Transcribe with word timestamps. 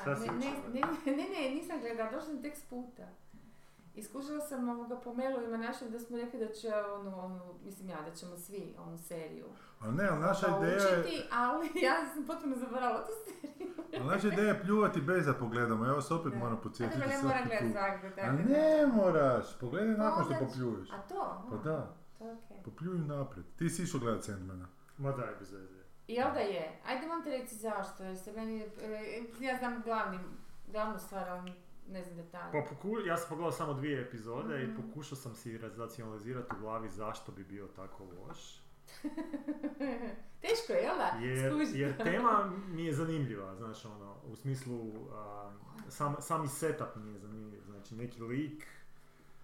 Šta? 0.00 0.16
Si 0.16 0.28
ne, 0.28 0.34
ne, 0.72 0.80
ne, 1.06 1.16
ne, 1.16 1.28
ne, 1.28 1.54
nisam 1.54 1.80
gledala, 1.80 2.10
došla 2.10 2.26
sam 2.26 2.42
tek 2.42 2.56
s 2.56 2.62
puta. 2.64 3.02
Iskušala 3.94 4.40
sam 4.40 4.68
ovoga 4.68 4.96
po 5.00 5.14
mailovima 5.14 5.56
našim 5.56 5.90
da 5.90 5.98
smo 5.98 6.16
rekli 6.16 6.38
da 6.38 6.52
će 6.52 6.72
onu, 6.74 7.18
onu, 7.24 7.40
mislim 7.64 7.88
ja, 7.90 8.02
da 8.02 8.10
ćemo 8.14 8.36
svi 8.36 8.74
onu 8.78 8.98
seriju 8.98 9.46
Ali 9.80 9.94
ne, 9.94 10.08
ali 10.08 10.20
naša 10.20 10.46
ideja 10.58 10.88
je, 10.88 11.00
učiti, 11.00 11.24
ali 11.32 11.66
ja 11.86 11.94
sam 12.14 12.26
potpuno 12.26 12.56
zaboravila 12.56 13.06
tu 13.06 13.12
seriju. 13.24 13.74
ali 14.00 14.06
naša 14.14 14.28
ideja 14.28 14.48
je 14.48 14.60
pljuvati 14.62 15.00
bez 15.00 15.26
da 15.26 15.34
pogledamo. 15.34 15.86
Evo 15.86 16.00
se 16.02 16.14
opet 16.14 16.32
Da. 16.32 16.38
moram 16.38 16.56
A 16.56 16.60
podsjetiti 16.60 17.00
dobro, 17.00 17.16
ne 17.16 17.22
moram 17.22 17.44
gledati 17.44 17.78
A 17.78 17.92
tako 17.92 18.06
da. 18.16 18.32
ne 18.32 18.86
moraš, 18.86 19.58
pogledaj 19.60 19.96
Pa 19.96 20.02
nakon 20.02 20.24
što 20.24 20.46
popljuješ. 20.46 20.90
A 20.90 20.98
to? 21.08 21.46
Pa 21.50 21.56
da, 21.56 21.94
To 22.18 22.26
je 22.28 22.36
popljuj 22.64 22.98
naprijed. 22.98 23.46
Ti 23.58 23.70
si 23.70 23.82
išao 23.82 24.00
gledat 24.00 24.24
Sandmana. 24.24 24.66
Ma 24.98 25.12
daj, 25.12 25.34
bez 25.38 25.52
veze. 25.52 25.83
Jel 26.08 26.32
da 26.32 26.38
je? 26.40 26.78
Ajde 26.86 27.06
vam 27.06 27.24
te 27.24 27.30
reći 27.30 27.54
zašto, 27.54 28.04
jer 28.04 28.18
se 28.18 28.32
meni, 28.32 28.60
e, 28.60 29.22
ja 29.40 29.56
znam 29.56 29.82
glavni, 29.82 30.18
glavnu 30.66 30.98
stvar, 30.98 31.28
ali 31.28 31.52
ne 31.88 32.02
znam 32.04 32.16
detalje. 32.16 32.52
Pa 32.52 32.68
poku... 32.70 32.98
ja 33.00 33.16
sam 33.16 33.28
pogledao 33.28 33.52
samo 33.52 33.74
dvije 33.74 34.00
epizode 34.02 34.62
i 34.62 34.66
Mhm. 34.66 34.76
pokušao 34.82 35.16
sam 35.16 35.34
si 35.34 35.58
racionalizirati 35.58 36.54
u 36.56 36.60
glavi 36.60 36.90
zašto 36.90 37.32
bi 37.32 37.44
bio 37.44 37.66
tako 37.66 38.04
loš. 38.04 38.60
Teško 40.42 40.72
je, 40.72 40.82
jel 40.82 40.96
da? 40.96 41.18
Jer, 41.18 41.52
jer 41.74 41.96
tema 41.96 42.50
mi 42.74 42.84
je 42.84 42.92
zanimljiva, 42.92 43.54
znaš 43.54 43.84
ono, 43.84 44.16
u 44.24 44.36
smislu, 44.36 44.80
a, 45.12 45.52
sam, 45.88 46.16
sami 46.20 46.48
setup 46.48 46.96
mi 46.96 47.12
je 47.12 47.18
zanimljiv, 47.18 47.62
znači 47.62 47.94
neki 47.94 48.22
lik 48.22 48.66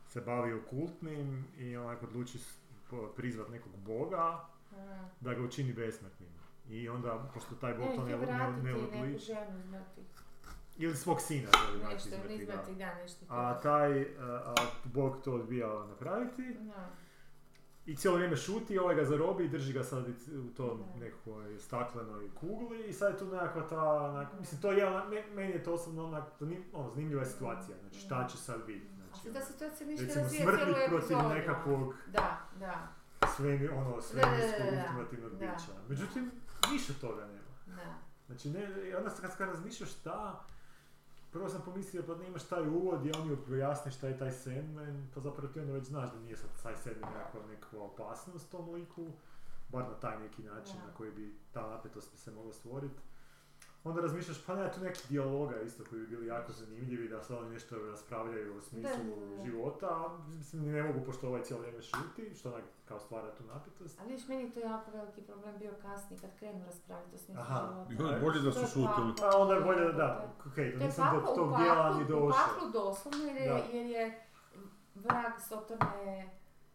se 0.08 0.20
bavi 0.20 0.52
okultnim 0.54 1.44
i 1.58 1.76
onako 1.76 2.06
odluči 2.06 2.38
prizvat 3.16 3.48
nekog 3.48 3.76
boga 3.76 4.44
da 5.20 5.34
ga 5.34 5.42
učini 5.42 5.72
besmrtnim. 5.72 6.28
I 6.70 6.88
onda, 6.88 7.30
pošto 7.34 7.54
taj 7.54 7.74
bog 7.74 7.88
E, 7.92 7.96
to 7.96 8.04
ne, 8.04 8.16
ne, 8.16 8.62
ne 8.62 8.74
odliči, 8.74 9.32
ili 10.78 10.96
svog 10.96 11.20
sina 11.20 11.48
želi 11.66 11.94
Nešto, 11.94 12.08
iz 12.28 12.46
da. 12.46 12.54
da. 12.54 13.36
A 13.36 13.60
taj, 13.60 14.00
a, 14.02 14.06
a 14.46 14.54
bog 14.84 15.16
to 15.24 15.32
odbija 15.32 15.68
napraviti 15.88 16.56
Da. 16.60 16.88
i 17.86 17.96
cijelo 17.96 18.16
vrijeme 18.16 18.36
šuti, 18.36 18.78
ovaj 18.78 18.94
ga 18.94 19.04
zarobi 19.04 19.44
i 19.44 19.48
drži 19.48 19.72
ga 19.72 19.82
sad 19.84 20.04
u 20.48 20.54
tom 20.56 20.78
Da. 20.78 21.04
nekakvoj 21.04 21.58
staklenoj 21.58 22.28
kugli 22.34 22.84
i 22.88 22.92
sad 22.92 23.12
je 23.12 23.18
tu 23.18 23.24
nekakva 23.26 23.68
ta, 23.68 23.82
onak, 23.92 24.28
mislim 24.38 24.60
to 24.60 24.72
je, 24.72 24.86
meni 25.34 25.52
je 25.52 25.62
to 25.62 25.72
osobno 25.74 26.04
onak, 26.04 26.24
ono, 26.72 26.90
zanimljiva 26.90 27.22
je 27.22 27.28
situacija, 27.28 27.76
znači 27.80 27.98
šta 27.98 28.28
će 28.28 28.36
sad 28.36 28.66
biti, 28.66 28.86
A 28.86 29.06
znači, 29.06 29.22
se 29.22 29.32
ta 29.32 29.38
ono, 29.38 29.46
situacija 29.46 29.86
ništa 29.86 30.04
recimo 30.04 30.22
razvija 30.22 30.46
cijelu 30.56 30.74
protiv 30.88 31.16
nekakvog 31.38 31.94
Da, 32.06 32.38
da, 32.58 32.88
svemi, 33.36 33.68
ono, 33.68 33.90
Da, 33.90 33.96
da, 33.96 34.02
svemirskog 34.02 34.66
da, 34.66 34.70
da. 34.70 34.82
ultimativnog 34.82 35.30
Da. 35.32 35.38
bića. 35.38 35.72
Međutim, 35.88 36.30
ništa 36.72 36.92
toga 37.00 37.26
nema. 37.26 37.76
da. 37.76 37.94
Znači, 38.26 38.50
ne, 38.50 38.68
onda 38.98 39.10
kad, 39.20 39.36
kad 39.36 39.48
razmišljaš 39.48 39.90
šta, 39.90 40.44
prvo 41.32 41.48
sam 41.48 41.62
pomislio 41.64 42.02
pa 42.06 42.14
nemaš 42.14 42.44
taj 42.44 42.68
uvod 42.68 43.06
i 43.06 43.12
oni 43.18 43.36
pojasne 43.48 43.90
šta 43.92 44.08
je 44.08 44.18
taj 44.18 44.32
Sandman, 44.32 45.08
pa 45.14 45.20
zapravo 45.20 45.52
ti 45.52 45.60
onda 45.60 45.72
već 45.72 45.84
znaš 45.84 46.12
da 46.12 46.18
nije 46.20 46.36
sad 46.36 46.50
taj 46.62 46.76
Sandman 46.76 47.12
nekakva, 47.12 47.40
nekakva 47.50 47.82
opasnost 47.82 48.50
tom 48.50 48.74
liku, 48.74 49.06
bar 49.68 49.82
na 49.82 49.94
taj 49.94 50.18
neki 50.20 50.42
način 50.42 50.74
Da. 50.80 50.86
na 50.86 50.94
koji 50.94 51.10
bi 51.12 51.34
ta 51.52 51.70
napetost 51.70 52.12
bi 52.12 52.18
se 52.18 52.30
mogla 52.30 52.52
stvoriti. 52.52 53.00
Onda 53.84 54.00
razmišljaš, 54.00 54.44
pa 54.44 54.54
nema 54.54 54.70
tu 54.70 54.80
nekih 54.80 55.02
dijaloga 55.08 55.60
isto 55.60 55.84
koji 55.84 56.00
bi 56.00 56.06
bili 56.06 56.26
jako 56.26 56.52
zanimljivi, 56.52 57.08
da 57.08 57.22
se 57.22 57.34
oni 57.34 57.50
nešto 57.50 57.76
raspravljaju 57.80 58.56
o 58.56 58.60
smislu 58.60 58.90
Da, 59.06 59.26
da, 59.26 59.36
da. 59.36 59.44
života, 59.44 59.86
a 59.88 60.18
mislim 60.28 60.62
ne 60.64 60.82
mogu 60.82 61.00
pošto 61.00 61.28
ovaj 61.28 61.42
cijelo 61.42 61.62
vrijeme 61.62 61.82
šuti, 61.82 62.34
što 62.34 62.48
onak 62.48 62.64
kao 62.84 62.98
stvara 63.00 63.30
tu 63.30 63.44
napetost. 63.44 64.00
Ali 64.00 64.12
viš, 64.12 64.28
meni 64.28 64.42
je 64.42 64.50
to 64.50 64.60
jako 64.60 64.90
veliki 64.90 65.22
problem 65.22 65.58
bio 65.58 65.72
kasnije 65.82 66.20
kad 66.20 66.38
krenu 66.38 66.64
raspraviti 66.64 67.14
o 67.14 67.18
smislu 67.18 67.42
Aha. 67.42 67.84
života. 67.88 68.04
Još 68.04 68.20
bolje 68.22 68.40
da 68.40 68.44
To 68.44 68.52
su 68.52 68.60
je 68.60 68.66
šutili. 68.66 69.12
paklo. 69.16 69.28
A 69.28 69.42
onda 69.42 69.54
je 69.54 69.60
bolje 69.60 69.80
da 69.82 69.92
da, 69.92 70.34
To 70.38 70.48
okej, 70.48 70.64
je- 70.64 70.72
to 70.72 70.78
To 70.78 70.82
je 70.82 70.86
nisam 70.86 71.14
do 71.16 71.32
tog 71.34 71.56
dijela 71.56 71.94
ni 71.94 72.04
došao. 72.04 72.30
paklu 72.48 72.70
doslovno 72.70 73.24
jer 73.24 73.36
je, 73.36 73.48
Da. 73.48 73.58
jer 73.72 73.86
je 73.86 74.26
vrag 74.94 75.32
Sotorne 75.40 76.30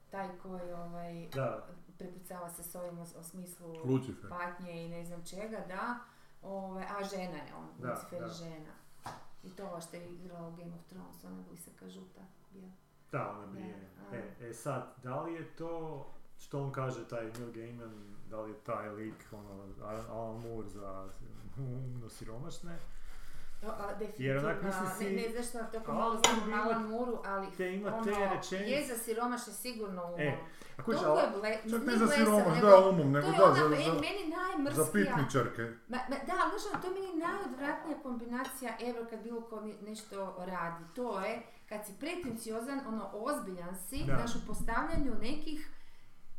taj 0.09 0.29
koji 0.37 0.71
ovaj, 0.73 1.27
Da, 1.29 1.67
prepucava 1.97 2.49
se 2.49 2.63
s 2.63 2.75
ovim 2.75 2.99
o, 2.99 3.05
o 3.15 3.23
smislu 3.23 3.73
Lucifer. 3.85 4.29
patnje 4.29 4.85
i 4.85 4.89
ne 4.89 5.05
znam 5.05 5.25
čega, 5.25 5.57
da. 5.67 5.95
Ovaj, 6.45 6.83
a 6.85 7.03
žena 7.06 7.38
je 7.38 7.53
on, 7.57 7.67
Da, 7.78 7.89
Lucifer 7.89 8.13
je 8.13 8.22
da. 8.22 8.33
žena. 8.33 8.72
I 9.44 9.50
to 9.50 9.66
ova 9.66 9.81
što 9.81 9.95
je 9.95 10.09
igrala 10.09 10.47
u 10.47 10.51
Game 10.51 10.72
of 10.73 10.85
Thrones, 10.85 11.23
ona 11.23 11.44
visoka 11.51 11.89
žuta. 11.89 12.22
Bio. 12.51 12.69
da, 13.11 13.31
ona 13.31 13.47
brije. 13.47 13.89
Da, 14.11 14.17
a. 14.17 14.19
E, 14.41 14.50
e 14.50 14.53
sad, 14.53 14.94
da 15.03 15.22
li 15.22 15.33
je 15.33 15.45
to, 15.47 16.06
što 16.38 16.63
on 16.63 16.72
kaže, 16.72 17.07
taj 17.07 17.25
Neil 17.25 17.51
Gaiman, 17.51 17.94
da 18.29 18.41
li 18.41 18.51
je 18.51 18.57
taj 18.57 18.89
lik, 18.89 19.25
ono, 19.31 19.63
Alan 20.09 20.41
Moore 20.41 20.67
za 20.67 21.07
umno 21.57 22.09
siromašne, 22.09 22.77
a, 23.63 23.94
Jer 24.17 24.38
onak 24.38 24.56
definitivno, 24.56 24.66
misli 24.81 24.97
si- 24.97 25.06
ne, 25.06 25.22
ne 25.22 25.29
znaš 25.31 25.45
što 25.47 25.79
tako 25.79 25.94
malo 25.94 26.17
znam 26.17 26.45
bi 26.45 26.53
Alan 26.53 26.81
ima- 26.81 26.89
Moore, 26.89 27.12
ali 27.25 27.47
te 27.57 27.73
ima 27.73 27.94
ono, 27.95 28.03
te 28.06 28.12
rečenice. 28.12 28.56
je 28.56 28.88
za 28.88 28.95
siromašne 28.95 29.53
sigurno 29.53 30.06
umom. 30.06 30.19
E, 30.19 30.38
a 30.78 30.84
Toliko 30.84 31.19
je 31.19 31.30
ble, 31.31 31.58
Čak 31.72 31.86
ne 31.86 31.97
za 31.97 32.08
siromaš, 32.08 32.56
nego- 32.56 32.68
da, 32.69 32.80
umom, 32.81 33.12
nego 33.12 33.28
da, 33.30 33.44
ona, 33.44 33.53
za, 33.53 33.62
za, 33.62 33.94
meni 33.96 34.24
najmrskija. 34.31 34.84
za 34.84 34.91
pitničarke. 34.94 35.62
Ma, 35.88 35.97
ma, 36.09 36.16
da, 36.18 36.34
ali 36.36 36.52
znaš, 36.52 36.66
ono, 36.66 36.81
to 36.81 36.88
je 36.90 36.94
meni 36.96 37.16
najodvratnija 37.18 37.97
kombinacija 38.00 38.72
ever 38.81 39.09
kad 39.09 39.19
bilo 39.19 39.41
ko 39.41 39.56
nešto 39.81 40.18
radi. 40.40 40.84
To 40.96 41.19
je 41.19 41.34
kad 41.69 41.86
si 41.86 41.94
pretenciozan, 41.94 42.81
ono, 42.88 43.09
ozbiljan 43.13 43.75
si, 43.80 43.97
Da. 44.00 44.16
znaš, 44.16 44.36
u 44.36 44.47
postavljanju 44.47 45.12
nekih 45.22 45.69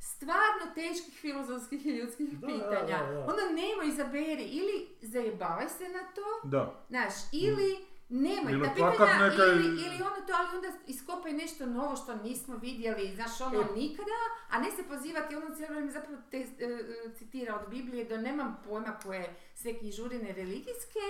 stvarno 0.00 0.64
teških 0.74 1.14
filozofskih 1.14 1.86
i 1.86 1.90
ljudskih 1.90 2.28
Da, 2.30 2.46
pitanja. 2.46 2.98
da, 2.98 3.12
da. 3.12 3.20
Onda 3.20 3.42
nema 3.52 3.84
izaberi, 3.84 4.44
ili 4.44 4.88
zajebavaj 5.02 5.68
se 5.68 5.84
na 5.84 6.02
to, 6.14 6.48
Da. 6.48 6.84
znaš, 6.88 7.12
ili 7.32 7.86
nemoj 8.08 8.52
Ili 8.52 8.62
ta 8.68 8.74
pitanja, 8.74 9.28
neka 9.28 9.42
ili, 9.44 9.66
ili 9.66 10.02
ono 10.02 10.26
to, 10.26 10.32
ali 10.38 10.56
onda 10.56 10.78
iskopaj 10.86 11.32
nešto 11.32 11.66
novo 11.66 11.96
što 11.96 12.14
nismo 12.16 12.56
vidjeli, 12.56 13.14
znaš, 13.14 13.40
ono, 13.40 13.60
E. 13.60 13.64
nikada, 13.76 14.18
a 14.50 14.58
ne 14.58 14.70
se 14.70 14.82
pozivati, 14.88 15.36
ono 15.36 15.54
cijelo 15.54 15.72
vrijeme 15.74 15.92
zapravo 15.92 16.18
te, 16.30 16.36
e, 16.36 16.44
e, 16.60 17.14
citira 17.18 17.60
od 17.60 17.68
Biblije, 17.70 18.04
da 18.04 18.16
nemam 18.16 18.56
pojma 18.68 18.98
koje 19.04 19.34
sve 19.54 19.78
knjižurine 19.78 20.32
religijske, 20.32 21.04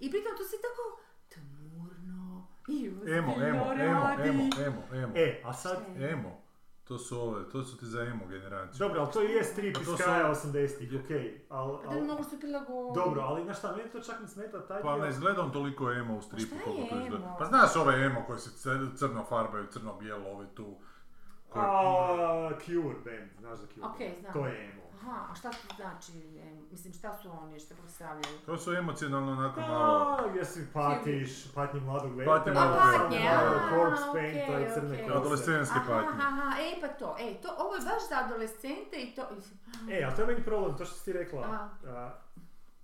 i 0.00 0.10
pritom 0.10 0.32
to 0.38 0.44
se 0.44 0.56
tako 0.56 1.00
tmurno 1.28 2.46
i 2.68 2.86
Emo, 2.86 3.32
emo, 3.32 3.34
emo, 3.42 3.74
radi. 3.74 4.28
emo, 4.28 4.48
emo, 4.66 4.82
emo. 5.02 5.12
E, 5.16 5.42
a 5.44 5.52
sad? 5.52 5.78
Emo. 6.10 6.42
To 6.90 6.98
su 6.98 7.20
ove, 7.20 7.40
to 7.44 7.62
su 7.62 7.76
ti 7.76 7.86
za 7.86 8.02
emo 8.02 8.26
generaciju. 8.26 8.78
dobro, 8.78 9.00
ali 9.00 9.12
to 9.12 9.22
i 9.22 9.26
je 9.26 9.44
strip 9.44 9.76
iz 9.76 9.86
su- 9.86 9.96
kraja 9.96 10.30
80-ih, 10.30 10.90
okej, 10.96 11.40
ali, 11.48 11.78
Pa 11.84 11.94
da 11.94 12.00
mogu 12.02 12.24
se 12.24 12.38
prilagoditi. 12.38 12.94
dobro, 12.96 13.20
ali 13.22 13.44
znaš 13.44 13.58
šta, 13.58 13.76
meni 13.76 13.90
to 13.90 14.00
čak 14.00 14.20
ne 14.20 14.28
smeta 14.28 14.60
taj 14.60 14.82
Pa 14.82 14.96
ne 14.96 15.08
izgleda 15.08 15.42
on 15.42 15.52
toliko 15.52 15.92
emo 15.92 16.16
u 16.16 16.22
stripu 16.22 16.54
šta 16.54 16.64
koliko 16.64 16.94
je 16.94 17.06
emo? 17.06 17.36
Pa 17.38 17.44
znaš 17.44 17.76
ove 17.76 17.94
emo 17.96 18.24
koje 18.26 18.38
se 18.38 18.50
cr- 18.60 18.96
crno 18.96 19.24
farbaju, 19.24 19.66
crno-bijelo, 19.66 20.30
ove 20.30 20.46
tu. 20.46 20.74
koje- 21.48 21.64
A, 21.66 22.50
Cure 22.56 22.96
band, 23.04 23.30
znaš 23.38 23.58
za 23.58 23.66
Cure 23.66 23.86
Ok, 23.86 23.98
band? 23.98 24.12
znam. 24.20 24.32
To 24.32 24.46
je 24.46 24.64
emo. 24.64 24.82
Aha, 25.02 25.26
a 25.30 25.34
šta 25.34 25.50
to 25.50 25.74
znači, 25.76 26.12
mislim, 26.70 26.92
šta 26.94 27.14
su 27.14 27.30
oni, 27.42 27.60
što 27.60 27.74
predstavljaju? 27.74 28.38
To 28.46 28.56
su 28.58 28.72
emocionalno 28.72 29.32
onako 29.32 29.60
malo... 29.60 30.16
A, 30.20 30.36
jesi 30.36 30.66
patiš, 30.72 31.52
patnji 31.54 31.80
mladog 31.80 32.10
Patnji 32.26 32.50
vetra, 32.50 32.52
mladog 32.54 32.78
A, 32.78 32.86
vetra, 32.86 33.00
patnje, 33.00 33.18
da, 33.18 33.68
corpse 33.70 34.04
paint, 34.12 34.46
to 34.46 34.52
je 34.52 34.70
crne 34.74 35.02
kose. 35.02 35.18
Adolescenske 35.18 35.78
Aha, 35.78 35.86
patnje. 35.88 36.20
aha, 36.22 36.50
e 36.60 36.80
pa 36.80 36.88
to, 36.88 37.16
e, 37.20 37.34
to, 37.42 37.48
ovo 37.58 37.74
je 37.74 37.80
baš 37.80 38.08
za 38.08 38.24
adolescente 38.24 38.96
i 38.96 39.14
to... 39.14 39.22
E, 39.90 40.04
a 40.04 40.14
to 40.16 40.22
je 40.22 40.26
meni 40.26 40.44
problem, 40.44 40.76
to 40.76 40.84
što 40.84 40.94
si 40.94 41.04
ti 41.04 41.12
rekla. 41.12 41.68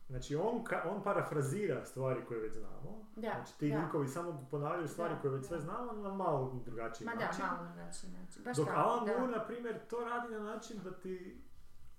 Znači, 0.09 0.37
on, 0.37 0.65
ka- 0.65 0.83
on 0.87 1.03
parafrazira 1.03 1.85
stvari 1.85 2.21
koje 2.29 2.41
već 2.41 2.53
znamo. 2.55 3.07
Da, 3.17 3.31
Znači, 3.35 3.59
ti 3.59 3.71
da. 3.71 3.79
likovi 3.79 4.09
samo 4.09 4.47
ponavljaju 4.51 4.89
stvari 4.89 5.15
Da, 5.15 5.21
koje 5.21 5.31
već 5.31 5.47
sve 5.47 5.57
da. 5.57 5.63
znamo 5.63 5.93
na 5.93 6.15
malo 6.15 6.61
drugačiji 6.65 7.07
Ma 7.07 7.15
da, 7.15 7.25
način. 7.27 7.45
malo 7.47 7.69
znači, 7.75 8.07
znači, 8.07 8.41
baš 8.45 8.57
Dok 8.57 8.67
tako, 8.67 8.81
Alan 8.81 9.05
da. 9.07 9.13
Moore, 9.13 9.33
na 9.33 9.45
primjer, 9.45 9.79
to 9.87 10.01
radi 10.01 10.33
na 10.33 10.39
način 10.41 10.77
da 10.85 10.91
ti 10.93 11.43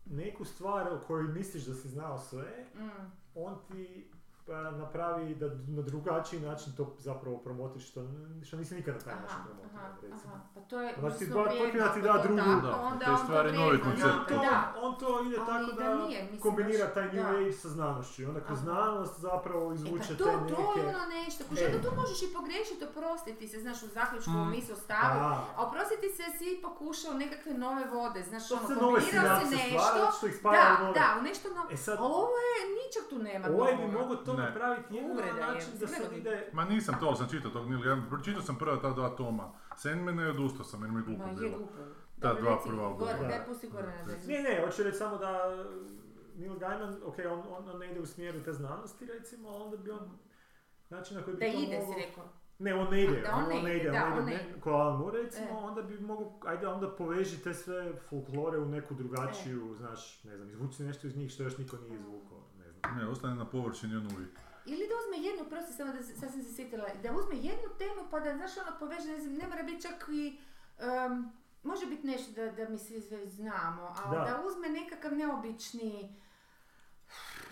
neku 0.09 0.45
stvar 0.45 0.87
o 0.87 1.01
kojoj 1.07 1.27
misliš 1.27 1.63
da 1.63 1.73
si 1.73 1.89
znao 1.89 2.17
sve, 2.19 2.65
Mm. 2.75 3.11
on 3.35 3.55
ti 3.67 4.11
napravi 4.51 5.35
da 5.35 5.45
na 5.47 5.81
drugačiji 5.81 6.39
način 6.41 6.73
to 6.73 6.95
zapravo 6.99 7.37
promotiš, 7.37 7.89
što, 7.89 8.01
što 8.43 8.57
nisi 8.57 8.75
nikad 8.75 8.95
na 8.95 9.01
taj 9.01 9.15
način 9.15 9.37
promotio, 9.45 9.69
aha, 9.75 9.87
recimo. 10.01 10.19
aha, 10.25 10.39
pa 10.55 10.61
to 10.61 10.81
je 10.81 10.93
Znači, 10.99 11.15
užasno 11.15 11.35
ba- 11.35 11.43
vrijedno 11.43 11.65
potpuno 11.65 11.93
ti 11.93 12.01
da 12.01 12.09
je 12.09 12.13
to 12.13 12.23
drugu- 12.23 12.41
tako, 12.61 12.67
Da, 12.67 12.81
onda 12.83 13.05
to 13.05 13.11
je 13.11 13.13
on 13.13 13.17
stvari 13.19 13.47
vrijedno 13.47 13.65
novi 13.65 13.79
koncept. 13.79 14.09
On 14.11 14.25
to, 14.27 14.35
Da, 14.41 14.73
on 14.77 14.95
to 14.95 15.21
ide 15.21 15.37
Ali 15.37 15.45
tako 15.47 15.71
da 15.73 15.83
da, 15.85 15.95
nije, 15.97 16.19
mislim, 16.23 16.41
kombinira 16.41 16.85
baš- 16.85 16.93
taj 16.93 17.05
new 17.07 17.23
da. 17.23 17.29
age 17.31 17.51
sa 17.53 17.69
znanošću 17.69 18.21
i 18.21 18.25
onda 18.25 18.41
kroz 18.41 18.59
znanost 18.59 19.19
zapravo 19.19 19.71
E 19.71 19.75
izvuče 19.75 20.07
pa 20.09 20.15
to, 20.15 20.25
te 20.25 20.37
neke... 20.37 20.55
to 20.55 20.73
je 20.79 20.85
ono 20.87 21.05
nešto, 21.15 21.43
kuži, 21.45 21.63
E. 21.63 21.81
tu 21.81 21.89
možeš 21.95 22.19
i 22.21 22.33
pogrešiti, 22.33 22.83
oprostiti 22.85 23.47
se, 23.47 23.57
znaš, 23.59 23.83
u 23.83 23.89
zaključku 23.89 24.31
Mm. 24.31 24.41
mm. 24.41 24.51
mislu 24.51 24.75
stavu, 24.77 25.19
Da. 25.19 25.25
a 25.55 25.65
oprostiti 25.65 26.07
se 26.09 26.23
si 26.33 26.59
pokušao 26.61 27.13
nekakve 27.15 27.53
nove 27.55 27.85
vode, 27.87 28.23
znaš, 28.23 28.47
To 28.47 28.55
ono, 28.55 28.67
se 28.67 28.73
kombinirao 28.75 29.39
si 29.41 29.55
nešto, 29.55 29.93
da, 30.43 30.91
da, 30.93 31.15
u 31.19 31.23
nešto 31.23 31.47
novo, 31.49 31.67
E 31.71 31.77
sad- 31.77 31.97
a 31.97 32.03
ovo 32.03 32.35
je, 32.47 32.57
ničeg 32.77 33.03
tu 33.09 33.17
nema 33.19 33.47
Ovaj 33.49 33.75
bi 33.75 33.87
mogao 33.89 34.15
to 34.17 34.33
Ne. 34.37 34.43
napraviti 34.43 34.93
Uvreda 35.03 35.33
na 35.33 35.39
je, 35.39 35.53
način 35.53 35.69
da 35.71 35.79
mislim, 35.81 36.01
sad 36.01 36.11
ne 36.11 36.17
ide... 36.17 36.49
Ma 36.53 36.65
nisam 36.65 36.95
to, 36.99 37.05
ali 37.05 37.17
sam 37.17 37.29
čitao 37.29 37.51
tog 37.51 37.69
Neil 37.69 37.81
Gaiman. 37.81 38.09
Pročitao 38.09 38.41
sam 38.41 38.57
prva 38.57 38.77
ta 38.77 38.89
dva 38.89 39.09
toma 39.09 39.51
Sandmana 39.75 40.23
i 40.23 40.29
odustao 40.29 40.65
sam 40.65 40.81
jer 40.81 40.91
mi 40.91 40.99
je 40.99 41.03
glupo 41.03 41.23
Ma 41.23 41.29
je 41.29 41.35
bilo. 41.35 41.57
glupo. 41.57 41.73
Ta 42.19 42.33
dva 42.33 42.51
reci, 42.51 42.67
prva 42.67 42.83
gore, 42.83 42.93
ugovora. 42.93 43.27
Daj 43.29 43.45
pusti 43.45 43.67
gore 43.67 43.87
na 43.87 44.03
rezu. 44.05 44.27
Ne, 44.27 44.41
ne, 44.41 44.61
hoću 44.65 44.83
reći 44.83 44.97
samo 44.97 45.17
da 45.17 45.31
Neil 46.35 46.55
Gaiman, 46.55 46.95
ok, 47.05 47.15
on, 47.21 47.39
on, 47.49 47.69
on 47.69 47.79
ne 47.79 47.91
ide 47.91 47.99
u 47.99 48.05
smjeru 48.05 48.39
te 48.39 48.53
znanosti 48.53 49.05
recimo, 49.07 49.49
ali 49.49 49.63
onda 49.63 49.77
bi 49.77 49.91
on 49.91 50.09
način 50.89 51.17
na 51.17 51.23
koji 51.23 51.37
bi 51.37 51.45
Da 51.45 51.51
to 51.51 51.59
ide, 51.59 51.77
moglo- 51.77 51.93
si 51.93 52.01
rekao. 52.01 52.23
Ne, 52.59 52.75
on 52.75 52.87
ne 52.91 53.03
ide, 53.03 53.21
Da, 53.21 53.31
on, 53.31 53.43
on 53.43 53.49
ne 53.49 53.55
on 53.55 53.63
ne 53.63 53.69
ide, 53.71 53.79
ide, 53.79 53.91
da, 53.91 54.05
on 54.05 54.13
on 54.13 54.25
ne 54.25 54.33
ide, 54.35 54.59
ko 54.61 54.69
Alan 54.71 54.97
Moore 54.97 55.21
recimo, 55.21 55.47
E. 55.49 55.53
onda 55.53 55.81
bi 55.81 55.99
mogu, 55.99 56.39
ajde 56.45 56.67
onda 56.67 56.89
poveži 56.89 57.37
te 57.37 57.53
sve 57.53 57.93
folklore 57.99 58.59
u 58.59 58.65
neku 58.65 58.93
drugačiju, 58.93 59.71
E. 59.71 59.75
znaš, 59.75 60.23
ne 60.23 60.37
znam, 60.37 60.49
izvuci 60.49 60.83
nešto 60.83 61.07
iz 61.07 61.17
njih 61.17 61.31
što 61.31 61.43
još 61.43 61.57
niko 61.57 61.77
nije 61.77 61.95
izvukao, 61.95 62.36
ne 62.97 63.07
ostane 63.07 63.35
na 63.35 63.45
površini 63.45 63.95
on 63.95 64.05
uvijek. 64.15 64.39
Ili 64.65 64.87
da 64.87 64.93
uzme 64.95 65.27
jednu, 65.29 65.45
prosti 65.49 65.73
samo 65.73 65.93
da 65.93 66.03
sam 66.03 66.43
se 66.43 66.55
sjetila, 66.55 66.85
da 67.03 67.11
uzme 67.11 67.35
jednu 67.35 67.69
temu 67.77 68.09
pa 68.11 68.19
da, 68.19 68.35
znaš, 68.37 68.57
ono 68.57 68.79
poveže, 68.79 69.07
ne 69.07 69.19
znam, 69.21 69.33
ne 69.33 69.47
mora 69.47 69.63
biti 69.63 69.81
čak 69.81 70.05
i, 70.11 70.39
em, 70.79 71.31
može 71.63 71.85
biti 71.85 72.07
nešto 72.07 72.31
da, 72.31 72.51
da 72.51 72.69
mi 72.69 72.77
svi 72.77 72.99
već 72.99 73.29
znamo, 73.29 73.95
ali 74.03 74.17
Da. 74.17 74.23
da. 74.23 74.43
uzme 74.47 74.69
nekakav 74.69 75.13
neobični, 75.15 76.15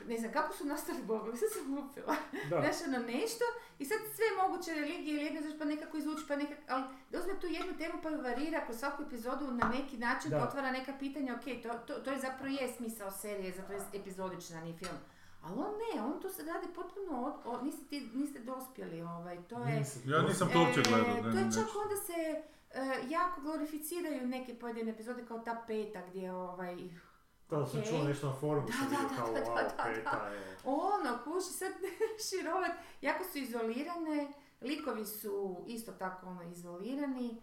ne 0.08 0.18
znam, 0.18 0.32
kako 0.32 0.54
su 0.54 0.66
nastali 0.66 1.04
bogovi, 1.04 1.38
sad 1.42 1.50
sam 1.54 1.76
lupila. 1.76 2.16
Da, 2.50 2.62
Znaš, 2.62 2.76
ono 2.88 3.08
nešto, 3.08 3.44
i 3.80 3.86
sad 3.86 3.98
sve 4.16 4.26
moguće 4.44 4.74
religije 4.74 5.16
ili 5.16 5.24
jedno, 5.26 5.42
znaš, 5.42 5.54
pa 5.60 5.66
nekako 5.66 5.98
izvuči, 5.98 6.24
pa 6.28 6.36
nekako, 6.36 6.62
ali 6.68 6.84
da 7.12 7.20
uzme 7.20 7.40
tu 7.40 7.48
jednu 7.48 7.78
temu 7.78 7.94
pa 8.04 8.10
ju 8.10 8.22
varira 8.22 8.66
kroz 8.66 8.80
svaku 8.80 9.04
epizodu 9.04 9.52
na 9.52 9.68
neki 9.70 9.98
način, 9.98 10.32
Da. 10.32 10.38
pa 10.40 10.44
otvara 10.48 10.72
neka 10.72 10.94
pitanja, 11.00 11.36
ok, 11.36 11.62
to, 11.64 11.74
to, 11.88 12.00
to 12.02 12.12
je 12.12 12.20
zapravo 12.20 12.56
je 12.62 12.74
smisao 12.78 13.12
serije, 13.12 13.54
zapravo 13.54 13.82
je 13.82 14.00
epizodična, 14.02 14.62
nije 14.62 14.78
film. 14.78 14.98
Ali 15.46 15.60
on 15.60 15.74
ne, 15.86 16.04
on 16.04 16.22
tu 16.22 16.30
se 16.30 16.44
radi 16.44 16.68
potpuno, 16.68 17.22
od, 17.22 17.34
od- 17.46 17.64
niste, 17.64 17.86
ti, 17.86 18.10
niste 18.14 18.40
dospjeli, 18.42 19.02
ovaj, 19.04 19.38
to 19.40 19.60
je... 19.60 19.76
Nisam- 19.76 20.02
Ja 20.06 20.22
nisam 20.22 20.50
to 20.50 20.60
uopće 20.60 20.82
gledao. 20.84 21.08
E, 21.10 21.22
da 21.24 21.32
to 21.32 21.38
je 21.38 21.52
čak 21.54 21.76
onda 21.76 21.96
se 21.98 22.44
e, 22.72 23.04
jako 23.10 23.42
glorificiraju 23.42 24.28
neke 24.28 24.56
pojedine 24.56 24.92
epizode 24.92 25.26
kao 25.26 25.40
ta 25.40 25.64
peta 25.68 26.02
gdje 26.08 26.34
ovaj, 26.34 26.76
To 27.48 27.66
sam 27.66 27.80
Ok. 27.80 27.86
čuo 27.86 28.04
nešto 28.04 28.28
na 28.28 28.34
forumu, 28.34 28.68
Da, 28.68 28.74
sam 28.74 28.88
da, 28.88 29.10
da, 29.10 29.16
kao, 29.16 29.28
da, 29.28 29.40
da, 29.40 29.46
wow, 29.46 29.56
da, 29.78 29.84
peta 29.86 30.28
je... 30.28 30.58
ono, 30.66 31.18
kuši 31.24 31.48
sad 31.52 31.72
širovat, 32.30 32.72
jako 33.02 33.24
su 33.24 33.38
izolirane, 33.38 34.28
likovi 34.62 35.06
su 35.06 35.34
isto 35.68 35.92
tako 35.94 36.28
ono 36.28 36.44
izolirani. 36.44 37.42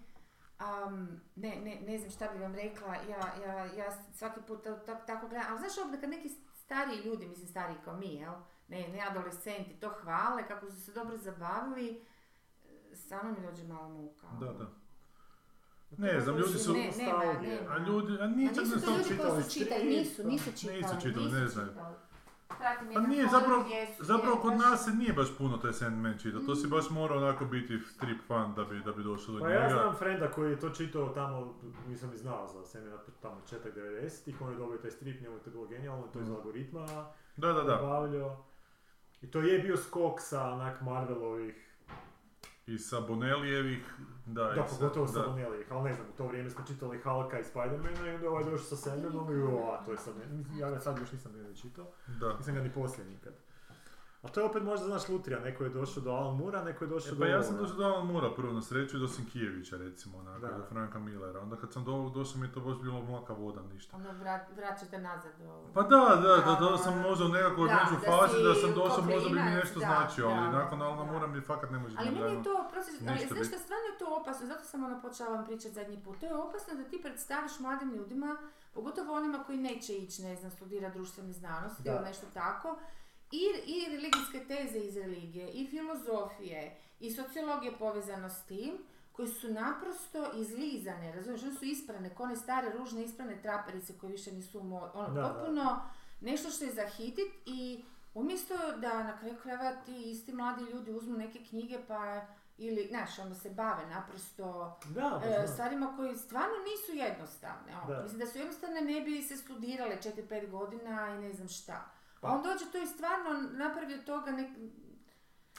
Am, 0.58 1.20
ne, 1.36 1.56
ne, 1.56 1.80
ne 1.82 1.98
znam 1.98 2.10
šta 2.10 2.28
bi 2.28 2.38
vam 2.38 2.54
rekla, 2.54 2.88
ja, 2.94 3.44
ja, 3.44 3.64
ja 3.66 3.86
svaki 4.14 4.40
put 4.42 4.62
to- 4.64 4.76
tak- 4.76 5.06
tako 5.06 5.28
gledam, 5.28 5.46
ali 5.50 5.58
znaš 5.60 5.78
ovdje 5.78 6.00
kad 6.00 6.10
neki 6.10 6.28
stariji 6.72 7.04
ljudi, 7.04 7.26
mislim 7.26 7.48
stariji 7.48 7.76
kao 7.84 7.96
mi, 7.96 8.14
jel? 8.14 8.32
Ne, 8.68 8.88
ne 8.88 9.00
adolescenti, 9.10 9.80
to 9.80 9.88
hvale, 10.02 10.48
kako 10.48 10.70
su 10.70 10.80
se 10.80 10.92
dobro 10.92 11.16
zabavili, 11.16 12.04
stvarno 12.94 13.32
mi 13.32 13.46
dođe 13.46 13.64
malo 13.64 13.88
muka. 13.88 14.26
Da, 14.40 14.50
ono. 14.50 14.58
da. 14.58 14.66
Ne 15.98 16.20
znam, 16.20 16.36
ljudi 16.36 16.58
su... 16.58 16.72
Ne, 16.72 16.86
nostalgije. 16.86 17.60
nema. 17.60 17.74
A 17.74 17.78
ljudi, 17.78 18.18
a 18.20 18.24
A 18.24 18.26
nije 18.26 18.54
čak 18.54 18.64
nisu 18.64 18.76
ne 18.76 18.80
to 18.80 18.86
znam 18.86 18.98
ljudi 18.98 19.16
koji 19.18 19.42
su 19.42 19.50
čitali 19.50 19.84
nisu, 19.84 20.24
nisu 20.24 20.52
čitali. 20.56 20.82
Nisu 20.82 20.94
čitali, 21.00 21.32
ne 21.32 21.48
znaju. 21.48 21.68
Pratim 22.58 22.88
Pa 22.94 23.00
nije, 23.02 23.26
zapravo, 23.28 23.62
gdje 23.62 23.86
su- 23.88 24.04
zapravo 24.04 24.36
kod 24.36 24.52
nas 24.54 24.84
se 24.84 24.90
nije 24.92 25.12
baš 25.12 25.38
puno 25.38 25.56
taj 25.56 25.72
Sandman 25.72 26.18
čitao, 26.18 26.40
to 26.40 26.54
si 26.54 26.68
baš 26.68 26.90
morao 26.90 27.18
onako 27.18 27.44
biti 27.46 27.78
strip 27.80 28.20
fan 28.22 28.54
da 28.54 28.64
bi, 28.64 28.80
da 28.80 28.92
bi 28.92 29.02
došao 29.02 29.34
do 29.34 29.40
Pa 29.40 29.48
njega. 29.48 29.60
ja 29.60 29.68
znam 29.70 29.94
frenda 29.94 30.28
koji 30.28 30.50
je 30.50 30.60
to 30.60 30.70
čitao 30.70 31.08
tamo, 31.08 31.54
nisam 31.88 32.10
ni 32.10 32.16
znao 32.16 32.48
za 32.48 32.64
semena 32.64 32.96
tamo 33.22 33.36
početak 33.36 33.74
90-ih, 33.74 34.40
on 34.40 34.50
je 34.50 34.58
dobio 34.58 34.78
taj 34.78 34.90
strip, 34.90 35.22
njemu 35.22 35.36
je 35.36 35.42
to 35.42 35.50
bilo 35.50 35.66
genijalno, 35.66 36.02
to 36.04 36.18
je 36.18 36.22
iz 36.22 36.28
Mhm. 36.28 36.36
algoritma 36.36 36.86
Da, 37.36 37.48
da, 37.48 37.62
da. 37.62 37.80
obavljao. 37.80 38.44
I 39.22 39.30
to 39.30 39.40
je 39.40 39.58
bio 39.58 39.76
skok 39.76 40.20
sa 40.20 40.42
onak 40.44 40.80
Marvelovih, 40.80 41.71
I 42.72 42.78
sa 42.78 43.00
Bonelijevih, 43.00 43.94
da, 44.26 44.44
da, 44.44 44.62
pogotovo 44.62 45.06
sa 45.06 45.20
da. 45.20 45.26
Bonelijevih, 45.26 45.72
ali 45.72 45.82
ne 45.88 45.94
znam, 45.94 46.06
u 46.08 46.16
to 46.16 46.26
vrijeme 46.26 46.50
smo 46.50 46.64
čitali 46.66 46.98
Hulka 46.98 47.38
i 47.40 47.44
Spidermana 47.44 48.10
i 48.10 48.14
onda 48.14 48.28
ovaj 48.28 48.44
došao 48.44 48.66
sa 48.66 48.76
Sandmanom 48.76 49.38
i 49.38 49.42
o, 49.42 49.72
a 49.72 49.84
to 49.84 49.92
je 49.92 49.98
sad, 49.98 50.14
ne, 50.16 50.24
ja 50.60 50.70
ga 50.70 50.80
sad 50.80 50.98
još 50.98 51.12
nisam 51.12 51.32
ni 51.32 51.56
čitao, 51.56 51.86
Da. 52.20 52.36
nisam 52.36 52.54
ga 52.54 52.60
ni 52.60 52.72
poslije 52.72 53.06
nikad. 53.06 53.32
A 54.22 54.28
to 54.28 54.40
je 54.40 54.46
opet 54.46 54.62
možda, 54.62 54.86
znaš, 54.86 55.08
lutrija, 55.08 55.40
neko 55.40 55.64
je 55.64 55.70
došao 55.70 56.02
do 56.02 56.10
Alan 56.10 56.36
Moora, 56.36 56.64
neko 56.64 56.84
je 56.84 56.88
došao 56.88 57.12
E, 57.12 57.14
do 57.14 57.20
pa 57.20 57.26
ja 57.26 57.42
sam 57.42 57.56
došao 57.56 57.76
do 57.76 57.84
Alan 57.84 58.06
Moora 58.06 58.30
prvo 58.36 58.52
na 58.52 58.62
sreću 58.62 58.96
i 58.96 59.00
do 59.00 59.08
Sinkijevića 59.08 59.76
recimo, 59.76 60.18
onako, 60.18 60.40
Da. 60.40 60.58
do 60.58 60.64
Franka 60.68 60.98
Millera. 60.98 61.40
Onda 61.40 61.56
kad 61.56 61.72
sam 61.72 61.84
do 61.84 61.92
ovog 61.92 62.14
došao 62.14 62.40
mi 62.40 62.46
je 62.46 62.52
to 62.52 62.60
baš 62.60 62.76
bilo 62.82 63.02
mlaka 63.02 63.32
voda, 63.32 63.62
ništa. 63.62 63.96
Onda 63.96 64.10
vrat, 64.10 64.42
vraćate 64.56 64.98
nazad 64.98 65.32
do... 65.38 65.64
Pa 65.74 65.82
da, 65.82 66.20
da, 66.22 66.36
da, 66.46 66.56
Da, 66.60 66.70
da 66.70 66.78
sam 66.78 67.00
možda 67.00 67.24
u 67.24 67.28
nekakvoj 67.28 67.68
da, 67.68 67.74
među 67.74 68.00
da 68.00 68.10
fazi 68.10 68.42
da 68.42 68.54
sam 68.54 68.74
došao, 68.74 69.04
možda 69.04 69.28
bi 69.28 69.34
mi 69.34 69.50
nešto 69.50 69.80
da, 69.80 69.86
značio, 69.86 70.26
ali 70.28 70.50
da, 70.50 70.58
nakon 70.58 70.82
Alana 70.82 71.04
da. 71.04 71.10
Moora 71.10 71.26
mi 71.26 71.40
fakat 71.40 71.70
ne 71.70 71.78
može 71.78 71.96
Ali 71.98 72.10
ni 72.10 72.20
meni 72.20 72.34
je 72.36 72.42
to, 72.42 72.68
prosjeć, 72.72 72.94
ali 73.08 73.26
znaš 73.26 73.46
šta, 73.48 73.58
stvarno 73.58 73.86
je 73.92 73.98
to 73.98 74.06
opasno, 74.20 74.46
zato 74.46 74.64
sam 74.64 74.84
ono 74.84 75.00
počela 75.02 75.30
vam 75.36 75.44
pričati 75.44 75.74
zadnji 75.74 76.02
put. 76.04 76.20
To 76.20 76.26
je 76.26 76.34
opasno 76.34 76.74
da 76.74 76.84
ti 76.84 77.00
predstaviš 77.02 77.58
mladim 77.60 77.90
ljudima, 77.94 78.36
pogotovo 78.74 79.16
onima 79.16 79.38
koji 79.46 79.58
neće 79.58 79.92
ići, 79.92 80.22
ne 80.22 80.36
znam, 80.36 80.50
studirati 80.50 80.96
društvene 80.98 81.32
znanosti 81.32 81.88
ili 81.88 82.04
nešto 82.04 82.26
tako, 82.34 82.78
i, 83.32 83.40
i 83.66 83.84
religijske 83.88 84.44
teze 84.48 84.78
iz 84.78 84.96
religije, 84.96 85.50
i 85.50 85.66
filozofije, 85.66 86.76
i 87.00 87.10
sociologije 87.10 87.78
povezano 87.78 88.28
s 88.30 88.42
tim, 88.42 88.72
koji 89.12 89.28
su 89.28 89.48
naprosto 89.48 90.30
izlizane, 90.34 91.12
razumiješ, 91.12 91.42
one 91.42 91.52
su 91.52 91.64
isprane, 91.64 92.14
kao 92.16 92.24
one 92.24 92.36
stare 92.36 92.70
ružne 92.70 93.02
isprane 93.02 93.42
traperice 93.42 93.98
koje 93.98 94.10
više 94.12 94.32
nisu 94.32 94.60
ono, 94.60 94.90
Da, 95.06 95.12
da. 95.12 95.28
potpuno 95.28 95.82
nešto 96.20 96.50
što 96.50 96.64
je 96.64 96.72
za 96.72 96.86
hitit 96.86 97.32
i 97.46 97.84
umjesto 98.14 98.54
da 98.76 99.02
na 99.02 99.18
kraju 99.18 99.36
krajeva 99.42 99.72
ti 99.76 100.10
isti 100.10 100.32
mladi 100.32 100.62
ljudi 100.64 100.92
uzmu 100.92 101.16
neke 101.18 101.38
knjige 101.40 101.78
pa 101.88 102.20
ili, 102.58 102.86
znaš, 102.88 103.18
onda 103.18 103.34
se 103.34 103.50
bave 103.50 103.86
naprosto 103.86 104.78
Da, 104.86 105.20
e, 105.24 105.48
stvarima 105.48 105.94
koji 105.96 106.16
stvarno 106.16 106.54
nisu 106.60 106.96
jednostavne. 106.98 107.72
ono. 107.84 107.94
Da. 107.94 108.02
Mislim 108.02 108.18
da 108.20 108.26
su 108.26 108.38
jednostavne 108.38 108.80
ne 108.80 109.00
bi 109.00 109.22
se 109.22 109.36
studirale 109.36 109.96
4-5 109.96 110.50
godina 110.50 111.08
i 111.08 111.18
ne 111.18 111.32
znam 111.32 111.48
šta. 111.48 111.90
Pa. 112.22 112.28
On 112.28 112.42
dođe 112.42 112.64
to 112.72 112.78
i 112.78 112.86
stvarno 112.86 113.30
napravi 113.54 113.94
od 113.94 114.04
toga 114.04 114.30
nek... 114.30 114.48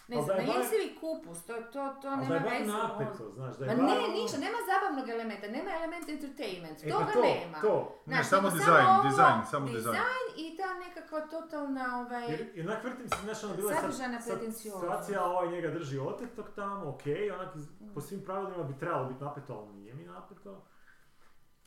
Ne 0.08 0.16
Ali 0.16 0.26
znam, 0.26 0.38
da 0.38 0.42
je 0.42 0.48
najezivi 0.50 0.98
kupus, 1.02 1.46
to, 1.46 1.54
to, 1.54 1.82
to 2.02 2.08
Ali 2.08 2.18
da 2.18 2.34
nema 2.34 2.36
je 2.36 2.40
bar 2.42 2.52
veze. 2.54 2.72
napeto, 2.74 3.32
znaš, 3.32 3.54
da 3.58 3.66
je 3.66 3.70
bar... 3.70 3.86
ne, 3.86 3.94
ono- 3.94 4.14
ništa, 4.14 4.38
nema 4.38 4.58
zabavnog 4.70 5.10
elementa, 5.10 5.48
nema 5.48 5.72
element 5.74 6.10
entertainment, 6.10 6.78
E 6.84 6.90
toga 6.90 7.06
pa 7.06 7.12
to, 7.12 7.22
nema. 7.24 7.58
to. 7.62 7.76
Ne, 8.06 8.14
Znaš, 8.14 8.28
samo 8.28 8.48
nego 8.48 8.58
dizajn, 8.58 8.86
ovo, 8.88 9.04
dizajn, 9.04 9.40
samo 9.52 9.66
dizajn. 9.68 9.98
i 10.38 10.58
ta 10.58 10.70
nekakva 10.76 11.20
totalna, 11.28 11.86
ovaj... 12.00 12.26
Jer, 12.32 12.42
i 12.56 12.62
onak 12.62 12.84
vrtim 12.84 13.10
se, 13.10 13.16
znaš, 13.24 13.44
ono, 13.44 13.54
bila 13.56 13.72
je 13.72 13.78
sad, 13.78 13.94
sad 14.24 14.40
situacija, 14.54 15.26
ovaj 15.26 15.48
njega 15.50 15.70
drži 15.70 16.00
otetog 16.00 16.46
tamo, 16.56 16.90
okej, 16.90 17.32
onak, 17.32 17.56
iz- 17.56 17.70
po 17.96 18.02
svim 18.02 18.22
pravilima 18.22 18.64
bi 18.64 18.78
trebalo 18.78 19.06
biti 19.06 19.24
napeto, 19.24 19.54
ali 19.56 19.74
nije 19.74 19.94
mi 19.94 20.06
napeto. 20.06 20.64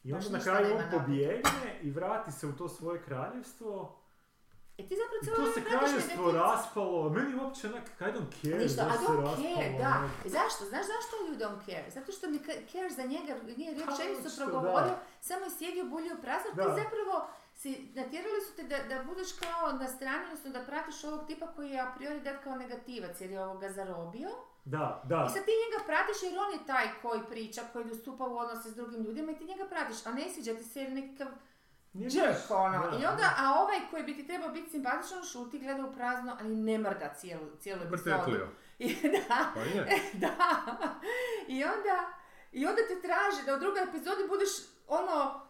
I 0.05 0.13
onda 0.13 0.29
na 0.29 0.41
kraju 0.41 0.77
on 0.77 0.83
pobjegne 0.93 1.81
i 1.83 1.91
vrati 1.91 2.33
se 2.33 2.47
u 2.47 2.53
to 2.53 2.69
svoje 2.69 3.03
kraljevstvo. 3.03 3.99
E 4.79 4.83
ti 4.89 4.95
zapravo 5.01 5.21
cijelo 5.25 5.37
to 5.39 5.53
se 5.53 5.61
negativce. 5.61 6.39
raspalo, 6.39 7.11
meni 7.11 7.35
uopće 7.43 7.67
onak, 7.67 7.83
I 8.01 8.05
don't 8.05 8.33
care, 8.43 8.59
Ništa, 8.59 8.83
I 8.83 8.99
don't 9.07 9.37
care, 9.55 9.71
da. 9.79 9.89
onak. 9.89 10.11
Zašto? 10.25 10.65
Znaš 10.65 10.87
zašto 10.95 11.13
you 11.29 11.37
don't 11.39 11.61
care? 11.67 11.87
Zato 11.91 12.13
što 12.13 12.25
mi 12.31 12.39
care 12.73 12.91
za 12.91 13.03
njega 13.03 13.33
nije 13.57 13.71
Pa, 13.75 13.81
rečenicu 13.81 14.27
očito, 14.27 14.43
progovorio, 14.45 14.95
samo 15.21 15.45
je 15.45 15.51
sjedio 15.51 15.85
bulio 15.85 16.17
prazno, 16.23 16.51
Da. 16.55 16.63
ti 16.65 16.83
zapravo 16.83 17.15
si, 17.55 17.71
natjerali 17.95 18.41
su 18.47 18.57
te 18.57 18.63
da, 18.63 18.79
da 18.91 19.03
budeš 19.05 19.29
kao 19.33 19.73
na 19.73 19.89
strani, 19.89 20.25
odnosno 20.25 20.51
da 20.51 20.65
pratiš 20.65 21.05
ovog 21.05 21.27
tipa 21.27 21.47
koji 21.47 21.71
je 21.71 21.81
a 21.81 21.93
priori 21.97 22.21
dat 22.21 22.37
kao 22.45 22.55
negativac 22.57 23.21
jer 23.21 23.31
je 23.31 23.45
ovoga 23.45 23.73
zarobio. 23.73 24.31
Da, 24.65 25.03
da. 25.05 25.27
I 25.29 25.33
sad 25.35 25.45
ti 25.45 25.51
njega 25.63 25.85
pratiš 25.87 26.23
jer 26.23 26.39
on 26.39 26.53
je 26.53 26.67
taj 26.67 26.87
koji 27.03 27.21
priča, 27.29 27.63
koji 27.73 27.95
stupa 27.95 28.25
u 28.25 28.39
odnose 28.39 28.71
s 28.71 28.75
drugim 28.75 29.03
ljudima 29.05 29.33
i 29.33 29.39
ti 29.39 29.45
njega 29.45 29.65
pratiš, 29.65 30.07
a 30.07 30.13
ne 30.13 30.29
sviđa 30.35 30.55
ti 30.55 30.65
se 30.65 30.81
jer 30.81 30.93
nekakav 30.93 31.29
Nije 31.97 32.11
ono. 32.51 32.91
da, 32.91 32.97
I 32.97 33.07
onda, 33.07 33.17
da. 33.17 33.35
a 33.39 33.63
ovaj 33.63 33.77
koji 33.91 34.03
bi 34.03 34.17
ti 34.17 34.27
trebao 34.27 34.49
biti 34.49 34.71
simpatičan, 34.71 35.25
šuti, 35.33 35.59
gleda 35.59 35.87
u 35.87 35.93
prazno, 35.93 36.37
ali 36.41 36.57
ne 36.57 36.79
mrda 36.79 37.15
cijelu, 37.15 37.57
cijelu 37.61 37.83
epizodu. 37.83 38.47
I, 38.79 38.95
da, 39.29 39.53
Pa 39.55 39.61
je. 39.61 40.01
da. 40.23 40.35
I 41.49 41.65
onda, 41.65 42.13
I 42.53 42.67
onda 42.67 42.83
te 42.89 43.01
traži 43.03 43.47
da 43.47 43.55
u 43.55 43.59
drugoj 43.59 43.83
epizodi 43.83 44.29
budeš 44.29 44.51
ono 44.89 45.46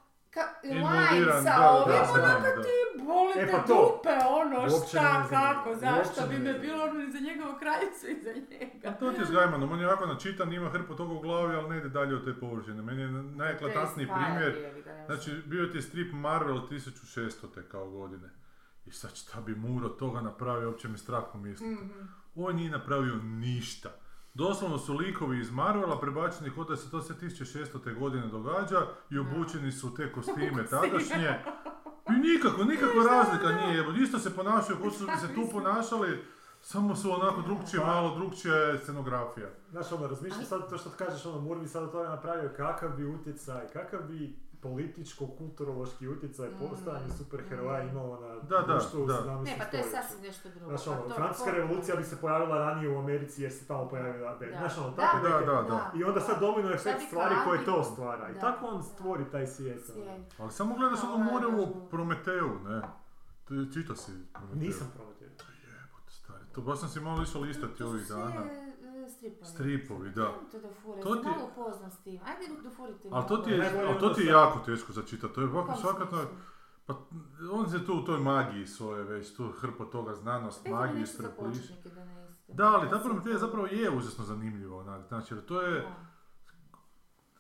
line 0.64 1.32
sa 1.42 1.70
ovim, 1.70 1.94
onako 2.14 2.62
ti 2.62 2.68
boli 3.06 3.32
E, 3.36 3.46
te 3.46 3.52
pa 3.52 3.58
to. 3.58 3.66
dupe, 3.96 4.14
ono, 4.28 4.60
Uopće 4.60 4.88
šta, 4.88 5.26
kako, 5.30 5.74
zašto 5.74 6.20
Uopće 6.20 6.36
bi 6.36 6.44
me 6.44 6.58
bilo 6.58 6.82
ono 6.84 6.92
ni 6.92 7.10
za 7.12 7.18
njegovu 7.20 7.58
kraljicu 7.58 8.06
i 8.08 8.22
za 8.22 8.32
njega. 8.32 8.88
A 8.88 8.92
to 8.92 9.12
ti 9.12 9.20
je 9.20 9.26
s 9.26 9.30
Gaimanom, 9.30 9.72
on 9.72 9.80
je 9.80 9.86
ovako 9.86 10.06
načitan, 10.06 10.52
ima 10.52 10.70
hrpu 10.70 10.96
toga 10.96 11.12
u 11.14 11.20
glavi, 11.20 11.56
ali 11.56 11.68
ne 11.68 11.78
ide 11.78 11.88
dalje 11.88 12.14
od 12.16 12.24
te 12.24 12.40
površine. 12.40 12.82
Meni 12.82 13.02
je 13.02 13.08
najeklatantniji 13.12 14.08
primjer, 14.08 14.70
znači 15.06 15.42
bio 15.46 15.66
ti 15.66 15.78
je 15.78 15.82
strip 15.82 16.12
Marvel 16.12 16.60
1600 16.60 17.54
te 17.54 17.62
kao 17.62 17.90
godine. 17.90 18.28
I 18.86 18.90
sad 18.90 19.14
šta 19.14 19.40
bi 19.40 19.54
Muro 19.54 19.88
toga 19.88 20.20
napravio, 20.20 20.68
uopće 20.68 20.88
mi 20.88 20.98
strah 20.98 21.22
pomisliti. 21.32 21.72
Mhm. 21.84 21.90
On 22.34 22.56
nije 22.56 22.70
napravio 22.70 23.14
ništa. 23.16 23.88
Doslovno 24.36 24.78
su 24.78 24.94
likovi 24.94 25.40
iz 25.40 25.50
Marvela 25.50 26.00
prebačeni 26.00 26.50
kod 26.50 26.68
da 26.68 26.76
se 26.76 26.90
to 26.90 27.02
sve 27.02 27.16
1600. 27.22 27.98
godine 27.98 28.26
događa 28.26 28.86
i 29.10 29.18
obučeni 29.18 29.72
su 29.72 29.94
te 29.94 30.12
kostime 30.12 30.66
tadašnje. 30.70 31.34
I 32.08 32.12
nikako, 32.12 32.64
nikakva 32.64 33.04
razlika 33.04 33.52
nije. 33.52 33.84
Isto 34.02 34.18
se 34.18 34.36
ponašaju 34.36 34.78
kao 34.78 34.90
su 34.90 35.06
bi 35.06 35.12
se 35.20 35.34
tu 35.34 35.48
ponašali, 35.52 36.24
samo 36.60 36.96
su 36.96 37.12
onako 37.12 37.42
drugčije, 37.42 37.84
malo 37.84 38.14
drugčija 38.14 38.78
scenografija. 38.82 39.48
Znaš, 39.70 39.92
ono, 39.92 40.06
razmišljam 40.06 40.44
sad 40.44 40.70
to 40.70 40.78
što 40.78 40.90
kažeš, 40.90 41.26
ono, 41.26 41.40
Moore 41.40 41.60
bi 41.60 41.68
sad 41.68 41.82
od 41.82 41.92
toga 41.92 42.08
napravio 42.08 42.50
kakav 42.56 42.96
bi 42.96 43.04
utjecaj, 43.04 43.68
kakav 43.72 44.02
bi 44.02 44.36
političko-kulturološki 44.66 46.08
utjecaj 46.08 46.48
Mm, 46.48 46.58
postojanje 46.60 47.08
superheroja 47.10 47.84
mm. 47.84 47.88
imalo 47.88 48.20
na 48.20 48.28
Da, 48.28 48.58
da, 48.58 48.62
društvo 48.64 49.02
u 49.02 49.06
da. 49.06 49.12
17. 49.14 49.44
Ne, 49.44 49.56
pa 49.58 49.64
to 49.64 49.76
je 49.76 49.82
sasvim 49.84 50.22
nešto 50.22 50.48
drugo. 50.50 50.66
Znaš, 50.68 50.84
pa 50.84 50.90
ono, 50.92 51.02
to- 51.02 51.14
francuska 51.14 51.50
revolucija 51.52 51.96
bi 51.96 52.04
se 52.04 52.16
pojavila 52.16 52.58
ranije 52.58 52.88
u 52.90 52.98
Americi 52.98 53.42
jer 53.42 53.52
se 53.52 53.66
tamo 53.66 53.88
pojavila. 53.88 54.34
Da. 54.34 54.46
Znaš, 54.50 54.78
ono, 54.78 54.90
tako 54.92 55.18
Da, 55.18 55.28
neke- 55.30 55.46
da, 55.46 55.62
da. 55.64 55.90
I 55.94 56.04
onda 56.04 56.20
sad 56.20 56.40
domino 56.40 56.70
efekt 56.70 57.00
stvari 57.02 57.34
koje 57.44 57.64
to 57.64 57.84
stvara. 57.84 58.30
I 58.30 58.40
tako 58.40 58.66
on 58.66 58.82
stvori 58.84 59.24
taj 59.26 59.46
svijet. 59.46 59.82
ono. 59.86 60.04
Svijet. 60.04 60.34
Ali 60.38 60.50
samo 60.52 60.74
gledaš 60.74 60.98
A, 60.98 61.06
ono 61.06 61.24
more 61.24 61.46
u. 61.48 61.88
Prometeu, 61.88 62.48
ne? 62.60 62.82
Ti 63.44 63.74
čitao 63.74 63.96
si 63.96 64.12
Prometeu? 64.32 64.58
Nisam 64.58 64.92
prometio. 64.94 65.26
Jebote, 65.26 66.12
stari. 66.12 66.44
To 66.52 66.60
baš 66.62 66.78
sam 66.78 66.88
si 66.88 67.00
malo 67.00 67.22
išao 67.22 67.40
listati 67.40 67.82
ovih 67.82 68.08
dana. 68.08 68.42
Stripovi. 69.26 69.46
Stripovi, 69.46 70.10
da. 70.10 70.26
To 70.52 70.60
dofurati, 70.60 71.02
To 71.02 71.08
to 71.08 71.16
ti- 71.16 71.28
malo 71.28 71.44
upoznam 71.46 71.90
s 71.90 71.98
tim. 71.98 72.20
Ajde 72.24 72.62
dofurite 72.62 73.08
Ali 73.12 73.24
to 73.28 73.36
ti 73.36 73.50
je, 73.50 73.84
ali 73.86 73.98
to 74.00 74.08
ti 74.08 74.20
je 74.20 74.26
jako 74.26 74.58
teško 74.58 74.92
začitati, 74.92 75.34
to 75.34 75.40
je 75.40 75.46
ovako 75.48 75.76
svakatno, 75.76 76.18
pa 76.86 76.94
on 77.52 77.70
se 77.70 77.86
tu 77.86 77.94
u 77.94 78.04
toj 78.04 78.20
magiji 78.20 78.66
svoje 78.66 79.04
već, 79.04 79.36
tu 79.36 79.48
hrpo 79.50 79.84
toga 79.84 80.14
znanost, 80.14 80.64
mi 80.64 80.70
magiju 80.70 80.96
za 80.96 81.02
isprepliš. 81.02 81.56
da. 82.48 82.54
Da, 82.54 82.64
ali 82.66 82.90
ta 82.90 82.98
Prometej 82.98 83.34
zapravo 83.34 83.66
je 83.66 83.90
užasno 83.90 84.24
zanimljivo, 84.24 84.78
onak, 84.78 85.06
znači, 85.08 85.34
jer 85.34 85.44
to 85.44 85.62
je, 85.62 85.80
Da. 85.80 85.88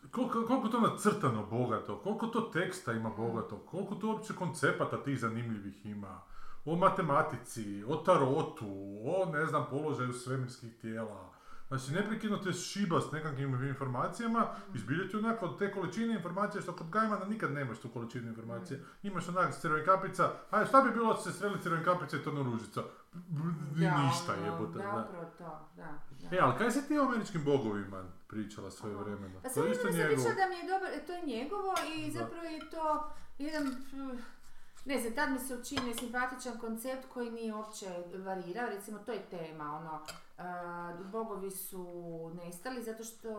koliko, 0.08 0.42
koliko 0.42 0.68
to 0.68 0.80
nacrtano 0.80 1.46
bogato, 1.46 1.98
koliko 1.98 2.26
to 2.26 2.40
teksta 2.42 2.92
ima 2.92 3.10
bogato, 3.10 3.58
koliko 3.58 3.94
to 3.94 4.06
uopće 4.08 4.32
koncepata 4.34 5.02
tih 5.02 5.20
zanimljivih 5.20 5.86
ima, 5.86 6.20
o 6.64 6.76
matematici, 6.76 7.84
o 7.84 7.96
tarotu, 7.96 8.66
o 9.04 9.30
ne 9.32 9.46
znam 9.46 9.66
položaju 9.70 10.12
svemirskih 10.12 10.76
tijela. 10.76 11.30
Znači, 11.68 11.92
neprekidno 11.92 12.36
te 12.36 12.52
šiba 12.52 13.00
s 13.00 13.12
nekakvim 13.12 13.64
informacijama, 13.64 14.46
izbiljati 14.74 15.16
onako 15.16 15.46
od 15.46 15.58
te 15.58 15.72
količine 15.72 16.14
informacija 16.14 16.62
što 16.62 16.76
kod 16.76 16.90
Gajmana 16.90 17.24
nikad 17.24 17.52
nemaš 17.52 17.78
tu 17.78 17.88
količinu 17.88 18.28
informacije. 18.28 18.84
Imaš 19.02 19.28
onak 19.28 19.54
crven 19.54 19.84
kapica, 19.84 20.30
a 20.50 20.66
šta 20.66 20.80
bi 20.80 20.90
bilo 20.90 21.14
da 21.14 21.20
se 21.20 21.32
sreli 21.32 21.60
crven 21.62 21.84
kapica 21.84 22.16
i 22.16 22.20
to 22.20 22.30
ružica? 22.30 22.82
Da, 23.12 23.98
Ništa 23.98 24.32
ono, 24.32 24.44
jebote, 24.44 24.78
Da, 24.78 25.08
da. 25.12 25.30
to, 25.38 25.68
da. 25.76 26.36
E, 26.36 26.38
ali 26.40 26.58
kaj 26.58 26.70
se 26.70 26.88
ti 26.88 26.98
o 26.98 27.02
američkim 27.02 27.44
bogovima 27.44 28.04
pričala 28.26 28.70
svoje 28.70 28.96
vremena? 28.96 29.40
Pa 29.42 29.60
je 29.60 29.70
isto 29.72 29.82
sam 29.82 29.92
pričala 29.92 30.34
da 30.34 30.46
mi 30.48 30.56
je 30.56 30.66
dobro, 30.72 30.88
to 31.06 31.12
je 31.12 31.26
njegovo 31.26 31.74
i 31.96 32.10
zapravo 32.10 32.44
je 32.44 32.70
to 32.70 33.10
jedan, 33.38 33.76
ne 34.86 35.00
znam, 35.00 35.14
tad 35.14 35.32
mi 35.32 35.38
se 35.38 35.54
učinio 35.54 35.94
simpatičan 35.94 36.58
koncept 36.58 37.08
koji 37.14 37.30
nije 37.30 37.54
uopće 37.54 37.86
varirao, 38.14 38.68
recimo 38.68 38.98
to 38.98 39.12
je 39.12 39.28
tema, 39.30 39.76
ono, 39.76 40.00
a, 40.38 40.92
bogovi 41.04 41.50
su 41.50 41.86
nestali 42.34 42.82
zato 42.82 43.04
što 43.04 43.30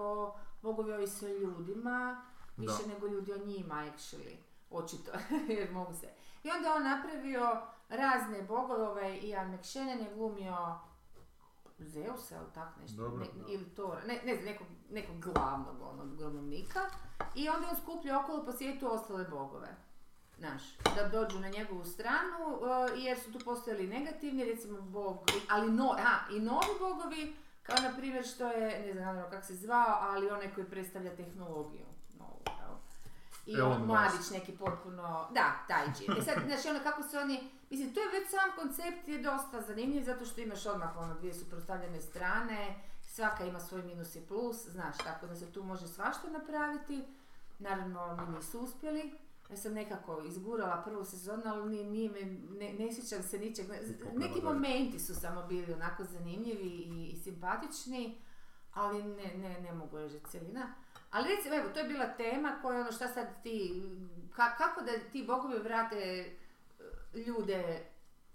bogovi 0.61 0.93
ovise 0.93 1.25
o 1.25 1.39
ljudima, 1.39 2.21
više 2.57 2.83
Da. 2.87 2.93
nego 2.93 3.07
ljudi 3.07 3.33
o 3.33 3.45
njima, 3.45 3.75
actually, 3.75 4.35
očito, 4.69 5.11
jer 5.59 5.71
mogu 5.71 5.93
se. 5.93 6.07
I 6.43 6.51
onda 6.51 6.67
je 6.67 6.73
on 6.75 6.83
napravio 6.83 7.61
razne 7.89 8.41
bogove, 8.41 8.87
ovaj 8.87 9.19
Ian 9.23 9.53
McShannon 9.53 9.99
je 9.99 10.13
glumio 10.15 10.79
Zeusa 11.79 12.35
ili 12.35 12.53
tak 12.53 12.77
nešto, 12.81 13.01
Dobro. 13.01 13.19
ne- 13.19 13.53
ili 13.53 13.65
Tora, 13.65 14.01
ne, 14.07 14.21
ne 14.25 14.35
znam, 14.35 14.45
nekog, 14.45 14.67
nekog 14.89 15.19
glavnog 15.19 15.81
onog. 15.81 16.07
I 17.35 17.49
onda 17.49 17.67
je 17.67 17.71
on 17.71 17.81
skupljao 17.83 18.21
okolo 18.21 18.45
po 18.45 18.51
svijetu 18.51 18.93
ostale 18.93 19.23
bogove. 19.23 19.86
Znaš, 20.39 20.61
da 20.95 21.09
dođu 21.09 21.39
na 21.39 21.49
njegovu 21.49 21.85
stranu, 21.85 22.45
uh, 22.47 23.03
jer 23.03 23.19
su 23.19 23.31
tu 23.31 23.39
postojali 23.39 23.87
negativni, 23.87 24.45
recimo 24.45 24.81
bog, 24.81 25.17
ali 25.49 25.71
no, 25.71 25.91
a, 25.91 26.35
i 26.35 26.39
novi 26.39 26.67
bogovi, 26.79 27.35
kao 27.63 27.75
na 27.81 27.97
primjer 27.97 28.27
što 28.27 28.47
je, 28.47 28.85
ne 28.85 28.93
znam 28.93 29.05
naravno 29.05 29.29
kako 29.29 29.45
se 29.45 29.55
zvao, 29.55 29.97
ali 29.99 30.29
onaj 30.29 30.53
koji 30.53 30.69
predstavlja 30.69 31.15
tehnologiju 31.15 31.85
novu, 32.19 32.41
jel? 32.45 32.75
I 33.45 33.61
on 33.61 33.85
mladić 33.85 34.29
neki 34.31 34.51
potpuno, 34.51 35.27
da, 35.33 35.65
taj 35.67 35.85
džin. 35.85 36.17
E 36.17 36.21
sad, 36.21 36.35
znači 36.47 36.67
ono 36.67 36.79
kako 36.83 37.03
se 37.03 37.17
oni, 37.19 37.49
mislim, 37.69 37.93
to 37.93 37.99
je 37.99 38.19
već 38.19 38.29
sam 38.29 38.49
koncept 38.55 39.07
je 39.07 39.17
dosta 39.17 39.61
zanimljiv 39.61 40.03
zato 40.03 40.25
što 40.25 40.41
imaš 40.41 40.65
odmah 40.65 40.97
ono 40.97 41.13
dvije 41.13 41.33
suprotstavljene 41.33 42.01
strane, 42.01 42.75
svaka 43.07 43.45
ima 43.45 43.59
svoj 43.59 43.83
minus 43.83 44.15
i 44.15 44.27
plus, 44.27 44.67
znaš, 44.67 44.97
tako 44.97 45.27
da 45.27 45.35
se 45.35 45.51
tu 45.51 45.63
može 45.63 45.87
svašta 45.87 46.29
napraviti. 46.29 47.03
Naravno, 47.59 48.03
oni 48.03 48.35
nisu 48.35 48.59
uspjeli. 48.59 49.13
Ja 49.49 49.57
sam 49.57 49.73
nekako 49.73 50.21
izgurala 50.21 50.81
prvu 50.81 51.05
sezonu, 51.05 51.41
ali 51.45 51.69
nije, 51.69 51.85
nije 51.85 52.09
me, 52.11 52.21
ne, 52.51 52.73
ne 52.75 52.93
sjećam 52.93 53.23
se 53.23 53.39
ničeg. 53.39 53.65
Neki 54.13 54.41
momenti 54.43 54.99
su 54.99 55.15
samo 55.15 55.43
bili 55.43 55.73
onako 55.73 56.03
zanimljivi 56.05 56.67
i, 56.67 57.05
i 57.05 57.17
simpatični, 57.17 58.21
ali 58.73 59.03
ne, 59.03 59.33
ne, 59.35 59.61
ne 59.61 59.71
mogu 59.73 59.97
reći 59.97 60.19
cjelina. 60.21 60.73
Ali 61.11 61.29
recimo, 61.29 61.55
evo, 61.55 61.69
to 61.69 61.79
je 61.79 61.87
bila 61.87 62.07
tema 62.07 62.59
koja 62.61 62.79
ono 62.79 62.91
šta 62.91 63.07
sad 63.07 63.43
ti, 63.43 63.83
ka- 64.29 64.57
kako 64.57 64.81
da 64.81 64.91
ti 65.11 65.23
bogovi 65.23 65.59
vrate 65.59 65.97
e, 65.97 66.35
ljude 67.17 67.85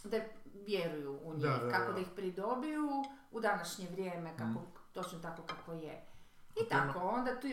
da 0.04 0.16
vjeruju 0.56 1.18
u 1.20 1.34
njih, 1.34 1.42
Da, 1.42 1.56
da, 1.56 1.70
kako 1.70 1.86
da. 1.86 1.92
da 1.92 2.00
ih 2.00 2.08
pridobiju 2.16 2.88
u 3.30 3.40
današnje 3.40 3.88
vrijeme, 3.88 4.30
kako, 4.30 4.44
Mhm. 4.50 4.70
točno 4.92 5.18
tako 5.18 5.42
kako 5.42 5.72
je. 5.72 6.04
I 6.56 6.68
tako, 6.68 6.98
onda 6.98 7.40
tu... 7.40 7.48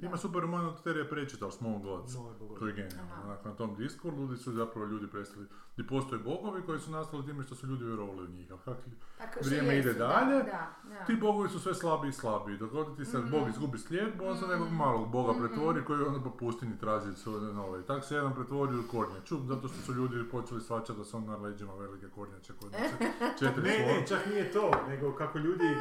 da. 0.00 0.06
Ima 0.06 0.16
super 0.16 0.40
roman 0.40 0.66
od 0.66 0.82
Terija 0.82 1.04
Prečita, 1.04 1.50
Small 1.50 1.78
Gods. 1.78 2.14
To 2.58 2.66
je 2.66 2.72
genijalno. 2.72 3.36
Na 3.44 3.52
tom 3.52 3.74
disku 3.74 4.08
ljudi 4.08 4.36
su 4.36 4.52
zapravo 4.52 4.86
ljudi 4.86 5.06
predstavili 5.06 5.48
gdje 5.72 5.86
postoje 5.88 6.18
bogovi 6.20 6.62
koji 6.62 6.80
su 6.80 6.90
nastali 6.90 7.26
time 7.26 7.42
što 7.42 7.54
su 7.54 7.66
ljudi 7.66 7.84
vjerovali 7.84 8.24
u 8.24 8.28
njih. 8.28 8.50
Ali 8.50 8.60
kak 8.60 8.76
Tako, 9.18 9.32
što 9.32 9.48
vrijeme 9.48 9.78
ide 9.78 9.92
da, 9.92 10.06
dalje, 10.06 10.42
Da, 10.42 10.74
da. 10.84 11.04
ti 11.04 11.16
bogovi 11.16 11.48
su 11.48 11.60
sve 11.60 11.74
slabiji 11.74 12.08
i 12.08 12.12
slabiji. 12.12 12.56
Dok 12.58 12.70
god 12.70 12.96
ti 12.96 13.04
se 13.04 13.18
Mhm. 13.18 13.30
bog 13.30 13.48
izgubi 13.48 13.78
slijed, 13.78 14.12
on 14.22 14.36
se 14.36 14.46
nekog 14.46 14.66
Mhm. 14.66 14.76
malog 14.76 15.08
boga 15.08 15.32
Mhm. 15.32 15.40
pretvori 15.40 15.84
koji 15.84 16.02
onda 16.02 16.20
po 16.20 16.30
pustinji 16.30 16.78
traži 16.78 17.14
svoje 17.14 17.54
nove. 17.54 17.80
I 17.80 17.84
tak 17.84 18.04
se 18.04 18.14
jedan 18.14 18.34
pretvorio 18.34 18.80
u 18.80 18.90
kornjaču, 18.90 19.38
zato 19.38 19.68
što 19.68 19.78
su 19.78 19.94
ljudi 19.94 20.30
počeli 20.30 20.60
svačati 20.60 20.98
da 20.98 21.04
su 21.04 21.16
on 21.16 21.24
na 21.24 21.36
leđima 21.36 21.74
velike 21.74 22.08
kornjače 22.08 22.52
koje 22.52 22.70
četiri 23.38 23.62
Ne, 23.62 23.78
ne, 23.78 24.06
čak 24.06 24.26
nije 24.26 24.52
to, 24.52 24.70
nego 24.88 25.12
kako 25.12 25.38
ljudi... 25.38 25.64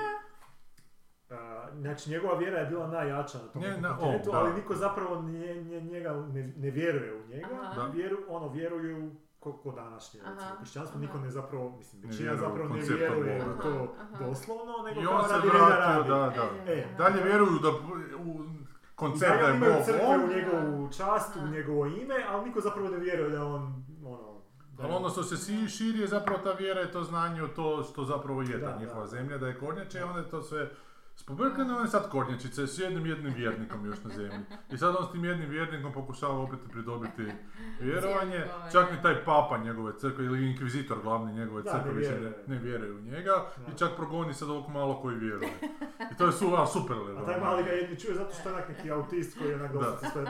a, 1.31 1.67
znači, 1.73 2.09
njegova 2.09 2.33
vjera 2.35 2.59
je 2.59 2.65
bila 2.65 2.87
najjača 2.87 3.37
na 3.37 3.43
tom 3.45 3.61
o, 3.61 3.65
kontinentu, 3.89 4.29
ali 4.33 4.53
niko 4.53 4.75
zapravo 4.75 5.21
nje, 5.21 5.55
nje- 5.55 5.81
njega 5.81 6.13
ne, 6.27 6.53
ne 6.57 6.71
vjeruje 6.71 7.15
u 7.15 7.27
njega. 7.27 7.47
Aha. 7.61 7.73
Da. 7.75 7.87
Vjeru, 7.87 8.17
ono, 8.29 8.47
vjeruju 8.49 9.11
ko, 9.39 9.53
ko 9.53 9.71
današnje, 9.71 10.19
recimo, 10.21 10.51
kršćanstvo, 10.59 10.95
aha. 10.95 11.01
niko 11.01 11.17
ne 11.17 11.29
zapravo, 11.29 11.69
mislim, 11.69 12.01
Ne 12.01 12.07
većina 12.07 12.35
zapravo 12.35 12.69
ne 12.69 12.81
vjeruje 12.81 13.41
u 13.49 13.61
to 13.61 13.95
Aha, 13.99 14.25
doslovno, 14.25 14.73
nego 14.85 15.01
I 15.01 15.05
kao 15.05 15.15
on 15.15 15.23
se 15.23 15.33
radi 15.33 15.47
vratio, 15.47 15.75
radi. 15.77 16.09
da, 16.09 16.43
da. 16.65 16.71
E, 16.73 16.83
aha. 16.85 16.97
Dalje 16.97 17.23
vjeruju 17.23 17.59
da 17.59 17.69
u 18.19 18.43
I 18.43 19.01
koncept 19.01 19.31
da 19.33 19.47
je 19.47 19.53
Bog 19.53 19.69
on, 20.05 20.21
u 20.21 20.27
njegovu 20.27 20.89
čast, 20.89 21.35
u 21.37 21.47
njegovo 21.47 21.85
ime, 21.85 22.25
ali 22.29 22.45
niko 22.45 22.61
zapravo 22.61 22.89
ne 22.89 22.97
vjeruje 22.97 23.29
da 23.29 23.35
je 23.35 23.41
on, 23.43 23.83
ono... 24.05 24.41
da 24.71 24.83
je 24.83 24.87
Ali 24.87 24.95
ono 24.95 25.09
što 25.09 25.23
se 25.23 25.37
si- 25.37 25.67
širi 25.67 25.99
je 25.99 26.07
zapravo 26.07 26.39
ta 26.39 26.51
vjera 26.51 26.81
i 26.81 26.91
to 26.91 27.03
znanje 27.03 27.41
to 27.47 27.83
što 27.83 28.03
zapravo 28.03 28.41
je 28.41 28.61
ta 28.61 28.71
Da, 28.71 28.79
njihova 28.79 29.01
da. 29.01 29.07
zemlja, 29.07 29.37
da 29.37 29.47
je 29.47 29.59
kornjače 29.59 29.99
i 29.99 30.03
onda 30.03 30.19
je 30.19 30.29
to 30.29 30.41
sve 30.41 30.69
spobrkano, 31.19 31.79
je 31.79 31.87
sad 31.87 32.09
kornjačice 32.09 32.67
s 32.67 32.79
jednim 32.79 33.05
jednim 33.05 33.33
vjernikom 33.33 33.85
još 33.85 34.03
na 34.03 34.09
zemlji. 34.15 34.39
I 34.71 34.77
sad 34.77 34.95
on 34.99 35.05
s 35.07 35.11
tim 35.11 35.25
jednim 35.25 35.49
vjernikom 35.49 35.93
pokušava 35.93 36.37
opet 36.39 36.59
pridobiti 36.71 37.31
vjerovanje, 37.79 38.45
čak 38.71 38.91
ni 38.91 39.01
taj 39.01 39.23
papa 39.25 39.57
njegove 39.57 39.99
crkve 39.99 40.25
ili 40.25 40.49
inkvizitor 40.49 40.97
glavni 41.03 41.33
njegove 41.33 41.63
crkve 41.63 41.91
ne 41.91 41.97
više 41.99 42.09
vjeruje. 42.11 42.43
ne, 42.47 42.55
ne 42.55 42.61
vjeruje 42.61 42.91
u 42.93 43.01
njega 43.01 43.45
i 43.73 43.77
čak 43.77 43.89
progoni 43.97 44.33
sad 44.33 44.49
ovog 44.49 44.69
malo 44.69 45.01
koji 45.01 45.15
vjeruje. 45.17 45.49
I 46.11 46.15
to 46.17 46.25
je 46.25 46.31
su, 46.31 46.53
a, 46.55 46.65
super 46.67 46.97
A 47.17 47.25
taj 47.25 47.39
mali 47.39 47.63
ga 47.63 47.69
jedni 47.69 47.99
čuje 47.99 48.15
zato 48.15 48.33
što 48.33 48.49
je 48.49 48.55
onak 48.55 48.69
neki 48.69 48.91
autist 48.91 49.37
koji 49.39 49.53
onak 49.53 49.71
Da. 49.71 49.79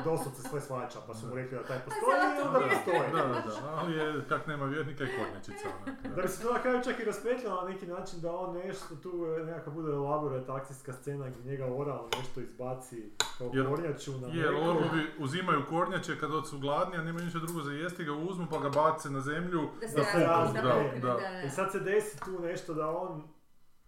doslovce 0.04 0.42
sve, 0.42 0.62
shvaća, 0.62 1.00
pa 1.08 1.14
su 1.14 1.28
mu 1.28 1.36
rekli 1.36 1.58
da 1.58 1.64
taj 1.64 1.80
postoji 1.80 2.18
i 2.38 2.48
onda 2.48 2.60
postoji. 2.60 3.12
Da, 3.14 3.28
da, 3.28 3.42
da, 3.62 3.70
ali 3.78 3.94
je, 3.94 4.26
kak 4.30 4.48
nema 4.48 4.66
vjernika 4.66 5.04
i 5.04 5.08
kornjačica. 5.18 5.68
onak, 5.84 6.02
da. 6.04 6.10
Da 6.16 6.22
bi 6.22 6.28
se 6.28 6.44
to 6.44 6.54
na 6.54 6.60
kraju 6.60 6.82
čak 6.84 7.00
i 7.00 7.04
raspetljalo 7.06 7.62
na 7.62 7.70
neki 7.70 7.88
način 7.88 8.22
da 8.22 8.36
on 8.36 8.58
nešto 8.58 8.96
tu 8.96 9.26
e, 9.40 9.46
nekako 9.46 9.72
bude 9.72 9.92
elaborat 9.92 10.50
akcijska 10.80 10.94
scena 10.94 11.30
gdje 11.30 11.52
njega 11.52 11.66
oral 11.68 12.08
nešto 12.18 12.42
izbaci 12.42 13.04
kao 13.38 13.52
Jer- 13.54 13.68
kornjaču 13.68 14.12
na 14.14 14.28
Je, 14.28 14.34
neko. 14.44 14.62
orlovi 14.62 15.06
uzimaju 15.20 15.62
kornjače 15.70 16.20
kad 16.20 16.30
su 16.44 16.60
gladni, 16.60 16.98
a 16.98 17.04
nemaju 17.04 17.26
ništa 17.26 17.40
drugo 17.40 17.62
za 17.62 17.72
jesti, 17.74 18.04
ga 18.04 18.14
uzmu 18.14 18.48
pa 18.48 18.60
ga 18.60 18.70
bace 18.72 19.10
na 19.10 19.22
zemlju 19.22 19.70
Da 19.82 19.88
se 19.88 19.96
da 19.96 20.04
fuku, 20.44 20.54
da 21.02 21.14
da. 21.14 21.42
I 21.42 21.50
sad 21.50 21.72
se 21.72 21.80
desi 21.80 22.20
tu 22.20 22.40
nešto 22.42 22.74
da 22.74 22.88
on 22.90 23.24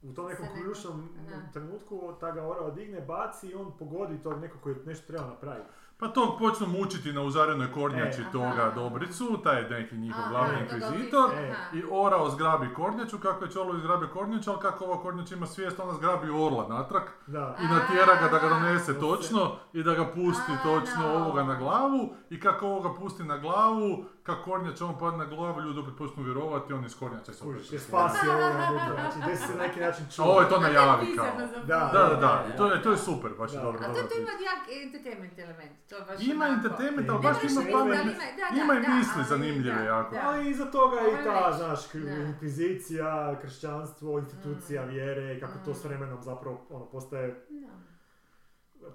u 0.04 0.14
tom 0.14 0.28
nekom 0.28 0.46
Se 0.46 0.52
neko- 0.52 0.64
ključnom 0.64 1.10
trenutku 1.54 2.14
ta 2.20 2.32
ga 2.32 2.44
orao 2.44 2.72
digne, 2.72 3.02
baci 3.02 3.48
i 3.48 3.56
on 3.56 3.78
pogodi 3.80 4.18
tog 4.20 4.40
nekog 4.40 4.62
koji 4.62 4.76
nešto 4.86 5.08
treba 5.08 5.26
napraviti. 5.26 5.70
Pa 6.02 6.08
tog 6.08 6.40
počnu 6.40 6.68
mučiti 6.68 7.14
na 7.14 7.22
uzarenoj 7.22 7.72
kornjači 7.72 8.22
E. 8.22 8.32
toga 8.32 8.62
Aha. 8.62 8.72
Dobricu, 8.76 9.40
taj 9.44 9.70
neki 9.70 9.98
njihov 9.98 10.24
glavni 10.30 10.58
inkvizitor. 10.62 11.30
E. 11.34 11.56
I 11.74 11.84
orao 11.92 12.30
zgrabi 12.30 12.74
kornjaču, 12.74 13.18
kako 13.18 13.46
je 13.46 13.52
Čolo 13.52 13.76
izgrabi 13.76 14.08
kornjaču, 14.14 14.52
ali 14.52 14.60
kako 14.60 14.86
ova 14.86 15.02
kornjača 15.02 15.36
ima 15.36 15.46
svijest, 15.46 15.80
ona 15.80 15.94
zgrabi 15.94 16.30
orla 16.30 16.68
natrag 16.68 17.04
Da. 17.28 17.56
i 17.62 17.68
natjera 17.68 18.16
ga 18.22 18.28
da 18.32 18.40
ga 18.40 18.50
donese 18.50 19.00
to 19.00 19.00
točno 19.00 19.52
i 19.74 19.84
da 19.84 19.94
ga 19.94 20.06
pusti 20.06 20.52
točno 20.64 21.08
no. 21.08 21.16
ovoga 21.16 21.44
na 21.44 21.56
glavu 21.56 22.10
i 22.30 22.40
kako 22.40 22.68
ovoga 22.68 22.94
pusti 22.94 23.24
na 23.24 23.38
glavu, 23.38 24.06
kako 24.24 24.44
kornjača 24.44 24.86
on 24.86 25.00
padne 25.00 25.18
na 25.18 25.26
glavu, 25.28 25.62
ljudi 25.62 25.80
opet 25.80 25.94
počnu 25.98 26.24
vjerovati, 26.24 26.74
on 26.74 26.86
iz 26.86 26.96
kornjača 26.96 27.34
se 27.34 27.44
opet 27.46 27.72
je 27.72 27.80
spasio 27.80 28.32
duga, 28.70 28.96
znači 28.96 29.20
desi 29.28 29.48
se 29.48 29.56
na 29.56 29.64
neki 29.64 29.80
način 29.80 30.06
A 30.06 30.12
čuva. 30.12 30.28
ovo 30.28 30.42
je 30.42 30.50
to 30.50 30.60
najavi 30.60 31.06
je 31.06 31.16
kao. 31.16 31.26
Da, 31.64 31.80
Da, 31.94 32.16
da, 32.16 32.46
i 32.46 32.58
to 32.58 32.68
je, 32.68 32.84
to 32.84 32.92
je 32.92 32.98
super, 33.00 33.32
baš 33.34 33.52
je 33.52 33.58
Da. 33.58 33.64
dobro, 33.64 33.80
A 33.82 33.86
to, 33.86 33.94
priča. 33.94 34.16
ima 34.16 34.32
jak 34.44 34.62
entertainment 34.84 35.40
element. 35.40 35.72
To 35.90 35.96
je 35.96 36.02
baš 36.02 36.22
Ima 36.24 36.46
entertainment, 36.48 37.10
ali 37.10 37.20
Ima 37.20 37.30
baš 37.30 37.44
ima 37.44 37.62
ali 37.82 38.60
ima- 38.60 38.74
i 38.76 38.98
misli 38.98 39.24
zanimljive 39.26 39.86
jako. 39.86 40.16
Ali 40.24 40.50
iza 40.50 40.66
toga 40.68 40.96
Ovo 40.98 41.08
i 41.08 41.12
je 41.12 41.24
ta, 41.24 41.54
znaš, 41.54 41.96
inkvizicija, 42.28 43.12
kršćanstvo, 43.42 44.20
institucija 44.20 44.86
Mm. 44.86 44.90
vjere 44.90 45.40
kako 45.40 45.54
to 45.60 45.74
s 45.74 45.84
Mm. 45.84 45.88
vremenom 45.88 46.22
zapravo 46.22 46.62
ono, 46.70 46.86
postaje 46.86 47.46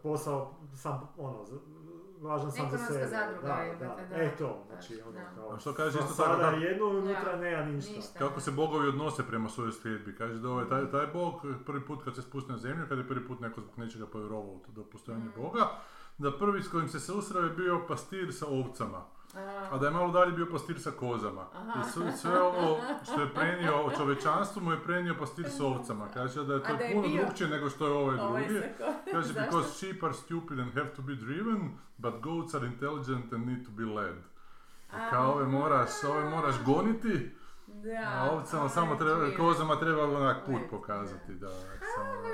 posao 0.03 0.55
sam, 0.75 1.09
ono, 1.19 1.45
važan 2.27 2.53
sam 2.53 2.61
za 2.61 2.67
Ekonomska 2.67 2.93
sebe. 2.95 3.07
zadruga 3.09 3.47
da, 3.47 3.55
je, 3.55 3.75
da. 3.75 3.87
da, 3.87 4.07
da. 4.07 4.17
E 4.17 4.37
to, 4.37 4.65
znači, 4.67 4.97
Da. 4.97 5.05
ono, 5.05 5.13
Da. 5.15 5.31
kao, 5.33 5.51
A 5.51 5.59
što 5.59 5.75
kaže 5.75 5.89
isto 5.91 6.15
tako 6.15 6.15
sada 6.25 6.43
kako- 6.43 6.57
jedno 6.59 6.87
unutra 6.87 7.25
Da. 7.27 7.37
nema 7.39 7.65
ništa. 7.65 7.93
Ništa. 7.93 8.19
Kako 8.19 8.41
se 8.41 8.51
bogovi 8.53 8.89
odnose 8.89 9.23
prema 9.25 9.49
svojoj 9.49 9.73
sljedbi. 9.73 10.15
Kaže 10.15 10.35
da 10.35 10.49
ovaj, 10.51 10.69
taj, 10.69 10.91
taj 10.91 11.07
bog 11.09 11.35
prvi 11.67 11.81
put 11.81 12.05
kad 12.05 12.15
se 12.15 12.23
spusti 12.23 12.53
na 12.53 12.59
zemlju, 12.59 12.85
kad 12.89 12.99
je 12.99 13.09
prvi 13.09 13.27
put 13.27 13.41
neko 13.41 13.61
zbog 13.61 13.79
nečega 13.79 14.07
povjerovao 14.07 14.61
do 14.69 14.85
postojanje 14.85 15.25
Mm. 15.27 15.33
boga, 15.37 15.67
da 16.19 16.33
prvi 16.33 16.63
s 16.63 16.69
kojim 16.69 16.89
se 16.89 17.01
susreo 17.01 17.43
je 17.43 17.51
bio 17.53 17.81
pastir 17.89 18.35
sa 18.35 18.47
ovcama. 18.49 19.05
A, 19.37 19.69
A 19.71 19.79
da 19.79 19.87
je 19.87 19.93
malo 19.93 20.11
dalje 20.11 20.33
bio 20.33 20.47
pastir 20.47 20.81
sa 20.81 20.91
kozama. 20.93 21.47
Aha. 21.55 21.81
I 21.81 21.85
sve, 21.85 22.13
sve 22.13 22.41
ovo 22.43 22.79
što 23.05 23.21
je 23.21 23.31
prenio 23.31 23.75
o 23.77 23.91
čovečanstvu 23.93 24.63
mu 24.63 24.73
je 24.73 24.81
prenio 24.81 25.15
pastir 25.15 25.47
s 25.49 25.61
ovcama. 25.63 26.09
Kaže 26.09 26.45
da 26.45 26.55
je 26.55 26.63
to 26.63 26.73
A 26.73 26.77
da 26.77 26.85
je 26.85 26.93
puno 26.93 27.09
bio- 27.09 27.23
drugčije 27.23 27.51
nego 27.51 27.71
što 27.71 27.87
je 27.87 27.93
ovaj 27.93 28.17
drugi. 28.19 28.61
Kaže, 29.13 29.33
because 29.41 29.69
sheep 29.71 30.03
are 30.03 30.15
stupid 30.15 30.59
and 30.59 30.75
have 30.75 30.89
to 30.89 31.03
be 31.03 31.15
driven, 31.15 31.61
but 31.97 32.15
goats 32.17 32.55
are 32.55 32.67
intelligent 32.67 33.33
and 33.33 33.47
need 33.47 33.65
to 33.65 33.71
be 33.73 33.85
led. 33.85 34.17
A, 34.93 35.11
Kao 35.11 35.33
ove 35.33 35.45
moraš, 35.47 35.91
ove 36.05 36.25
moraš 36.27 36.55
goniti, 36.65 37.31
Da. 37.67 38.13
a 38.17 38.31
ovcama 38.33 38.65
a, 38.65 38.69
samo 38.69 38.97
treba, 38.97 39.37
kozama 39.37 39.77
treba 39.77 40.05
onak 40.05 40.37
put 40.47 40.61
pokazati. 40.71 41.35
Da, 41.35 41.49
samo, 41.49 42.13
Baš 42.15 42.33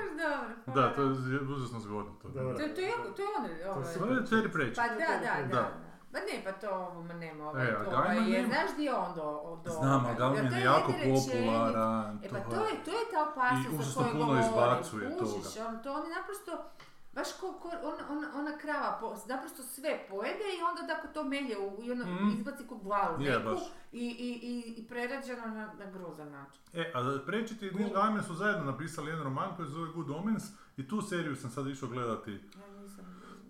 dobro. 0.65 0.81
da, 0.81 0.93
to 0.93 1.01
je 1.01 1.09
užasno 1.47 1.79
zgodno. 1.79 2.11
To. 2.13 2.27
Dobro. 2.29 2.53
To, 2.53 2.61
je- 2.61 2.75
to 2.75 2.81
je 2.81 2.91
to 3.15 3.21
je 3.21 3.27
ono, 3.67 3.75
To 3.75 3.85
su- 3.85 3.99
To 3.99 4.05
je 4.05 4.21
Terry 4.21 4.51
Pratchett. 4.51 4.75
Pa 4.75 4.87
da, 4.87 4.95
da, 5.19 5.47
da. 5.47 5.53
Da. 5.53 5.71
Pa 6.13 6.19
ne, 6.21 6.41
pa 6.43 6.51
to 6.51 6.69
ovo, 6.71 7.03
ma 7.03 7.13
nema, 7.15 7.49
ovaj, 7.49 7.67
E, 7.67 7.71
a 7.71 7.83
to 7.83 7.89
Gaiman 7.91 8.17
ovaj, 8.17 8.31
je, 8.31 8.41
nema. 8.41 8.47
znaš 8.47 8.75
di 8.77 8.83
je 8.83 8.93
on 8.95 9.15
do, 9.15 9.27
do 9.65 9.71
Znam, 9.71 10.05
ali? 10.05 10.15
Gaiman 10.17 10.53
je 10.53 10.61
jako 10.63 10.91
popularan. 11.05 12.19
E 12.23 12.29
pa 12.29 12.39
to 12.41 12.55
je, 12.57 12.83
to 12.85 12.91
je 12.91 13.05
ta 13.11 13.29
opasnost 13.29 13.97
o 13.97 14.01
kojoj 14.01 14.13
govorim. 14.15 14.41
izbacuje 14.41 15.05
Kužiš, 15.09 15.53
toga. 15.53 15.67
on, 15.67 15.83
to 15.83 15.93
on 15.93 16.03
je 16.03 16.11
naprosto, 16.11 16.51
baš 17.13 17.27
ko, 17.33 17.53
ko 17.53 17.67
on, 17.83 17.95
on, 18.11 18.25
ona 18.35 18.57
krava, 18.57 18.97
po, 18.99 19.15
naprosto 19.27 19.63
sve 19.63 20.05
pojede 20.09 20.43
i 20.51 20.63
onda 20.63 20.87
tako 20.87 21.07
to 21.09 21.23
melje 21.23 21.57
u, 21.59 21.83
i 21.83 21.91
ono 21.91 22.05
Mhm. 22.05 22.29
izbaci 22.29 22.67
kog 22.67 22.83
glavu 22.83 23.21
Je, 23.21 23.39
neku 23.39 23.51
i, 23.91 24.05
i, 24.19 24.29
i, 24.43 24.73
i 24.77 24.87
prerađeno 24.87 25.47
na, 25.47 25.73
na 25.75 25.85
grozan 25.87 26.31
način. 26.31 26.61
E, 26.73 26.91
a 26.95 27.19
Pratchett 27.25 27.61
i 27.63 27.71
Neil 27.71 27.89
Gaiman 27.91 28.23
su 28.23 28.33
zajedno 28.35 28.63
napisali 28.63 29.09
jedan 29.09 29.23
roman 29.23 29.55
koji 29.55 29.67
se 29.67 29.73
zove 29.73 29.87
Good 29.87 30.09
Omens 30.11 30.43
i 30.77 30.87
tu 30.87 31.01
seriju 31.01 31.35
sam 31.35 31.49
sad 31.49 31.67
išao 31.67 31.89
gledati. 31.89 32.31
Ja. 32.31 32.72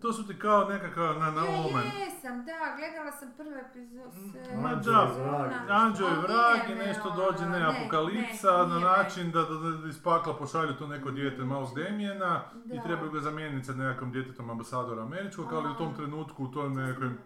To 0.03 0.13
su 0.13 0.27
ti 0.27 0.39
kao 0.39 0.69
nekakav 0.69 1.19
na, 1.19 1.31
na 1.31 1.41
omen. 1.41 1.86
Ja 1.86 2.05
jesam, 2.05 2.45
da, 2.45 2.75
gledala 2.77 3.12
sam 3.12 3.33
prvu 3.38 3.53
epizodu. 3.69 4.62
Ma 4.62 4.75
da, 4.75 5.07
i 5.15 5.22
vrag. 5.22 5.51
Anđeo 5.69 6.07
i 6.07 6.22
vrag 6.22 6.69
i 6.69 6.75
nešto 6.75 7.10
ono, 7.10 7.15
dođe, 7.15 7.45
ne, 7.45 7.60
ne, 7.60 7.65
apokalipsa 7.65 8.51
ne, 8.57 8.74
na 8.74 8.79
način 8.79 9.31
da, 9.31 9.41
da, 9.41 9.77
da 9.77 9.89
iz 9.89 10.03
pakla 10.03 10.38
pošalju 10.38 10.74
to 10.74 10.88
neko 10.88 11.12
dijete 11.12 11.43
malog 11.43 11.75
Demijena 11.75 12.41
i 12.74 12.81
trebaju 12.83 13.12
ga 13.12 13.19
zamijeniti 13.19 13.65
sa 13.65 13.74
nekakvim 13.74 14.12
djetetom 14.12 14.50
ambasadora 14.50 15.03
američkog, 15.03 15.53
ali 15.53 15.72
u 15.72 15.75
tom 15.75 15.95
trenutku 15.95 16.43
u 16.43 16.51
tom 16.51 16.74
nekakvom 16.74 17.17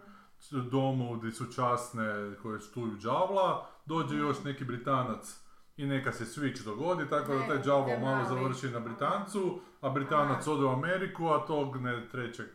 domu 0.70 1.16
gdje 1.16 1.32
su 1.32 1.52
časne 1.52 2.34
koje 2.42 2.60
štuju 2.60 2.96
đavla, 3.02 3.66
dođe 3.86 4.16
još 4.16 4.44
neki 4.44 4.64
Britanac 4.64 5.47
i 5.78 5.86
neka 5.86 6.12
se 6.12 6.24
switch 6.24 6.64
dogodi, 6.64 7.08
tako 7.10 7.34
da 7.34 7.46
taj 7.46 7.86
ne 7.86 7.98
malo 7.98 8.24
završi 8.24 8.68
na 8.68 8.80
Britancu, 8.80 9.60
a 9.80 9.90
Britanac 9.90 10.46
ode 10.46 10.64
u 10.64 10.68
Ameriku, 10.68 11.28
a 11.28 11.46
tog 11.46 11.76
ne 11.76 12.08
trećeg 12.08 12.46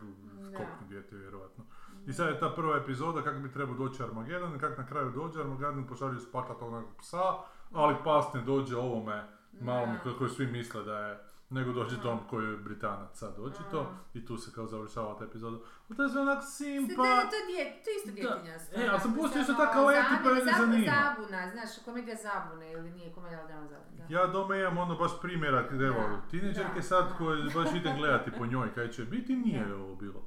kopnu 0.56 0.88
dijete 0.88 1.16
vjerojatno. 1.16 1.64
I 2.06 2.12
sad 2.12 2.28
je 2.28 2.38
ta 2.38 2.50
prva 2.50 2.76
epizoda 2.76 3.22
kako 3.22 3.38
bi 3.38 3.52
trebao 3.52 3.76
doći 3.76 4.02
Armageddon 4.02 4.56
i 4.56 4.58
kako 4.58 4.82
na 4.82 4.88
kraju 4.88 5.10
dođe 5.10 5.40
Armageddon 5.40 5.86
pošalju 5.86 6.20
spaklat 6.20 6.62
onog 6.62 6.84
psa, 6.98 7.34
ali 7.72 7.94
pas 8.04 8.34
ne 8.34 8.40
dođe 8.40 8.76
ovome 8.76 9.24
malom 9.60 9.96
koji 10.18 10.30
svi 10.30 10.46
misle 10.46 10.82
da 10.82 10.98
je, 10.98 11.18
nego 11.54 11.72
dođe 11.72 12.00
tom 12.02 12.18
koji 12.30 12.44
je 12.46 12.56
Britanac 12.56 13.18
sad 13.18 13.36
dođe 13.36 13.62
to 13.70 13.80
Da. 13.82 14.18
i 14.18 14.26
tu 14.26 14.36
se 14.36 14.52
kao 14.54 14.66
završava 14.66 15.18
ta 15.18 15.24
epizoda. 15.24 15.56
Ali 15.88 15.96
to 15.96 16.02
je 16.02 16.08
sve 16.08 16.20
onak 16.20 16.38
Pa... 16.38 16.46
simpa. 16.46 17.02
Da, 17.02 17.20
to 17.30 17.36
je 17.36 17.44
dje, 17.48 17.64
to 17.84 17.90
je 17.90 17.96
isto 17.96 18.08
Da. 18.10 18.14
djetinjasto. 18.14 18.80
E, 18.80 18.88
ali 18.90 19.00
sam 19.00 19.14
pustio 19.14 19.40
isto 19.40 19.54
tako 19.54 19.78
leti, 19.86 20.14
pa 20.22 20.28
zamjena, 20.28 20.44
ne 20.44 20.52
zanima. 20.52 20.92
Zabuna, 20.92 21.50
znaš, 21.50 21.70
komedija 21.84 22.16
zabune 22.16 22.72
ili 22.72 22.90
nije 22.90 23.12
komedija 23.12 23.40
ali 23.40 23.68
zabune. 23.68 23.96
Da. 24.08 24.14
Ja 24.14 24.26
doma 24.26 24.56
imam 24.56 24.78
ono 24.78 24.94
baš 24.96 25.12
primjerak, 25.22 25.72
evo, 25.72 26.02
tineđerke 26.30 26.82
sad 26.82 27.04
koje 27.18 27.42
baš 27.54 27.68
idem 27.74 27.96
gledati 27.96 28.30
po 28.38 28.46
njoj 28.46 28.74
kaj 28.74 28.90
će 28.90 29.04
biti, 29.04 29.36
nije 29.36 29.64
Da. 29.64 29.74
ovo 29.76 29.94
bilo. 29.96 30.22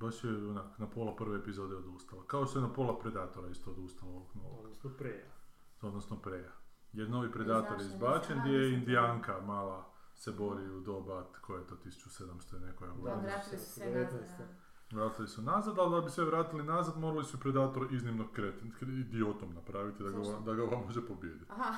Baš 0.00 0.24
je 0.24 0.30
onak, 0.30 0.78
na 0.78 0.86
pola 0.90 1.16
prve 1.16 1.38
epizode 1.38 1.76
odustala. 1.76 2.22
Kao 2.26 2.46
što 2.46 2.58
je 2.58 2.62
na 2.62 2.72
pola 2.72 2.98
Predatora 2.98 3.48
isto 3.48 3.70
odustala 3.70 4.10
ovog 4.12 4.28
novog. 4.34 4.58
Odnosno 4.64 4.90
preja. 4.98 5.26
Odnosno 5.82 6.16
Preja. 6.16 6.50
Jer 6.92 7.10
novi 7.10 7.32
Predator 7.32 7.80
je 7.80 7.86
izbačen 7.86 8.40
gdje 8.40 8.52
je 8.52 8.74
indijanka 8.74 9.40
mala 9.40 9.90
se 10.14 10.32
bori 10.32 10.70
u 10.70 10.80
doba, 10.80 11.26
koje 11.40 11.60
je 11.60 11.66
to 11.66 11.74
1700 11.74 12.56
i 12.56 12.60
neko 12.60 12.84
ja 12.84 12.92
Da, 13.04 13.14
vratili 13.14 13.58
su 13.58 13.72
se 13.72 13.80
19. 13.80 14.12
nazad. 14.12 14.46
Vratili 14.90 15.28
su 15.28 15.42
nazad, 15.42 15.78
ali 15.78 15.94
da 15.94 16.00
bi 16.00 16.10
se 16.10 16.24
vratili 16.24 16.62
nazad 16.62 16.98
morali 16.98 17.24
su 17.24 17.40
Predator 17.40 17.86
iznimno 17.92 18.28
kreten, 18.32 18.72
idiotom 18.80 19.54
napraviti 19.54 20.02
da 20.02 20.10
ga, 20.10 20.18
da 20.44 20.54
ga 20.54 20.62
ova 20.62 20.80
može 20.86 21.06
pobijediti. 21.06 21.50
Aha, 21.50 21.74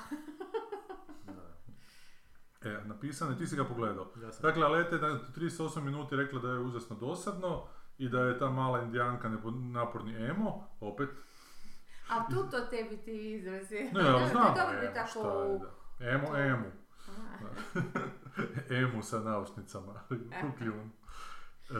E, 2.65 2.81
napisano 2.85 3.31
je, 3.31 3.39
ti 3.39 3.47
si 3.47 3.57
ga 3.57 3.65
pogledao. 3.65 4.07
Ja 4.23 4.33
sam 4.33 4.43
Dakle, 4.43 4.67
Aleta 4.67 4.97
je 4.97 5.03
na 5.03 5.21
38 5.37 5.81
minuti 5.81 6.17
rekla 6.17 6.41
da 6.41 6.49
je 6.49 6.59
užasno 6.59 6.97
dosadno 6.97 7.65
i 7.99 8.09
da 8.09 8.21
je 8.21 8.39
ta 8.39 8.51
mala 8.51 8.83
indijanka 8.83 9.31
naporni 9.73 10.15
emo, 10.15 10.69
opet. 10.81 11.09
A 12.11 12.27
tu 12.31 12.51
to 12.51 12.61
tebi 12.61 12.97
ti 12.97 13.33
izrazi. 13.33 13.91
Ne, 13.93 14.09
ali 14.09 14.29
znam, 14.33 14.55
Dobro 14.55 14.81
bi 14.81 14.87
emo, 14.87 14.95
tako 14.95 15.09
šta 15.09 15.43
je, 15.45 15.59
da. 15.59 16.11
Emo, 16.11 16.27
to- 16.27 16.37
emu. 16.37 16.67
Aha. 17.09 17.49
emu 18.81 19.03
sa 19.03 19.21
naušnicama. 19.21 19.93
u 20.49 20.59
kljunu. 20.59 20.91
E, 21.71 21.75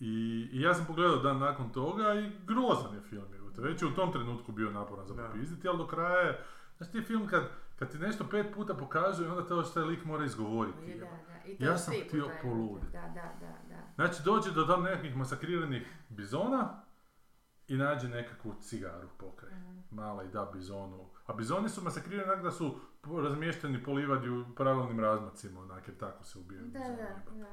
i, 0.00 0.48
I 0.52 0.60
ja 0.60 0.74
sam 0.74 0.86
pogledao 0.86 1.16
dan 1.16 1.38
nakon 1.38 1.70
toga 1.72 2.14
i 2.14 2.30
grozan 2.46 2.94
je 2.94 3.00
film. 3.00 3.24
Već 3.56 3.82
je 3.82 3.88
u 3.88 3.94
tom 3.94 4.12
trenutku 4.12 4.52
bio 4.52 4.70
naporan 4.70 5.06
za 5.06 5.14
popizditi, 5.14 5.68
ali 5.68 5.78
do 5.78 5.86
kraja 5.86 6.20
je... 6.20 6.44
Znaš 6.76 6.90
ti 6.90 7.02
film 7.02 7.26
kad, 7.26 7.42
kad 7.78 7.90
ti 7.92 7.98
nešto 7.98 8.24
pet 8.30 8.46
puta 8.54 8.74
pokaže 8.74 9.24
i 9.24 9.28
onda 9.28 9.42
te 9.64 9.72
taj 9.74 9.82
lik 9.82 10.04
mora 10.04 10.24
izgovoriti. 10.24 10.90
Je, 10.90 10.98
Da, 10.98 11.04
da. 11.06 11.50
I 11.50 11.56
to 11.58 11.64
Ja 11.64 11.70
je 11.70 11.78
sam 11.78 11.94
htio 12.08 12.24
je 12.24 12.38
poluditi. 12.42 12.92
Da, 12.92 13.00
da, 13.00 13.32
da, 13.40 13.52
da. 13.68 13.80
Znači 13.94 14.22
dođe 14.24 14.50
do 14.50 14.64
tam 14.64 14.82
nekakvih 14.82 15.16
masakriranih 15.16 15.86
bizona 16.08 16.82
i 17.70 17.76
nađe 17.76 18.08
nekakvu 18.08 18.54
cigaru 18.60 19.08
pokraj. 19.18 19.52
Mhm. 19.54 19.78
Mala 19.90 20.24
i 20.24 20.28
da 20.28 20.50
bizonu. 20.52 21.06
A 21.26 21.32
bizoni 21.32 21.68
su 21.68 21.82
masakrirani 21.82 22.32
onak 22.32 22.42
da 22.44 22.50
su 22.50 22.74
razmješteni 23.22 23.82
po 23.82 23.92
livadi 23.92 24.28
u 24.28 24.44
pravilnim 24.56 25.00
razmacima, 25.00 25.60
onak 25.60 25.88
jer 25.88 25.96
tako 25.98 26.24
se 26.24 26.38
ubijaju 26.38 26.66
Da, 26.66 26.78
bizoni. 26.78 26.96
da, 26.96 27.34
da. 27.36 27.46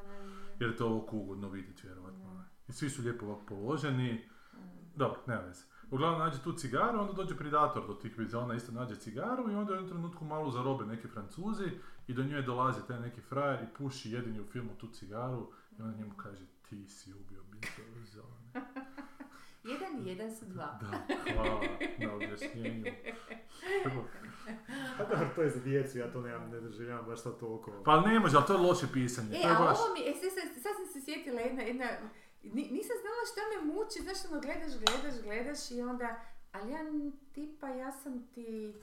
Jer 0.60 0.70
je 0.70 0.76
to 0.78 0.88
ovako 0.88 1.16
ugodno 1.18 1.50
vidjeti 1.50 1.88
vjerovatno. 1.88 2.32
Onak. 2.32 2.48
I 2.68 2.72
svi 2.72 2.90
su 2.90 3.02
lijepo 3.02 3.26
ovako 3.26 3.46
položeni. 3.46 4.26
Mhm. 4.54 4.66
Dobro, 4.96 5.20
nema 5.28 5.42
veze. 5.42 5.64
Uglavnom 5.92 6.20
nađe 6.20 6.44
tu 6.44 6.54
cigaru, 6.54 7.00
onda 7.00 7.14
dođe 7.14 7.38
predator 7.38 7.88
do 7.88 7.94
tih 7.94 8.18
bizona, 8.18 8.54
isto 8.56 8.72
nađe 8.72 8.96
cigaru 8.96 9.52
i 9.52 9.56
onda 9.56 9.72
u 9.72 9.76
jednom 9.76 9.90
trenutku 9.92 10.26
malo 10.26 10.52
zarobe 10.52 10.86
neki 10.86 11.08
francuzi 11.08 11.72
i 12.08 12.14
do 12.14 12.24
nje 12.24 12.42
dolazi 12.42 12.88
taj 12.88 13.00
neki 13.00 13.22
frajer 13.22 13.64
i 13.64 13.74
puši 13.78 14.12
jedini 14.12 14.40
u 14.40 14.46
filmu 14.46 14.70
tu 14.78 14.88
cigaru 14.88 15.52
i 15.80 15.82
onda 15.82 15.98
njemu 15.98 16.12
kaže 16.18 16.46
ti 16.70 16.88
si 16.88 17.14
ubio 17.14 17.42
bizone. 17.96 18.38
Jedan 20.06 20.36
su 20.36 20.46
dva. 20.46 20.80
Da, 20.82 21.16
hvala 21.34 21.62
na 21.98 22.14
objašnjenju. 22.16 22.86
A 25.00 25.04
dobro, 25.10 25.30
to 25.36 25.42
je 25.42 25.50
za 25.50 25.60
djecu, 25.60 25.98
ja 25.98 26.12
to 26.12 26.22
nemam, 26.22 26.50
ne 26.50 26.60
doživljavam 26.62 27.06
baš 27.06 27.22
sad 27.24 27.40
toliko. 27.40 27.72
Pa 27.86 28.02
ne 28.02 28.20
može, 28.20 28.38
ali 28.38 28.46
to 28.46 28.54
je 28.54 28.60
loše 28.60 28.88
pisanje. 28.94 29.38
E, 29.38 29.42
to 29.42 29.48
je 29.48 29.56
a 29.56 29.60
baš... 29.60 29.78
ovo 29.80 29.94
mi, 29.94 30.00
e, 30.10 30.14
sad, 30.14 30.64
sad, 30.64 30.74
sam 30.76 30.86
se 30.94 31.06
sjetila 31.06 31.42
jedna, 31.42 31.64
jedna, 31.64 31.86
ni- 32.44 32.70
nisam 32.72 32.96
znala 33.02 33.22
šta 33.32 33.42
me 33.52 33.74
muči, 33.74 34.04
znaš 34.04 34.32
ono 34.32 34.42
gledaš, 34.42 34.74
gledaš, 34.86 35.22
gledaš 35.24 35.72
i 35.72 35.82
onda, 35.82 36.20
ali 36.52 36.72
ja 36.72 36.80
tipa, 37.34 37.68
ja 37.68 37.92
sam 37.92 38.28
ti 38.36 38.74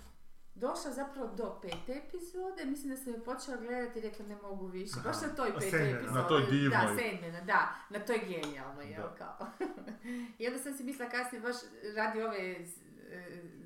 došla 0.55 0.91
zapravo 0.91 1.29
do 1.29 1.59
pete 1.63 2.01
epizode, 2.07 2.65
mislim 2.65 2.91
da 2.91 2.97
sam 2.97 3.13
je 3.13 3.25
počela 3.25 3.57
gledati 3.57 3.99
i 3.99 4.03
rekla 4.03 4.27
ne 4.27 4.37
mogu 4.37 4.67
više, 4.67 4.95
baš 5.05 5.17
na 5.23 5.29
toj 5.29 5.53
sedmena. 5.61 5.91
epizodi. 5.91 6.15
Na 6.15 6.29
toj 6.29 6.47
divnoj. 6.47 6.71
Da, 6.87 6.97
sedmena, 6.99 7.41
da, 7.41 7.75
na 7.91 7.99
toj 7.99 8.19
genijalnoj, 8.19 8.87
jel, 8.87 9.09
kao. 9.19 9.47
I 10.39 10.47
onda 10.47 10.59
sam 10.59 10.75
si 10.75 10.85
mislila 10.85 11.11
kasnije 11.11 11.43
baš 11.43 11.57
radi 11.97 12.23
ove 12.23 12.39
e, 12.39 12.65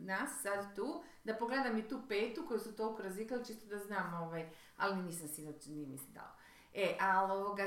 nas 0.01 0.31
sad 0.43 0.75
tu, 0.77 1.03
da 1.25 1.35
pogledam 1.35 1.79
i 1.79 1.89
tu 1.89 2.01
petu 2.09 2.45
koju 2.49 2.61
su 2.61 2.77
toliko 2.77 3.03
razvikali, 3.03 3.45
čisto 3.45 3.67
da 3.67 3.79
znam, 3.79 4.15
ovaj, 4.15 4.51
ali 4.77 5.03
nisam 5.03 5.29
sinoć, 5.29 5.67
nije 5.67 5.87
mi 5.87 5.99
se 5.99 6.11
dao. 6.13 6.33
E, 6.75 6.97
ali 7.01 7.33
ovoga, 7.33 7.65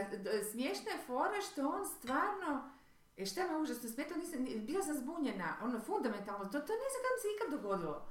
smiješna 0.51 0.91
je 0.91 1.03
fora 1.07 1.41
što 1.51 1.69
on 1.69 1.85
stvarno, 1.85 2.69
e, 3.17 3.25
šta 3.25 3.47
me 3.47 3.57
užasno 3.57 3.89
smetao, 3.89 4.17
nisam, 4.17 4.41
ni- 4.41 4.59
bila 4.59 4.83
sam 4.83 4.95
zbunjena, 4.95 5.57
ono, 5.61 5.79
fundamentalno, 5.79 6.45
to, 6.45 6.59
to 6.59 6.73
ne 6.73 6.87
znam 6.91 7.01
kako 7.03 7.15
mi 7.15 7.21
se 7.21 7.27
ikad 7.35 7.61
dogodilo. 7.61 8.10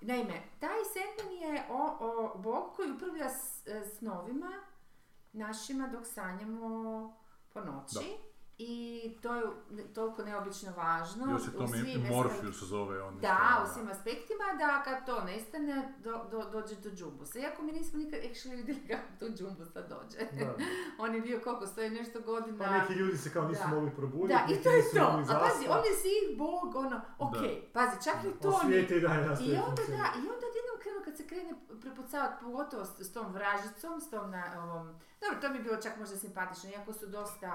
Naime, 0.00 0.42
taj 0.60 0.78
Sandman 0.84 1.36
je 1.36 1.66
o, 1.70 1.96
o 2.00 2.38
Bog 2.38 2.76
koji 2.76 2.92
upravlja 2.92 3.28
s, 3.28 3.66
e, 3.66 3.84
snovima 3.98 4.52
našima 5.32 5.88
dok 5.88 6.06
sanjamo 6.06 7.16
po 7.52 7.60
noći 7.60 8.27
i 8.58 9.16
to 9.22 9.34
je 9.34 9.42
toliko 9.94 10.22
neobično 10.22 10.72
važno. 10.76 11.32
Još 11.32 11.48
u 11.48 11.58
to 11.58 11.64
aspektima. 11.64 12.08
Morpheus 12.08 12.62
zove 12.62 13.02
on. 13.02 13.18
Da, 13.20 13.64
u 13.64 13.74
svim 13.74 13.88
aspektima, 13.88 14.44
da 14.58 14.82
kad 14.82 15.06
to 15.06 15.24
nestane, 15.24 15.94
do, 15.98 16.24
do, 16.30 16.50
dođe 16.52 16.74
do 16.74 16.90
džumbusa. 16.90 17.38
Iako 17.38 17.62
mi 17.62 17.72
nismo 17.72 17.98
nikad 17.98 18.20
actually 18.20 18.56
vidjeli 18.56 18.80
kako 18.88 19.08
do 19.20 19.36
džumbusa 19.36 19.80
dođe. 19.80 20.44
Da. 20.44 20.54
on 21.04 21.14
je 21.14 21.20
bio 21.20 21.40
koliko, 21.44 21.66
stoji 21.66 21.90
nešto 21.90 22.20
godina. 22.20 22.58
Pa 22.58 22.78
neki 22.78 22.92
ljudi 22.92 23.18
se 23.18 23.32
kao 23.32 23.48
nisu 23.48 23.62
Da. 23.64 23.74
mogli 23.74 23.90
probuditi, 23.90 24.34
Da, 24.34 24.54
i 24.54 24.62
to 24.62 24.70
je 24.70 24.82
to. 24.94 25.22
A 25.28 25.38
pazi, 25.38 25.66
on 25.68 25.82
je 25.84 25.94
svih 26.02 26.38
bog, 26.38 26.74
ono, 26.74 27.00
ok, 27.18 27.36
pazi, 27.72 28.04
čak 28.04 28.16
i 28.24 28.40
to 28.42 28.60
svijet 28.60 28.90
i 28.90 28.94
onda 29.66 29.82
da, 29.88 30.04
i 30.18 30.24
onda 30.34 30.44
odjednom 30.50 30.76
krenu 30.82 31.00
kad 31.04 31.16
se 31.16 31.26
krene 31.26 31.54
prepucavati, 31.80 32.44
pogotovo 32.44 32.84
s, 32.84 33.00
s 33.00 33.12
tom 33.12 33.32
vražicom, 33.32 34.00
s 34.00 34.10
tom 34.10 34.30
na 34.30 34.44
ovom... 34.64 34.86
Dobro, 35.20 35.40
to 35.40 35.48
mi 35.48 35.56
je 35.56 35.62
bilo 35.62 35.76
čak 35.76 35.98
možda 35.98 36.16
simpatično, 36.16 36.70
iako 36.70 36.92
su 36.92 37.06
dosta, 37.06 37.50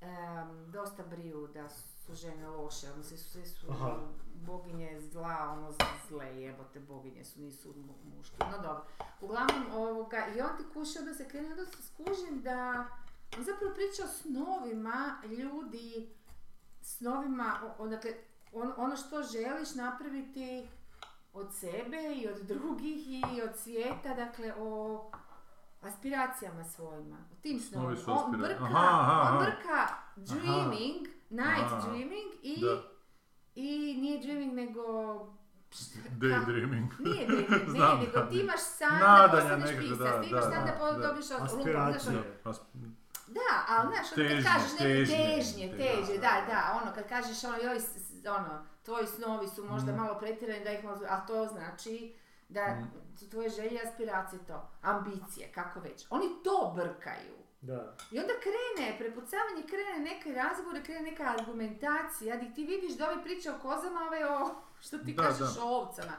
em, 0.00 0.70
dosta 0.70 1.02
briju 1.02 1.48
da 1.54 1.68
su 1.68 2.14
žene 2.14 2.48
loše, 2.48 2.92
ono 2.92 3.02
su, 3.02 3.16
sve 3.16 3.46
su 3.46 3.66
Aha. 3.70 3.96
boginje 4.34 5.00
zla, 5.02 5.50
ono 5.52 5.72
zle 6.08 6.42
jebote 6.42 6.80
boginje 6.80 7.24
su, 7.24 7.40
nisu 7.40 7.74
mu- 7.76 8.16
muški, 8.16 8.36
no 8.40 8.58
dobro. 8.58 8.84
Uglavnom, 9.20 9.64
ovoga, 9.74 10.26
i 10.36 10.40
on 10.40 10.56
ti 10.56 10.64
kuša 10.72 11.00
da 11.00 11.14
se 11.14 11.28
krene, 11.28 11.50
onda 11.50 11.62
skužim 11.66 12.42
da 12.42 12.86
on 13.38 13.44
zapravo 13.44 13.74
priča 13.74 14.04
o 14.04 14.08
snovima 14.08 15.16
ljudi, 15.24 16.14
snovima, 16.82 17.60
o, 17.78 17.82
o, 17.84 17.88
dakle, 17.88 18.14
on, 18.52 18.72
ono 18.76 18.96
što 18.96 19.22
želiš 19.22 19.74
napraviti 19.74 20.68
od 21.32 21.54
sebe 21.54 22.14
i 22.16 22.28
od 22.28 22.40
drugih 22.40 23.08
i 23.08 23.42
od 23.42 23.56
svijeta, 23.56 24.14
dakle 24.14 24.54
o 24.58 25.10
aspiracijama 25.82 26.64
svojima, 26.64 27.16
o 27.32 27.34
tim 27.34 27.60
Snovi 27.60 27.96
snovima. 27.96 28.24
On 28.24 28.32
brka, 28.32 28.64
Aha, 28.64 28.88
aha, 28.92 29.32
on 29.32 29.38
brka 29.38 29.86
dreaming, 30.16 31.06
night 31.30 31.62
Aha. 31.64 31.80
dreaming 31.80 32.30
i, 32.42 32.60
Da. 32.60 32.82
i 33.54 33.68
nije 33.96 34.20
dreaming 34.20 34.52
nego 34.54 34.82
Daydreaming. 36.10 36.88
nije 36.98 37.26
dreaming, 37.28 37.50
ne, 37.50 37.64
Znam, 37.68 38.00
nego 38.00 38.20
ti 38.20 38.38
imaš 38.38 38.60
san 38.60 38.98
da 39.00 39.28
postaneš 39.30 39.70
pisac, 39.70 40.22
ti 40.22 40.30
imaš 40.30 40.42
san 40.42 40.50
da, 40.50 40.72
da, 40.72 40.78
po- 40.78 40.92
da. 40.92 41.08
ali 43.68 43.88
znaš, 43.88 44.06
ono 44.12 44.28
kad 44.28 44.44
kažeš 44.44 44.72
neke 44.72 44.84
težnje, 44.94 45.16
težnje, 45.36 45.68
te- 45.68 45.76
težnje, 45.76 46.14
da, 46.16 46.32
da, 46.46 46.80
ono, 46.82 46.94
kad 46.94 47.08
kažeš 47.08 47.44
ono, 47.44 47.56
joj, 47.56 47.78
ono, 48.30 48.64
tvoji 48.82 49.06
snovi 49.06 49.48
su 49.48 49.64
možda 49.64 49.92
Mm. 49.92 49.96
malo 49.96 50.18
pretjerani 50.18 50.64
da 50.64 50.72
ih 50.72 50.84
možda, 50.84 51.06
a 51.06 51.26
to 51.26 51.46
znači 51.46 52.14
da 52.50 52.76
su 53.18 53.30
tvoje 53.30 53.48
želje 53.48 53.70
i 53.70 53.88
aspiracije 53.88 54.46
to, 54.46 54.68
ambicije, 54.82 55.52
kako 55.54 55.80
već. 55.80 56.06
Oni 56.10 56.26
to 56.44 56.72
brkaju. 56.76 57.34
Da. 57.60 57.96
I 58.10 58.18
onda 58.18 58.32
krene, 58.44 58.98
prepucavanje, 58.98 59.62
krene 59.68 59.98
neke 59.98 60.32
razgovore, 60.32 60.82
krene 60.82 61.00
neka 61.10 61.34
argumentacija, 61.38 62.36
di 62.36 62.54
ti 62.54 62.64
vidiš 62.64 62.96
da 62.98 63.10
ovi 63.10 63.22
priča 63.22 63.54
o 63.54 63.58
kozama, 63.62 64.00
ove 64.06 64.26
o, 64.26 64.50
što 64.80 64.98
ti 64.98 65.12
Da, 65.12 65.22
kažeš 65.22 65.54
da. 65.54 65.64
o 65.64 65.68
ovcama. 65.68 66.12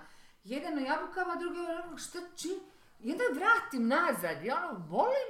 Jedan 0.43 0.77
o 0.77 0.81
jabukama, 0.81 1.35
drugi 1.35 1.59
o 1.93 1.97
što 1.97 2.19
čim, 2.35 2.59
i 2.99 3.11
onda 3.11 3.23
vratim 3.33 3.87
nazad 3.87 4.45
i 4.45 4.51
ono, 4.51 4.85
volim, 4.89 5.29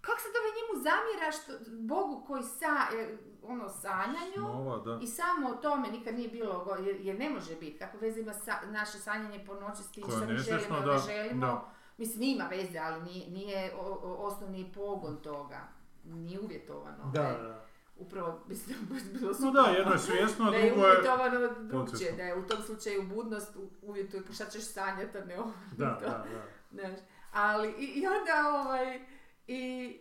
kako 0.00 0.20
se 0.20 0.28
ove 0.28 0.50
njemu 0.56 0.82
zamjera 0.86 1.32
što, 1.32 1.52
Bogu 1.80 2.24
koji 2.26 2.42
sa, 2.42 2.96
e, 2.96 3.16
ono, 3.46 3.68
sanjanju, 3.70 4.34
Snova, 4.34 4.78
da. 4.78 4.98
i 5.02 5.06
samo 5.06 5.48
o 5.48 5.54
tome 5.54 5.88
nikad 5.88 6.14
nije 6.14 6.28
bilo, 6.28 6.64
go- 6.64 6.74
jer, 6.76 6.96
jer 7.00 7.18
ne 7.18 7.30
može 7.30 7.56
biti, 7.56 7.78
kako 7.78 7.98
veze 7.98 8.20
ima 8.20 8.32
sa, 8.34 8.52
naše 8.64 8.98
sanjanje 8.98 9.44
po 9.46 9.54
noći 9.54 9.82
s 9.82 9.88
tim 9.88 10.04
što 10.06 10.26
mi 10.26 10.36
želimo 10.38 10.80
da, 10.80 10.92
ne 10.92 10.98
želimo. 10.98 11.46
da. 11.46 11.72
Mislim, 11.98 12.22
ima 12.24 12.44
veze, 12.44 12.78
ali 12.78 13.02
nije, 13.02 13.30
nije 13.30 13.72
o- 13.76 14.00
o- 14.02 14.16
osnovni 14.16 14.72
pogon 14.74 15.16
toga. 15.16 15.60
Nije 16.04 16.40
uvjetovano. 16.40 17.04
Da, 17.04 17.22
da. 17.22 17.64
Upravo, 17.96 18.40
mislim, 18.48 18.76
bi 18.80 19.00
bilo 19.12 19.28
No 19.28 19.34
super. 19.34 19.52
da, 19.54 19.70
jedno 19.70 19.92
je 19.92 19.98
svjesno, 19.98 20.46
a 20.46 20.50
da 20.50 20.56
je 20.56 20.70
drugo 20.70 20.86
je... 20.86 20.92
uvjetovano 20.92 21.38
drugčije, 21.38 21.70
podsvjesno. 21.70 22.16
da 22.16 22.22
je 22.22 22.34
u 22.36 22.42
tom 22.42 22.62
slučaju 22.62 23.02
budnost 23.04 23.56
uvjetuje 23.82 24.22
šta 24.32 24.44
ćeš 24.46 24.64
sanjati, 24.64 25.18
a 25.18 25.24
ne 25.24 25.38
ovo. 25.40 25.52
Da, 25.72 25.98
da, 26.00 26.08
da. 26.08 26.24
Znaš, 26.72 26.98
ali 27.32 27.68
i, 27.70 27.84
i 27.84 28.06
onda 28.06 28.60
ovaj, 28.60 29.00
i, 29.46 30.00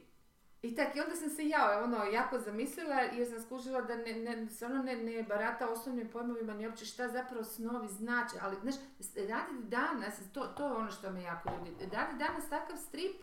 i 0.65 0.75
tak, 0.75 0.95
i 0.95 0.99
onda 0.99 1.15
sam 1.15 1.29
se 1.29 1.47
ja 1.47 1.81
ono, 1.83 2.03
jako 2.03 2.39
zamislila 2.39 2.95
jer 2.95 3.27
sam 3.27 3.41
skužila 3.41 3.81
da 3.81 3.95
ne, 3.95 4.13
ne, 4.13 4.49
stvarno 4.49 4.83
ne, 4.83 4.95
ne 4.95 5.23
barata 5.23 5.69
osnovnim 5.69 6.09
pojmovima 6.09 6.53
ni 6.53 6.67
uopće 6.67 6.85
šta 6.85 7.07
zapravo 7.07 7.43
snovi 7.43 7.87
znači, 7.87 8.35
ali 8.41 8.55
znaš, 8.61 8.75
radi 9.15 9.63
danas, 9.63 10.15
to, 10.33 10.45
to 10.45 10.65
je 10.67 10.73
ono 10.73 10.91
što 10.91 11.11
me 11.11 11.21
jako 11.21 11.49
ljudi, 11.49 11.85
radi 11.91 12.17
danas 12.19 12.49
takav 12.49 12.77
strip 12.77 13.15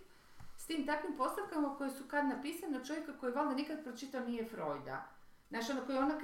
s 0.56 0.66
tim 0.66 0.86
takvim 0.86 1.16
postavkama 1.16 1.76
koje 1.76 1.90
su 1.90 2.04
kad 2.08 2.26
napisane 2.26 2.78
od 2.78 2.86
čovjeka 2.86 3.12
koji 3.20 3.32
valjda 3.32 3.54
nikad 3.54 3.84
pročitao 3.84 4.20
nije 4.20 4.48
Freuda. 4.48 5.08
Znaš, 5.50 5.70
ono 5.70 5.80
koji 5.86 5.98
onak 5.98 6.22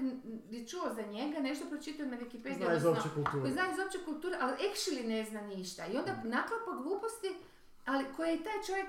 je 0.50 0.66
čuo 0.66 0.94
za 0.94 1.02
njega, 1.02 1.40
nešto 1.40 1.66
pročitao 1.68 2.06
na 2.06 2.16
Wikipediji, 2.16 2.56
Zna 2.56 2.74
iz 2.74 2.86
opće 2.86 3.08
kulture. 3.14 3.40
koji 3.40 3.52
zna 3.52 3.62
iz 3.72 3.78
opće 3.86 3.98
kulture, 4.04 4.36
ali 4.40 4.52
actually 4.52 5.06
ne 5.06 5.24
zna 5.24 5.40
ništa. 5.40 5.86
I 5.86 5.96
onda 5.96 6.12
naklapa 6.24 6.82
gluposti, 6.82 7.36
ali 7.84 8.04
koje 8.16 8.30
je 8.30 8.44
taj 8.44 8.62
čovjek 8.66 8.88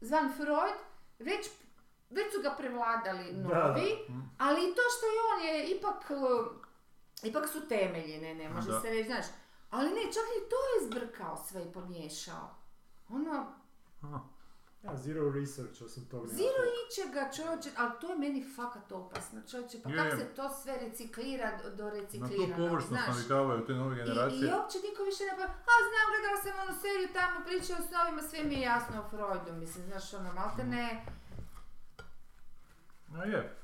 zvan 0.00 0.32
Freud, 0.36 0.76
već, 1.18 1.50
već 2.10 2.34
su 2.34 2.42
ga 2.42 2.50
prevladali 2.50 3.32
Da. 3.32 3.38
novi, 3.68 3.90
Mm. 4.08 4.30
ali 4.38 4.60
i 4.62 4.74
to 4.74 4.82
što 4.90 5.06
je 5.06 5.20
on 5.28 5.44
je 5.46 5.70
ipak, 5.70 6.10
uh, 6.10 6.46
ipak 7.22 7.48
su 7.48 7.68
temelji, 7.68 8.18
ne, 8.18 8.34
ne, 8.34 8.48
može 8.48 8.70
Da. 8.70 8.80
se 8.80 8.90
reći, 8.90 9.06
znaš. 9.06 9.26
Ali 9.70 9.88
ne, 9.88 10.02
čak 10.02 10.26
i 10.36 10.48
to 10.50 10.56
je 10.66 10.86
zbrkao 10.86 11.36
sve 11.38 11.62
i 11.62 11.72
pomiješao. 11.72 12.50
Ono, 13.10 13.46
Aha. 14.02 14.20
Ja, 14.82 14.96
zero 14.96 15.30
research 15.32 15.82
osim 15.82 16.04
toga. 16.04 16.28
zero 16.30 16.62
ičega 16.82 17.30
čovječe, 17.32 17.70
ali 17.76 17.92
to 18.00 18.08
je 18.08 18.18
meni 18.18 18.44
fakat 18.46 18.92
opasno 18.92 19.40
čovječe, 19.42 19.78
pa 19.80 19.90
kako 19.92 20.16
se 20.16 20.26
to 20.26 20.50
sve 20.52 20.78
reciklira 20.78 21.58
do- 21.58 21.70
do 21.70 21.84
Na 21.84 21.90
tu 21.90 21.96
recikliranog, 21.96 22.56
površnost 22.58 22.88
znaš. 22.88 23.06
navikavaju 23.08 23.66
te 23.66 23.72
nove 23.74 23.94
I, 23.94 23.98
generacije. 23.98 24.40
I 24.40 24.52
uopće 24.52 24.78
niko 24.80 25.02
više 25.02 25.22
ne 25.24 25.34
pa, 25.38 25.44
a 25.72 25.82
znam, 25.88 26.06
gledala 26.10 26.38
sam 26.38 26.54
onu 26.62 26.80
seriju 26.80 27.08
tamo, 27.12 27.44
priča 27.46 27.72
o 27.74 27.86
snovima, 27.88 28.22
sve 28.22 28.44
mi 28.44 28.54
je 28.54 28.60
jasno 28.62 28.94
o 28.96 29.08
Freudu, 29.10 29.52
mislim, 29.54 29.84
znaš, 29.84 30.14
ono, 30.14 30.32
malte 30.32 30.64
ne. 30.66 31.04
A 33.16 33.24
je. 33.24 33.56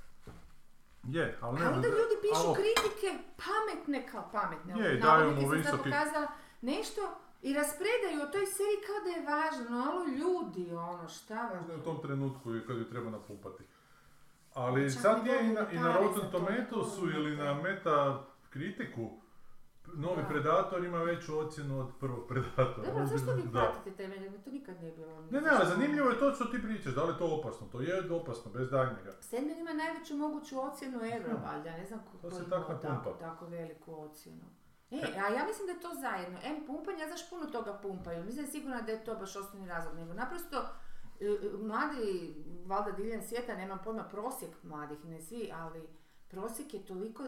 Je, 1.05 1.39
ali 1.41 1.61
ne 1.61 1.67
A 1.67 1.71
onda 1.71 1.89
ljudi 1.89 2.17
pišu 2.23 2.55
kritike 2.55 3.09
pametne 3.39 4.09
kao 4.09 4.29
pametne, 4.33 4.75
Je, 4.75 4.91
ono, 4.91 5.01
daju 5.01 5.31
mu 5.31 5.49
visoki- 5.49 5.77
pokazala 5.91 6.27
nešto 6.61 7.01
i 7.43 7.55
raspredaju 7.55 8.23
o 8.23 8.33
toj 8.33 8.47
seriji 8.47 8.81
kao 8.87 8.99
da 9.05 9.11
je 9.11 9.27
važno, 9.27 9.71
no, 9.71 9.85
alo 9.85 10.05
ljudi, 10.07 10.75
ono, 10.75 11.09
šta 11.09 11.51
je? 11.69 11.77
u 11.77 11.81
tom 11.81 12.03
trenutku 12.03 12.57
i 12.57 12.67
kad 12.67 12.77
ju 12.79 12.85
treba 12.85 13.11
napumpati. 13.11 13.65
Ali 14.55 14.93
Čak 14.93 15.03
sad 15.03 15.27
je 15.27 15.41
i 15.41 15.49
na, 15.49 15.71
i 15.71 15.77
na 15.77 15.97
Rotten 15.97 16.31
Tomatoesu 16.31 17.01
to 17.01 17.11
ili 17.11 17.37
na 17.37 17.55
meta 17.55 18.25
kritiku 18.51 19.11
novi 19.87 20.23
Da. 20.23 20.29
Predator 20.29 20.85
ima 20.85 20.99
veću 20.99 21.39
ocjenu 21.39 21.81
od 21.81 21.89
prvog 22.01 22.29
Predatora. 22.29 22.87
Dobro, 22.87 23.07
zašto 23.07 23.33
vi 23.33 23.43
Da. 23.43 23.51
pratite 23.51 23.97
te 23.97 24.09
mene? 24.09 24.39
To 24.39 24.51
nikad 24.51 24.81
nije 24.81 24.93
bilo. 24.93 25.21
Ne, 25.31 25.41
ne, 25.41 25.49
ali 25.51 25.69
zanimljivo 25.69 26.09
je 26.11 26.19
to 26.19 26.33
što 26.33 26.45
ti 26.45 26.63
pričaš, 26.63 26.95
da 26.95 27.05
li 27.05 27.13
je 27.13 27.19
to 27.19 27.39
opasno? 27.41 27.67
To 27.67 27.81
je 27.81 28.11
opasno, 28.13 28.51
bez 28.53 28.71
daljnjega. 28.71 29.13
Sandman 29.21 29.59
ima 29.59 29.73
najveću 29.73 30.17
moguću 30.17 30.61
ocjenu 30.61 30.99
ever, 30.99 31.37
valjda, 31.45 31.71
ne 31.71 31.85
znam 31.87 32.01
ko 32.13 32.19
To 32.19 32.31
se 32.31 32.51
tako, 32.51 32.73
napumpa. 32.73 33.19
tako 33.19 33.47
veliku 33.47 33.95
ocjenu. 33.95 34.45
E, 34.91 34.97
a 35.17 35.29
ja 35.29 35.47
mislim 35.47 35.67
da 35.67 35.73
je 35.73 35.81
to 35.81 35.91
zajedno. 36.01 36.39
M 36.45 36.67
pumpanja, 36.67 37.07
znaš, 37.07 37.31
puno 37.31 37.47
toga 37.47 37.79
pumpaju. 37.83 38.25
Nisam 38.25 38.47
sigurna 38.47 38.81
da 38.81 38.93
je 38.93 39.05
to 39.05 39.15
baš 39.15 39.37
osnovni 39.37 39.69
razlog, 39.69 39.95
nego 39.97 40.13
naprosto 40.15 40.57
e, 41.21 41.25
e, 41.27 41.57
mladi, 41.59 42.35
valjda 42.67 42.91
diljem 42.93 43.23
svijeta, 43.23 43.57
nemam 43.57 43.79
pojma, 43.85 44.05
prosjek 44.05 44.51
mladih, 44.63 45.05
ne 45.05 45.21
svi, 45.21 45.51
ali 45.55 45.89
prosjek 46.29 46.75
je 46.75 46.87
toliko 46.87 47.23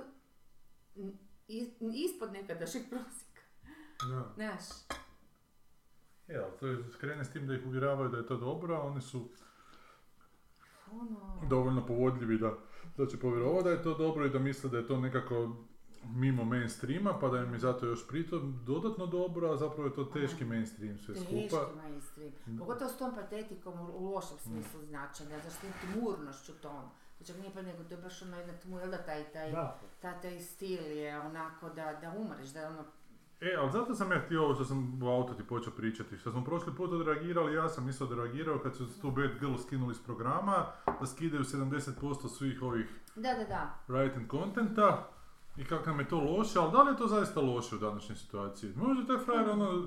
ispod 1.94 2.32
nekadašnjeg 2.32 2.84
prosjeka. 2.90 3.40
Da. 4.08 4.32
Znaš, 4.34 4.64
Je, 6.28 6.38
ali 6.38 6.52
to 6.60 6.66
je, 6.66 6.78
krene 7.00 7.24
s 7.24 7.32
tim 7.32 7.46
da 7.46 7.54
ih 7.54 7.66
uvjeravaju 7.66 8.08
da 8.08 8.16
je 8.16 8.26
to 8.26 8.36
dobro, 8.36 8.74
a 8.74 8.82
oni 8.82 9.00
su 9.00 9.28
ono... 10.92 11.46
dovoljno 11.48 11.86
povodljivi 11.86 12.38
da, 12.38 12.54
da 12.96 13.06
će 13.06 13.16
povjerovati 13.16 13.64
da 13.64 13.70
je 13.70 13.82
to 13.82 13.94
dobro 13.94 14.26
i 14.26 14.30
da 14.30 14.38
misle 14.38 14.70
da 14.70 14.78
je 14.78 14.86
to 14.86 15.00
nekako 15.00 15.56
mimo 16.06 16.44
mainstreama, 16.44 17.18
pa 17.20 17.28
da 17.28 17.38
im 17.38 17.52
je 17.52 17.58
zato 17.58 17.86
još 17.86 18.08
pritom 18.08 18.60
dodatno 18.66 19.06
dobro, 19.06 19.50
a 19.50 19.56
zapravo 19.56 19.84
je 19.84 19.94
to 19.94 20.04
teški 20.04 20.44
mainstream 20.44 20.98
sve 20.98 21.14
skupa. 21.14 21.64
Teški 21.64 21.76
mainstream. 21.76 22.32
Pogotovo 22.58 22.90
s 22.90 22.98
tom 22.98 23.14
patetikom 23.14 23.74
u, 23.80 24.14
lošem 24.14 24.38
smislu 24.38 24.80
značenja, 24.88 25.40
znaš, 25.40 25.54
tim 25.60 25.70
tmurnošću 25.82 26.52
tom. 26.52 26.90
Čak 27.26 27.36
nije 27.38 27.54
pa 27.54 27.62
nego, 27.62 27.84
to 27.84 27.94
je 27.94 28.00
baš 28.00 28.22
ono 28.22 28.36
jedna 28.38 28.52
tmur, 28.52 28.80
jel 28.80 28.90
da 28.90 28.98
taj, 28.98 29.24
taj, 29.32 29.52
Da. 29.52 29.78
ta, 30.00 30.20
taj 30.20 30.40
stil 30.40 30.82
je 30.96 31.20
onako 31.20 31.68
da, 31.68 31.98
da 32.00 32.12
umreš, 32.18 32.48
da 32.48 32.60
je 32.60 32.66
ono... 32.66 32.84
E, 33.40 33.56
ali 33.58 33.72
zato 33.72 33.94
sam 33.94 34.12
ja 34.12 34.20
htio 34.20 34.44
ovo 34.44 34.54
što 34.54 34.64
sam 34.64 35.02
u 35.02 35.08
auto 35.08 35.34
ti 35.34 35.46
počeo 35.46 35.72
pričati, 35.72 36.16
što 36.16 36.30
smo 36.30 36.44
prošli 36.44 36.74
put 36.76 36.92
odreagirali, 36.92 37.54
ja 37.54 37.68
sam 37.68 37.88
isto 37.88 38.04
odreagirao 38.04 38.58
kad 38.58 38.76
su 38.76 39.00
tu 39.00 39.10
Bad 39.10 39.30
Girl 39.40 39.56
skinuli 39.66 39.94
s 39.94 40.02
programa, 40.04 40.66
da 41.00 41.06
skidaju 41.06 41.44
70% 41.44 42.28
svih 42.28 42.62
ovih 42.62 42.86
Da, 43.16 43.34
da, 43.34 43.44
da. 43.44 43.74
writing 43.88 44.30
contenta 44.30 45.08
i 45.56 45.64
kako 45.64 45.90
nam 45.90 46.00
je 46.00 46.08
to 46.08 46.20
loše, 46.20 46.58
ali 46.58 46.72
da 46.72 46.82
li 46.82 46.92
je 46.92 46.96
to 46.96 47.06
zaista 47.06 47.40
loše 47.40 47.76
u 47.76 47.78
današnjoj 47.78 48.16
situaciji? 48.16 48.72
Možda 48.76 49.00
je 49.02 49.06
taj 49.06 49.24
frajer 49.24 49.50
ono 49.50 49.82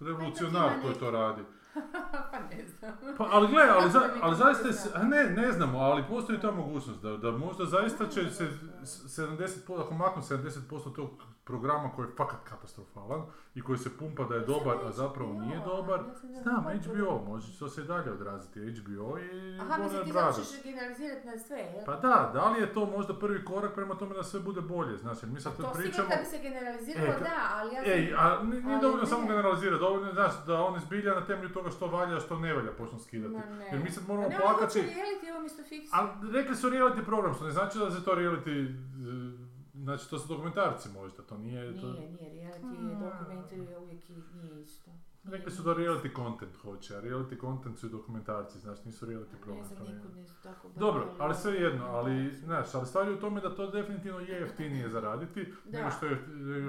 revolucionar 0.00 0.72
ima 0.72 0.82
koji 0.82 0.94
to 0.94 1.10
radi. 1.10 1.42
pa 2.32 2.38
ne 2.50 2.64
znam. 2.68 2.92
Pa, 3.18 3.28
ali 3.30 3.48
gle, 3.48 3.62
ali, 3.74 3.90
za, 3.90 4.00
ali 4.22 4.36
zaista, 4.36 4.66
ne 4.66 4.72
se- 4.72 4.90
ne, 4.98 5.42
ne 5.42 5.52
znamo, 5.52 5.78
ali 5.78 6.04
postoji 6.04 6.40
ta 6.40 6.50
mogućnost 6.50 7.02
da, 7.02 7.16
da 7.16 7.30
možda 7.30 7.64
zaista 7.66 8.06
će 8.06 8.30
se 8.30 8.48
s- 8.84 9.18
70%, 9.18 9.80
ako 9.80 9.94
maknu 9.94 10.22
70% 10.22 10.60
tog 10.94 11.10
programa 11.48 11.90
koji 11.92 12.06
je 12.06 12.12
fakat 12.16 12.40
katastrofalan 12.44 13.22
i 13.54 13.62
koji 13.62 13.78
se 13.78 13.90
pumpa 13.98 14.24
da 14.24 14.34
je 14.34 14.40
dobar, 14.42 14.76
a 14.86 14.92
zapravo 14.92 15.32
nije 15.32 15.60
dobar, 15.66 16.00
znam, 16.42 16.64
HBO, 16.76 17.24
može 17.28 17.58
to 17.58 17.68
se 17.68 17.80
i 17.80 17.84
dalje 17.84 18.12
odraziti, 18.12 18.60
HBO 18.72 19.18
i 19.18 19.58
Aha, 19.60 19.76
mislim 19.78 20.00
Warner 20.00 20.04
ti 20.04 20.10
hoćeš 20.10 20.62
generalizirati 20.64 21.26
na 21.26 21.38
sve, 21.38 21.58
jel? 21.58 21.84
Pa 21.86 21.94
da, 21.96 22.30
da 22.34 22.50
li 22.50 22.60
je 22.60 22.72
to 22.72 22.86
možda 22.86 23.14
prvi 23.14 23.44
korak 23.44 23.74
prema 23.74 23.94
tome 23.94 24.14
da 24.14 24.22
sve 24.22 24.40
bude 24.40 24.60
bolje, 24.60 24.90
jer 24.90 25.28
mi 25.28 25.40
sad 25.40 25.56
to 25.56 25.72
pričamo... 25.76 26.08
kad 26.08 26.18
bi 26.18 26.24
se 26.24 26.38
generaliziralo, 26.38 27.06
E, 27.08 27.18
da, 27.20 27.36
ali 27.52 27.74
ja 27.74 27.82
Ej, 27.86 28.06
sam... 28.10 28.26
a 28.26 28.42
ni- 28.42 28.50
nije 28.50 28.72
ali 28.72 28.82
dovoljno 28.82 29.02
ne. 29.02 29.08
samo 29.08 29.26
generalizirati, 29.26 29.80
dovoljno 29.80 30.06
je, 30.06 30.12
znaš, 30.12 30.32
da 30.46 30.60
oni 30.60 30.80
zbilja 30.80 31.14
na 31.14 31.26
temelju 31.26 31.48
toga 31.48 31.70
što 31.70 31.86
valja, 31.86 32.16
a 32.16 32.20
što 32.20 32.38
ne 32.38 32.54
valja 32.54 32.72
počnu 32.72 32.98
skidati. 32.98 33.34
Ma 33.34 33.44
ne. 33.54 33.66
Jer 33.72 33.82
mi 33.82 33.90
sad 33.90 34.06
Pa 34.06 34.12
moramo 34.12 34.28
ne, 34.28 34.36
plakati... 34.36 34.80
hoće 34.80 34.94
reality 34.94 35.38
umjesto 35.38 35.62
fikciju. 35.62 35.90
Ali 35.92 36.08
rekli 36.32 36.56
su 36.56 36.70
reality 36.70 37.04
program, 37.04 37.34
što 37.34 37.44
ne 37.44 37.50
znači 37.50 37.78
da 37.78 37.90
se 37.90 38.04
to 38.04 38.10
reality, 38.12 38.54
e, 38.66 39.47
znači 39.88 40.10
to 40.10 40.18
su 40.18 40.28
dokumentarci 40.28 40.88
možda, 40.90 41.22
to 41.22 41.38
nije... 41.38 41.80
To, 41.80 41.86
Nije, 41.86 42.10
nije, 42.10 42.30
reality 42.32 42.88
je 42.90 42.94
dokumentari 43.10 43.60
je 43.62 43.78
uvijek 43.78 44.10
i 44.10 44.12
nije 44.34 44.62
isto. 44.62 44.90
Nije, 44.90 45.36
rekli 45.36 45.52
su 45.52 45.62
da 45.62 45.70
reality 45.72 46.16
content 46.16 46.56
hoće, 46.56 46.96
a 46.96 47.00
reality 47.00 47.40
content 47.40 47.78
su 47.78 47.86
i 47.86 47.90
dokumentarci, 47.90 48.58
znači 48.58 48.80
nisu 48.84 49.06
reality 49.06 49.32
Ne 49.32 49.40
program. 49.40 49.64
znam, 49.64 49.78
to 49.78 49.84
nije- 49.84 49.94
nikud 49.96 50.16
nisu 50.16 50.42
tako 50.42 50.68
Dobro, 50.76 51.14
ali 51.18 51.34
sve 51.34 51.52
jedno, 51.54 51.84
ali, 51.86 52.34
znaš, 52.36 52.74
ali 52.74 52.86
stvar 52.86 53.08
je 53.08 53.14
u 53.14 53.20
tome 53.20 53.40
da 53.40 53.54
to 53.54 53.70
definitivno 53.70 54.20
je 54.20 54.40
jeftinije 54.40 54.88
zaraditi 54.88 55.52
Da. 55.64 55.78
nego 55.78 55.90
što 55.90 56.06
je, 56.06 56.18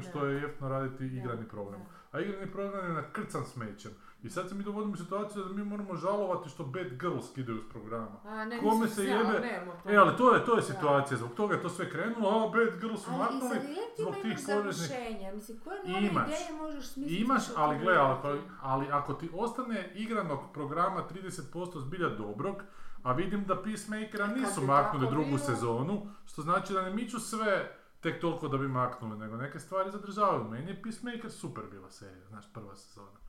što 0.01 0.25
je 0.25 0.41
jeftino 0.41 0.69
raditi 0.69 0.97
Da, 1.05 1.17
igrani 1.17 1.47
program. 1.47 1.81
A 2.11 2.19
igrani 2.19 2.51
program 2.51 2.85
je 2.85 2.93
nakrcan 2.93 3.45
smećem. 3.45 3.91
I 4.23 4.29
sad 4.29 4.49
se 4.49 4.55
mi 4.55 4.63
dovodimo 4.63 4.93
u 4.93 4.97
situaciju 4.97 5.43
da 5.43 5.53
mi 5.53 5.63
moramo 5.65 5.95
žalovati 5.95 6.49
što 6.49 6.63
Bad 6.65 6.87
Girls 6.91 7.29
skidaju 7.31 7.59
s 7.59 7.69
programa. 7.69 8.19
A, 8.25 8.45
ne, 8.45 8.59
Kome 8.59 8.87
se 8.87 9.03
jebe- 9.03 9.39
ne, 9.39 9.65
to- 9.83 9.89
E, 9.89 9.95
ali 9.95 10.17
to 10.17 10.35
je, 10.35 10.45
to 10.45 10.55
je 10.55 10.61
situacija, 10.63 11.17
zbog 11.17 11.33
toga 11.33 11.55
je 11.55 11.61
to 11.61 11.69
sve 11.69 11.89
krenulo, 11.89 12.29
a 12.29 12.49
Bad 12.49 12.79
Girls 12.81 13.03
su 13.03 13.11
maknuli, 13.11 13.59
zbog 13.97 14.13
tih 14.15 14.37
poreznih... 14.47 14.89
mislim, 15.33 15.59
koje 15.59 15.79
nove 15.85 16.07
Imaš. 16.07 16.27
ideje 16.27 16.51
možeš 16.53 16.87
smisliti? 16.87 17.21
Imaš, 17.21 17.43
ali 17.55 17.79
gle, 17.79 17.97
ali, 17.97 18.39
ali 18.61 18.87
ako 18.91 19.13
ti 19.13 19.29
ostane 19.33 19.91
igranog 19.95 20.39
programa 20.53 21.03
30% 21.05 21.79
zbilja 21.79 22.09
dobrog, 22.09 22.63
a 23.03 23.11
vidim 23.13 23.45
da 23.45 23.61
Peacemakera 23.63 24.25
kad 24.27 24.37
nisu 24.37 24.61
maknuli 24.63 25.07
drugu 25.07 25.25
bilo? 25.25 25.37
sezonu, 25.39 26.01
što 26.25 26.41
znači 26.41 26.73
da 26.73 26.81
ne 26.81 26.89
miču 26.89 27.19
sve 27.19 27.71
tek 27.99 28.21
toliko 28.21 28.47
da 28.47 28.57
bi 28.57 28.67
maknuli, 28.67 29.17
nego 29.17 29.35
neke 29.37 29.59
stvari 29.59 29.91
zadržavaju. 29.91 30.43
Meni 30.43 30.71
je 30.71 30.81
Peacemaker 30.83 31.31
super 31.31 31.63
bila 31.71 31.89
serija, 31.89 32.27
znaš, 32.27 32.53
prva 32.53 32.75
sezona. 32.75 33.19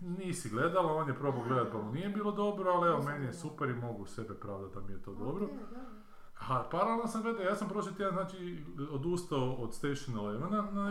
Nisi 0.00 0.48
gledala, 0.50 0.92
on 0.92 1.08
je 1.08 1.14
probao 1.14 1.42
gledat 1.42 1.72
pa 1.72 1.78
mu 1.78 1.92
nije 1.92 2.08
bilo 2.08 2.32
dobro, 2.32 2.70
ali 2.70 2.88
evo, 2.88 3.02
meni 3.02 3.26
je 3.26 3.32
super 3.34 3.68
i 3.68 3.74
mogu 3.74 4.06
sebe 4.06 4.34
pravdati 4.34 4.74
da 4.74 4.80
mi 4.80 4.92
je 4.92 5.02
to 5.02 5.14
dobro. 5.14 5.48
A 6.40 6.62
paralelno 6.62 7.06
sam 7.06 7.22
gledao, 7.22 7.42
ja 7.42 7.56
sam 7.56 7.68
prošli 7.68 7.94
tjedan 7.94 8.14
znači 8.14 8.64
odustao 8.90 9.52
od 9.52 9.74
Station 9.74 10.16
Elevena 10.18 10.48
na 10.62 10.90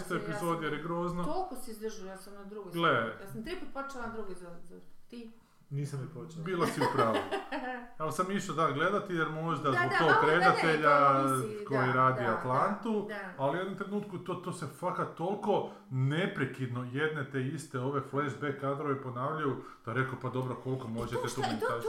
se- 0.00 0.14
ja 0.14 0.18
epizodi 0.18 0.38
sam- 0.54 0.62
jer 0.62 0.72
je 0.72 0.82
grozno. 0.82 1.24
Toliko 1.24 1.56
si 1.56 1.70
izdržao, 1.70 2.06
ja 2.06 2.16
sam 2.16 2.34
na 2.34 2.44
drugoj 2.44 2.72
Gle. 2.72 2.90
Ja 3.20 3.26
sam 3.26 3.44
tri 3.44 3.56
put 3.60 3.68
počela 3.74 4.06
na 4.06 4.12
drugoj. 4.12 4.34
Ti? 5.08 5.32
Nisam 5.72 6.00
ni 6.00 6.06
počeo. 6.06 6.42
Bila 6.42 6.66
si 6.66 6.80
u 6.80 6.84
pravu. 6.94 7.16
Ali 7.98 8.12
sam 8.12 8.30
išao 8.30 8.54
da 8.54 8.70
gledati 8.70 9.14
jer 9.14 9.28
možda 9.28 9.70
Da, 9.70 9.78
zbog 9.78 9.90
da, 9.90 9.98
tog 9.98 10.28
redatelja 10.28 10.98
koji 11.68 11.86
da, 11.86 11.92
radi 11.92 12.24
da, 12.24 12.30
Atlantu, 12.32 13.06
da, 13.08 13.14
da. 13.14 13.32
ali 13.38 13.56
u 13.56 13.60
jednom 13.60 13.76
trenutku 13.76 14.18
to, 14.18 14.34
to 14.34 14.52
se 14.52 14.66
fakat 14.78 15.14
toliko 15.14 15.70
neprekidno 15.90 16.84
jedne 16.92 17.30
te 17.30 17.42
iste 17.42 17.78
ove 17.80 18.00
flashback 18.00 18.60
kadrove 18.60 19.02
ponavljaju 19.02 19.56
da 19.86 19.92
rekao 19.92 20.14
pa 20.22 20.28
dobro 20.28 20.54
koliko 20.54 20.88
možete 20.88 21.22
to 21.22 21.28
tu 21.28 21.40
montažu. 21.40 21.88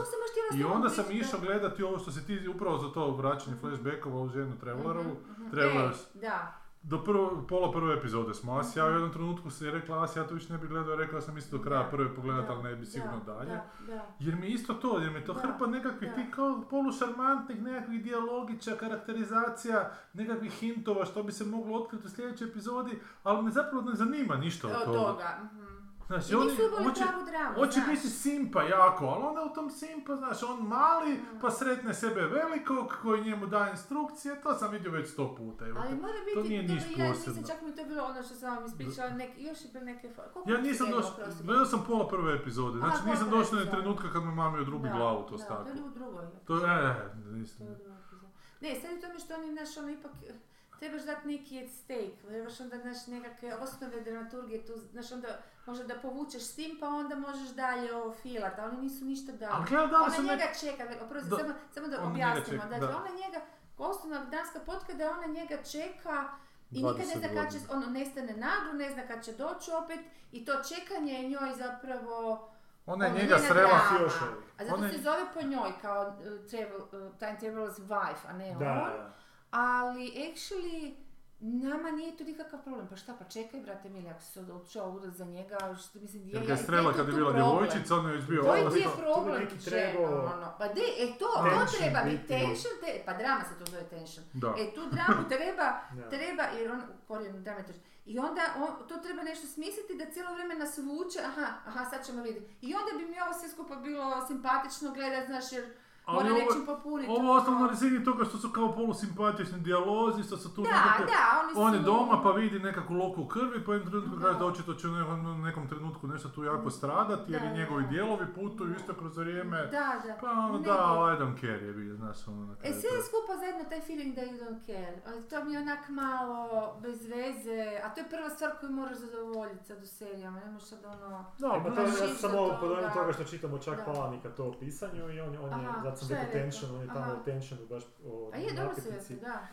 I 0.56 0.64
onda 0.64 0.88
sam 0.88 1.04
išao 1.10 1.40
da. 1.40 1.46
gledati 1.46 1.82
ovo 1.82 1.98
što 1.98 2.10
si 2.10 2.26
ti 2.26 2.48
upravo 2.48 2.78
za 2.78 2.88
to 2.88 3.10
vraćanje 3.10 3.56
flashbackova 3.56 4.20
u 4.20 4.28
ženu 4.28 4.58
Travelerovu, 4.60 5.16
Mhm, 5.30 5.42
mhm. 5.42 5.50
Travelers. 5.50 6.00
E, 6.06 6.18
da. 6.18 6.63
Do 6.86 7.04
prvo, 7.04 7.44
pola 7.48 7.70
prve 7.72 7.94
epizode 7.94 8.34
smo, 8.34 8.58
Asija 8.58 8.84
ja 8.84 8.90
u 8.90 8.92
jednom 8.92 9.12
trenutku 9.12 9.50
se 9.50 9.66
je 9.66 9.72
rekla 9.72 10.02
Asija 10.04 10.22
ja 10.22 10.28
to 10.28 10.34
više 10.34 10.52
ne 10.52 10.58
bih 10.58 10.68
gledao, 10.68 10.96
rekao 10.96 11.20
sam 11.20 11.38
isto 11.38 11.56
do 11.58 11.64
kraja 11.64 11.88
prve 11.90 12.14
pogledat, 12.14 12.46
da, 12.46 12.52
ali 12.52 12.62
ne 12.62 12.76
bi 12.76 12.86
sigurno 12.86 13.20
da, 13.26 13.34
dalje. 13.34 13.50
Da, 13.50 13.64
da. 13.86 14.06
Jer 14.18 14.36
mi 14.36 14.46
isto 14.48 14.74
to, 14.74 14.98
jer 14.98 15.10
mi 15.10 15.24
to 15.24 15.32
Da, 15.32 15.40
hrpa 15.40 15.66
nekakvih 15.66 16.10
ti 16.14 16.30
kao 16.30 16.62
polušarmantnih 16.70 17.62
nekakvih 17.62 18.02
dijalogića, 18.02 18.76
karakterizacija, 18.80 19.90
nekakvih 20.12 20.52
hintova 20.52 21.04
što 21.04 21.22
bi 21.22 21.32
se 21.32 21.44
moglo 21.44 21.76
otkriti 21.78 22.06
u 22.06 22.10
sljedećoj 22.10 22.48
epizodi, 22.48 22.98
ali 23.22 23.42
me 23.42 23.50
zapravo 23.50 23.84
ne 23.90 23.94
zanima 23.94 24.36
ništa 24.36 24.68
od 24.68 24.74
Od 24.76 24.84
toga. 24.84 24.98
toga. 24.98 25.38
mhm. 25.44 25.63
Znači, 26.06 26.32
I 26.32 26.36
oni 26.36 26.46
nisu 26.46 26.62
imali 26.62 26.84
hoće, 26.84 27.02
pravu 27.02 27.24
dramu, 27.24 27.54
hoće 27.56 27.72
znaš. 27.74 27.86
biti 27.88 28.08
simpa 28.10 28.62
jako, 28.62 29.04
ali 29.04 29.24
onda 29.24 29.42
u 29.42 29.50
tom 29.50 29.70
simpa, 29.72 30.16
znaš, 30.16 30.42
on 30.42 30.58
mali, 30.58 31.12
Mm. 31.14 31.38
pa 31.40 31.50
sretne 31.50 31.94
sebe 31.94 32.20
velikog 32.22 32.94
koji 33.02 33.22
njemu 33.22 33.46
daje 33.46 33.70
instrukcije, 33.70 34.40
to 34.42 34.54
sam 34.54 34.70
vidio 34.70 34.90
već 34.90 35.08
sto 35.08 35.34
puta. 35.36 35.66
evo 35.66 35.80
Ali 35.80 35.96
mora 35.96 36.12
to 36.12 36.24
biti, 36.36 36.48
nije 36.48 36.62
dobro, 36.62 36.74
ništa 36.76 37.02
ja 37.02 37.08
posebno. 37.08 37.34
nisam, 37.34 37.56
čak 37.56 37.62
mi 37.62 37.74
to 37.74 37.84
bilo 37.84 38.02
ono 38.04 38.22
što 38.22 38.34
sam 38.34 38.56
vam 38.56 38.64
ispričala, 38.66 39.10
neki, 39.10 39.42
još 39.42 39.60
je 39.60 39.70
bilo 39.72 39.84
neke... 39.84 40.08
Koliko 40.32 40.50
Ja 40.50 40.60
nisam 40.60 40.90
došao, 40.90 41.12
gledao 41.42 41.64
sam 41.66 41.84
pola 41.86 42.08
prve 42.08 42.34
epizode, 42.34 42.78
Aha, 42.78 42.86
znači 42.86 43.02
pola 43.02 43.14
nisam 43.14 43.30
došao 43.30 43.50
do 43.50 43.56
epizode. 43.56 43.70
trenutka 43.72 44.12
kad 44.12 44.22
me 44.24 44.30
mami 44.32 44.58
odrubi 44.60 44.88
Da, 44.88 44.94
glavu 44.94 45.22
to 45.22 45.36
da, 45.36 45.38
staklo. 45.38 45.64
To 45.64 45.70
je 45.70 45.82
u 45.82 45.90
drugoj. 45.90 46.24
To 46.46 46.56
je, 46.56 46.90
e, 46.90 46.94
nisam. 47.26 47.66
To. 48.10 48.16
Ne, 48.60 48.74
sad 48.74 48.90
je 48.90 49.00
tome 49.00 49.18
što 49.18 49.34
oni, 49.34 49.52
znaš, 49.52 49.76
ono, 49.76 49.90
ipak, 49.90 50.12
eh, 50.22 50.34
trebaš 50.78 51.02
dati 51.02 51.28
neki 51.28 51.60
at 51.60 51.70
stake, 51.72 52.16
trebaš 52.22 52.60
onda, 52.60 52.78
znaš, 52.78 53.06
nekakve 53.06 53.54
osnove 53.56 54.00
dramaturgije 54.00 54.66
tu, 54.66 54.72
znaš, 54.92 55.12
onda 55.12 55.28
možda 55.66 55.84
da 55.84 55.94
povučeš 55.94 56.42
s 56.42 56.54
tim, 56.54 56.76
pa 56.80 56.88
onda 56.88 57.16
možeš 57.16 57.48
dalje 57.48 57.94
ovo 57.94 58.12
filat, 58.12 58.58
ali 58.58 58.68
oni 58.68 58.80
nisu 58.80 59.04
ništa 59.04 59.32
dali. 59.32 59.64
Dali 59.70 59.94
Ona 59.94 60.10
su 60.10 60.22
njega 60.22 60.34
nek... 60.36 60.60
čeka, 60.60 60.84
oprosti, 61.02 61.30
Da. 61.30 61.36
samo, 61.36 61.54
samo 61.70 61.88
da 61.88 62.02
objasnimo, 62.02 62.44
čeka, 62.58 62.68
dakle, 62.68 62.88
da. 62.88 62.96
ona 62.96 63.08
njega, 63.16 63.40
osnovna 63.78 64.24
danska 64.24 64.60
potka 64.60 64.92
da 64.92 65.10
ona 65.10 65.26
njega 65.28 65.56
čeka 65.62 66.24
i 66.70 66.74
20 66.74 66.92
nikad 66.92 67.06
ne 67.22 67.28
zna 67.28 67.42
kad 67.42 67.52
će, 67.52 67.58
ono 67.70 67.86
nestane 67.88 68.32
naglo, 68.32 68.72
ne 68.74 68.90
zna 68.90 69.02
kad 69.02 69.24
će 69.24 69.32
doći 69.34 69.70
opet 69.74 70.00
i 70.32 70.44
to 70.44 70.52
čekanje 70.64 71.12
je 71.12 71.28
njoj 71.28 71.52
zapravo 71.54 72.48
Ona 72.86 73.04
je 73.04 73.10
ono, 73.10 73.20
njega 73.20 73.38
srela... 73.38 73.80
još. 74.00 74.12
A 74.58 74.64
zato 74.64 74.74
Ona 74.74 74.86
je- 74.86 74.92
se 74.92 74.98
zove 74.98 75.22
po 75.34 75.42
njoj 75.42 75.72
kao 75.82 76.02
uh, 76.08 76.14
travel, 76.46 76.80
uh, 76.80 77.18
time 77.18 77.36
traveler's 77.42 77.78
wife, 77.80 78.28
a 78.28 78.32
ne 78.32 78.48
Da, 78.50 78.72
on. 78.72 78.90
da. 78.90 79.12
Ali 79.50 80.04
actually 80.10 80.94
nama 81.40 81.90
nije 81.90 82.16
to 82.16 82.24
nikakav 82.24 82.62
problem. 82.62 82.86
Pa 82.88 82.96
šta, 82.96 83.14
pa 83.18 83.24
čekaj 83.24 83.60
brate 83.60 83.88
mili, 83.88 84.08
ako 84.08 84.20
si 84.22 84.32
se 84.32 84.40
odlučio 84.40 84.90
udat 84.90 85.14
za 85.14 85.24
njega, 85.24 85.56
što 85.74 85.98
mislim, 85.98 86.22
je, 86.22 86.32
Jer 86.32 86.42
je, 86.42 86.46
ga 86.46 86.52
je 86.52 86.58
strela 86.58 86.92
kad 86.92 87.08
je 87.08 87.14
bila 87.14 87.32
djevojčica, 87.32 87.96
on 87.96 88.06
je 88.10 88.16
već 88.16 88.24
bio... 88.24 88.42
To 88.42 88.54
je 88.54 88.60
ono- 88.62 88.70
ti 88.70 88.78
je 88.78 88.84
to 88.84 88.96
bi 88.96 89.02
problem, 89.02 89.48
trebao- 89.64 90.24
ono. 90.34 90.54
Pa 90.58 90.68
de, 90.68 90.82
e 90.98 91.06
to, 91.18 91.26
to 91.26 91.76
treba 91.78 92.00
biti 92.04 92.16
biti. 92.16 92.28
tension, 92.28 92.72
te, 92.84 93.02
pa 93.06 93.12
drama 93.12 93.44
se 93.44 93.64
to 93.64 93.70
zove 93.70 93.82
tension. 93.84 94.24
Da. 94.32 94.54
E 94.58 94.74
tu 94.74 94.80
dramu 94.90 95.28
treba, 95.32 95.66
treba, 96.10 96.42
jer 96.42 96.72
on, 96.72 96.80
u 96.80 97.06
korijenu 97.08 97.40
drame 97.40 97.60
je 97.60 97.64
tension. 97.66 97.84
I 98.06 98.18
onda 98.18 98.42
on, 98.56 98.88
to 98.88 98.96
treba 98.96 99.22
nešto 99.22 99.46
smisliti 99.46 99.96
da 99.98 100.12
cijelo 100.12 100.32
vrijeme 100.32 100.54
nas 100.54 100.78
vuče, 100.78 101.18
aha, 101.24 101.46
aha, 101.66 101.84
sad 101.90 102.06
ćemo 102.06 102.22
vidjeti. 102.22 102.54
I 102.60 102.74
onda 102.74 102.98
bi 102.98 103.04
mi 103.10 103.20
ovo 103.20 103.32
sve 103.32 103.48
skupa 103.48 103.76
bilo 103.76 104.26
simpatično 104.26 104.90
gledat, 104.90 105.26
znaš, 105.26 105.52
jer 105.52 105.64
Ali 106.06 106.16
mora 106.16 106.34
ovo- 106.34 106.38
nečim 106.44 106.66
popuniti. 106.66 107.10
Ovo 107.12 107.36
ostalo 107.36 107.58
na 107.58 107.66
razini 107.66 108.04
toga 108.04 108.24
što 108.24 108.38
su 108.38 108.48
kao 108.48 108.72
polusimpatični 108.72 109.58
dijalozi, 109.60 110.22
što 110.22 110.36
su 110.36 110.54
tu 110.54 110.62
Da, 110.62 110.68
nekakve... 110.68 111.06
da, 111.06 111.20
oni 111.44 111.54
su... 111.54 111.60
On 111.60 111.74
je 111.74 111.80
doma 111.80 112.22
pa 112.22 112.30
vidi 112.30 112.58
nekakvu 112.58 112.94
loku 112.94 113.22
u 113.22 113.26
krvi, 113.28 113.64
pa 113.64 113.72
jednom 113.72 113.90
trenutku 113.90 114.20
kaže 114.22 114.38
da 114.38 114.46
očito 114.46 114.74
će 114.74 114.88
u 114.88 114.92
nekom, 114.92 115.42
nekom 115.42 115.68
trenutku 115.68 116.06
nešto 116.06 116.28
tu 116.28 116.44
jako 116.44 116.70
stradati, 116.70 117.32
jer 117.32 117.42
Da, 117.42 117.48
i 117.48 117.58
njegovi 117.58 117.82
da. 117.82 117.88
dijelovi 117.88 118.26
putuju 118.34 118.74
isto 118.74 118.94
kroz 118.94 119.16
vrijeme. 119.16 119.58
Da, 119.66 119.88
da. 120.06 120.16
Pa 120.20 120.30
ono 120.30 120.58
da. 120.58 120.72
I 121.10 121.22
don't 121.22 121.40
care 121.40 121.66
je 121.66 121.72
bio, 121.72 121.96
znaš 121.96 122.28
ono 122.28 122.46
na 122.46 122.52
E 122.62 122.72
sve 122.72 122.90
je 122.90 123.02
skupa 123.02 123.32
zajedno 123.40 123.64
taj 123.68 123.80
feeling 123.80 124.14
da 124.14 124.20
you 124.22 124.38
don't 124.40 124.66
care. 124.66 124.94
To 125.30 125.44
mi 125.44 125.52
je 125.52 125.58
onak 125.60 125.88
malo 125.88 126.38
bez 126.82 127.06
veze, 127.06 127.80
a 127.84 127.94
to 127.94 128.00
je 128.00 128.08
prva 128.10 128.30
stvar 128.30 128.50
koju 128.60 128.72
moraš 128.72 128.96
zadovoljiti 128.96 129.64
sad 129.64 129.82
u 129.82 129.86
serijama, 129.86 130.40
ne 130.40 130.50
možeš 130.50 130.68
sad 130.68 130.84
ono... 130.84 131.24
Da, 131.38 131.48
pa 131.64 131.70
to 131.70 131.80
Imaš 131.82 132.00
ja 132.00 132.06
isto 132.06 132.28
sam 132.28 132.38
ovo 132.38 132.48
toga. 132.50 133.12
što 133.12 133.24
čitamo 133.24 133.58
čak. 133.58 133.84
Palanika 133.84 134.28
to 134.30 134.44
o 134.44 134.52
pisanju 134.52 135.10
i 135.10 135.20
on, 135.20 135.28
on 135.28 135.60
je, 135.60 135.68
Zato 135.94 136.06
sam 136.06 136.16
rekao 136.16 136.32
tension, 136.32 136.74
on 136.74 136.80
je 136.80 136.86
tamo 136.86 137.00
Aha. 137.00 137.12
o 137.12 137.24
tensionu 137.24 137.66
baš 137.66 137.82
o 138.06 138.30
A 138.34 138.36
je, 138.36 138.52
dobro 138.52 138.74
se 138.74 139.14
da. 139.14 139.46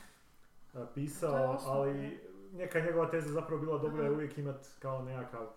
pisao, 0.95 1.59
ali 1.65 2.19
neka 2.53 2.79
njegova 2.79 3.09
teza 3.11 3.29
zapravo 3.29 3.61
bila 3.61 3.77
dobra 3.77 4.03
je 4.03 4.11
uvijek 4.11 4.37
imat 4.37 4.67
kao 4.79 5.01
nekakav 5.01 5.47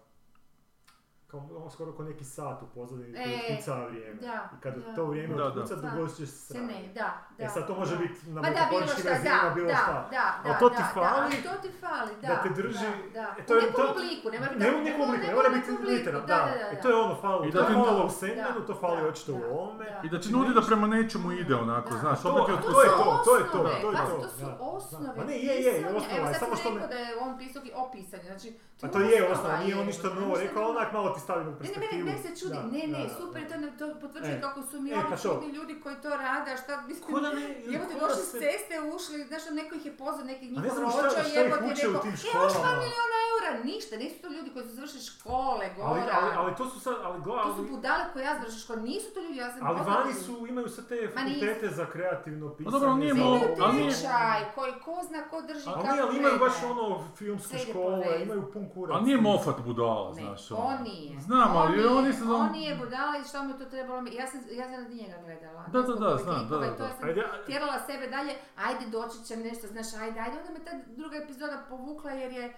kao 1.35 1.57
ono 1.57 1.71
skoro 1.71 1.93
kao 1.93 2.05
neki 2.05 2.25
sat 2.27 2.63
u 2.63 2.67
pozadini 2.69 3.19
E, 3.19 3.23
koji 3.25 3.57
kuca 3.57 3.75
vrijeme. 3.81 4.21
da, 4.21 4.49
I 4.53 4.61
kada 4.61 4.77
da. 4.79 4.95
to 4.95 5.05
vrijeme 5.05 5.35
Da, 5.35 5.41
da. 5.41 5.47
otkuca, 5.47 5.75
Da. 5.77 5.91
dogodit 5.91 6.17
će 6.17 6.27
se 6.27 6.37
sranje. 6.47 6.67
ne, 6.67 6.93
da, 6.95 7.09
da. 7.39 7.45
E 7.45 7.49
sad 7.49 7.67
to 7.67 7.75
može 7.75 7.93
da. 7.93 7.99
biti 7.99 8.21
na 8.27 8.41
da, 8.41 8.49
metaforičkim 8.49 9.01
šta, 9.01 9.09
razinama, 9.11 9.43
da, 9.45 9.51
bilo 9.51 9.69
da, 9.69 9.77
šta. 9.77 9.93
da, 10.11 10.11
da, 10.11 10.27
Ali 10.45 10.57
to 10.61 10.69
ti 10.71 10.77
da, 10.79 10.91
fali 10.95 11.35
da, 11.37 11.43
to 11.47 11.63
ti 11.63 11.71
fali, 11.81 12.13
da, 12.23 12.29
da 12.29 12.43
te 12.45 12.49
drži- 12.53 12.97
da, 13.09 13.21
da. 13.21 13.35
e, 13.39 13.47
to 13.47 13.55
je- 13.55 13.59
u 13.59 13.63
nekom 13.63 13.85
to- 13.85 13.91
obliku, 13.93 14.27
ne 14.33 14.39
mora 14.41 14.53
Ne 14.57 14.69
u 14.71 14.81
nekom 14.81 15.01
obliku, 15.03 15.27
ne 15.27 15.35
mora 15.35 15.49
biti 15.51 15.71
literal, 15.85 16.21
da, 16.23 16.27
da. 16.29 16.45
da, 16.53 16.65
da. 16.65 16.67
E 16.73 16.81
to 16.83 16.89
je 16.89 16.97
ono 16.97 17.15
falo, 17.17 17.45
I 17.45 17.51
to 17.51 17.55
da 17.55 17.61
je 17.61 17.67
ti- 17.69 17.75
falo 17.77 18.01
u 18.01 18.05
Da, 18.05 18.11
Sandmanu, 18.11 18.61
to 18.69 18.75
fali 18.77 19.01
da, 19.03 19.09
očito 19.09 19.33
u 19.33 19.39
da, 19.39 19.47
ovome. 19.49 19.85
da. 19.87 20.01
I 20.05 20.09
da 20.09 20.21
ti 20.21 20.29
nudi 20.31 20.55
da 20.55 20.63
prema 20.63 20.87
nečemu 20.89 21.33
ide 21.35 21.55
onako, 21.57 21.91
Da. 21.91 21.99
znaš, 21.99 22.19
To- 22.23 22.33
opet 22.33 22.49
je 22.49 22.63
to 22.63 22.69
to 22.69 22.83
je 22.83 22.89
su 22.89 22.95
to, 22.95 23.23
to 23.25 23.37
je 23.37 23.43
to, 23.43 23.59
osnove, 23.59 23.71
to 23.75 23.91
je 23.91 23.97
to, 23.99 24.17
to 24.17 24.29
su 24.31 24.41
da, 24.41 24.57
osnove. 24.61 25.07
da. 25.07 25.15
Ma 25.15 25.25
ne, 25.25 25.37
je, 25.39 25.55
je, 25.57 25.73
osnova 25.89 26.19
Evo 26.19 26.27
je, 26.27 26.33
sad 26.33 26.41
samo 26.41 26.57
si 26.57 26.61
što 26.61 26.69
rekao 26.71 26.83
me- 26.83 26.89
da 26.89 26.99
je 27.01 27.17
on 27.19 27.39
pisao 27.39 27.63
i 27.65 27.73
opisanje, 27.77 28.23
znači... 28.25 28.49
Pa 28.81 28.89
to 28.89 28.99
je 29.01 29.29
osnova, 29.29 29.59
nije 29.59 29.77
on 29.77 29.87
ništa 29.87 30.09
novo 30.11 30.37
rekao, 30.37 30.63
da- 30.63 30.69
onak 30.71 30.93
malo 30.93 31.11
ti 31.11 31.21
stavimo 31.25 31.51
u 31.51 31.55
Ne, 31.55 31.59
ne, 31.59 31.59
perspektivu. 31.61 31.93
mene, 31.99 32.13
mene 32.13 32.23
se 32.25 32.31
čudi, 32.39 32.55
Da, 32.57 32.63
ne, 32.69 32.83
ne, 32.89 32.99
da, 32.99 33.05
da, 33.05 33.15
super, 33.17 33.43
da. 33.43 33.49
to, 33.51 33.57
ne- 33.57 33.73
to 33.81 34.01
potvrđuje 34.03 34.37
E, 34.37 34.41
kako 34.41 34.61
su 34.63 34.81
mi 34.81 34.91
e, 34.91 34.95
pa 35.03 35.17
to. 35.17 35.23
čudni 35.25 35.49
ljudi 35.51 35.81
koji 35.83 35.97
to 35.97 36.11
rade, 36.19 36.51
a 36.51 36.57
šta, 36.57 36.73
mislim, 36.83 37.05
Ko 37.07 37.21
da 37.21 37.31
ne, 37.31 37.45
ko 37.81 37.95
da 37.95 38.01
došli 38.01 38.23
s 38.23 38.31
se- 38.31 38.41
ceste, 38.41 38.75
ušli, 38.89 39.17
znaš, 39.25 39.43
ono, 39.45 39.57
neko 39.57 39.73
ih 39.75 39.85
je 39.87 39.95
pozvao, 39.95 40.25
neki 40.25 40.45
A 40.47 40.51
njihov 40.51 40.63
ne 40.63 40.71
znamo 40.71 40.91
šta, 40.91 41.03
rođo, 41.03 41.11
šta 41.11 41.23
uče 41.63 41.89
u 41.89 41.93
rekao, 41.93 42.03
e, 42.03 42.13
dva 42.13 42.17
školama. 42.49 42.73
milijuna 42.79 43.19
eura, 43.27 43.51
ništa, 43.65 43.93
nisu 43.97 44.17
to 44.23 44.29
ljudi 44.29 44.51
koji 44.53 44.65
su 44.67 44.73
završili 44.73 45.03
škole, 45.05 45.65
Ali, 45.65 45.75
gora, 46.01 46.13
ali, 46.15 46.31
ali 46.37 46.57
to 46.57 46.65
su 46.67 46.81
sad, 46.81 46.97
ali, 47.03 47.19
gla- 47.21 47.43
to 47.43 47.51
su 47.51 47.59
ali, 47.59 47.71
budale 47.71 48.05
koje 48.13 48.23
ja 48.23 48.35
završila 48.35 48.61
školu, 48.61 48.81
nisu 48.83 49.09
to 49.15 49.21
ljudi, 49.21 49.37
ja 49.37 49.49
sam 49.53 49.61
ali 49.63 49.79
vani 49.87 50.15
su, 50.17 50.47
imaju 50.47 50.69
sad 50.69 50.85
te 50.87 50.99
fakultete 51.09 51.69
za 51.71 51.85
kreativno 51.87 52.47
pisanje. 52.51 52.73
dobro, 52.73 52.89
ali 52.91 53.01
nije 53.01 53.15
ali 53.61 53.79
tečaj 53.85 54.41
koji 54.55 54.73
ko 54.85 54.95
zna 55.03 55.21
ko 55.23 55.43
drži 55.43 55.67
Ali 55.67 55.83
kako 55.85 56.03
ali 56.03 56.17
imaju 56.19 56.39
baš 56.39 56.53
ono 56.65 56.87
filmsku 57.17 57.55
školu, 57.61 58.03
imaju 58.23 58.51
pun 58.53 58.69
kurac. 58.71 58.95
Ali 58.95 59.05
nije 59.05 59.17
Moffat 59.19 59.61
budala, 59.61 60.09
Ne, 60.09 60.15
znaš. 60.17 60.51
on 60.51 60.59
ono. 60.65 60.79
nije. 60.81 61.14
Znam, 61.21 61.57
ali 61.57 61.87
on 61.87 61.97
on 61.97 62.03
nije, 62.03 62.11
isto... 62.15 62.37
on 62.37 62.53
nije 62.53 62.77
budala 62.77 63.19
i 63.19 63.29
što 63.29 63.45
mu 63.45 63.51
je 63.51 63.59
to 63.59 63.65
trebalo, 63.65 64.03
ja 64.13 64.27
sam, 64.27 64.41
ja 64.51 64.65
sam 64.65 64.75
radi 64.75 64.95
njega 64.95 65.15
gledala. 65.25 65.65
Da, 65.73 65.83
da, 65.83 65.95
da, 65.95 66.17
znam, 66.17 66.43
likova 66.43 66.61
da, 66.61 66.67
i 66.67 66.71
da, 66.71 66.77
to 66.77 66.89
sam 66.99 67.09
Ajde, 67.09 67.21
a- 67.21 67.45
tjerala 67.47 67.79
sebe 67.87 68.07
dalje, 68.07 68.35
ajde 68.57 68.87
doći 68.87 69.25
će 69.27 69.37
nešto, 69.37 69.67
znaš, 69.67 69.95
ajde, 69.95 70.21
ajde, 70.21 70.39
onda 70.39 70.53
me 70.53 70.65
ta 70.65 70.71
druga 70.87 71.17
epizoda 71.17 71.65
povukla 71.69 72.11
jer 72.11 72.33
je 72.33 72.55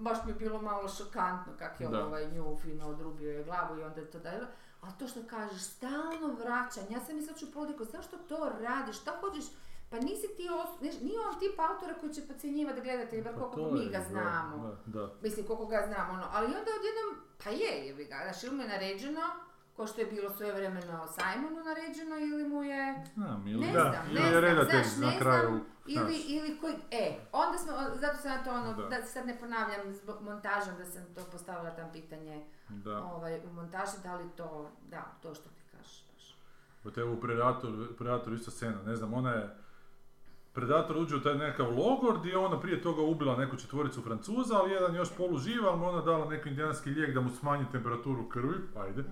baš 0.00 0.18
mi 0.24 0.30
je 0.30 0.34
bilo 0.34 0.62
malo 0.62 0.88
šokantno 0.88 1.52
kak 1.58 1.80
je 1.80 1.88
Da. 1.88 2.06
ovaj 2.06 2.30
nju 2.30 2.56
fino 2.62 2.86
odrubio 2.86 3.30
je 3.30 3.44
glavu 3.44 3.78
i 3.78 3.84
onda 3.84 4.00
je 4.00 4.10
to 4.10 4.18
dajelo. 4.18 4.46
Ali 4.80 4.92
to 4.98 5.08
što 5.08 5.20
kažeš, 5.30 5.62
stalno 5.62 6.34
vraćanje, 6.44 6.86
ja 6.90 7.00
sam 7.00 7.16
mislila 7.16 7.38
ću 7.38 7.52
podiku, 7.52 7.84
zašto 7.84 8.16
to 8.18 8.50
radiš, 8.60 9.00
šta 9.00 9.12
hoćeš, 9.20 9.44
pa 9.94 10.00
nisi 10.00 10.26
ti, 10.28 10.44
os- 10.52 10.80
neš- 10.80 11.02
nije 11.02 11.18
on 11.20 11.38
tip 11.40 11.56
autora 11.60 11.94
koji 11.94 12.14
će 12.14 12.22
podcjenjivati 12.22 12.80
gledatelje, 12.80 13.22
bar 13.22 13.32
Pa 13.34 13.40
koliko 13.40 13.56
to 13.60 13.70
mi 13.72 13.80
je, 13.80 13.86
ga 13.86 13.98
da, 13.98 14.04
znamo. 14.04 14.76
Da, 14.86 15.00
da. 15.00 15.12
Mislim, 15.22 15.46
koliko 15.46 15.66
ga 15.66 15.84
znam, 15.86 16.10
ono, 16.10 16.26
ali 16.32 16.46
onda 16.46 16.70
odjednom, 16.72 17.08
pa 17.40 17.50
je, 17.52 17.86
jebi 17.86 18.04
ga, 18.04 18.16
znaš, 18.22 18.44
ili 18.44 18.56
mu 18.56 18.62
je 18.62 18.68
naređeno, 18.68 19.20
ko 19.76 19.86
što 19.86 20.00
je 20.00 20.06
bilo 20.06 20.30
svojevremeno 20.30 21.06
Simonu 21.08 21.64
naređeno, 21.64 22.16
ili 22.18 22.44
mu 22.44 22.62
je, 22.64 23.04
Znam, 23.14 23.46
ili, 23.48 23.60
ne 23.60 23.72
Da. 23.72 23.80
znam, 23.82 24.06
ili 24.06 24.14
ne 24.14 24.26
je 24.26 24.30
znam, 24.30 24.42
redatelj 24.42 24.82
znaš, 24.82 24.96
na 24.98 25.10
ne 25.10 25.18
kraju. 25.18 25.48
znam, 25.48 25.62
ili, 25.86 26.16
ili 26.18 26.58
koji, 26.60 26.74
e, 26.92 27.04
onda 27.32 27.58
smo, 27.58 27.72
zato 27.94 28.16
sam 28.16 28.30
ja 28.30 28.44
to 28.44 28.50
ono, 28.52 28.72
Da. 28.72 28.82
da, 28.88 29.02
sad 29.04 29.26
ne 29.26 29.38
ponavljam 29.38 29.92
zbog 29.92 30.22
montažom 30.22 30.76
da 30.78 30.84
sam 30.84 31.02
to 31.14 31.20
postavila 31.32 31.70
tam 31.70 31.88
pitanje 31.92 32.44
Da. 32.68 33.02
ovaj, 33.04 33.40
u 33.40 33.52
montaži, 33.52 33.92
da 34.02 34.16
li 34.16 34.24
to, 34.36 34.70
da, 34.82 35.02
to 35.22 35.34
što 35.34 35.44
ti 35.44 35.62
kažeš 35.72 36.04
baš. 36.84 36.96
Evo 36.96 37.12
u 37.12 37.20
Predatoru, 37.20 37.86
Predatoru 37.98 38.36
isto 38.36 38.50
scena, 38.50 38.82
ne 38.82 38.96
znam, 38.96 39.14
ona 39.14 39.30
je... 39.30 39.56
Predator 40.54 40.96
uđe 40.96 41.16
u 41.16 41.20
taj 41.20 41.34
nekakav 41.34 41.66
logor 41.78 42.18
gdje 42.18 42.30
je 42.30 42.38
ona 42.38 42.60
prije 42.60 42.82
toga 42.82 43.02
ubila 43.02 43.36
neku 43.36 43.56
četvoricu 43.56 44.02
Francuza, 44.02 44.56
ali 44.58 44.72
jedan 44.72 44.94
još 44.94 45.16
poluživa, 45.16 45.68
ali 45.68 45.78
mu 45.78 45.88
ona 45.88 46.00
dala 46.02 46.28
neki 46.28 46.48
indijanski 46.48 46.90
lijek 46.90 47.14
da 47.14 47.20
mu 47.20 47.30
smanji 47.30 47.64
temperaturu 47.72 48.28
krvi, 48.28 48.54
ajde. 48.76 49.04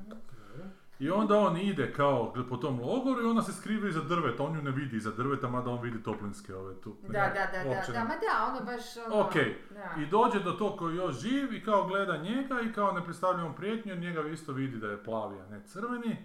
I 0.99 1.11
onda 1.11 1.39
on 1.39 1.57
ide 1.57 1.93
kao 1.93 2.35
po 2.49 2.57
tom 2.57 2.81
logoru 2.81 3.23
i 3.23 3.31
ona 3.31 3.43
se 3.43 3.53
skriva 3.53 3.89
iza 3.89 4.01
drveta, 4.01 4.43
on 4.43 4.55
ju 4.57 4.63
ne 4.63 4.71
vidi 4.71 4.97
iza 4.97 5.11
drveta, 5.11 5.49
mada 5.49 5.71
on 5.71 5.83
vidi 5.83 6.03
toplinske 6.03 6.55
ove 6.55 6.75
tu. 6.81 6.97
Da, 7.03 7.09
da, 7.13 7.29
da, 7.53 7.65
da, 7.65 7.93
da, 7.93 8.05
ma 8.05 8.15
da, 8.15 8.47
ono 8.51 8.65
baš 8.65 8.83
ono, 9.07 9.21
Ok, 9.21 9.35
da. 9.71 10.03
i 10.03 10.07
dođe 10.07 10.41
do 10.41 10.53
tog 10.53 10.79
koji 10.79 10.97
još 10.97 11.21
živ 11.21 11.55
i 11.55 11.65
kao 11.65 11.87
gleda 11.87 12.17
njega 12.17 12.61
i 12.61 12.73
kao 12.73 12.93
ne 12.93 13.05
predstavlja 13.05 13.45
mu 13.45 13.55
prijetnju 13.55 13.97
njega 13.97 14.29
isto 14.29 14.53
vidi 14.53 14.77
da 14.77 14.87
je 14.87 15.05
plavi, 15.05 15.41
a 15.41 15.47
ne 15.47 15.63
crveni. 15.67 16.17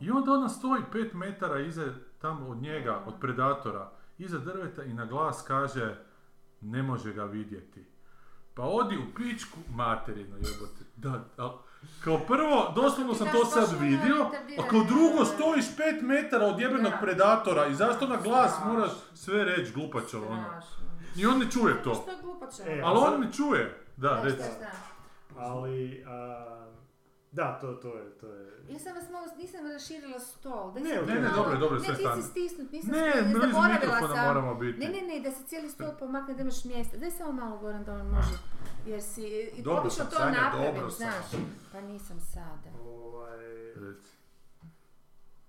I 0.00 0.10
onda 0.10 0.32
ona 0.32 0.48
stoji 0.48 0.82
pet 0.92 1.14
metara 1.14 1.60
iza 1.60 1.84
tamo 2.18 2.48
od 2.48 2.56
njega, 2.56 3.02
od 3.06 3.14
predatora, 3.20 3.90
iza 4.18 4.38
drveta 4.38 4.82
i 4.82 4.94
na 4.94 5.04
glas 5.04 5.42
kaže 5.42 5.96
ne 6.60 6.82
može 6.82 7.12
ga 7.12 7.24
vidjeti. 7.24 7.84
Pa 8.54 8.62
odi 8.62 8.96
u 8.98 9.14
pičku 9.14 9.58
materinu 9.70 10.36
jebote. 10.36 10.84
Da, 10.96 11.24
da. 11.36 11.58
Kao 12.04 12.18
prvo, 12.18 12.72
doslovno 12.74 13.14
sam 13.14 13.26
to 13.28 13.44
sad 13.44 13.80
vidio, 13.80 14.26
a 14.58 14.68
kao 14.68 14.80
drugo 14.82 15.24
stojiš 15.26 15.76
pet 15.76 16.02
metara 16.02 16.46
od 16.46 16.60
jebenog 16.60 16.92
Da. 16.92 16.98
predatora 16.98 17.66
i 17.66 17.74
zašto 17.74 18.06
na 18.06 18.16
glas 18.16 18.50
Strašno. 18.52 18.72
moraš 18.72 18.90
sve 19.14 19.44
reći 19.44 19.72
glupačo 19.72 20.22
ono. 20.22 20.44
I 21.16 21.26
on 21.26 21.38
ne 21.38 21.50
čuje 21.50 21.82
to. 21.82 21.94
Što 21.94 22.10
je 22.10 22.16
glupače? 22.22 22.62
E, 22.66 22.82
Ali 22.84 22.98
on 22.98 23.20
ne 23.20 23.32
čuje. 23.32 23.84
Da, 23.96 24.22
reci. 24.22 24.36
šta? 24.36 24.70
Ali, 25.38 26.04
a, 26.06 26.65
da, 27.36 27.58
to, 27.60 27.72
to 27.74 27.98
je, 27.98 28.10
to 28.10 28.26
je... 28.28 28.46
Ja 28.68 28.78
sam 28.78 28.94
vas 28.94 29.10
malo, 29.10 29.26
nisam 29.38 29.60
raširila 29.68 30.18
stol. 30.20 30.72
Daj 30.72 30.82
Ne, 30.82 31.02
ne, 31.04 31.20
ne, 31.20 31.28
dobro 31.30 31.52
je, 31.52 31.58
dobro 31.58 31.78
sve 31.80 31.88
Ne, 31.88 31.94
ti 31.94 32.02
stane. 32.02 32.22
si 32.22 32.28
stisnut, 32.28 32.72
nisam 32.72 32.90
Ne, 32.92 33.10
stisnut, 33.10 33.32
blizu 33.32 33.48
zaboravila 33.48 33.98
sam. 34.08 34.26
moramo 34.26 34.54
biti. 34.54 34.78
Ne, 34.78 34.88
ne, 34.88 35.02
ne, 35.04 35.20
da 35.20 35.30
se 35.30 35.42
cijeli 35.44 35.70
stol 35.70 35.92
pomakne, 35.98 36.34
da 36.34 36.42
imaš 36.42 36.64
mjesta. 36.64 36.96
Daj 36.96 37.10
samo 37.10 37.32
malo 37.34 37.58
Goran 37.58 37.84
da 37.84 37.92
on 37.94 38.06
može. 38.08 38.36
Jer 38.86 39.02
si, 39.02 39.22
i 39.52 39.62
Dobro 39.62 39.90
sam, 39.90 40.06
to 40.06 40.16
Sanja, 40.16 40.40
napravim, 40.42 40.74
dobro 40.74 40.90
sam. 40.90 40.96
znaš. 40.98 41.42
Pa 41.72 41.80
nisam 41.82 42.20
sada. 42.22 42.68
Ovaj, 42.82 43.38
Reci. 43.76 44.15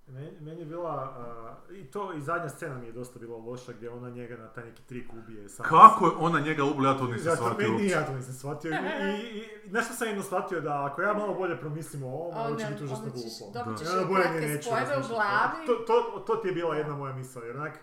Meni, 0.07 0.31
meni 0.39 0.59
je 0.59 0.65
bila, 0.65 0.91
a, 0.91 1.55
i 1.71 1.85
to 1.85 2.13
i 2.13 2.21
zadnja 2.21 2.49
scena 2.49 2.77
mi 2.77 2.85
je 2.85 2.91
dosta 2.91 3.19
bila 3.19 3.37
loša 3.37 3.71
gdje 3.73 3.89
ona 3.89 4.09
njega 4.09 4.37
na 4.37 4.47
taj 4.47 4.65
neki 4.65 4.83
trik 4.83 5.13
ubije. 5.13 5.49
Sam. 5.49 5.65
Kako 5.65 6.05
je 6.05 6.11
ona 6.19 6.39
njega 6.39 6.63
ubila, 6.63 6.89
ja 6.89 6.97
to 6.97 7.07
nisam 7.07 7.23
Zato 7.23 7.35
shvatio 7.35 7.71
meni 7.71 7.89
ja 7.89 8.05
to 8.05 8.13
nisam 8.13 8.33
shvatio. 8.33 8.71
I, 8.71 8.75
i, 8.75 9.37
i 9.37 9.71
nešto 9.71 9.93
sam 9.93 10.07
jedno 10.07 10.23
shvatio 10.23 10.61
da 10.61 10.85
ako 10.85 11.01
ja 11.01 11.13
malo 11.13 11.33
bolje 11.33 11.59
promislim 11.59 12.03
o 12.03 12.07
ovom, 12.07 12.37
ovo 12.37 12.55
će 12.55 12.65
biti 12.65 12.83
užasno 12.83 13.05
glupo. 13.05 13.51
dobit 13.53 13.79
ćeš 13.79 13.87
kratke 14.15 14.47
neću 14.47 14.69
spojeve 14.69 14.97
u 14.97 15.07
glavi. 15.07 15.65
To, 15.65 15.73
to, 15.73 16.23
to 16.27 16.35
ti 16.35 16.47
je 16.47 16.53
bila 16.53 16.75
jedna 16.75 16.95
moja 16.95 17.13
misao, 17.13 17.43
jer 17.43 17.57
onak, 17.57 17.79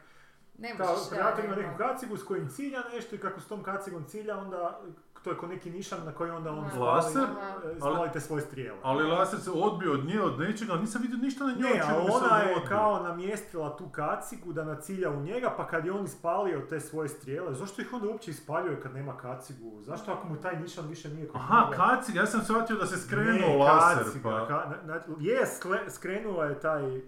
Ne 0.58 0.76
kao 0.76 0.92
možeš, 0.92 1.08
predator 1.10 1.36
da, 1.36 1.46
ima 1.46 1.56
ne, 1.56 1.62
neku 1.62 1.78
kacigu 1.78 2.16
s 2.16 2.24
kojim 2.24 2.48
cilja 2.48 2.82
nešto 2.92 3.16
i 3.16 3.18
kako 3.18 3.40
s 3.40 3.48
tom 3.48 3.62
kacigom 3.62 4.04
cilja, 4.04 4.38
onda 4.38 4.80
to 5.24 5.30
je 5.30 5.36
ko 5.36 5.46
neki 5.46 5.70
nišan 5.70 6.04
na 6.04 6.12
koji 6.12 6.30
onda 6.30 6.50
on 6.50 6.64
Laser? 6.78 7.22
e, 7.22 7.76
spalite 7.76 8.20
svoje 8.20 8.42
strijele. 8.42 8.78
Ali 8.82 9.04
laser 9.04 9.40
se 9.40 9.50
odbio 9.52 9.92
od 9.92 10.04
nje, 10.04 10.20
od 10.20 10.38
nečega, 10.38 10.72
ali 10.72 10.80
nisam 10.80 11.02
vidio 11.02 11.18
ništa 11.18 11.44
na 11.44 11.50
njoj. 11.50 11.62
Ne, 11.62 11.70
čime 11.72 11.84
a 11.84 12.00
bi 12.00 12.06
se 12.06 12.12
ona 12.14 12.36
je 12.38 12.54
odbio. 12.56 12.68
kao 12.68 13.02
namjestila 13.02 13.76
tu 13.76 13.88
kacigu 13.88 14.52
da 14.52 14.64
nacilja 14.64 15.10
u 15.10 15.20
njega, 15.20 15.54
pa 15.56 15.66
kad 15.66 15.84
je 15.86 15.92
on 15.92 16.04
ispalio 16.04 16.60
te 16.60 16.80
svoje 16.80 17.08
strijele, 17.08 17.54
zašto 17.54 17.82
ih 17.82 17.92
onda 17.92 18.08
uopće 18.08 18.30
ispaljuje 18.30 18.80
kad 18.80 18.94
nema 18.94 19.16
kacigu? 19.16 19.82
Zašto 19.82 20.12
ako 20.12 20.28
mu 20.28 20.36
taj 20.36 20.60
nišan 20.60 20.86
više 20.86 21.08
nije 21.08 21.28
kod 21.28 21.40
Aha, 21.40 21.64
njega? 21.64 21.76
kacig, 21.78 22.14
ja 22.14 22.26
sam 22.26 22.40
shvatio 22.42 22.76
da 22.76 22.86
se 22.86 22.96
skrenuo 22.98 23.48
Ne, 23.48 23.56
laser, 23.56 24.04
kaciga, 24.04 24.22
pa... 24.22 24.46
ka- 24.48 24.68
na- 24.70 24.94
na- 24.94 25.00
je, 25.20 25.40
skle- 25.46 25.90
skrenula 25.90 26.44
je 26.44 26.60
taj... 26.60 26.96
e, 26.96 27.02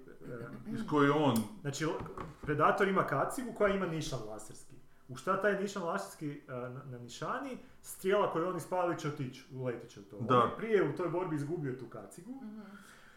Iz 0.67 0.81
koji 0.91 1.11
on... 1.11 1.35
Znači, 1.61 1.87
Predator 2.43 2.89
ima 2.89 3.03
kacigu 3.03 3.53
koja 3.53 3.75
ima 3.75 3.87
nišan 3.87 4.19
laserski. 4.29 4.75
U 5.09 5.17
šta 5.17 5.41
taj 5.43 5.61
nišan 5.61 5.83
laserski 5.83 6.43
e, 6.49 6.53
na, 6.53 6.83
na 6.85 6.99
nišani, 6.99 7.59
strijela 7.87 8.31
koju 8.31 8.49
on 8.49 8.57
ispali 8.57 8.99
će 8.99 9.09
otići, 9.09 9.44
uletit 9.55 9.90
će 9.90 10.01
u 10.01 10.03
to. 10.03 10.16
Da. 10.20 10.38
On 10.38 10.49
je 10.49 10.57
prije 10.57 10.88
u 10.88 10.96
toj 10.96 11.09
borbi 11.09 11.37
izgubio 11.37 11.72
tu 11.72 11.87
kacigu. 11.87 12.33
Mhm. 12.33 12.61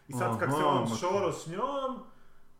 I 0.07 0.13
sad 0.13 0.39
kak 0.39 0.49
se 0.49 0.63
on 0.63 0.87
šoro 0.99 1.31
s 1.31 1.47
njom, 1.47 1.99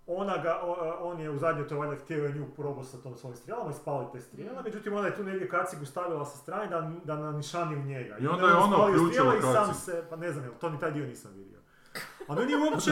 ona 0.08 0.38
ga, 0.38 0.62
on 1.00 1.20
je 1.20 1.30
u 1.30 1.38
zadnjoj 1.38 1.68
to 1.68 1.78
valjda 1.78 1.96
htio 1.96 2.26
je 2.26 2.34
nju 2.34 2.46
probao 2.56 2.84
sa 2.84 2.98
tom 2.98 3.18
svojim 3.18 3.36
strijelama, 3.36 3.72
ispali 3.72 4.06
te 4.14 4.22
strijele, 4.22 4.64
međutim 4.64 4.94
ona 4.94 5.08
je 5.08 5.16
tu 5.16 5.24
negdje 5.24 5.50
kacigu 5.50 5.86
stavila 5.86 6.26
sa 6.26 6.38
strane 6.38 6.68
da, 6.68 6.92
da 7.04 7.16
na 7.16 7.32
nišani 7.32 7.76
u 7.76 7.84
njega. 7.84 8.18
I 8.18 8.28
onda 8.28 8.48
je 8.48 8.54
ona 8.54 8.86
uključila 8.86 9.36
i 9.38 9.42
sam 9.42 9.74
se, 9.74 10.04
pa 10.10 10.16
ne 10.16 10.32
znam, 10.32 10.46
to 10.62 10.70
ni 10.70 10.80
taj 10.80 10.92
dio 10.92 11.06
nisam 11.06 11.32
vidio. 11.36 11.60
A 12.28 12.36
meni 12.36 12.52
je 12.52 12.58
uopće, 12.72 12.92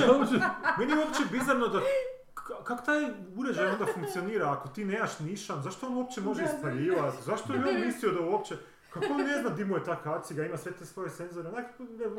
meni 0.79 0.91
je 0.91 0.97
uopće 0.97 1.23
bizarno 1.31 1.67
da 1.67 1.79
ka- 2.33 2.63
kako 2.63 2.85
taj 2.85 3.09
uređaj 3.35 3.67
onda 3.67 3.85
funkcionira 3.93 4.51
ako 4.51 4.67
ti 4.69 4.85
nemaš 4.85 5.19
nišan, 5.19 5.61
zašto 5.61 5.87
on 5.87 5.97
uopće 5.97 6.21
može 6.21 6.43
ispaljivati, 6.43 7.23
zašto 7.23 7.53
je 7.53 7.59
on 7.59 7.85
mislio 7.85 8.11
da 8.11 8.21
uopće, 8.21 8.57
kako 8.99 9.13
on 9.13 9.19
ne 9.19 9.41
zna 9.41 9.49
di 9.49 9.65
mu 9.65 9.75
je 9.75 9.83
ta 9.83 9.95
kaciga, 9.97 10.43
ima 10.43 10.57
sve 10.57 10.71
te 10.71 10.85
svoje 10.85 11.09
senzore, 11.09 11.49
onak, 11.49 11.65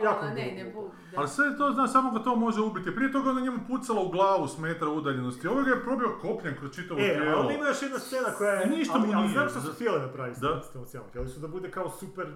jako 0.04 0.26
ne, 0.26 0.34
ne, 0.54 0.72
bu, 0.72 0.82
da. 1.12 1.18
Ali 1.18 1.28
sve 1.28 1.56
to, 1.58 1.72
znaš, 1.72 1.92
samo 1.92 2.10
ga 2.10 2.18
to 2.18 2.36
može 2.36 2.60
ubiti. 2.60 2.94
Prije 2.94 3.12
toga 3.12 3.30
ona 3.30 3.40
njemu 3.40 3.58
pucala 3.68 4.00
u 4.02 4.08
glavu 4.08 4.48
s 4.48 4.58
metra 4.58 4.88
udaljenosti. 4.90 5.48
Ovo 5.48 5.62
ga 5.62 5.70
je 5.70 5.82
probio 5.82 6.18
kopljem 6.22 6.56
kroz 6.56 6.70
čitavo 6.72 7.00
E, 7.00 7.02
tijelo. 7.04 7.40
onda 7.40 7.52
ima 7.52 7.66
još 7.66 7.82
jedna 7.82 7.98
scena 7.98 8.28
koja 8.30 8.52
je, 8.52 8.66
I 8.66 8.70
ništa 8.70 8.94
ali, 8.96 9.06
mu 9.06 9.12
ali 9.12 9.22
nije. 9.22 9.32
znam 9.32 9.48
što 9.48 9.60
su 9.60 9.72
htjeli 9.72 10.00
napraviti 10.00 10.40
Da. 10.40 10.62
s 10.62 10.72
tom 10.72 10.84
cijelom. 10.84 11.08
Htjeli 11.08 11.28
su 11.28 11.40
da 11.40 11.48
bude 11.48 11.70
kao 11.70 11.90
super, 11.90 12.26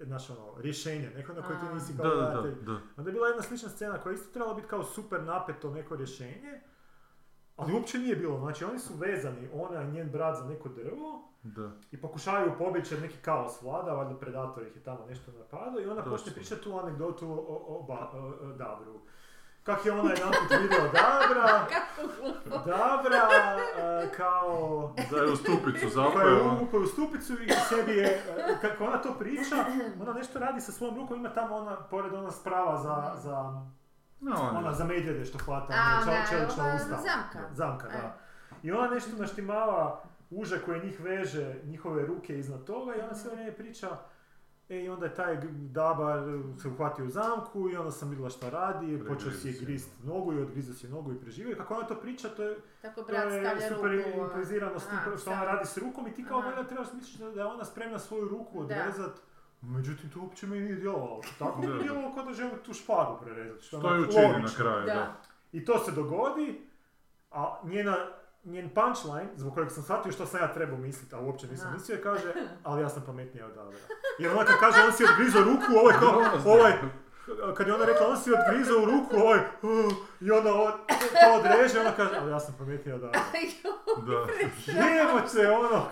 znaš 0.00 0.30
ono, 0.30 0.54
rješenje, 0.58 1.10
neko 1.10 1.32
na 1.32 1.42
koje 1.42 1.58
ti 1.60 1.74
nisi 1.74 1.92
Da, 1.92 2.02
kao 2.02 2.10
da, 2.10 2.16
da, 2.16 2.30
gledatelj. 2.32 2.64
da. 2.64 2.72
Onda 2.96 3.08
je 3.08 3.12
bila 3.12 3.26
jedna 3.28 3.42
slična 3.42 3.68
scena 3.68 3.98
koja 3.98 4.10
je 4.10 4.14
isto 4.14 4.32
trebala 4.32 4.54
biti 4.54 4.68
kao 4.68 4.82
super 4.84 5.22
napeto 5.22 5.70
neko 5.70 5.96
rješenje, 5.96 6.60
ali 7.58 7.72
uopće 7.72 7.98
nije 7.98 8.16
bilo. 8.16 8.38
Znači 8.38 8.64
oni 8.64 8.78
su 8.78 8.94
vezani, 8.96 9.48
ona 9.54 9.82
i 9.82 9.88
njen 9.88 10.10
brat 10.10 10.36
za 10.36 10.44
neko 10.44 10.68
drvo 10.68 11.22
Da. 11.42 11.70
i 11.90 12.00
pokušavaju 12.00 12.52
pobjeći 12.58 12.94
jer 12.94 13.02
neki 13.02 13.16
kaos 13.18 13.62
vlada, 13.62 13.92
valjda 13.92 14.14
predator 14.14 14.62
ih 14.62 14.76
je 14.76 14.82
tamo 14.82 14.98
nešto 15.06 15.32
napadao 15.32 15.80
i 15.80 15.86
ona 15.86 15.94
Točno. 15.96 16.10
počne 16.12 16.32
pričati 16.32 16.62
tu 16.62 16.78
anegdotu 16.78 17.26
o, 17.26 17.34
o, 17.34 17.76
o, 17.76 17.82
ba- 17.82 18.10
o- 18.14 18.44
o 18.44 18.52
Dabru. 18.52 19.00
Kak 19.62 19.86
je 19.86 19.92
ona 19.92 20.10
jedan 20.10 20.28
put 20.30 20.58
vidio 20.58 20.78
Dabra, 20.78 21.66
Dabra 22.66 23.28
e, 23.78 24.08
kao 24.10 24.92
Da 25.10 25.16
je 25.18 25.24
u 25.24 25.36
stupicu 25.36 25.80
koja 25.84 25.90
zapeo. 25.90 26.28
je 26.28 26.42
uvukao 26.42 26.80
u 26.80 26.86
stupicu 26.86 27.32
i 27.34 27.48
sebi 27.68 27.92
je, 27.92 28.04
e, 28.06 28.22
kako 28.60 28.84
ona 28.84 28.98
to 28.98 29.14
priča, 29.14 29.56
ona 30.00 30.12
nešto 30.12 30.38
radi 30.38 30.60
sa 30.60 30.72
svojom 30.72 30.96
rukom, 30.96 31.16
ima 31.16 31.28
tamo 31.30 31.56
ona, 31.56 31.76
pored 31.80 32.14
ona 32.14 32.30
sprava 32.30 32.76
za, 32.76 33.12
za, 33.16 33.62
No, 34.20 34.36
on 34.42 34.56
ona 34.56 34.68
je. 34.68 34.74
za 34.74 34.84
medvjede 34.84 35.24
što 35.24 35.38
hvata, 35.38 35.72
A, 35.72 35.94
ono, 35.94 36.04
čel- 36.04 36.12
ona, 36.12 36.26
čelična 36.26 36.64
ova 36.64 36.74
usta. 36.74 36.88
zamka. 36.88 37.48
Zamka, 37.52 37.86
E. 37.88 37.90
da. 37.92 38.18
I 38.62 38.72
ona 38.72 38.88
nešto 38.88 39.16
naštimava 39.16 40.02
uže 40.30 40.60
koje 40.60 40.80
njih 40.80 41.00
veže, 41.00 41.60
njihove 41.64 42.06
ruke 42.06 42.38
iznad 42.38 42.64
toga 42.64 42.94
i 42.94 43.00
ona 43.00 43.14
cijelo 43.14 43.34
vrijeme 43.34 43.54
priča 43.54 43.88
E, 44.70 44.76
i 44.76 44.88
onda 44.88 45.06
je 45.06 45.14
taj 45.14 45.36
dabar 45.52 46.18
se 46.56 46.68
uhvatio 46.68 47.04
u 47.04 47.08
zamku 47.08 47.70
i 47.70 47.76
onda 47.76 47.90
sam 47.90 48.08
vidjela 48.08 48.30
šta 48.30 48.50
radi, 48.50 49.04
počeo 49.08 49.30
si 49.32 49.48
je 49.48 49.54
grist 49.56 49.90
nogu 50.04 50.32
i 50.32 50.38
odgrizao 50.38 50.74
si 50.74 50.86
je 50.86 50.90
nogu 50.90 51.12
i 51.12 51.20
preživio. 51.20 51.56
Kako 51.56 51.74
ona 51.74 51.86
to 51.86 51.94
priča, 51.94 52.28
to 52.28 52.42
je, 52.42 52.56
Tako 52.82 52.94
to 52.96 53.06
brat 53.06 53.24
je 53.24 53.40
stavlja 53.40 53.68
super 53.68 53.90
ruku. 53.96 54.08
improvizirano 54.16 54.78
s 54.78 54.86
tim 54.86 54.98
što 55.16 55.30
ona 55.30 55.44
radi 55.44 55.66
s 55.66 55.76
rukom 55.76 56.06
i 56.06 56.12
ti 56.12 56.24
kao 56.24 56.40
valjda 56.40 56.64
trebaš 56.64 56.86
misliti 56.92 57.24
da 57.24 57.40
je 57.40 57.46
ona 57.46 57.64
spremna 57.64 57.98
svoju 57.98 58.28
ruku 58.28 58.58
Da. 58.58 58.64
odrezat. 58.64 59.12
Međutim, 59.62 60.10
to 60.10 60.20
uopće 60.20 60.46
meni 60.46 60.62
nije 60.62 60.76
djelovalo. 60.76 61.20
Tako 61.38 61.60
mi 61.60 61.66
Da, 61.66 61.72
je 61.72 61.82
djelovalo 61.82 62.14
kao 62.14 62.24
da 62.24 62.32
želi 62.32 62.50
tu 62.64 62.74
špagu 62.74 63.18
prerezati. 63.24 63.64
Što, 63.64 63.78
Što 63.78 63.88
je 63.88 63.92
je 63.92 63.98
onak 63.98 64.08
učini 64.08 64.42
na 64.42 64.48
kraju, 64.56 64.86
da. 64.86 64.94
Da. 64.94 65.20
I 65.52 65.64
to 65.64 65.78
se 65.78 65.92
dogodi, 65.92 66.68
a 67.30 67.60
njena, 67.64 67.96
njen 68.44 68.70
punchline, 68.74 69.28
zbog 69.36 69.54
kojeg 69.54 69.70
sam 69.70 69.82
shvatio 69.82 70.12
što 70.12 70.26
sam 70.26 70.40
ja 70.40 70.54
trebao 70.54 70.78
misliti, 70.78 71.14
a 71.14 71.20
uopće 71.20 71.46
nisam 71.46 71.72
mislio, 71.72 71.94
je 71.94 72.02
kaže, 72.02 72.34
ali 72.64 72.82
ja 72.82 72.88
sam 72.88 73.02
pametnija 73.06 73.46
od 73.46 73.54
Davora. 73.54 73.76
Jer 74.18 74.32
ona 74.32 74.44
kad 74.44 74.58
kaže, 74.60 74.86
on 74.86 74.92
si 74.92 75.04
odgrizao 75.04 75.42
ruku, 75.42 75.78
ovaj 75.82 75.94
kao, 76.00 76.22
ovaj, 76.54 76.72
kad 77.56 77.66
je 77.66 77.74
ona 77.74 77.84
rekla, 77.84 78.06
on 78.08 78.16
si 78.16 78.30
odgrizao 78.32 78.84
ruku, 78.84 79.16
ovaj, 79.16 79.38
uh, 79.38 79.92
i 80.20 80.30
onda 80.30 80.54
on 80.54 80.72
to 81.22 81.28
odreže, 81.38 81.80
ona 81.80 81.92
kaže, 81.92 82.16
ali 82.20 82.30
ja 82.30 82.40
sam 82.40 82.54
pametnija 82.58 82.98
Davora. 82.98 83.20
Da. 84.06 84.26
Jemoće, 84.96 85.50
ono, 85.50 85.84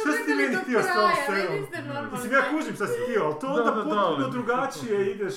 šta 0.00 0.12
si 0.12 0.26
ti 0.26 0.34
meni 0.34 0.56
htio 0.56 0.82
s 0.82 0.86
tom 0.86 1.10
scenom? 1.24 2.10
Mislim, 2.12 2.32
ja 2.32 2.42
kužim 2.50 2.74
šta 2.74 2.86
si 2.86 3.00
htio, 3.02 3.24
ali 3.24 3.34
to 3.40 3.46
Da, 3.46 3.52
onda 3.52 3.70
da, 3.70 3.76
da, 3.76 3.82
potpuno 3.82 4.28
drugačije 4.28 5.10
ideš. 5.14 5.34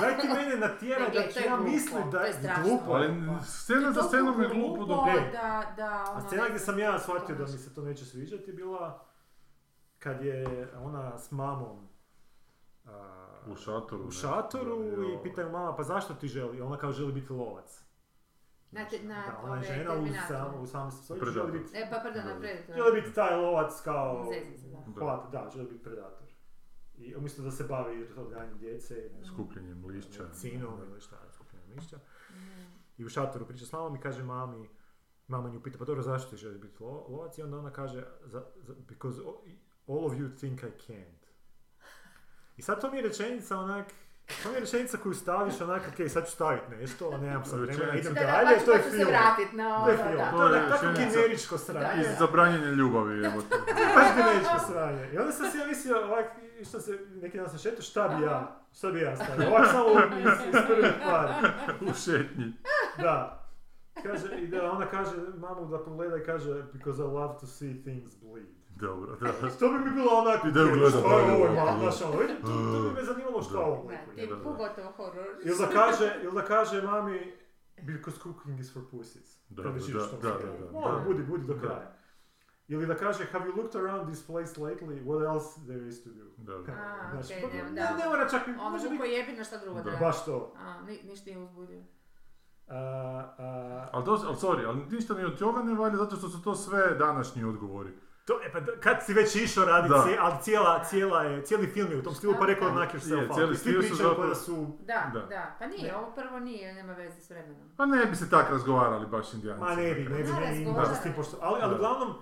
Daj 0.00 0.18
ti 0.18 0.28
mene 0.28 0.56
natjeraj 0.56 1.04
Ne, 1.04 1.10
gle, 1.10 1.22
da 1.22 1.32
ću 1.32 1.40
ja 1.46 1.56
mislim 1.56 2.10
da 2.10 2.20
je 2.20 2.34
glupo. 2.62 2.92
Ali 2.92 3.14
scena 3.44 3.92
za 3.92 4.02
scenom 4.02 4.42
je 4.42 4.48
glupo 4.48 4.84
dok... 4.84 5.08
E. 5.08 5.30
Da, 5.32 5.74
da, 5.76 6.04
A 6.06 6.12
ono, 6.12 6.26
scena 6.26 6.48
gdje 6.48 6.58
sam 6.58 6.78
ja 6.78 6.98
shvatio 6.98 7.34
da 7.34 7.42
mi 7.42 7.58
se 7.58 7.74
to 7.74 7.82
neće 7.82 8.04
sviđati 8.04 8.50
je 8.50 8.54
bila 8.54 9.04
kad 9.98 10.24
je 10.24 10.68
ona 10.76 11.18
s 11.18 11.30
mamom 11.30 11.88
U 13.48 13.56
šatoru. 13.56 14.02
u 14.02 14.06
ne? 14.06 14.12
šatoru 14.12 14.76
Da, 14.76 15.02
i 15.04 15.22
pitaju 15.22 15.50
mama 15.50 15.76
pa 15.76 15.82
zašto 15.82 16.14
ti 16.14 16.28
želi? 16.28 16.60
Ona 16.60 16.76
kao 16.76 16.92
želi 16.92 17.12
biti 17.12 17.32
lovac. 17.32 17.84
Na, 18.70 18.84
te, 18.84 19.02
na 19.02 19.14
da, 19.22 19.40
ona 19.44 19.54
je 19.54 19.58
ove 19.90 20.06
žena 20.06 20.22
u, 20.22 20.26
sam, 20.26 20.60
u 20.60 20.66
samom 20.66 20.92
želi 21.26 21.52
biti, 21.52 21.70
E, 21.74 21.88
pa 21.90 21.98
pardon, 21.98 22.26
na 22.26 22.38
Predator. 22.38 22.74
želi 22.74 23.00
biti 23.00 23.14
taj 23.14 23.36
lovac 23.36 23.72
kao 23.84 24.26
Zezim 24.26 24.70
da. 24.70 24.76
Da. 24.78 25.00
hvat, 25.00 25.32
da, 25.32 25.50
želi 25.50 25.66
biti 25.66 25.84
predator. 25.84 26.28
I 26.96 27.14
umjesto 27.16 27.42
da 27.42 27.50
se 27.50 27.64
bavi 27.64 28.08
odgajanjem 28.16 28.58
djece 28.58 29.10
ne 29.14 29.24
Skupljenjem 29.24 29.84
lišća. 29.86 30.22
medicinom 30.22 30.80
ili 30.82 31.00
šta, 31.00 31.16
skupljanjem 31.30 31.70
lišća. 31.70 31.96
Mhm. 32.30 32.62
I 32.98 33.04
u 33.04 33.08
šatoru 33.08 33.46
priča 33.46 33.66
s 33.66 33.72
mamom 33.72 33.96
i 33.96 34.00
kaže 34.00 34.22
mami, 34.22 34.68
mama 35.28 35.48
nju 35.48 35.62
pita, 35.62 35.78
pa 35.78 35.84
dobro, 35.84 36.02
zašto 36.02 36.30
ti 36.30 36.36
želiš 36.36 36.58
biti 36.58 36.78
lo- 36.78 37.10
lovac? 37.10 37.38
I 37.38 37.42
onda 37.42 37.58
ona 37.58 37.70
kaže, 37.70 38.04
za, 38.24 38.44
za, 38.56 38.74
because 38.88 39.20
all 39.88 40.06
of 40.06 40.12
you 40.12 40.38
think 40.38 40.62
I 40.62 40.92
can't. 40.92 41.27
I 42.58 42.62
sad 42.62 42.80
to 42.80 42.90
mi 42.90 42.96
je 42.96 43.02
rečenica 43.02 43.58
onak, 43.58 43.86
to 44.42 44.48
mi 44.48 44.54
je 44.54 44.60
rečenica 44.60 44.96
koju 44.96 45.14
staviš 45.14 45.60
onak, 45.60 45.82
ok, 45.88 46.10
sad 46.10 46.26
ću 46.26 46.32
staviti 46.32 46.76
nešto, 46.76 47.10
a 47.14 47.18
nemam 47.18 47.44
sad 47.44 47.60
vremena, 47.60 47.94
idem 47.94 48.14
Da, 48.14 48.20
da, 48.20 48.26
dalje, 48.26 48.58
pa 48.58 48.64
to 48.64 48.72
je 48.72 48.78
pa 48.78 48.90
se 48.90 48.96
film. 48.96 49.10
na 49.52 49.84
To 49.84 49.90
je 49.90 49.94
ono, 49.94 50.04
film, 50.04 50.16
da. 50.16 50.30
to 50.30 50.36
To 50.48 50.54
je 50.54 50.68
tako 50.68 50.86
generičko 50.98 51.58
sranje. 51.58 52.00
Iz 52.00 52.18
zabranjene 52.18 52.70
ljubavi, 52.72 53.24
evo 53.26 53.42
te. 53.42 53.56
Baš 53.94 54.06
generičko 54.16 54.58
sranje. 54.66 55.10
I 55.12 55.18
onda 55.18 55.32
sam 55.32 55.50
si 55.50 55.58
ja 55.58 55.66
mislio, 55.66 56.04
ovak, 56.04 56.26
što 56.68 56.80
se, 56.80 56.98
neki 57.22 57.38
dan 57.38 57.48
sam 57.48 57.58
šetao, 57.58 57.82
šta 57.82 58.08
bi 58.08 58.24
ja, 58.24 58.60
šta 58.78 58.90
bi 58.90 59.00
ja 59.00 59.16
stavio, 59.16 59.48
ovak 59.48 59.66
samo 59.70 59.90
iz, 60.18 60.54
iz 60.54 60.60
prvih 60.66 60.92
pari. 61.04 61.32
U 61.80 61.94
šetnji. 61.94 62.52
Da. 62.98 63.44
Kaže, 64.02 64.38
i 64.38 64.46
da 64.46 64.70
ona 64.72 64.86
kaže 64.86 65.16
mamu 65.36 65.66
da 65.66 65.84
pogleda 65.84 66.16
i 66.16 66.24
kaže 66.24 66.62
because 66.72 67.02
I 67.02 67.04
love 67.04 67.38
to 67.40 67.46
see 67.46 67.82
things 67.82 68.12
bleed. 68.22 68.57
Dobro, 68.80 69.16
da. 69.16 69.32
To 69.60 69.68
bi 69.68 69.78
mi 69.78 69.90
bilo 69.90 70.10
onako, 70.12 70.48
I 70.48 70.52
da 70.52 70.60
ju 70.60 70.66
"Ok, 70.66 70.74
gleda, 70.74 70.90
što 70.98 71.18
je 71.18 71.32
ovo, 71.32 71.46
ma, 71.54 71.78
znaš, 71.78 72.02
ono, 72.02 72.20
vidim, 72.20 72.36
to, 72.42 72.46
to 72.72 72.82
bi 72.88 72.94
me 72.94 73.04
zanimalo 73.04 73.42
što 73.42 73.58
ovo 73.60 73.90
Da, 73.90 74.12
ti 74.14 74.30
pogotovo 74.44 74.92
horor. 74.96 75.26
Ili 75.44 75.56
da 75.58 75.66
kaže, 75.66 76.20
ili 76.22 76.34
da 76.34 76.42
kaže 76.42 76.82
mami, 76.82 77.32
because 77.82 78.18
cooking 78.22 78.60
is 78.60 78.72
for 78.72 78.82
pussies. 78.90 79.38
Da, 79.48 79.62
da, 79.62 79.68
da, 79.70 79.78
da, 80.22 80.38
da, 80.38 80.68
da. 80.72 80.78
Ono, 80.78 81.04
budi, 81.06 81.22
budi 81.22 81.46
do 81.46 81.54
kraja. 81.60 81.94
Ili 82.68 82.86
da 82.86 82.94
kaže, 82.94 83.24
have 83.32 83.44
you 83.46 83.56
looked 83.56 83.76
around 83.82 84.08
this 84.12 84.26
place 84.26 84.60
lately, 84.60 85.04
what 85.04 85.34
else 85.34 85.60
there 85.66 85.88
is 85.88 86.04
to 86.04 86.10
do? 86.10 86.24
Da, 86.36 86.52
da. 86.52 86.72
A, 86.72 87.20
okej, 87.24 87.42
pa, 87.42 87.56
ne, 87.56 87.80
da. 87.80 87.96
ne 87.96 88.08
mora 88.08 88.28
čak, 88.28 88.42
Ono 88.48 88.70
može 88.70 88.84
buko 88.88 89.02
biti 89.02 89.14
jebina, 89.14 89.44
šta 89.44 89.58
drugo 89.58 89.82
Da. 89.82 89.90
da. 89.90 89.96
baš 89.96 90.24
to. 90.24 90.52
A, 90.56 90.82
ni, 90.82 91.00
ništa 91.04 91.24
nije 91.30 91.38
uzbudio. 91.38 91.82
A, 92.68 92.76
a, 93.38 93.88
Ali, 93.92 94.04
to, 94.04 94.10
ali 94.26 94.36
sorry, 94.36 94.66
ali 94.68 94.84
ništa 94.90 95.14
mi 95.14 95.24
od 95.24 95.38
toga 95.38 95.62
ne 95.62 95.74
valja 95.74 95.96
zato 95.96 96.16
što 96.16 96.28
su 96.28 96.42
to 96.42 96.54
sve 96.54 96.94
današnji 96.94 97.44
odgovori. 97.44 97.90
To, 98.28 98.40
e 98.44 98.52
pa, 98.52 98.60
kad 98.76 98.96
si 99.02 99.14
već 99.14 99.36
išao 99.36 99.64
raditi, 99.64 99.94
ali 100.20 100.34
cijela, 100.42 100.84
cijela 100.84 101.22
je, 101.22 101.44
cijeli 101.44 101.66
film 101.66 101.90
je 101.90 101.98
u 101.98 102.02
tom 102.02 102.14
stilu, 102.14 102.34
pa 102.38 102.46
rekao 102.46 102.68
Da. 102.68 102.74
knock 102.74 102.94
yourself 102.94 103.12
Je, 103.12 103.22
out. 103.22 103.34
cijeli 103.34 103.52
I 103.52 103.56
svi 103.56 103.60
stil 103.60 103.74
su 103.74 103.88
pričaju 103.88 104.08
zapravo- 104.08 104.28
da 104.28 104.34
su... 104.34 104.66
Da, 104.80 105.10
Da. 105.14 105.20
da, 105.20 105.56
Pa 105.58 105.66
nije, 105.66 105.82
Ne. 105.82 105.96
ovo 105.96 106.12
prvo 106.12 106.38
nije, 106.38 106.74
nema 106.74 106.92
veze 106.92 107.20
s 107.20 107.30
vremenom. 107.30 107.68
Pa 107.76 107.86
ne 107.86 108.06
bi 108.06 108.16
se 108.16 108.30
tak 108.30 108.50
razgovarali 108.50 109.06
baš 109.06 109.34
indijanci. 109.34 109.60
Ma 109.60 109.74
ne 109.76 109.94
bi, 109.94 110.00
ne 110.00 110.22
bi, 110.22 110.32
ne 110.32 110.52
bi 110.54 110.64
možda 110.66 110.94
s 110.94 111.02
tim 111.02 111.12
pošto... 111.12 111.36
Ali, 111.40 111.60
ali 111.62 111.74
uglavnom, 111.74 112.14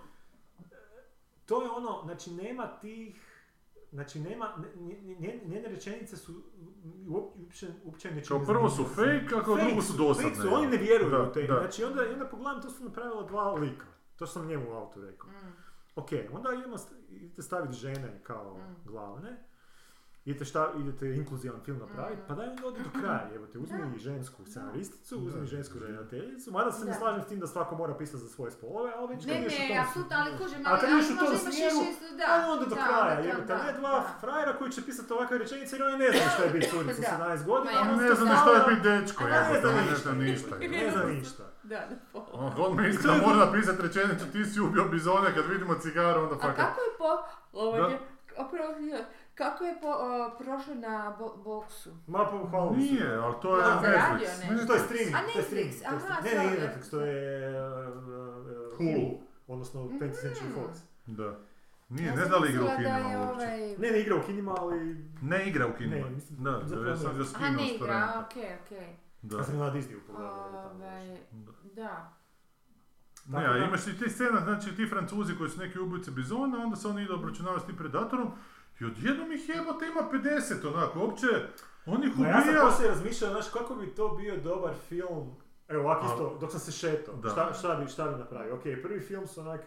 to 1.46 1.62
je 1.62 1.70
ono, 1.70 2.00
znači 2.04 2.30
nema 2.32 2.66
tih... 2.70 3.22
Znači 3.92 4.20
nema, 4.20 4.46
nje- 4.76 5.00
nje- 5.18 5.40
njene 5.44 5.68
rečenice 5.68 6.16
su 6.16 6.42
uopće, 7.08 7.68
uopće 7.84 8.10
ne 8.10 8.22
Kao 8.22 8.40
prvo 8.40 8.70
su 8.70 8.84
fake, 8.84 9.34
a 9.36 9.42
kao 9.42 9.56
drugo 9.56 9.82
su 9.82 9.92
dosadne. 9.94 10.30
fake 10.30 10.42
su, 10.42 10.54
oni 10.54 10.66
ne 10.66 10.76
vjeruju 10.76 11.22
u 11.22 11.32
te. 11.32 11.46
Znači 11.48 11.84
onda, 11.84 12.02
onda 12.12 12.26
pogledam, 12.26 12.62
to 12.62 12.70
su 12.70 12.84
napravila 12.84 13.22
dva 13.22 13.52
lika. 13.52 13.86
To 14.16 14.26
sam 14.26 14.46
njemu 14.46 14.70
u 14.70 14.74
autu 14.74 15.00
rekao. 15.00 15.30
Mm. 15.30 15.65
Ok, 15.96 16.08
onda 16.32 16.52
idemo, 16.52 16.76
idete 17.10 17.42
staviti 17.42 17.74
žene 17.74 18.20
kao 18.22 18.54
Mm. 18.54 18.74
glavne, 18.84 19.36
idete, 20.24 20.44
šta, 20.44 20.72
idete 20.78 21.06
inkluzivan 21.10 21.60
film 21.60 21.78
napraviti, 21.80 22.22
Mm. 22.22 22.28
pa 22.28 22.34
daj 22.34 22.48
onda 22.48 22.66
odi 22.66 22.80
do 22.80 22.90
kraja, 22.92 23.28
evo 23.36 23.46
te, 23.46 23.58
uzmi 23.58 23.78
i 23.96 24.00
žensku 24.00 24.44
scenaristicu, 24.44 25.16
uzmi 25.18 25.40
Da. 25.40 25.46
žensku 25.46 25.78
redateljicu, 25.78 26.52
mada 26.52 26.72
se 26.72 26.84
ne 26.84 26.92
Da. 26.92 26.98
slažem 26.98 27.22
s 27.22 27.28
tim 27.28 27.40
da 27.40 27.46
svako 27.46 27.76
mora 27.76 27.94
pisati 27.94 28.18
za 28.18 28.28
svoje 28.28 28.50
spolove, 28.52 28.92
ali 28.96 29.08
već 29.08 29.20
kad 29.20 29.28
Ne, 29.28 29.38
u 29.38 29.42
ne, 29.42 29.68
tom 29.68 29.78
apsolutno, 29.80 30.16
ali 30.16 30.30
kužim, 30.38 30.60
A 30.60 30.70
ali, 30.70 30.80
kad 30.80 30.90
ali 30.90 31.02
u 31.02 31.08
tom 31.08 31.16
možda 31.16 31.32
imaš 31.32 31.42
smjeru, 31.46 31.76
više 31.78 31.90
isto- 31.92 32.16
da. 32.16 32.46
Onda 32.46 32.64
do 32.64 32.74
da, 32.74 32.82
kraja, 32.82 33.18
jebote, 33.20 33.46
da, 33.46 33.62
ne 33.62 33.72
dva 33.72 33.90
da. 33.92 34.14
frajera 34.20 34.52
koji 34.52 34.70
će 34.72 34.82
pisati 34.82 35.12
ovakve 35.12 35.38
rečenice 35.38 35.76
jer 35.76 35.82
oni 35.84 35.96
ne 35.96 36.08
znaju 36.12 36.30
šta 36.30 36.42
je 36.42 36.50
biti 36.50 36.68
curica 36.68 37.00
Da. 37.02 37.08
17 37.08 37.44
godina, 37.44 37.72
Ne 37.98 38.14
znam 38.14 38.28
ni 38.28 38.36
što 38.36 38.50
je 38.54 38.62
biti 38.68 38.82
dečko, 38.82 39.24
ne 39.24 39.40
zna 39.60 39.70
ne 39.72 39.82
ništa. 39.82 39.96
znam 39.98 40.18
ništa. 40.20 40.54
ne 40.58 40.90
zna 40.90 41.04
ništa. 41.06 41.44
Da, 41.66 41.76
da, 41.80 41.96
po. 42.12 42.26
On, 42.32 42.52
on 42.58 42.76
mi 42.76 42.88
iskreno 42.88 43.16
mora 43.26 43.36
napisati 43.36 43.82
rečenicu, 43.82 44.24
ti 44.26 44.44
si 44.44 44.60
ubio 44.60 44.84
bizone, 44.84 45.34
kad 45.34 45.46
vidimo 45.46 45.74
cigaru, 45.74 46.22
onda 46.22 46.34
A 46.34 46.38
fakat... 46.38 46.56
kako 46.58 46.80
je 46.80 46.90
po... 46.98 47.10
Ovo 47.54 47.76
Da. 47.78 47.86
je, 47.86 47.98
oprosti, 48.36 48.92
kako 49.34 49.64
je 49.64 49.74
po, 49.82 49.88
o, 49.88 50.00
prošlo 50.38 50.74
na 50.74 51.16
bo, 51.18 51.36
boksu? 51.36 51.90
Ma 52.06 52.26
se. 52.26 52.76
Nije, 52.76 53.14
ali 53.14 53.34
to 53.42 53.56
je 53.56 53.62
Da, 53.64 53.78
zaradio 53.82 54.26
Netflix. 54.28 54.50
nešto. 54.50 54.66
To 54.66 54.72
je 54.72 54.80
streaming. 54.80 55.14
A 55.16 55.20
to 55.24 55.38
je 55.38 55.44
streaming, 55.44 55.74
Netflix, 55.74 55.86
aha. 55.86 56.20
Ne, 56.22 56.34
ne. 56.34 56.66
Netflix, 56.66 56.90
to 56.90 57.00
je 57.00 57.50
uh, 57.60 57.88
uh, 57.88 58.76
Hulu. 58.78 59.18
Odnosno 59.48 59.80
20th 59.82 60.00
Century 60.14 60.44
Mhm. 60.44 60.54
Fox. 60.54 60.78
Da. 61.08 61.38
Nije, 61.88 62.08
Ja 62.08 62.14
ne 62.14 62.24
zna 62.24 62.36
li 62.36 62.50
igra 62.50 62.62
u 62.62 62.66
da 62.66 62.76
kinima 62.76 62.96
uopće. 63.18 63.32
ovaj... 63.34 63.60
Ne, 63.68 63.90
ne 63.90 64.00
igra 64.00 64.16
u 64.16 64.22
kinima, 64.22 64.54
ali... 64.58 64.96
Ne 65.22 65.48
igra 65.48 65.66
u 65.66 65.72
kinima. 65.72 66.06
Ne, 66.06 66.10
mislim, 66.10 66.38
Da, 66.38 66.50
ja 66.50 66.96
sam 66.96 67.06
ne. 67.06 67.14
ga 67.14 67.20
Aha, 67.20 67.24
skinuo 67.24 67.50
ne 67.52 67.74
igra, 67.74 67.86
torrenta. 67.86 68.26
okej, 68.26 68.56
okej. 68.64 68.96
Da. 69.26 69.36
Ja 69.36 69.44
sam 69.44 69.58
na 69.58 69.66
Disneyu 69.66 70.00
pogledao. 70.06 70.74
da 70.74 70.86
je 70.86 71.16
tamo 71.24 71.42
Ovaj, 71.42 71.64
da. 71.74 72.12
Ne, 73.28 73.46
a 73.46 73.58
imaš 73.58 73.86
i 73.86 73.94
ti 73.94 74.10
scena, 74.10 74.40
znači 74.40 74.76
ti 74.76 74.86
francuzi 74.86 75.34
koji 75.34 75.50
su 75.50 75.58
neki 75.58 75.78
ubojice 75.78 76.10
bizona, 76.10 76.58
onda 76.58 76.76
se 76.76 76.88
oni 76.88 77.02
idu 77.02 77.14
obračunavati 77.14 77.62
s 77.62 77.66
tim 77.66 77.76
predatorom 77.76 78.30
i 78.80 78.84
odjednom 78.84 79.32
ih 79.32 79.48
jebote 79.48 79.86
ima 79.86 80.00
50, 80.12 80.66
onako, 80.68 81.00
uopće, 81.00 81.26
on 81.86 82.04
ih 82.04 82.18
Ma 82.18 82.28
ja 82.28 82.32
sam 82.34 82.48
ubija. 82.48 82.62
poslije 82.62 82.88
razmišljao, 82.88 83.30
znaš, 83.30 83.48
kako 83.48 83.74
bi 83.74 83.86
to 83.88 84.08
bio 84.10 84.36
dobar 84.38 84.74
film, 84.78 85.36
evo 85.68 85.82
ovako 85.82 86.06
isto, 86.06 86.38
dok 86.40 86.50
sam 86.50 86.60
se 86.60 86.72
šetao, 86.72 87.14
šta, 87.22 87.52
šta, 87.52 87.74
bi, 87.74 87.88
šta 87.88 88.04
bi 88.04 88.18
napravio? 88.18 88.54
Ok, 88.54 88.62
prvi 88.82 89.00
film 89.00 89.26
su 89.26 89.40
onak, 89.40 89.60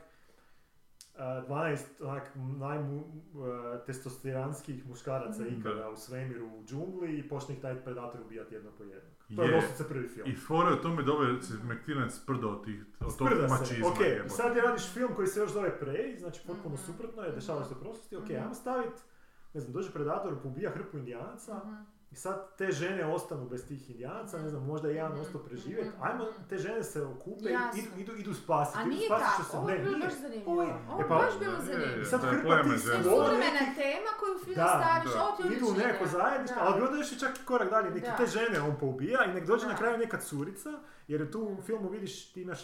a, 1.15 1.41
12 1.41 1.77
onak 2.01 2.29
najtestosteranskih 2.35 4.87
muškaraca 4.87 5.41
Mhm. 5.41 5.51
ikada 5.51 5.89
u 5.89 5.97
svemiru 5.97 6.47
u 6.47 6.65
džungli 6.65 7.13
i 7.13 7.29
počne 7.29 7.55
ih 7.55 7.61
taj 7.61 7.75
predator 7.75 8.21
ubijati 8.21 8.55
jedno 8.55 8.71
po 8.71 8.83
jednog. 8.83 9.13
To 9.29 9.43
je 9.43 9.47
Je. 9.47 9.55
doslovce 9.55 9.83
prvi 9.85 10.07
film. 10.07 10.27
I 10.27 10.35
fora 10.37 10.69
je 10.69 10.75
u 10.75 10.81
tome 10.81 11.03
da 11.03 11.11
ovaj 11.13 11.41
se 11.41 11.53
McTiernan 11.55 12.11
sprdo 12.11 12.49
od 12.49 12.65
tih, 12.65 12.81
od 12.99 13.17
tog 13.17 13.27
Sprda 13.27 13.47
se, 13.47 13.53
mačizma. 13.53 13.87
ok, 13.87 13.99
i 14.25 14.29
sad 14.29 14.55
je 14.55 14.61
radiš 14.61 14.93
film 14.93 15.09
koji 15.15 15.27
se 15.27 15.39
još 15.39 15.51
zove 15.51 15.79
Prey, 15.81 16.19
znači 16.19 16.41
potpuno 16.47 16.75
Mhm. 16.75 16.83
suprotno 16.83 17.21
je, 17.23 17.31
dešava 17.31 17.65
se 17.65 17.73
u 17.73 17.79
prošlosti, 17.79 18.15
ok, 18.15 18.23
Mhm. 18.23 18.35
ajmo 18.35 18.53
staviti, 18.53 19.01
ne 19.53 19.61
znam, 19.61 19.73
dođe 19.73 19.91
predator, 19.91 20.41
pobija 20.43 20.71
hrpu 20.71 20.97
indijanaca, 20.97 21.57
Mhm. 21.57 21.75
I 22.11 22.15
sad 22.15 22.55
te 22.57 22.71
žene 22.71 23.05
ostanu 23.07 23.45
bez 23.45 23.67
tih 23.67 23.89
indijanaca, 23.89 24.37
ne 24.37 24.49
znam, 24.49 24.65
možda 24.65 24.87
je 24.87 24.95
jedan 24.95 25.11
Mhm. 25.11 25.21
ostao 25.21 25.41
preživjeti, 25.41 25.89
Mhm. 25.89 26.01
ajmo 26.01 26.25
te 26.49 26.57
žene 26.57 26.83
se 26.83 27.01
okupe 27.03 27.49
i 27.49 27.53
Jasno. 27.53 27.81
idu, 27.81 27.89
idu, 27.97 28.13
idu 28.13 28.33
spasiti, 28.35 28.79
A 28.79 28.85
nije 28.85 29.05
spasiti 29.05 29.29
što 29.29 29.37
tako, 29.37 29.51
se, 29.51 29.57
ovo 29.57 29.69
je 29.69 29.79
bilo 29.79 29.99
baš 29.99 30.13
zanimljivo. 30.15 30.51
Ovo 30.51 30.61
je- 30.63 30.75
Ovo 30.89 30.99
e 30.99 31.03
je 31.03 31.07
pa- 31.09 31.15
baš 31.15 31.39
bilo 31.39 31.53
Je, 31.53 31.61
zanimljivo. 31.61 32.01
I 32.01 32.05
sad 32.05 32.21
hrpa 32.21 32.39
svoje- 32.77 33.03
Suvremena 33.03 33.63
tema 33.75 34.11
koju 34.19 34.35
film 34.39 34.55
Da, 34.57 34.67
staviš, 34.77 35.13
da. 35.13 35.23
ovo 35.23 35.31
ti 35.37 35.43
Idu 35.49 35.65
u 35.67 35.73
neko 35.75 36.05
zajedništvo, 36.07 36.57
ali 36.61 36.81
onda 36.81 36.97
još 36.97 37.11
i 37.11 37.19
čak 37.19 37.33
i 37.33 37.45
korak 37.45 37.69
dalje, 37.69 37.89
neki 37.89 38.07
Da. 38.07 38.15
te 38.15 38.25
žene 38.27 38.61
on 38.61 38.75
poubija 38.75 39.25
i 39.25 39.33
nek 39.33 39.45
dođe 39.45 39.65
Da. 39.65 39.71
na 39.71 39.77
kraju 39.77 39.97
neka 39.97 40.17
curica, 40.19 40.69
jer 41.07 41.31
tu 41.31 41.39
u 41.41 41.61
filmu 41.61 41.89
vidiš, 41.89 42.31
ti 42.31 42.41
imaš 42.41 42.59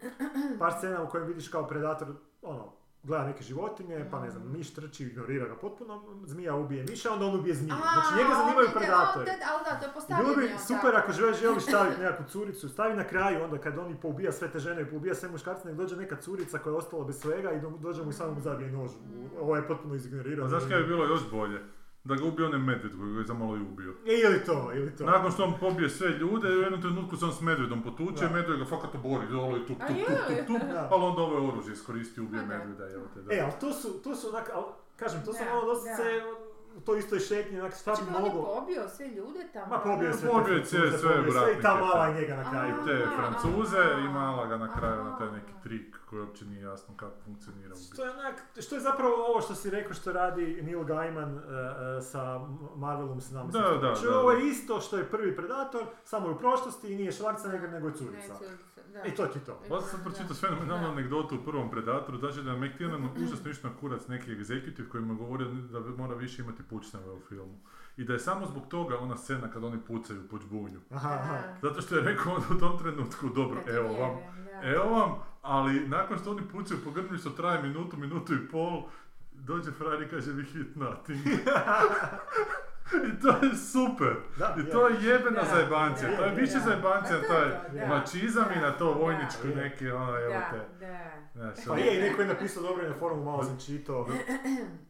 par 0.58 0.72
scena 0.72 1.02
u 1.02 1.08
kojem 1.08 1.26
vidiš 1.26 1.48
kao 1.48 1.66
predator, 1.66 2.08
ono, 2.42 2.72
gleda 3.04 3.24
neke 3.24 3.42
životinje, 3.42 4.08
pa 4.10 4.20
ne 4.20 4.30
znam, 4.30 4.42
Mm. 4.44 4.52
miš 4.52 4.74
trči, 4.74 5.04
ignorira 5.04 5.46
ga 5.46 5.56
potpuno, 5.56 5.94
zmija 6.24 6.54
ubije 6.54 6.84
miša, 6.84 7.12
onda 7.12 7.26
on 7.26 7.34
ubije 7.34 7.54
zmiju. 7.54 7.74
Znači 7.92 8.16
njega 8.16 8.34
zanimaju 8.34 8.68
predatori. 8.74 9.30
ali 9.30 9.64
da, 9.64 9.70
to 9.72 9.84
je 9.84 9.90
I 9.90 9.94
postavljanje. 9.94 10.24
Bilo 10.26 10.36
bi 10.38 10.54
super 10.60 10.96
ako 10.96 11.12
želiš, 11.12 11.36
želiš 11.38 11.62
staviti 11.62 12.00
nekakvu 12.00 12.24
curicu, 12.26 12.68
stavi 12.68 12.96
na 12.96 13.04
kraju 13.04 13.44
onda 13.44 13.58
kad 13.58 13.78
oni 13.78 13.96
poubija 13.96 14.32
sve 14.32 14.48
te 14.48 14.58
žene 14.58 14.82
i 14.82 14.86
poubija 14.86 15.14
sve 15.14 15.28
muškarce, 15.28 15.68
nek 15.68 15.76
dođe 15.76 15.96
neka 15.96 16.16
curica 16.16 16.58
koja 16.58 16.72
je 16.72 16.76
ostala 16.76 17.04
bez 17.04 17.16
svega 17.16 17.52
i 17.52 17.60
do- 17.60 17.78
dođe 17.78 18.02
mu 18.02 18.10
i 18.10 18.14
samo 18.14 18.32
mu 18.32 18.40
zabije 18.40 18.72
nož. 18.72 18.90
u- 18.90 19.40
Ovo 19.40 19.56
je 19.56 19.66
potpuno 19.66 19.94
izignorirao. 19.94 20.46
A 20.46 20.48
znaš 20.48 20.62
kaj 20.64 20.78
bi 20.78 20.86
bilo 20.86 21.04
još 21.04 21.30
bolje? 21.30 21.60
Da 22.04 22.14
ga 22.14 22.24
ubije 22.24 22.46
onaj 22.46 22.60
medved 22.60 22.92
koji 22.98 23.12
ga 23.12 23.18
je 23.18 23.26
za 23.26 23.34
malo 23.34 23.56
i 23.56 23.60
ubio. 23.60 23.92
E, 24.06 24.12
ili 24.24 24.44
to, 24.44 24.70
ili 24.74 24.96
to. 24.96 25.04
Nakon 25.04 25.32
što 25.32 25.44
on 25.44 25.54
pobije 25.60 25.90
sve 25.90 26.08
ljude, 26.08 26.48
u 26.48 26.60
jednom 26.60 26.80
trenutku 26.82 27.16
se 27.16 27.24
on 27.24 27.32
s 27.32 27.40
medvedom 27.40 27.82
potuče, 27.82 28.24
Da. 28.28 28.34
medved 28.34 28.58
ga 28.58 28.64
fakat 28.64 28.94
obori, 28.94 29.26
dole 29.26 29.60
i 29.60 29.66
tup, 29.66 29.78
tup, 29.88 29.96
je 29.96 30.04
tup, 30.06 30.16
tup, 30.28 30.46
tup, 30.46 30.68
Da. 30.72 30.88
ali 30.92 31.02
onda 31.04 31.22
ovo 31.22 31.48
oružje 31.48 31.72
iskoristi, 31.72 32.20
ubije 32.20 32.42
Ma 32.42 32.48
da. 32.48 32.58
medveda, 32.58 32.90
evo 32.90 33.04
te, 33.14 33.22
da. 33.22 33.34
E, 33.34 33.40
ali 33.40 33.52
to 33.60 33.72
su, 33.72 33.88
to 34.04 34.16
su 34.16 34.28
onak, 34.28 34.50
ali, 34.54 34.64
kažem, 34.96 35.24
to 35.24 35.32
su 35.32 35.38
ono 35.52 35.64
dosta 35.66 35.90
u 36.76 36.80
toj 36.80 36.98
istoj 36.98 37.18
šetnji, 37.20 37.60
onak, 37.60 37.74
šta 37.74 37.96
Čekaj, 37.96 38.10
bi 38.10 38.16
on 38.16 38.24
je 38.24 38.32
moglo... 38.32 38.54
pobio 38.54 38.88
sve 38.88 39.06
ljude 39.08 39.48
tamo. 39.52 39.66
Ma 39.66 39.78
pobio 39.78 40.06
je 40.08 40.14
sve 40.14 40.28
Pobio 40.30 40.54
je 40.54 40.64
sve- 40.64 40.90
sve 40.90 41.16
pobio 41.16 41.24
je 41.24 41.32
sve 41.32 41.58
i 41.58 41.62
ta 41.62 41.74
mala 41.76 42.08
i 42.10 42.14
njega 42.14 42.36
na 42.36 42.50
kraju. 42.50 42.74
Te 42.86 43.06
Francuze 43.16 43.78
i 43.98 44.08
mala 44.08 44.46
ga 44.46 44.56
na 44.56 44.72
kraju 44.72 45.04
na 45.04 45.18
taj 45.18 45.30
neki 45.30 45.52
trik 45.62 45.96
koji 46.06 46.20
uopće 46.22 46.44
nije 46.44 46.62
jasno 46.62 46.94
kako 46.96 47.14
funkcionira. 47.24 47.68
u 47.68 47.76
biti. 47.76 47.90
Što 47.92 48.04
je 48.04 48.10
onak, 48.10 48.34
što 48.60 48.74
je 48.74 48.80
zapravo 48.80 49.14
ovo 49.18 49.40
što 49.40 49.54
si 49.54 49.70
rekao 49.70 49.94
što 49.94 50.12
radi 50.12 50.62
Neil 50.62 50.84
Gaiman 50.84 51.34
uh, 51.34 51.40
uh, 51.40 51.44
sa 52.02 52.38
Marvelom 52.76 53.20
s 53.20 53.30
nama. 53.30 53.50
Da, 53.50 53.60
da, 53.60 53.78
Znači, 53.78 54.06
da, 54.06 54.18
ovo 54.18 54.30
je 54.32 54.46
isto 54.46 54.80
što 54.80 54.98
je 54.98 55.04
prvi 55.06 55.36
Predator, 55.36 55.82
samo 56.04 56.28
je 56.28 56.34
u 56.34 56.38
prošlosti 56.38 56.92
i 56.92 56.96
nije 56.96 57.12
Schwarzenegger 57.12 57.70
nego 57.70 57.88
je 57.88 57.94
curica. 57.94 58.34
Da. 58.92 59.04
I 59.04 59.10
to 59.10 59.26
ti 59.26 59.38
to. 59.46 59.60
Pa 59.68 59.80
sam 59.80 60.00
pročitao 60.04 60.34
sve 60.34 60.48
fenomenalnu 60.48 60.88
anegdotu 60.88 61.34
u 61.34 61.44
prvom 61.44 61.70
Predatoru, 61.70 62.18
znači 62.18 62.42
da 62.42 62.50
je 62.50 62.60
McTiernan 62.60 63.08
užasno 63.24 63.50
išao 63.50 63.70
na 63.70 63.76
kurac 63.76 64.08
neki 64.08 64.32
egzekutiv 64.32 64.88
koji 64.88 65.04
mu 65.04 65.16
govorio 65.16 65.48
da 65.48 65.80
mora 65.80 66.14
više 66.14 66.42
imati 66.42 66.62
pučnjave 66.62 67.12
u 67.12 67.20
filmu. 67.28 67.58
I 67.96 68.04
da 68.04 68.12
je 68.12 68.18
samo 68.18 68.46
zbog 68.46 68.66
toga 68.68 68.98
ona 68.98 69.16
scena 69.16 69.50
kad 69.50 69.64
oni 69.64 69.80
pucaju 69.86 70.28
po 70.28 70.38
žbunju. 70.38 70.80
Aha, 70.90 71.12
aha. 71.12 71.38
Zato 71.62 71.82
što 71.82 71.96
je 71.96 72.02
rekao 72.02 72.32
on 72.32 72.56
u 72.56 72.60
tom 72.60 72.78
trenutku, 72.78 73.28
dobro, 73.28 73.60
evo 73.66 73.92
vam, 73.92 74.16
evo 74.62 74.90
vam, 74.90 75.14
ali 75.42 75.88
nakon 75.88 76.18
što 76.18 76.30
oni 76.30 76.42
pucaju 76.52 76.80
po 76.84 76.90
grmlju 76.90 77.18
što 77.18 77.30
traje 77.30 77.62
minutu, 77.62 77.96
minutu 77.96 78.34
i 78.34 78.48
pol, 78.48 78.82
dođe 79.32 79.70
frajer 79.70 80.02
i 80.02 80.08
kaže 80.08 80.30
we 80.30 80.52
hit 80.52 80.76
nothing. 80.76 81.20
I 83.08 83.20
to 83.20 83.28
je 83.42 83.56
super. 83.56 84.14
Da, 84.36 84.56
I 84.58 84.70
to 84.70 84.88
je 84.88 84.96
jebena 85.02 85.42
da, 85.42 86.16
to 86.16 86.24
je 86.24 86.30
više 86.32 86.58
zajebancija 86.58 87.18
Pa 87.20 87.26
taj 87.28 87.46
je 87.74 87.86
mačizam 87.88 88.44
i 88.56 88.60
na 88.60 88.72
to 88.72 88.94
Da. 89.48 89.54
neki, 89.54 89.90
ono, 89.90 90.18
evo 90.18 90.34
te. 90.50 90.60
Znaš, 91.34 91.54
Pa 91.66 91.72
ono- 91.72 91.82
je, 91.82 91.98
i 91.98 92.02
neko 92.02 92.22
je 92.22 92.28
napisao 92.28 92.62
dobro 92.62 92.88
na 92.88 92.94
forumu, 92.94 93.24
malo 93.24 93.44
sam 93.44 93.58
čitao. 93.60 94.06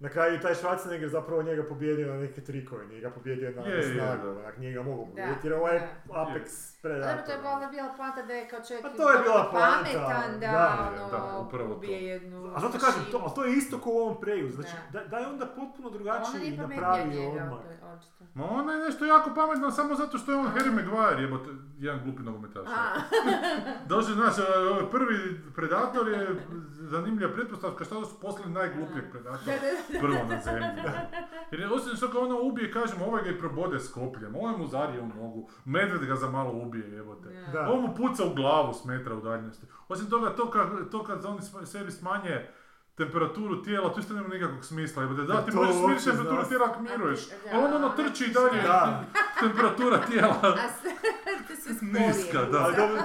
Na 0.00 0.08
kraju 0.08 0.32
je 0.32 0.40
taj 0.40 0.54
Schwarzenegger 0.54 1.06
zapravo 1.08 1.42
njega 1.42 1.62
pobjedio 1.64 2.06
na 2.08 2.20
neke 2.20 2.40
trikove, 2.40 2.86
nije 2.86 3.00
ga 3.00 3.10
pobjedio 3.10 3.50
na, 3.50 3.62
Je, 3.62 3.68
na 3.68 3.74
je, 3.76 3.94
snagu, 3.94 4.24
da. 4.24 4.30
onak 4.32 4.58
nije 4.58 4.72
ga 4.72 4.82
mogao 4.82 5.04
Da, 5.04 5.10
pobijediti 5.10 5.46
jer 5.46 5.52
je 5.68 5.80
da. 6.06 6.12
Apex 6.14 6.46
Dobro, 6.74 6.82
Predator. 6.82 7.26
to 7.26 7.32
je 7.32 7.38
valjda 7.40 7.66
bila 7.68 7.94
poanta 7.96 8.22
da 8.22 8.32
je 8.32 8.48
kao 8.48 8.60
čovjek 8.60 8.82
Pa 8.82 8.88
to 8.90 9.10
je 9.10 9.18
bila 9.18 9.50
pametan 9.52 10.32
da, 10.32 10.46
da, 10.48 10.92
ono, 10.92 11.10
da, 11.10 11.38
upravo 11.38 11.68
to. 11.68 11.74
ubije 11.74 12.04
jednu 12.04 12.52
A 12.56 12.60
zato 12.60 12.78
kažem, 12.78 13.02
to, 13.10 13.18
ali 13.18 13.32
to 13.34 13.44
je 13.44 13.52
isto 13.52 13.78
kao 13.78 13.92
u 13.92 13.98
ovom 13.98 14.20
preju, 14.20 14.50
znači 14.50 14.72
Da. 14.92 15.00
da, 15.00 15.18
je 15.18 15.26
onda 15.26 15.46
potpuno 15.46 15.88
Ona 15.88 15.90
drugačiji 15.90 16.56
napravio 16.56 17.04
njega, 17.06 17.40
je 17.40 17.78
očito. 17.92 18.24
Ma 18.34 18.50
ona 18.50 18.72
je 18.72 18.84
nešto 18.84 19.04
jako 19.04 19.30
pametna 19.34 19.70
samo 19.70 19.94
zato 19.94 20.18
što 20.18 20.32
je 20.32 20.38
on 20.38 20.46
Harry 20.46 20.74
Maguire, 20.74 21.22
jebote, 21.22 21.50
jedan 21.78 22.00
glupi 22.04 22.22
nogometaš. 22.22 22.68
Došli, 23.88 24.14
znaš, 24.14 24.34
prvi 24.90 25.40
predator 25.54 26.08
je 26.08 26.46
zanimljiva 26.80 27.32
pretpostavka 27.32 27.84
što 27.84 28.04
su 28.04 28.20
poslali 28.20 28.52
najglupljeg 28.52 29.10
predatora 29.10 29.56
prvo 30.00 30.18
na 30.28 30.40
zemlji. 30.40 30.68
Jer 31.50 31.60
je 31.60 31.72
osim 31.72 31.96
što 31.96 32.08
ga 32.08 32.20
ono 32.20 32.40
ubije, 32.42 32.72
kažemo, 32.72 33.04
ovaj 33.06 33.22
ga 33.22 33.30
i 33.30 33.38
probode 33.38 33.80
s 33.80 33.92
kopljem, 33.92 34.36
ovaj 34.36 34.56
mu 34.56 34.66
zarije 34.66 35.00
u 35.00 35.06
nogu, 35.06 35.48
medved 35.64 36.04
ga 36.04 36.14
za 36.14 36.30
malo 36.30 36.52
ubije, 36.52 36.90
jebote. 36.90 37.28
Ovo 37.68 37.80
mu 37.80 37.94
puca 37.94 38.24
u 38.24 38.34
glavu 38.34 38.74
s 38.74 38.84
metra 38.84 39.14
udaljenosti. 39.14 39.66
Osim 39.88 40.10
toga, 40.10 40.30
to 40.36 40.50
kad, 40.50 40.90
to 40.90 41.04
kad 41.04 41.24
oni 41.24 41.66
sebi 41.66 41.90
smanje 41.90 42.46
temperaturu 43.04 43.62
tijela, 43.62 43.92
to 43.92 44.00
isto 44.00 44.14
nema 44.14 44.28
nikakvog 44.28 44.64
smisla. 44.64 45.04
Da, 45.04 45.34
Pa 45.34 45.42
ti 45.42 45.56
možeš 45.56 45.74
smiriti 45.76 46.02
zna- 46.02 46.44
tijela 46.44 46.66
ako 46.66 46.82
miruješ. 46.82 47.20
Da, 47.28 47.34
A 47.52 47.60
on 47.60 47.72
ono 47.74 47.88
da, 47.88 47.94
trči 47.96 48.24
i 48.24 48.28
da. 48.28 48.40
dalje 48.40 48.62
Da. 48.62 49.04
temperatura 49.40 49.98
tijela. 50.00 50.36
A 50.42 50.68
sve, 50.72 50.90
sporije. 51.76 52.06
Niska, 52.08 52.42
da. 52.42 52.58
Ali 52.58 52.76
dobro, 52.76 53.02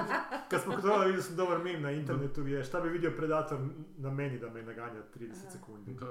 kad 0.48 0.62
smo 0.62 0.72
kod 0.74 0.82
toga 0.82 1.04
vidio 1.04 1.22
sam 1.22 1.36
dobar 1.36 1.58
meme 1.58 1.80
na 1.80 1.90
internetu 1.92 2.42
gdje 2.42 2.56
je 2.56 2.64
šta 2.64 2.80
bi 2.80 2.88
vidio 2.88 3.10
Predator 3.10 3.58
na 3.98 4.10
meni 4.10 4.38
da 4.38 4.48
me 4.48 4.62
naganja 4.62 5.00
30 5.12 5.52
sekundi. 5.52 5.94
Da. 5.94 6.06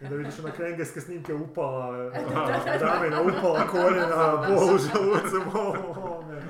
I 0.00 0.08
da 0.08 0.16
vidiš 0.16 0.38
onak 0.38 0.60
engleske 0.60 1.00
snimke 1.00 1.34
upala, 1.34 2.10
ramena, 2.82 3.22
upala 3.22 3.66
koljena, 3.66 4.36
bolu 4.48 4.78
želucem, 4.78 5.42
ovome. 5.54 6.42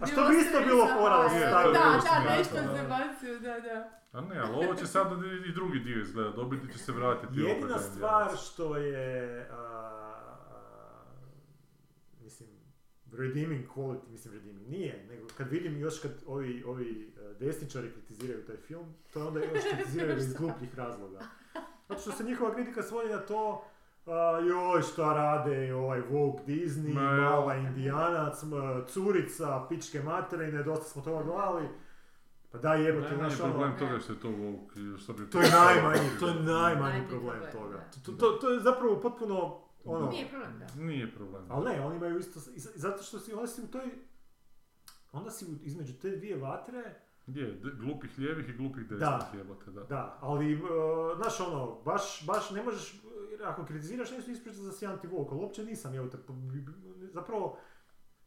A 0.00 0.06
što 0.06 0.22
bi 0.22 0.36
isto 0.36 0.58
bilo 0.60 0.86
fora 0.88 1.16
da 1.18 1.28
se 1.30 1.38
Da, 1.40 1.50
da, 1.72 2.36
nešto 2.36 2.54
da. 2.56 2.76
se 2.76 2.82
bacio, 2.84 3.38
da, 3.40 3.60
da. 3.60 4.01
A 4.12 4.20
ne, 4.22 4.38
ali 4.38 4.54
ovo 4.56 4.74
će 4.74 4.86
sad 4.86 5.06
i- 5.24 5.48
i 5.48 5.54
drugi 5.54 5.78
dio 5.80 6.00
izgleda, 6.00 6.30
dobiti 6.30 6.72
će 6.72 6.78
se 6.78 6.92
vratiti 6.92 7.26
opet. 7.32 7.46
Jedina 7.48 7.78
stvar 7.80 8.24
djelac. 8.24 8.40
što 8.42 8.76
je, 8.76 9.48
a, 9.50 9.56
a, 9.56 11.04
mislim, 12.20 12.48
redeeming 13.12 13.64
quality, 13.66 14.08
mislim 14.08 14.34
redeeming, 14.34 14.68
nije, 14.68 15.06
nego 15.06 15.26
kad 15.28 15.48
vidim 15.48 15.78
još 15.78 16.00
kad 16.00 16.12
ovi, 16.26 16.64
ovi 16.64 17.12
e, 17.20 17.34
desničari 17.36 17.90
kritiziraju 17.90 18.46
taj 18.46 18.56
film, 18.58 18.86
to 19.12 19.26
onda 19.26 19.40
još 19.40 19.64
kritiziraju 19.72 20.18
iz 20.18 20.34
glupljih 20.34 20.74
razloga. 20.74 21.18
Zato 21.88 22.00
što 22.00 22.12
se 22.12 22.24
njihova 22.24 22.54
kritika 22.54 22.82
svodi 22.82 23.08
na 23.08 23.18
to, 23.18 23.64
a, 24.06 24.10
joj 24.40 24.82
šta 24.82 25.12
rade 25.14 25.74
ovaj 25.74 26.00
woke 26.02 26.44
Disney, 26.46 26.94
Ma, 26.94 27.00
mala 27.12 27.54
indijanac, 27.56 28.34
curica, 28.86 29.66
pičke 29.68 30.00
materine, 30.00 30.62
dosta 30.62 30.84
smo 30.84 31.02
toga 31.02 31.22
gledali. 31.24 31.68
Pa 32.52 32.58
daj 32.58 32.84
jebote, 32.84 33.06
Najmanji 33.06 33.30
znaš 33.30 33.40
ono, 33.40 33.50
problem 33.50 33.78
toga 33.78 33.98
što 33.98 34.12
je 34.12 34.20
to 34.20 34.28
woke 34.30 34.94
i 34.94 34.98
što 34.98 35.12
bi... 35.12 35.30
to 35.30 35.40
je 35.40 35.50
najmanji, 35.52 36.08
to 36.20 36.28
je 36.28 36.34
najmanji 36.34 37.08
problem 37.08 37.40
toga. 37.52 37.76
da. 37.76 38.02
To, 38.02 38.12
to, 38.12 38.28
to 38.30 38.50
je 38.50 38.60
zapravo 38.60 39.00
potpuno 39.00 39.58
ono... 39.84 40.08
Nije 40.08 40.28
problem, 40.28 40.58
da. 40.58 40.66
Nije 40.76 41.14
problem. 41.14 41.44
Ali 41.48 41.64
ne, 41.66 41.80
oni 41.80 41.96
imaju 41.96 42.18
isto, 42.18 42.40
zato 42.74 43.02
što 43.02 43.18
si, 43.18 43.32
onda 43.32 43.46
si 43.46 43.62
u 43.62 43.68
toj, 43.68 43.90
onda 45.12 45.30
si 45.30 45.44
u- 45.44 45.58
između 45.62 45.92
te 45.92 46.10
dvije 46.10 46.36
vatre, 46.38 46.94
Je, 47.26 47.52
d- 47.52 47.70
glupih 47.76 48.18
lijevih 48.18 48.48
i 48.48 48.54
glupih 48.54 48.86
Da. 48.86 48.96
desnih 48.96 49.34
jebote, 49.34 49.70
da. 49.70 49.82
da, 49.84 50.18
ali, 50.20 50.54
uh, 50.54 50.60
znaš 51.16 51.40
ono, 51.40 51.80
baš, 51.82 52.26
baš 52.26 52.50
ne 52.50 52.62
možeš, 52.62 53.02
jer 53.30 53.44
ako 53.44 53.64
kritiziraš 53.64 54.10
nešto 54.10 54.30
ispričati 54.30 54.62
za 54.62 54.72
si 54.72 54.86
anti-woke, 54.86 55.28
ali 55.30 55.40
uopće 55.40 55.64
nisam, 55.64 55.94
evo 55.94 56.06
te, 56.08 56.16
po- 56.18 56.34
zapravo, 57.04 57.58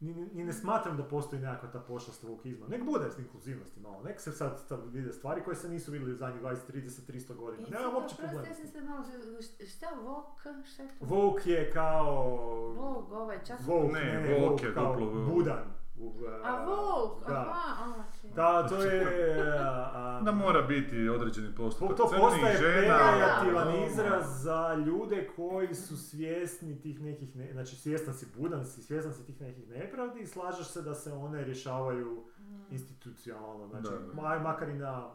ni, 0.00 0.14
ni- 0.14 0.44
ne 0.44 0.52
smatram 0.52 0.96
da 0.96 1.04
postoji 1.04 1.42
nekakva 1.42 1.70
ta 1.70 1.80
pošast 1.80 2.22
vokizma. 2.24 2.66
Nek 2.68 2.84
bude 2.84 3.10
s 3.10 3.18
inkluzivnosti 3.18 3.80
malo, 3.80 4.02
nek 4.02 4.20
se 4.20 4.32
sad 4.32 4.58
stav- 4.60 4.86
vide 4.86 5.12
stvari 5.12 5.42
koje 5.42 5.56
se 5.56 5.68
nisu 5.68 5.92
vidjeli 5.92 6.12
u 6.12 6.16
zadnjih 6.16 6.42
20, 6.42 6.56
30, 6.66 7.00
300 7.02 7.34
godina. 7.34 7.68
I 7.68 7.70
Nemam 7.70 7.84
sad, 7.84 7.94
uopće 7.94 8.16
problema. 8.16 8.46
Ja 8.46 8.54
sam 8.54 8.66
se 8.66 8.80
malo, 8.80 9.04
šta 9.68 9.86
Vogue, 9.96 10.64
šta 10.64 10.82
je 10.82 10.88
to? 10.90 11.04
Woke 11.06 11.48
je 11.48 11.72
kao... 11.72 12.36
Vogue, 12.70 13.16
ovaj 13.16 13.38
čas. 13.38 13.60
Woke, 13.60 13.92
Ne, 13.92 14.38
woke 14.40 14.64
je 14.64 14.74
kao 14.74 14.96
duplo 14.96 15.24
budan. 15.26 15.64
A 16.44 16.64
Vogue, 16.64 17.26
da. 17.28 17.40
aha, 17.42 17.94
okej. 18.00 18.30
Da, 18.32 18.66
to 18.68 18.82
je... 18.82 19.06
a, 19.54 20.20
Da 20.22 20.32
mora 20.32 20.62
biti 20.62 21.08
određeni 21.08 21.54
postupak 21.54 21.96
to 21.96 22.10
postaje 22.12 22.56
žena. 22.56 22.98
pejorativan 22.98 23.84
izraz 23.84 24.42
za 24.42 24.74
ljude 24.76 25.28
koji 25.28 25.74
su 25.76 25.96
svjesni 25.98 26.80
tih 26.80 27.00
nekih, 27.00 27.36
ne, 27.36 27.52
znači 27.52 27.76
svjestan 27.76 28.14
si 28.14 28.26
budan, 28.36 28.64
si 28.64 28.82
svjestan 28.82 29.12
si 29.14 29.26
tih 29.26 29.40
nekih 29.40 29.68
nepravdi 29.68 30.20
i 30.20 30.26
slažeš 30.26 30.66
se 30.66 30.82
da 30.82 30.94
se 30.94 31.12
one 31.12 31.44
rješavaju 31.44 32.24
Mm. 32.40 32.64
institucionalno, 32.70 33.66
znači 33.68 33.82
Da, 33.84 33.98
da. 33.98 34.12
ma- 34.14 34.38
makar 34.38 34.68
i 34.68 34.74
na 34.74 35.10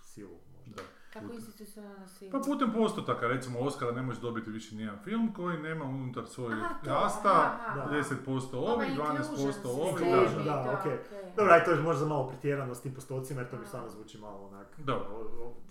silu 0.00 0.36
možda. 0.56 0.74
Da. 0.74 0.88
Kako 1.14 1.32
institucionalno 1.32 2.08
silu? 2.08 2.30
Pa 2.32 2.38
putem 2.40 2.72
postotaka, 2.72 3.26
recimo 3.26 3.58
Oscara 3.60 3.92
ne 3.92 4.02
može 4.02 4.20
dobiti 4.20 4.50
više 4.50 4.74
nijedan 4.74 4.98
film 4.98 5.34
koji 5.34 5.58
nema 5.58 5.84
unutar 5.86 6.24
to, 6.26 6.48
rasta 6.84 7.30
aha, 7.30 7.80
aha. 7.80 7.90
10% 8.26 8.56
Ovaj 8.56 8.74
ovih, 8.74 8.88
inclusion 8.90 9.16
12% 9.16 9.26
ovih, 9.36 9.54
sistemi, 9.54 10.10
da. 10.10 10.16
Inclusion, 10.16 10.44
da, 10.44 10.64
to, 10.64 10.70
okej. 10.72 10.92
okej. 10.94 11.32
Dobro, 11.36 11.52
aj 11.52 11.64
to 11.64 11.70
je 11.70 11.80
možda 11.80 12.06
malo 12.06 12.28
pretjerano 12.28 12.74
s 12.74 12.80
tim 12.80 12.94
postocima 12.94 13.40
jer 13.40 13.50
to 13.50 13.58
mi 13.58 13.66
stvarno 13.66 13.90
zvuči 13.90 14.18
malo 14.18 14.38
onak, 14.40 14.66
god. 14.78 15.02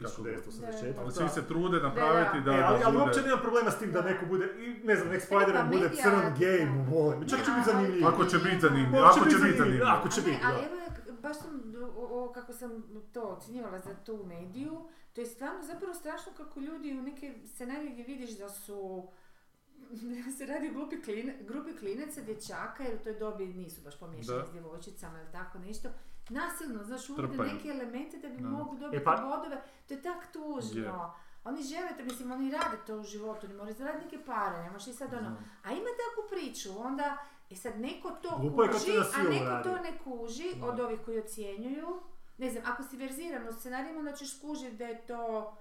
1984. 0.02 0.94
Ali 0.98 1.06
Da. 1.06 1.12
svi 1.12 1.30
se 1.32 1.42
trude 1.44 1.80
napraviti 1.80 2.42
da, 2.42 2.52
E, 2.52 2.58
da 2.58 2.68
ali, 2.68 2.84
ali 2.84 2.94
bude- 2.94 2.98
uopće 3.00 3.22
nemam 3.22 3.40
problema 3.42 3.72
s 3.72 3.80
tim 3.80 3.92
da 3.92 4.02
Da. 4.02 4.10
neko 4.10 4.26
bude, 4.26 4.46
i 4.58 4.86
ne 4.86 4.96
znam, 4.96 5.08
nek 5.10 5.22
Spider-Man 5.22 5.70
bude 5.70 5.90
crn, 5.92 6.22
gay, 6.38 6.66
da. 6.66 6.72
mu 6.72 6.84
volim. 6.86 7.20
Čak 7.22 7.40
će 7.40 7.46
Da, 7.46 7.58
biti 7.58 7.70
ali- 7.70 7.74
zanimljivo. 7.74 8.10
Ako 8.10 8.26
će 8.26 8.38
biti 8.40 8.60
zanimljivo, 8.60 8.98
ako 9.00 9.20
će 9.22 9.38
biti 9.38 9.58
zanimljivo, 9.58 9.86
ako 9.88 10.10
će 10.10 10.22
biti, 10.22 10.40
ali 10.44 10.56
da. 10.56 10.66
evo, 10.66 10.76
je, 10.76 10.88
baš 11.22 11.38
sam, 11.38 11.52
o, 11.98 12.24
o, 12.24 12.32
kako 12.32 12.54
sam 12.54 12.72
to 13.14 13.22
ocjenjivala 13.24 13.80
za 13.80 13.94
tu 13.96 14.26
mediju, 14.26 14.74
to 15.14 15.22
je 15.22 15.28
stvarno 15.28 15.64
zapravo 15.64 15.94
strašno 15.94 16.32
kako 16.34 16.60
ljudi 16.60 16.92
u 16.92 17.04
neke 17.04 17.34
scenarije 17.46 17.92
gdje 17.92 18.04
vidiš 18.06 18.30
da 18.32 18.50
su 18.50 19.08
se 20.38 20.46
radi 20.46 20.70
o 20.70 20.74
grupi, 20.74 21.02
kline, 21.02 21.36
grupi 21.42 21.74
klinaca, 21.74 22.22
dječaka, 22.22 22.84
jer 22.84 22.96
u 22.96 23.04
toj 23.04 23.14
dobi 23.16 23.46
nisu 23.46 23.82
baš 23.82 24.00
pomiješani 24.00 24.44
s 24.44 24.52
djevojčicama 24.52 25.20
ili 25.20 25.32
tako 25.32 25.60
nešto. 25.60 25.90
Nasilno, 26.30 26.84
znaš, 26.84 27.10
uvode 27.10 27.28
neke 27.38 27.68
elemente 27.70 28.18
da 28.20 28.30
bi 28.30 28.38
Da. 28.38 28.50
mogli 28.50 28.80
dobiti 28.80 28.98
E 28.98 29.04
pa- 29.04 29.18
bodove. 29.18 29.58
To 29.88 29.94
je 29.94 30.02
tak 30.02 30.32
tužno. 30.34 30.82
Je. 30.82 30.92
Oni 31.46 31.64
žele 31.64 31.90
to, 31.98 32.04
mislim, 32.04 32.32
oni 32.32 32.52
rade 32.52 32.78
to 32.88 32.96
u 32.96 33.04
životu, 33.04 33.48
ne 33.48 33.54
moraju 33.54 33.76
zaraditi 33.76 34.06
neke 34.06 34.26
pare, 34.26 34.58
ne 34.60 34.72
možeš 34.72 34.88
i 34.88 34.94
sad 34.94 35.14
ono. 35.14 35.22
Znam. 35.22 35.38
A 35.64 35.72
ima 35.72 35.90
takvu 36.00 36.30
priču, 36.32 36.80
onda, 36.80 37.18
e 37.50 37.56
sad 37.56 37.80
neko 37.80 38.10
to 38.12 38.30
kad 38.30 38.72
kuži, 38.74 38.92
a 39.16 39.24
neko 39.24 39.46
radi. 39.46 39.64
to 39.64 39.76
ne 39.76 39.98
kuži 40.00 40.56
Da. 40.56 40.66
od 40.66 40.80
ovih 40.80 41.00
koji 41.02 41.20
ocjenjuju. 41.20 41.88
Ne 42.38 42.50
znam, 42.50 42.64
ako 42.68 42.84
si 42.84 42.98
verziran 42.98 43.48
u 43.48 43.54
scenarijima, 43.54 44.00
onda 44.00 44.12
ćeš 44.12 44.38
skužiti 44.38 44.78
da 44.78 44.86
je 44.86 45.02
to 45.08 45.54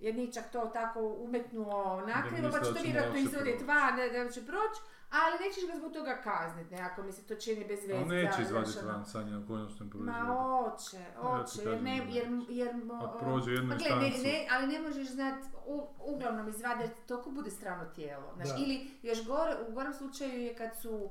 jer 0.00 0.14
Ničak 0.14 0.44
to 0.52 0.70
tako 0.72 1.00
umetnuo 1.00 2.02
nakrivo, 2.06 2.48
pa 2.52 2.58
će 2.58 2.74
to 2.74 2.82
vjerojatno 2.82 3.18
izvoditi 3.18 3.64
van, 3.64 3.96
ne, 3.96 4.24
da 4.24 4.30
će 4.30 4.46
proći, 4.46 4.80
ali 5.10 5.44
nećeš 5.44 5.66
ga 5.66 5.78
zbog 5.78 5.92
toga 5.92 6.20
kazniti, 6.24 6.74
ne, 6.74 6.80
ako 6.80 7.02
mi 7.02 7.12
se 7.12 7.22
to 7.22 7.34
čini 7.34 7.64
bez 7.64 7.80
veze. 7.80 7.94
On 7.94 8.08
neće 8.08 8.42
izvaditi 8.42 8.78
ono. 8.78 8.92
van 8.92 9.04
Sanja 9.04 9.38
u 9.38 9.46
konačnom 9.46 9.88
Ma 9.88 9.92
proizvodu. 9.92 10.32
oće, 10.74 10.96
ti 10.96 11.62
oće, 11.62 11.70
jer, 11.70 11.82
ne, 11.82 11.96
jer, 11.96 12.26
jer, 12.48 12.74
Ako 13.02 13.18
prođe 13.18 13.52
jednu 13.52 13.70
pa 13.70 13.76
gle, 13.76 14.10
ne, 14.22 14.46
ali 14.50 14.66
ne 14.66 14.80
možeš 14.80 15.08
znat, 15.08 15.44
u, 15.66 15.86
uglavnom 15.98 16.48
izvade, 16.48 16.82
jer 16.82 16.90
toliko 17.06 17.30
bude 17.30 17.50
strano 17.50 17.84
tijelo. 17.84 18.32
Znaš, 18.36 18.48
ili 18.58 18.90
još 19.02 19.26
gore, 19.26 19.56
u 19.68 19.72
gorem 19.72 19.94
slučaju 19.94 20.42
je 20.42 20.54
kad 20.54 20.76
su 20.82 21.10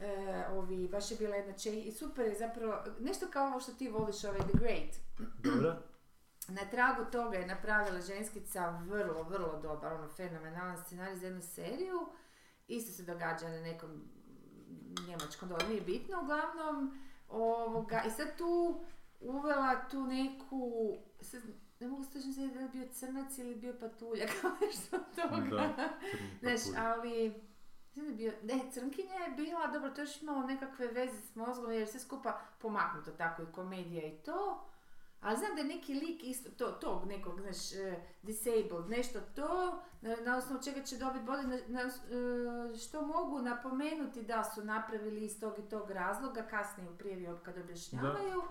e, 0.00 0.44
ovi, 0.52 0.88
baš 0.88 1.10
je 1.10 1.16
bila 1.16 1.36
jedna 1.36 1.52
če, 1.52 1.80
i 1.80 1.92
super 1.92 2.26
je 2.26 2.38
zapravo, 2.38 2.84
nešto 3.00 3.26
kao 3.30 3.46
ovo 3.46 3.60
što 3.60 3.72
ti 3.72 3.88
voliš, 3.88 4.24
ovaj 4.24 4.40
The 4.40 4.58
Great. 4.58 4.94
Dobro? 5.44 5.76
Na 6.48 6.70
tragu 6.70 7.04
toga 7.12 7.38
je 7.38 7.46
napravila 7.46 8.00
ženskica 8.00 8.82
vrlo, 8.86 9.22
vrlo 9.22 9.60
dobar, 9.62 9.92
ono, 9.92 10.08
fenomenalan 10.08 10.84
scenarij 10.84 11.16
za 11.16 11.26
jednu 11.26 11.42
seriju. 11.42 12.08
Isto 12.68 12.92
se 12.92 13.02
događa 13.02 13.48
na 13.48 13.60
nekom 13.60 13.90
njemačkom 15.06 15.48
dolu, 15.48 15.60
nije 15.68 15.80
bitno, 15.80 16.20
uglavnom. 16.22 16.98
Ovoga, 17.28 18.02
I 18.06 18.10
sad 18.10 18.36
tu 18.38 18.84
uvela 19.20 19.88
tu 19.90 20.06
neku, 20.06 20.92
sad, 21.20 21.42
ne 21.80 21.88
mogu 21.88 22.04
se 22.04 22.22
sjetiti 22.22 22.54
da 22.54 22.60
je 22.60 22.68
bio 22.68 22.88
crnac 22.92 23.38
ili 23.38 23.54
bio 23.54 23.74
patuljak, 23.80 24.30
nešto 24.66 24.96
od 24.96 25.14
toga. 25.14 25.74
Da, 25.76 25.88
Znaš, 26.40 26.76
ali... 26.78 27.47
da 28.04 28.10
je 28.10 28.16
bio, 28.16 28.32
ne, 28.42 28.70
crnkinja 28.72 29.14
je 29.14 29.30
bila, 29.30 29.66
dobro, 29.66 29.90
to 29.90 30.00
je 30.00 30.04
još 30.04 30.22
imalo 30.22 30.46
nekakve 30.46 30.86
veze 30.86 31.20
s 31.20 31.34
mozgom, 31.34 31.72
jer 31.72 31.80
je 31.80 31.86
sve 31.86 32.00
skupa 32.00 32.40
pomaknuto, 32.58 33.10
tako 33.10 33.42
i 33.42 33.52
komedija 33.52 34.06
i 34.06 34.16
to. 34.16 34.64
Ali 35.20 35.36
znam 35.36 35.54
da 35.54 35.60
je 35.60 35.66
neki 35.76 35.94
lik 35.94 36.24
isto 36.24 36.50
to, 36.50 36.70
tog 36.72 37.06
nekog, 37.06 37.40
znaš, 37.40 37.72
eh, 37.72 37.96
disabled, 38.22 38.88
nešto 38.88 39.18
to, 39.34 39.78
na, 40.00 40.16
na 40.16 40.36
osnovu 40.36 40.62
čega 40.62 40.82
će 40.82 40.96
dobiti 40.96 41.24
bode, 41.24 41.42
na, 41.42 41.58
na, 41.68 41.80
eh, 41.80 42.78
što 42.78 43.02
mogu 43.02 43.42
napomenuti 43.42 44.22
da 44.22 44.44
su 44.44 44.64
napravili 44.64 45.24
iz 45.24 45.40
tog 45.40 45.58
i 45.58 45.62
tog 45.68 45.90
razloga, 45.90 46.42
kasnije 46.42 46.90
u 46.90 46.96
prijevi 46.96 47.28
kad 47.44 47.58
objašnjavaju. 47.58 48.42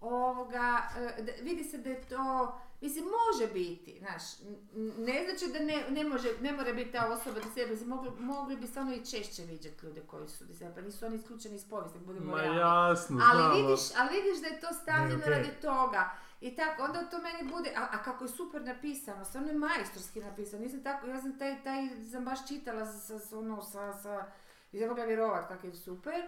Ovoga, 0.00 0.78
eh, 0.98 1.22
da- 1.22 1.42
vidi 1.42 1.64
se 1.64 1.78
da 1.78 1.90
je 1.90 2.00
to, 2.02 2.58
mislim, 2.84 3.04
može 3.04 3.52
biti, 3.52 3.98
znaš, 3.98 4.22
ne 4.98 5.24
znači 5.24 5.52
da 5.52 5.58
ne, 5.64 5.84
ne, 5.90 6.04
može, 6.08 6.28
ne 6.40 6.52
mora 6.52 6.72
biti 6.72 6.92
ta 6.92 7.06
osoba 7.12 7.40
mislim, 7.70 7.88
mogli, 7.88 8.10
mogli 8.18 8.56
bi 8.56 8.66
stvarno 8.66 8.94
i 8.94 9.04
češće 9.04 9.42
viđati 9.42 9.86
ljude 9.86 10.00
koji 10.06 10.28
su 10.28 10.44
disabled, 10.44 10.74
pa 10.74 10.80
nisu 10.80 11.06
oni 11.06 11.16
isključeni 11.16 11.54
iz 11.54 11.64
povijesti, 11.70 11.98
budemo 11.98 12.30
Ma 12.32 12.42
realni. 12.42 12.60
jasno, 12.60 13.20
Ali 13.32 13.62
vidiš, 13.62 13.80
ali 13.98 14.22
vidiš 14.22 14.40
da 14.42 14.46
je 14.48 14.60
to 14.60 14.72
stavljeno 14.82 15.22
okej. 15.22 15.30
radi 15.34 15.50
toga. 15.62 16.10
I 16.40 16.56
tako, 16.56 16.82
onda 16.82 17.10
to 17.10 17.18
meni 17.18 17.50
bude, 17.52 17.72
a, 17.76 17.88
a 17.90 18.02
kako 18.02 18.24
je 18.24 18.28
super 18.28 18.62
napisano, 18.62 19.24
stvarno 19.24 19.48
je 19.48 19.58
majstorski 19.58 20.20
napisano, 20.20 20.62
nisam 20.62 20.82
tako, 20.82 21.06
ja 21.06 21.20
sam 21.20 21.38
taj, 21.38 21.62
taj 21.62 21.88
sam 22.10 22.24
baš 22.24 22.48
čitala 22.48 22.86
sa, 22.86 23.18
sa, 23.18 23.38
ono, 23.38 23.62
sa, 23.62 23.92
sa, 23.92 24.26
i 24.72 24.78
ne 24.80 25.06
vjerovat 25.06 25.48
kako 25.48 25.66
je 25.66 25.74
super, 25.74 26.22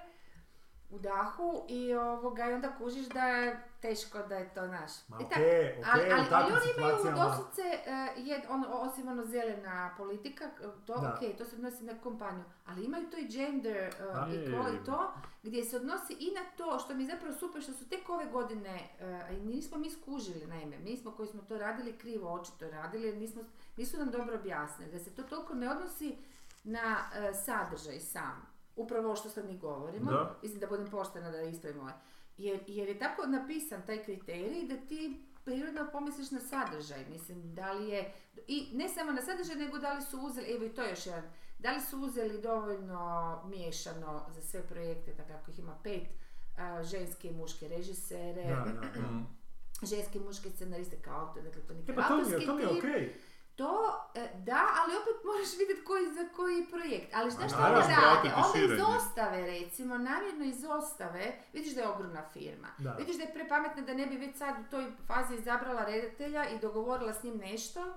u 0.90 0.98
dahu 0.98 1.64
i 1.68 1.94
ovoga, 1.94 2.50
i 2.50 2.52
onda 2.52 2.76
kužiš 2.78 3.08
da 3.08 3.26
je 3.26 3.60
teško 3.82 4.18
da 4.18 4.36
je 4.36 4.54
to 4.54 4.66
naš. 4.66 5.08
Ma 5.08 5.18
tak- 5.18 5.26
okej, 5.26 5.82
ali, 5.92 6.02
okej, 6.02 6.12
ali, 6.12 6.26
ali 6.30 6.52
oni 6.52 6.72
imaju 6.76 6.96
situacijama... 6.96 7.24
doslovce, 7.24 7.62
eh, 7.62 8.08
jed, 8.16 8.42
on, 8.48 8.64
osim 8.68 9.08
ono 9.08 9.24
zelena 9.24 9.94
politika, 9.96 10.44
to 10.86 11.00
Da. 11.00 11.14
ok, 11.14 11.38
to 11.38 11.44
se 11.44 11.56
odnosi 11.56 11.84
na 11.84 11.98
kompaniju, 12.02 12.44
ali 12.66 12.84
imaju 12.84 13.10
to 13.10 13.16
i 13.16 13.28
gender 13.28 13.76
eh, 13.76 13.90
i 14.30 14.34
Je, 14.34 14.50
to 14.52 14.92
to, 14.92 15.12
gdje 15.42 15.64
se 15.64 15.76
odnosi 15.76 16.12
i 16.12 16.34
na 16.34 16.40
to, 16.56 16.78
što 16.78 16.94
mi 16.94 17.02
je 17.02 17.10
zapravo 17.10 17.34
super, 17.34 17.62
što 17.62 17.72
su 17.72 17.88
tek 17.88 18.08
ove 18.08 18.26
godine, 18.26 18.88
eh, 19.00 19.28
i 19.30 19.46
nismo 19.46 19.78
mi 19.78 19.90
skužili, 19.90 20.46
naime, 20.46 20.78
mi 20.78 20.96
smo 20.96 21.10
koji 21.10 21.28
smo 21.28 21.42
to 21.42 21.58
radili 21.58 21.98
krivo, 21.98 22.32
očito 22.32 22.70
radili, 22.70 23.06
jer 23.06 23.16
nismo, 23.16 23.42
nisu 23.76 23.98
nam 23.98 24.10
dobro 24.10 24.34
objasnili, 24.34 24.92
da 24.92 24.98
se 24.98 25.14
to 25.14 25.22
toliko 25.22 25.54
ne 25.54 25.70
odnosi 25.70 26.16
na 26.64 26.96
eh, 27.14 27.34
sadržaj 27.34 28.00
sam, 28.00 28.55
upravo 28.76 29.06
ovo 29.06 29.16
što 29.16 29.28
sad 29.28 29.46
mi 29.46 29.58
govorimo, 29.58 30.10
Da. 30.10 30.36
mislim 30.42 30.60
da 30.60 30.66
budem 30.66 30.90
poštena 30.90 31.30
da 31.30 31.42
ispravim 31.42 31.80
ovaj. 31.80 31.92
Jer, 32.36 32.60
jer 32.66 32.88
je 32.88 32.98
tako 32.98 33.26
napisan 33.26 33.82
taj 33.86 34.04
kriterij 34.04 34.66
da 34.68 34.76
ti 34.76 35.22
prirodno 35.44 35.86
pomisliš 35.92 36.30
na 36.30 36.40
sadržaj, 36.40 37.04
mislim, 37.10 37.54
da 37.54 37.72
li 37.72 37.88
je, 37.88 38.12
i 38.46 38.68
ne 38.72 38.88
samo 38.88 39.12
na 39.12 39.22
sadržaj, 39.22 39.56
nego 39.56 39.78
da 39.78 39.92
li 39.92 40.02
su 40.02 40.20
uzeli, 40.20 40.54
evo 40.54 40.64
i 40.64 40.74
to 40.74 40.82
je 40.82 40.90
još 40.90 41.06
jedan, 41.06 41.22
da 41.58 41.72
li 41.72 41.80
su 41.80 42.00
uzeli 42.00 42.40
dovoljno 42.42 43.42
miješano 43.46 44.26
za 44.34 44.40
sve 44.40 44.62
projekte, 44.62 45.14
tako 45.16 45.32
ako 45.32 45.50
ih 45.50 45.58
ima 45.58 45.78
pet, 45.82 46.08
a, 46.58 46.82
ženske 46.82 47.28
i 47.28 47.32
muške 47.32 47.68
režisere, 47.68 48.44
Da, 48.44 48.64
da, 48.72 49.00
da. 49.00 49.08
Ženske 49.90 50.18
i 50.18 50.22
muške 50.22 50.50
scenariste 50.50 50.96
kao 51.02 51.26
autor, 51.26 51.42
dakle 51.42 51.62
to 51.62 51.72
E 51.72 51.76
neki 51.76 51.92
pa 51.94 52.02
to 52.08 52.16
mi 52.16 52.32
je, 52.32 52.46
to 52.46 52.54
mi 52.54 52.62
je 52.62 52.68
okej. 52.68 53.14
To, 53.56 54.04
e, 54.14 54.28
da, 54.38 54.66
ali 54.80 54.96
opet 54.96 55.24
moraš 55.24 55.58
vidjeti 55.58 55.84
koji, 55.84 56.12
za 56.12 56.28
koji 56.36 56.66
projekt. 56.66 57.14
Ali 57.14 57.30
znaš 57.30 57.50
šta 57.50 57.60
naravno, 57.60 57.84
onda 57.84 58.00
rade? 58.00 58.48
širenje. 58.52 58.74
izostave, 58.74 59.46
recimo, 59.46 59.98
namjerno 59.98 60.44
izostave, 60.44 61.32
vidiš 61.52 61.74
da 61.74 61.80
je 61.80 61.88
ogromna 61.88 62.22
firma. 62.32 62.68
Da. 62.78 62.92
Vidiš 62.92 63.16
da 63.16 63.22
je 63.22 63.34
prepametna 63.34 63.82
da 63.82 63.94
ne 63.94 64.06
bi 64.06 64.16
već 64.16 64.36
sad 64.36 64.54
u 64.60 64.70
toj 64.70 64.86
fazi 65.06 65.34
izabrala 65.34 65.84
redatelja 65.84 66.48
i 66.48 66.58
dogovorila 66.58 67.14
s 67.14 67.22
njim 67.22 67.36
nešto, 67.36 67.94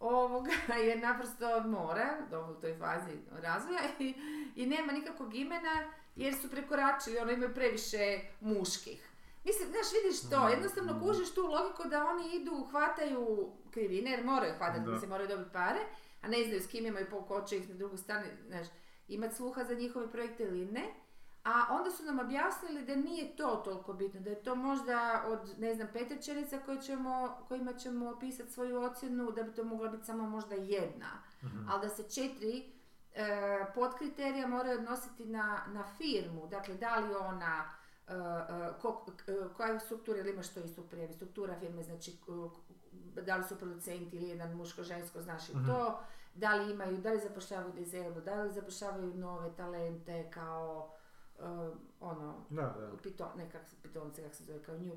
ovoga, 0.00 0.50
jer 0.86 0.98
naprosto 1.02 1.60
mora, 1.60 2.18
u 2.50 2.60
toj 2.60 2.76
fazi 2.78 3.18
razvoja, 3.32 3.80
i, 3.98 4.14
i 4.56 4.66
nema 4.66 4.92
nikakvog 4.92 5.34
imena, 5.34 5.92
jer 6.16 6.34
su 6.34 6.50
prekoračili, 6.50 7.18
ono 7.18 7.32
imaju 7.32 7.54
previše 7.54 8.20
muških. 8.40 9.10
Mislim, 9.44 9.68
znaš, 9.68 9.86
vidiš 10.02 10.30
to, 10.30 10.48
jednostavno 10.48 11.00
kužiš 11.00 11.34
tu 11.34 11.46
logiku 11.46 11.88
da 11.88 12.06
oni 12.06 12.36
idu, 12.36 12.66
hvataju 12.70 13.52
krivine, 13.74 14.10
jer 14.10 14.24
moraju 14.24 14.54
hvatati, 14.58 14.80
Da. 14.80 14.90
mislim, 14.90 15.10
moraju 15.10 15.28
dobiti 15.28 15.50
pare, 15.52 15.80
a 16.22 16.28
ne 16.28 16.44
znaju 16.44 16.60
s 16.60 16.66
kim 16.66 16.86
imaju 16.86 17.06
pol 17.10 17.22
ko 17.22 17.42
će 17.42 17.56
ih 17.56 17.68
na 17.68 17.74
drugu 17.74 17.96
stranu, 17.96 18.26
znaš, 18.46 18.66
imati 19.08 19.34
sluha 19.34 19.64
za 19.64 19.74
njihove 19.74 20.10
projekte 20.10 20.42
ili 20.44 20.66
ne. 20.66 20.84
A 21.44 21.66
onda 21.70 21.90
su 21.90 22.02
nam 22.02 22.18
objasnili 22.18 22.82
da 22.82 22.94
nije 22.96 23.36
to 23.36 23.56
toliko 23.56 23.92
bitno, 23.92 24.20
da 24.20 24.30
je 24.30 24.42
to 24.42 24.54
možda 24.54 24.96
od, 25.26 25.58
ne 25.58 25.74
znam, 25.74 25.88
pet 25.92 26.10
rečenica 26.10 26.58
koje 26.58 26.80
ćemo, 26.80 27.14
kojima 27.48 27.72
ćemo 27.72 28.10
opisati 28.10 28.52
svoju 28.52 28.82
ocjenu, 28.82 29.30
da 29.30 29.42
bi 29.42 29.52
to 29.52 29.64
mogla 29.64 29.88
biti 29.88 30.04
samo 30.04 30.28
možda 30.28 30.54
jedna. 30.54 31.10
Ali 31.68 31.80
da 31.82 31.88
se 31.88 32.02
četiri 32.04 32.72
e, 33.14 33.26
podkriterija 33.74 34.46
moraju 34.46 34.78
odnositi 34.78 35.24
na, 35.24 35.60
na 35.68 35.84
firmu, 35.88 36.46
dakle 36.46 36.74
da 36.74 36.96
li 36.98 37.14
ona 37.14 37.70
e, 38.08 38.12
e, 38.12 38.16
ko- 38.82 39.06
e, 39.28 39.54
koja 39.56 39.80
struktura 39.80 40.18
ili 40.18 40.30
ima 40.30 40.42
što 40.42 40.60
isto 40.60 40.80
u 40.80 40.86
prijevi, 40.86 41.12
struktura 41.12 41.54
firme, 41.60 41.82
znači 41.82 42.12
da 43.22 43.36
li 43.36 43.44
su 43.44 43.56
producenti 43.56 44.16
ili 44.16 44.28
jedan 44.28 44.56
muško-žensko, 44.56 45.20
znaš 45.20 45.48
i 45.48 45.52
to, 45.66 46.00
da 46.34 46.54
li 46.54 46.72
imaju, 46.72 46.96
da 46.96 47.10
li 47.12 47.20
zapošljavaju 47.20 47.72
dizelu, 47.72 48.20
da 48.20 48.42
li 48.42 48.52
zapošljavaju 48.52 49.14
nove 49.14 49.50
talente 49.56 50.30
kao 50.30 50.90
e, 51.38 51.42
ono, 52.00 52.34
Da, 52.50 52.62
da. 52.62 52.90
piton, 53.02 53.28
ne 53.36 53.50
kak 53.50 53.68
se 53.68 53.76
pitonce, 53.82 54.22
kak 54.22 54.34
se 54.34 54.44
zove, 54.44 54.62
kao 54.62 54.78
nju, 54.78 54.92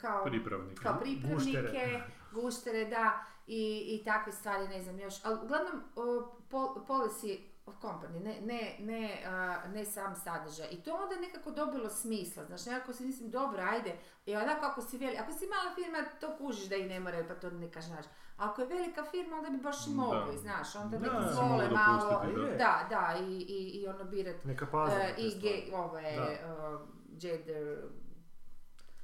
kao, 0.00 0.24
Pripravnik. 0.24 0.80
kao 0.82 0.98
pripravnike, 1.00 1.34
Guštere. 1.34 2.02
guštere, 2.32 2.84
da, 2.84 3.24
i, 3.46 3.98
i 4.00 4.04
takve 4.04 4.32
stvari, 4.32 4.68
ne 4.68 4.82
znam 4.82 4.98
još, 4.98 5.14
ali 5.24 5.38
uglavnom 5.44 5.82
o, 5.96 6.34
pol, 6.50 6.74
policy 6.88 7.40
company, 7.70 8.20
ne, 8.20 8.40
ne, 8.40 8.76
ne, 8.78 9.22
a, 9.26 9.68
ne 9.68 9.84
sam 9.84 10.14
sadržaj. 10.16 10.66
I 10.70 10.82
to 10.82 10.94
onda 10.94 11.20
nekako 11.20 11.50
dobilo 11.50 11.90
smisla, 11.90 12.44
znaš, 12.44 12.66
nekako 12.66 12.92
si 12.92 13.04
mislim, 13.04 13.30
dobro, 13.30 13.62
ajde, 13.62 13.96
i 14.26 14.36
onako 14.36 14.66
ako 14.66 14.82
si 14.82 14.98
veli, 14.98 15.16
ako 15.16 15.32
si 15.32 15.46
mala 15.46 15.74
firma, 15.74 15.98
to 16.20 16.36
kužiš 16.38 16.68
da 16.68 16.76
i 16.76 16.88
ne 16.88 17.00
moraju, 17.00 17.24
pa 17.28 17.34
to 17.34 17.50
ne 17.50 17.70
kažnaš. 17.70 18.04
Ako 18.36 18.60
je 18.60 18.66
velika 18.68 19.04
firma, 19.04 19.36
onda 19.36 19.50
bi 19.50 19.56
baš 19.56 19.86
i 19.86 19.90
Da. 19.90 19.96
mogli, 19.96 20.38
znaš, 20.38 20.76
onda 20.76 20.98
Da, 20.98 21.06
neki 21.06 21.34
zvole 21.34 21.68
malo, 21.70 22.22
da. 22.36 22.56
da, 22.56 22.86
da, 22.90 23.18
i, 23.20 23.32
i, 23.38 23.80
i 23.80 23.88
ono 23.88 24.04
birat 24.04 24.44
Neka 24.44 24.66
te 24.88 25.22
i 25.22 25.40
ge, 25.40 25.76
ove, 25.76 26.02
e, 26.02 26.38
gender, 27.20 27.78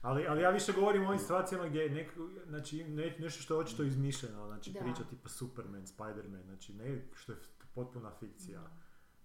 Ali, 0.03 0.27
ali 0.29 0.43
ja 0.43 0.51
više 0.51 0.73
govorim 0.73 1.03
o 1.03 1.07
ovim 1.09 1.19
situacijama 1.19 1.67
gdje 1.67 1.81
je 1.81 1.91
nek, 1.91 2.13
znači, 2.47 2.85
ne, 2.85 3.17
nešto 3.19 3.43
što 3.43 3.55
je 3.55 3.61
očito 3.61 3.83
izmišljeno, 3.83 4.47
znači 4.47 4.73
Da. 4.73 4.81
priča 4.81 5.03
tipa 5.11 5.29
Superman, 5.29 5.87
Spider-Man, 5.87 6.43
znači 6.45 6.73
ne 6.73 7.03
što 7.15 7.33
je 7.33 7.39
potpuna 7.79 8.11
fikcija. 8.13 8.61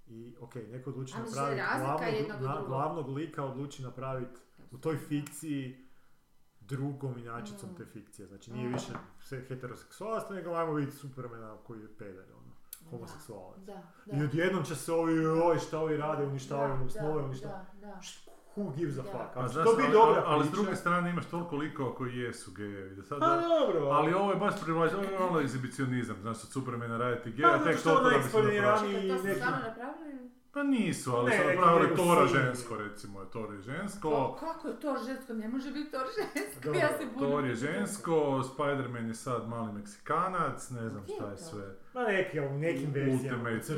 I 0.08 0.36
ok, 0.40 0.56
neko 0.56 0.90
odluči 0.90 1.14
napraviti 1.16 1.62
glavnog, 2.28 2.42
na- 2.42 2.64
glavnog 2.68 3.10
lika 3.10 3.44
odluči 3.46 3.84
napraviti 3.84 4.40
u 4.72 4.78
toj 4.78 4.98
fikciji 5.00 5.88
drugom 6.62 7.18
inačicom 7.18 7.70
Mm. 7.70 7.76
te 7.76 7.86
fikcije. 7.86 8.28
Znači 8.28 8.52
nije 8.52 8.70
Mm. 8.70 8.74
više 8.74 8.92
sve 9.20 9.42
heteroseksualnost, 9.42 10.30
nego 10.30 10.52
ajmo 10.52 10.74
vidjeti 10.74 10.98
Supermana 10.98 11.58
koji 11.58 11.82
je 11.82 11.98
peder. 11.98 12.26
Ono. 12.32 12.54
homoseksualac. 12.90 13.60
Da, 13.60 13.82
da. 14.06 14.18
I 14.18 14.24
odjednom 14.24 14.64
će 14.64 14.76
se 14.76 14.92
ovi, 14.94 15.14
oj, 15.26 15.58
šta 15.60 15.80
ovi 15.80 15.98
rade, 15.98 16.26
uništavaju 16.26 16.76
mu 16.76 16.90
snove, 16.90 17.24
uništavaju. 17.24 17.66
da, 17.74 17.88
da. 17.88 18.00
Who 18.56 18.76
gives 18.76 18.98
a 18.98 19.04
fuck? 19.04 19.16
A 19.36 19.48
će 19.48 19.54
znaš, 19.54 19.66
to 19.66 19.76
ali, 19.80 19.92
dobra 19.92 20.24
ali 20.26 20.44
s 20.44 20.48
priča- 20.48 20.54
druge 20.54 20.76
strane 20.76 21.10
imaš 21.10 21.26
toliko 21.26 21.56
likova 21.56 21.96
koji 21.96 22.18
jesu 22.18 22.52
gejevi. 22.52 22.96
Da 22.96 23.04
sad, 23.04 23.20
Pa 23.20 23.26
dobro, 23.50 23.88
ali 23.88 24.14
ovo 24.14 24.32
je 24.32 24.38
baš 24.38 24.54
privlačno, 24.64 24.98
ovo 25.00 25.08
je 25.10 25.18
ono 25.20 25.40
egzibicionizam, 25.40 26.16
znaš, 26.22 26.38
od 26.38 26.50
Supermana 26.50 26.98
raditi 26.98 27.32
geja, 27.32 27.50
Pa, 27.50 27.64
tek 27.64 27.82
toliko 27.84 28.04
da 28.04 28.10
bi 28.10 28.24
se 28.24 28.32
to 28.32 28.38
su 28.38 28.50
stvarno 29.36 29.60
napravili? 29.60 30.30
Pa 30.54 30.64
nisu, 30.64 31.12
ali 31.12 31.30
Ne, 31.30 31.38
su 31.38 31.48
napravili 31.50 31.96
Tora 31.96 32.28
žensko, 32.28 32.78
recimo, 32.78 33.20
je 33.22 33.30
Thor 33.30 33.54
je 33.54 33.62
žensko. 33.62 34.10
Ko- 34.10 34.36
Kako 34.36 34.68
je 34.68 34.80
to 34.80 34.96
žensko? 35.08 35.34
Ne 35.34 35.48
može 35.48 35.72
biti 35.72 35.92
to 35.92 35.98
žensko. 36.18 36.70
Ja 36.72 36.88
se 36.90 37.06
budim. 37.06 37.30
Thor 37.30 37.46
je 37.46 37.56
žensko, 37.56 38.14
Spider-Man 38.48 39.08
je 39.08 39.14
sad 39.16 39.48
mali 39.48 39.74
Meksikanac, 39.74 40.70
ne 40.70 40.90
znam 40.90 41.04
Gdje 41.04 41.16
šta 41.16 41.26
je 41.26 41.36
to? 41.36 41.44
sve. 41.44 41.76
Ma 41.94 42.02
neki, 42.04 42.40
u 42.42 42.50
nekim 42.52 42.92
verzijama. 42.92 43.50
Ultimate. 43.50 43.74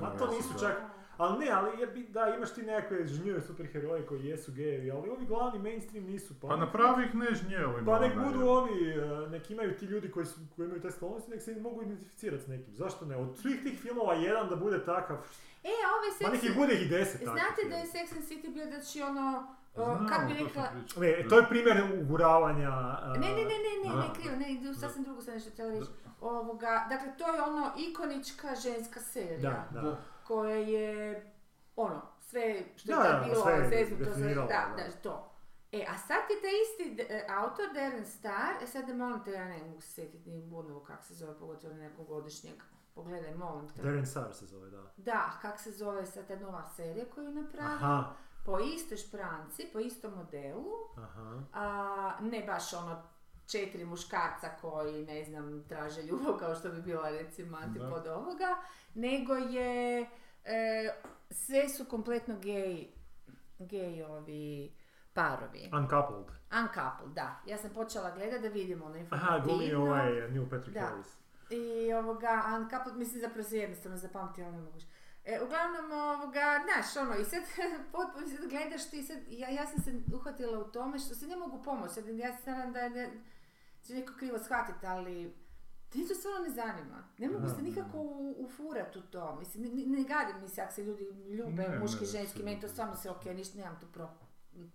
Ma 0.00 0.10
to 0.10 0.26
nisu 0.28 0.60
čak... 0.60 0.76
Ali 1.20 1.38
ne, 1.38 1.50
ali 1.50 1.80
je, 1.80 1.86
bi- 1.86 2.08
da, 2.08 2.28
imaš 2.28 2.54
ti 2.54 2.62
nekakve 2.62 3.06
žnjeve 3.06 3.40
superheroje 3.40 4.06
koji 4.06 4.24
jesu 4.24 4.52
gejevi, 4.52 4.90
ali 4.90 5.10
ovi 5.10 5.26
glavni 5.26 5.58
mainstream 5.60 6.04
nisu. 6.04 6.34
Pa 6.40 6.56
napravi 6.56 7.04
ih 7.04 7.14
ne 7.14 7.34
žnjevima. 7.34 7.82
Pa 7.86 7.98
nek 8.00 8.12
onda, 8.16 8.24
budu 8.24 8.46
ovi, 8.46 8.90
e, 8.90 9.28
nek 9.28 9.50
imaju 9.50 9.78
ti 9.78 9.84
ljudi 9.86 10.10
koji, 10.10 10.26
su, 10.26 10.40
koji 10.56 10.66
imaju 10.66 10.82
te 10.82 10.90
sklonosti, 10.90 11.30
nek 11.30 11.42
se 11.42 11.54
mogu 11.56 11.82
identificirati 11.82 12.44
s 12.44 12.46
nekim. 12.46 12.74
Zašto 12.74 13.04
ne? 13.06 13.16
Od 13.16 13.38
svih 13.38 13.62
tih 13.62 13.80
filmova 13.80 14.14
jedan 14.14 14.48
da 14.48 14.56
bude 14.56 14.84
takav, 14.84 15.16
E, 15.64 15.68
a 15.68 15.88
ovaj 15.90 16.10
ma 16.10 16.28
Sex... 16.28 16.32
nek 16.32 16.44
ih 16.44 16.56
bude 16.56 16.74
ih 16.74 16.90
deset 16.90 17.20
takvih. 17.20 17.28
Znate 17.34 17.68
da 17.70 17.76
je. 17.76 17.86
Sex 17.86 18.12
and 18.12 18.24
City 18.24 18.54
bio 18.54 18.66
da 18.66 18.80
će 18.80 19.04
ono... 19.04 19.46
Znam, 19.74 20.06
o, 20.06 20.08
kak 20.08 20.28
bi 20.28 20.34
to 20.34 20.38
sam 20.38 20.46
rekla... 20.46 20.64
Ne, 20.96 21.28
to 21.28 21.38
je 21.38 21.46
primjer 21.48 21.76
uguravanja... 22.02 22.70
e, 23.06 23.18
Ne, 23.18 23.28
ne, 23.28 23.34
ne, 23.34 23.58
ne, 23.58 23.72
ne, 23.84 23.96
ne, 23.96 24.14
krivo, 24.14 24.36
ne, 24.36 24.52
idu 24.52 24.74
sasvim 24.74 25.04
drugo 25.04 25.20
sam 25.20 25.34
nešto 25.34 25.50
htjela 25.50 25.70
reći. 25.70 25.90
Ovoga, 26.20 26.86
dakle, 26.88 27.08
to 27.18 27.34
je 27.34 27.42
ono 27.42 27.70
ikonička 27.78 28.48
ženska 28.56 29.00
serija. 29.00 29.66
Da, 29.70 29.80
da. 29.80 29.98
Koja 30.30 30.56
je 30.56 31.32
ono, 31.76 32.02
sve 32.20 32.62
što 32.76 32.92
je 32.92 33.12
Da, 33.12 33.22
bilo, 33.24 33.42
sve 33.42 33.52
je 33.52 33.86
za- 33.86 33.96
definiralo, 33.96 34.46
da, 34.46 34.74
da. 34.76 34.90
to. 34.92 35.26
E, 35.72 35.84
a 35.84 35.98
sad 35.98 36.18
je 36.30 36.40
taj 36.40 36.50
isti 36.62 36.94
d- 36.96 37.06
e, 37.10 37.26
autor, 37.30 37.64
Darren 37.74 38.06
Star, 38.06 38.62
e 38.62 38.66
sad 38.66 38.86
da 38.86 38.94
molim 38.94 39.24
te, 39.24 39.30
ja 39.32 39.44
ne 39.46 39.58
mogu 39.60 39.80
se 39.80 39.92
sjetiti 39.92 40.30
ni 40.30 40.50
kako 40.80 41.02
se 41.04 41.14
zove, 41.14 41.38
pogotovo 41.38 41.74
nekog 41.74 42.06
godišnjeg. 42.06 42.54
Pogledaj, 42.94 43.34
molim 43.34 43.68
te. 43.68 43.82
Darren 43.82 44.06
Star 44.06 44.34
se 44.34 44.46
zove, 44.46 44.70
da. 44.70 44.82
Da, 44.96 45.38
kak 45.42 45.60
se 45.60 45.70
zove 45.72 46.06
sad 46.06 46.26
ta 46.26 46.36
nova 46.36 46.64
serija 46.66 47.04
koju 47.06 47.24
je 47.26 47.32
napravio. 47.32 47.74
Aha, 47.76 48.14
Po 48.46 48.58
istoj 48.60 48.96
špranci, 48.98 49.68
po 49.72 49.78
istom 49.78 50.12
modelu, 50.14 50.66
aha. 50.96 51.42
a 51.52 51.66
ne 52.20 52.42
baš 52.42 52.72
ono 52.74 53.02
četiri 53.46 53.84
muškarca 53.84 54.48
koji, 54.60 55.06
ne 55.06 55.24
znam, 55.24 55.64
traže 55.68 56.02
ljubav 56.02 56.34
kao 56.34 56.54
što 56.54 56.68
bi 56.68 56.82
bila 56.82 57.10
recimo 57.10 57.56
antipod 57.58 58.06
ovoga, 58.06 58.56
nego 58.94 59.34
je, 59.34 60.06
e, 60.44 60.90
sve 61.30 61.68
su 61.68 61.84
kompletno 61.84 62.38
gej, 62.38 62.88
gej 63.58 64.02
ovi 64.02 64.72
parovi. 65.12 65.70
Uncoupled. 65.72 66.26
Uncoupled, 66.62 67.14
da. 67.14 67.40
Ja 67.46 67.58
sam 67.58 67.70
počela 67.70 68.10
gledati 68.10 68.42
da 68.42 68.48
vidimo 68.48 68.84
ono 68.84 68.94
Aha, 69.10 69.38
glumi 69.38 69.64
informativno. 69.64 69.82
ovaj 69.82 70.30
Neil 70.30 70.48
Patrick 70.50 70.74
Da. 70.74 70.80
Harris. 70.80 71.06
I 71.50 71.92
ovoga, 71.92 72.42
uncoupled, 72.60 72.96
mislim 72.96 73.20
zapravo 73.20 73.42
se 73.42 73.58
jednostavno 73.58 73.96
zapamtila, 73.98 74.46
ali 74.48 74.56
ne 74.56 74.62
moguće. 74.62 74.86
E, 75.24 75.40
uglavnom, 75.44 75.92
ovoga, 75.92 76.60
znaš, 76.64 76.96
ono, 77.04 77.14
i 77.20 77.24
sad, 77.24 77.42
potpuno 77.92 78.28
sad 78.28 78.48
gledaš 78.50 78.90
ti, 78.90 79.02
sad, 79.02 79.18
ja, 79.28 79.48
ja 79.48 79.66
sam 79.66 79.82
se 79.84 80.14
uhvatila 80.14 80.58
u 80.58 80.64
tome 80.72 80.98
što 80.98 81.14
se 81.14 81.26
ne 81.26 81.36
mogu 81.36 81.62
pomoći, 81.62 81.94
sad, 81.94 82.08
ja 82.08 82.36
se 82.36 82.50
nadam 82.50 82.72
da 82.72 82.88
ne, 82.88 83.10
će 83.86 83.94
neko 83.94 84.12
krivo 84.18 84.38
shvatiti, 84.38 84.86
ali 84.86 85.34
Mene 85.94 86.08
to 86.08 86.14
stvarno 86.14 86.40
ne 86.40 86.50
zanima. 86.50 87.04
Ne 87.18 87.28
mogu 87.28 87.48
se 87.48 87.62
nikako 87.62 87.90
da. 87.90 87.98
u- 88.00 88.34
ufurat 88.38 88.96
u 88.96 89.02
to. 89.02 89.36
Mislim, 89.36 89.62
ne, 89.64 89.98
ne 89.98 90.04
gadim 90.04 90.42
mi 90.42 90.48
se 90.48 90.62
ako 90.62 90.72
se 90.72 90.84
ljudi 90.84 91.04
ljube, 91.28 91.50
Ne, 91.62 91.78
muški, 91.78 92.00
ne, 92.00 92.06
ženski, 92.06 92.42
meni 92.42 92.60
to 92.60 92.68
stvarno 92.68 92.96
se 92.96 93.10
ok, 93.10 93.24
ništa, 93.26 93.58
nemam 93.58 93.78
tu 93.80 93.86
pro- 93.88 94.10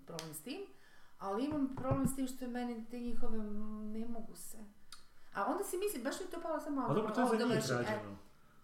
problem 0.05 0.34
s 0.34 0.41
tim. 0.41 0.61
Ali 1.20 1.45
imam 1.45 1.76
problem 1.76 2.07
s 2.07 2.16
tim 2.16 2.28
što 2.28 2.45
je 2.45 2.49
meni 2.49 2.86
te 2.86 2.99
njihove, 2.99 3.38
ne 3.89 4.07
mogu 4.07 4.36
se. 4.36 4.57
A 5.34 5.45
onda 5.45 5.63
si 5.63 5.78
mislim, 5.78 6.03
baš 6.03 6.20
mi 6.20 6.26
to 6.26 6.41
palo 6.41 6.59
samo 6.59 6.82
A 6.82 6.93
dobro, 6.93 7.13
to 7.13 7.22
je 7.24 7.28
za 7.30 7.45
njih 7.45 7.55
e, 7.61 7.74
rađeno. 7.74 8.18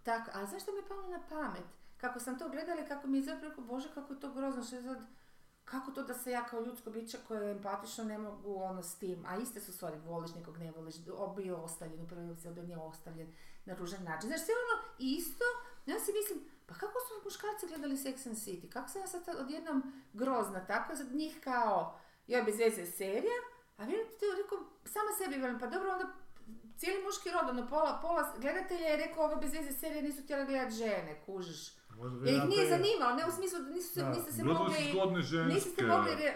tako, 0.04 0.32
a 0.34 0.46
zašto 0.46 0.72
mi 0.72 0.78
je 0.78 0.88
palo 0.88 1.08
na 1.08 1.20
pamet? 1.30 1.64
Kako 1.98 2.20
sam 2.20 2.40
to 2.40 2.50
gledala 2.50 2.82
i 2.82 2.88
kako 2.88 3.08
mi 3.08 3.18
je 3.18 3.24
zapravo 3.24 3.62
bože 3.62 3.90
kako 3.94 4.14
je 4.14 4.20
to 4.20 4.32
grozno, 4.32 4.64
što 4.64 4.76
je 4.76 4.82
sad, 4.82 5.02
kako 5.72 5.92
to 5.92 6.04
da 6.04 6.14
se 6.14 6.32
ja 6.32 6.46
kao 6.46 6.62
ljudsko 6.62 6.90
biće 6.90 7.18
koje 7.28 7.46
je 7.46 7.52
empatično 7.52 8.04
ne 8.04 8.18
mogu 8.18 8.56
ono 8.56 8.84
s 8.84 8.96
tim, 8.96 9.26
a 9.28 9.38
iste 9.38 9.60
su 9.60 9.74
stvari, 9.74 9.98
voliš 10.06 10.36
nekog, 10.36 10.58
ne 10.58 10.72
voliš, 10.72 10.96
bio 11.36 11.58
ostavljen, 11.58 12.02
u 12.02 12.08
prvoj 12.08 12.32
epizodi 12.32 12.60
on 12.60 12.70
je 12.70 12.78
ostavljen 12.78 13.34
na 13.66 13.74
ružan 13.74 14.04
način. 14.04 14.30
Znaš, 14.30 14.42
sve 14.46 14.54
ono 14.54 14.84
isto, 15.00 15.46
ja 15.86 16.00
si 16.00 16.12
mislim, 16.14 16.40
pa 16.68 16.74
kako 16.74 16.94
su 17.00 17.24
muškarci 17.24 17.68
gledali 17.68 17.98
Sex 17.98 18.28
and 18.28 18.38
City, 18.38 18.70
kako 18.70 18.90
sam 18.90 19.02
ja 19.02 19.08
sad 19.08 19.24
odjednom 19.40 20.04
grozna, 20.14 20.66
tako 20.66 20.96
sad 20.96 21.12
njih 21.12 21.40
kao, 21.44 22.00
joj 22.28 22.44
bez 22.44 22.60
veze 22.60 22.86
serija, 22.86 23.40
a 23.78 23.86
vjerujte 23.86 24.18
ti, 24.18 24.26
rekao, 24.44 24.58
sama 24.86 25.12
sebi 25.18 25.42
velim, 25.42 25.60
pa 25.60 25.68
dobro, 25.68 25.92
onda 25.92 26.08
cijeli 26.78 27.04
muški 27.04 27.30
rod, 27.30 27.50
ono 27.50 27.68
pola, 27.68 28.00
pola 28.02 28.34
gledatelja 28.38 28.88
je 28.88 28.98
rekao 28.98 29.24
ove 29.24 29.36
bez 29.36 29.54
veze 29.54 29.72
serije 29.72 30.02
nisu 30.02 30.24
htjeli 30.24 30.46
gledati 30.46 30.76
žene, 30.76 31.22
kužiš. 31.26 31.81
Možda 32.02 32.26
Jer 32.26 32.38
ih 32.38 32.44
nije 32.46 32.64
je- 32.64 32.70
zanimalo, 32.70 33.16
ne 33.16 33.26
u 33.28 33.32
smislu 33.32 33.60
da 33.60 33.70
nisu 33.70 33.90
se, 33.90 34.02
Da. 34.02 34.10
niste 34.10 34.32
se 34.32 34.44
Gledali 34.44 34.64
mogli... 34.66 34.92
zgodne 34.92 35.18
Niste 35.18 35.36
ženske. 35.38 35.70
se 35.72 35.84
mogli 35.86 36.12
re, 36.16 36.28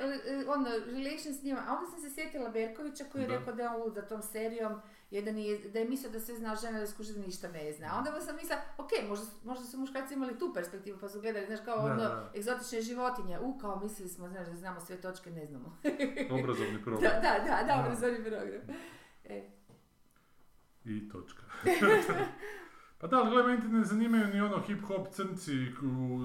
ono, 0.47 0.66
relation 0.88 1.34
s 1.34 1.43
njima, 1.43 1.61
a 1.61 1.74
onda 1.74 1.88
sam 1.88 1.99
se 1.99 2.09
sjetila 2.11 2.49
Berkovića 2.49 3.03
koji 3.03 3.22
je 3.22 3.28
Da. 3.28 3.36
rekao 3.36 3.53
da 3.53 3.63
je 3.63 3.70
on 3.70 3.82
lud 3.82 3.93
za 3.93 4.01
tom 4.03 4.22
serijom, 4.24 4.82
jer 5.11 5.24
da, 5.24 5.32
nije, 5.32 5.59
da 5.59 5.80
je 5.80 5.86
mislio 5.86 6.11
da 6.11 6.20
sve 6.20 6.36
zna 6.36 6.55
žena, 6.55 6.80
da 6.80 6.88
skuži 6.88 7.13
da 7.13 7.22
ništa 7.22 7.47
ne 7.49 7.72
zna. 7.74 7.88
A 7.88 7.97
onda 7.97 8.22
sam 8.22 8.36
mislila, 8.36 8.61
ok, 8.78 8.89
možda, 9.07 9.26
možda 9.43 9.66
su 9.66 9.78
muškarci 9.78 10.13
imali 10.13 10.39
tu 10.39 10.51
perspektivu 10.53 10.97
pa 10.99 11.09
su 11.09 11.22
gledali, 11.22 11.45
znaš, 11.45 11.59
kao 11.61 11.76
Da, 11.78 11.84
ono, 11.84 11.95
da. 11.95 12.32
egzotične 12.36 12.82
životinje. 12.82 13.39
U, 13.39 13.57
kao 13.57 13.80
mislili 13.80 14.09
smo, 14.09 14.30
znaš, 14.30 14.47
da 14.47 14.55
znamo 14.55 14.80
sve 14.80 14.95
točke, 14.97 15.32
ne 15.32 15.45
znamo. 15.45 15.78
Obrazovni 16.41 16.74
da, 16.74 16.84
program. 16.84 17.01
da, 17.03 17.20
da, 17.20 17.57
da, 17.57 17.63
Da. 17.68 17.80
obrazovni 17.80 18.18
program. 18.20 18.61
E, 19.26 19.49
I 20.86 21.09
točka. 21.09 21.41
pa 22.98 23.08
da, 23.08 23.18
ali 23.18 23.30
gledaj, 23.30 23.48
meni 23.48 23.62
te 23.62 23.68
ne 23.68 23.84
zanimaju 23.84 24.28
ni 24.34 24.41
ono 24.41 24.58
hip-hop 24.68 25.10
crnci 25.12 25.52
u, 25.82 26.20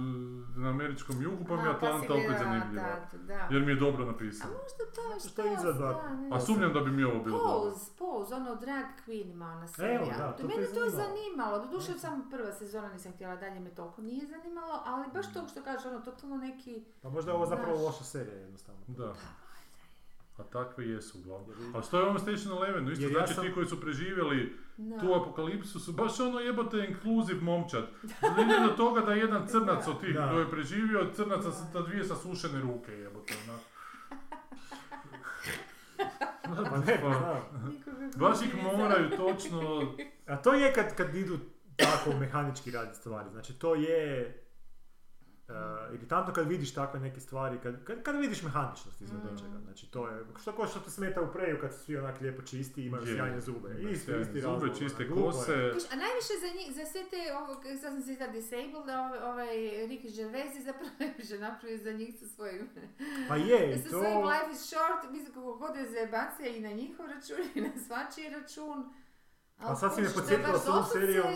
na 0.57 0.69
američkom 0.71 1.23
jugu, 1.23 1.45
pa 1.49 1.57
mi 1.57 1.63
je 1.63 1.69
a, 1.69 1.73
Atlanta 1.73 2.15
opet 2.15 2.39
zanimljiva. 2.39 2.97
Jer 3.51 3.63
mi 3.63 3.73
je 3.73 3.77
dobro 3.77 4.05
A 4.05 4.07
napisano. 4.07 4.53
možda 4.53 4.93
to 4.95 5.13
je 5.13 5.21
Što 5.21 5.29
što, 5.29 5.43
je 5.43 5.75
da, 5.75 6.37
A 6.37 6.41
sumnjam 6.41 6.73
da 6.73 6.81
bi 6.81 6.91
mi 6.91 7.05
ovo 7.05 7.25
bilo 7.25 7.39
dobro. 7.39 7.71
Pose, 7.71 7.91
Pose, 7.99 8.35
ono 8.35 8.55
drag 8.55 8.85
queen 9.07 9.31
ima 9.31 9.47
ona 9.47 9.69
serija. 9.69 10.01
Evo, 10.01 10.07
da, 10.19 10.33
to 10.33 10.37
te 10.37 10.43
mene 10.43 10.67
to 10.75 10.85
je 10.85 10.91
zanimalo. 10.91 11.59
Doduše 11.59 11.93
samo 11.99 12.25
prva 12.31 12.53
sezona 12.53 12.93
nisam 12.93 13.13
htjela, 13.13 13.37
dalje 13.37 13.61
me 13.61 13.71
toliko 13.71 14.03
nije 14.03 14.27
zanimalo, 14.27 14.83
ali 14.87 15.07
baš 15.15 15.33
to 15.33 15.49
što 15.49 15.63
kažeš, 15.63 15.87
ono, 15.87 16.01
totalno 16.01 16.37
neki... 16.37 16.85
Pa 17.03 17.09
možda 17.09 17.31
je 17.31 17.35
ovo 17.35 17.47
zapravo 17.47 17.83
loša 17.85 18.05
serija 18.05 18.37
jednostavno. 18.37 18.81
Da. 18.87 19.15
A 20.41 20.45
takve 20.45 20.87
jesu 20.87 21.19
uglavnom. 21.19 21.77
A 21.77 21.83
što 21.83 21.99
je 21.99 22.05
ovom 22.05 22.19
Station 22.19 22.53
Elevenu? 22.53 22.91
Isto 22.91 23.05
Jer 23.05 23.13
ja 23.13 23.19
znači 23.19 23.35
sam- 23.35 23.45
ti 23.45 23.53
koji 23.53 23.67
su 23.67 23.81
preživjeli 23.81 24.57
Da. 24.77 24.99
tu 24.99 25.15
apokalipsu 25.15 25.81
su 25.81 25.93
baš 25.93 26.21
ono 26.21 26.41
jebote 26.41 26.87
inkluziv 26.89 27.43
momčad. 27.43 27.87
Ide 28.39 28.59
do 28.61 28.75
toga 28.77 29.01
da 29.01 29.13
je 29.13 29.19
jedan 29.19 29.47
crnac 29.47 29.87
od 29.87 30.01
tih 30.01 30.17
koji 30.31 30.41
je 30.41 30.51
preživio, 30.51 31.01
od 31.01 31.15
crnaca 31.15 31.51
sa 31.53 31.83
dvije 31.83 32.05
sasušene 32.05 32.61
ruke 32.61 32.93
jebote. 32.93 33.35
onak. 33.45 33.61
Pa 36.43 36.77
ne, 36.79 37.01
pa 37.03 37.41
Baš 38.19 38.43
ih 38.43 38.55
moraju 38.65 39.11
točno... 39.11 39.93
A 40.27 40.37
to 40.37 40.55
je 40.55 40.73
kad, 40.73 40.97
kad 40.97 41.15
idu 41.15 41.39
tako 41.77 42.19
mehanički 42.19 42.71
raditi 42.71 42.99
stvari. 42.99 43.31
Znači 43.31 43.53
to 43.55 43.75
je 43.75 44.35
uh, 45.51 45.95
iritantno 45.95 46.35
kad 46.35 46.49
vidiš 46.49 46.75
takve 46.75 47.01
neke 47.01 47.21
stvari, 47.21 47.59
kad, 47.63 47.85
kad, 47.85 48.03
kad 48.03 48.17
vidiš 48.17 48.43
mehaničnost 48.43 49.01
iznad 49.01 49.25
Mm. 49.25 49.27
nečega. 49.33 49.59
Znači 49.65 49.91
to 49.91 50.09
je, 50.09 50.25
što 50.43 50.53
ko 50.53 50.67
što 50.67 50.81
te 50.81 50.91
smeta 50.91 51.23
u 51.23 51.33
preju 51.33 51.59
kad 51.61 51.75
su 51.75 51.81
svi 51.81 51.97
onak 51.97 52.21
lijepo 52.21 52.43
čisti 52.43 52.83
i 52.83 52.87
imaju 52.87 53.07
Je. 53.07 53.15
sjajne 53.17 53.41
zube. 53.41 53.69
Isti, 53.81 54.13
isti 54.21 54.41
zube, 54.41 54.53
razlog, 54.53 54.79
čiste 54.79 55.03
je. 55.03 55.11
kose. 55.11 55.57
Viš, 55.75 55.85
a 55.85 55.97
najviše 55.97 56.35
za, 56.41 56.49
njih, 56.57 56.69
za 56.75 56.85
sve 56.85 57.03
te, 57.11 57.21
ovo, 57.37 57.47
kako 57.47 57.69
sad 57.71 57.93
sam 57.93 58.03
se 58.03 58.13
izgleda 58.13 58.33
disabled, 58.33 58.85
da 58.87 59.01
ovaj, 59.01 59.19
ovaj 59.23 59.57
Ricky 59.89 60.17
Gervais 60.17 60.55
je 60.55 60.63
zapravo 60.63 60.91
najviše 61.01 61.39
napravio 61.39 61.79
za 61.79 61.93
njih 61.93 62.15
sa 62.21 62.27
svojim, 62.27 62.69
Pa 63.29 63.37
je, 63.37 63.79
sa 63.79 63.83
to... 63.85 63.89
svojim 63.91 64.19
life 64.23 64.51
is 64.53 64.63
short, 64.67 65.11
mislim 65.11 65.35
kako 65.35 65.55
god 65.55 65.77
je 65.77 65.91
zajebancija 65.91 66.49
i 66.49 66.61
na 66.61 66.71
njihov 66.71 67.07
račun 67.07 67.43
i 67.55 67.61
na 67.61 67.71
svačiji 67.87 68.29
račun. 68.31 68.79
A 69.63 69.77
sad 69.77 69.95
si 69.95 70.01
me 70.01 70.09
to 70.09 70.15
podsjetila 70.15 70.59
s 70.59 70.69
ovom 70.69 70.85
serijom 70.85 71.27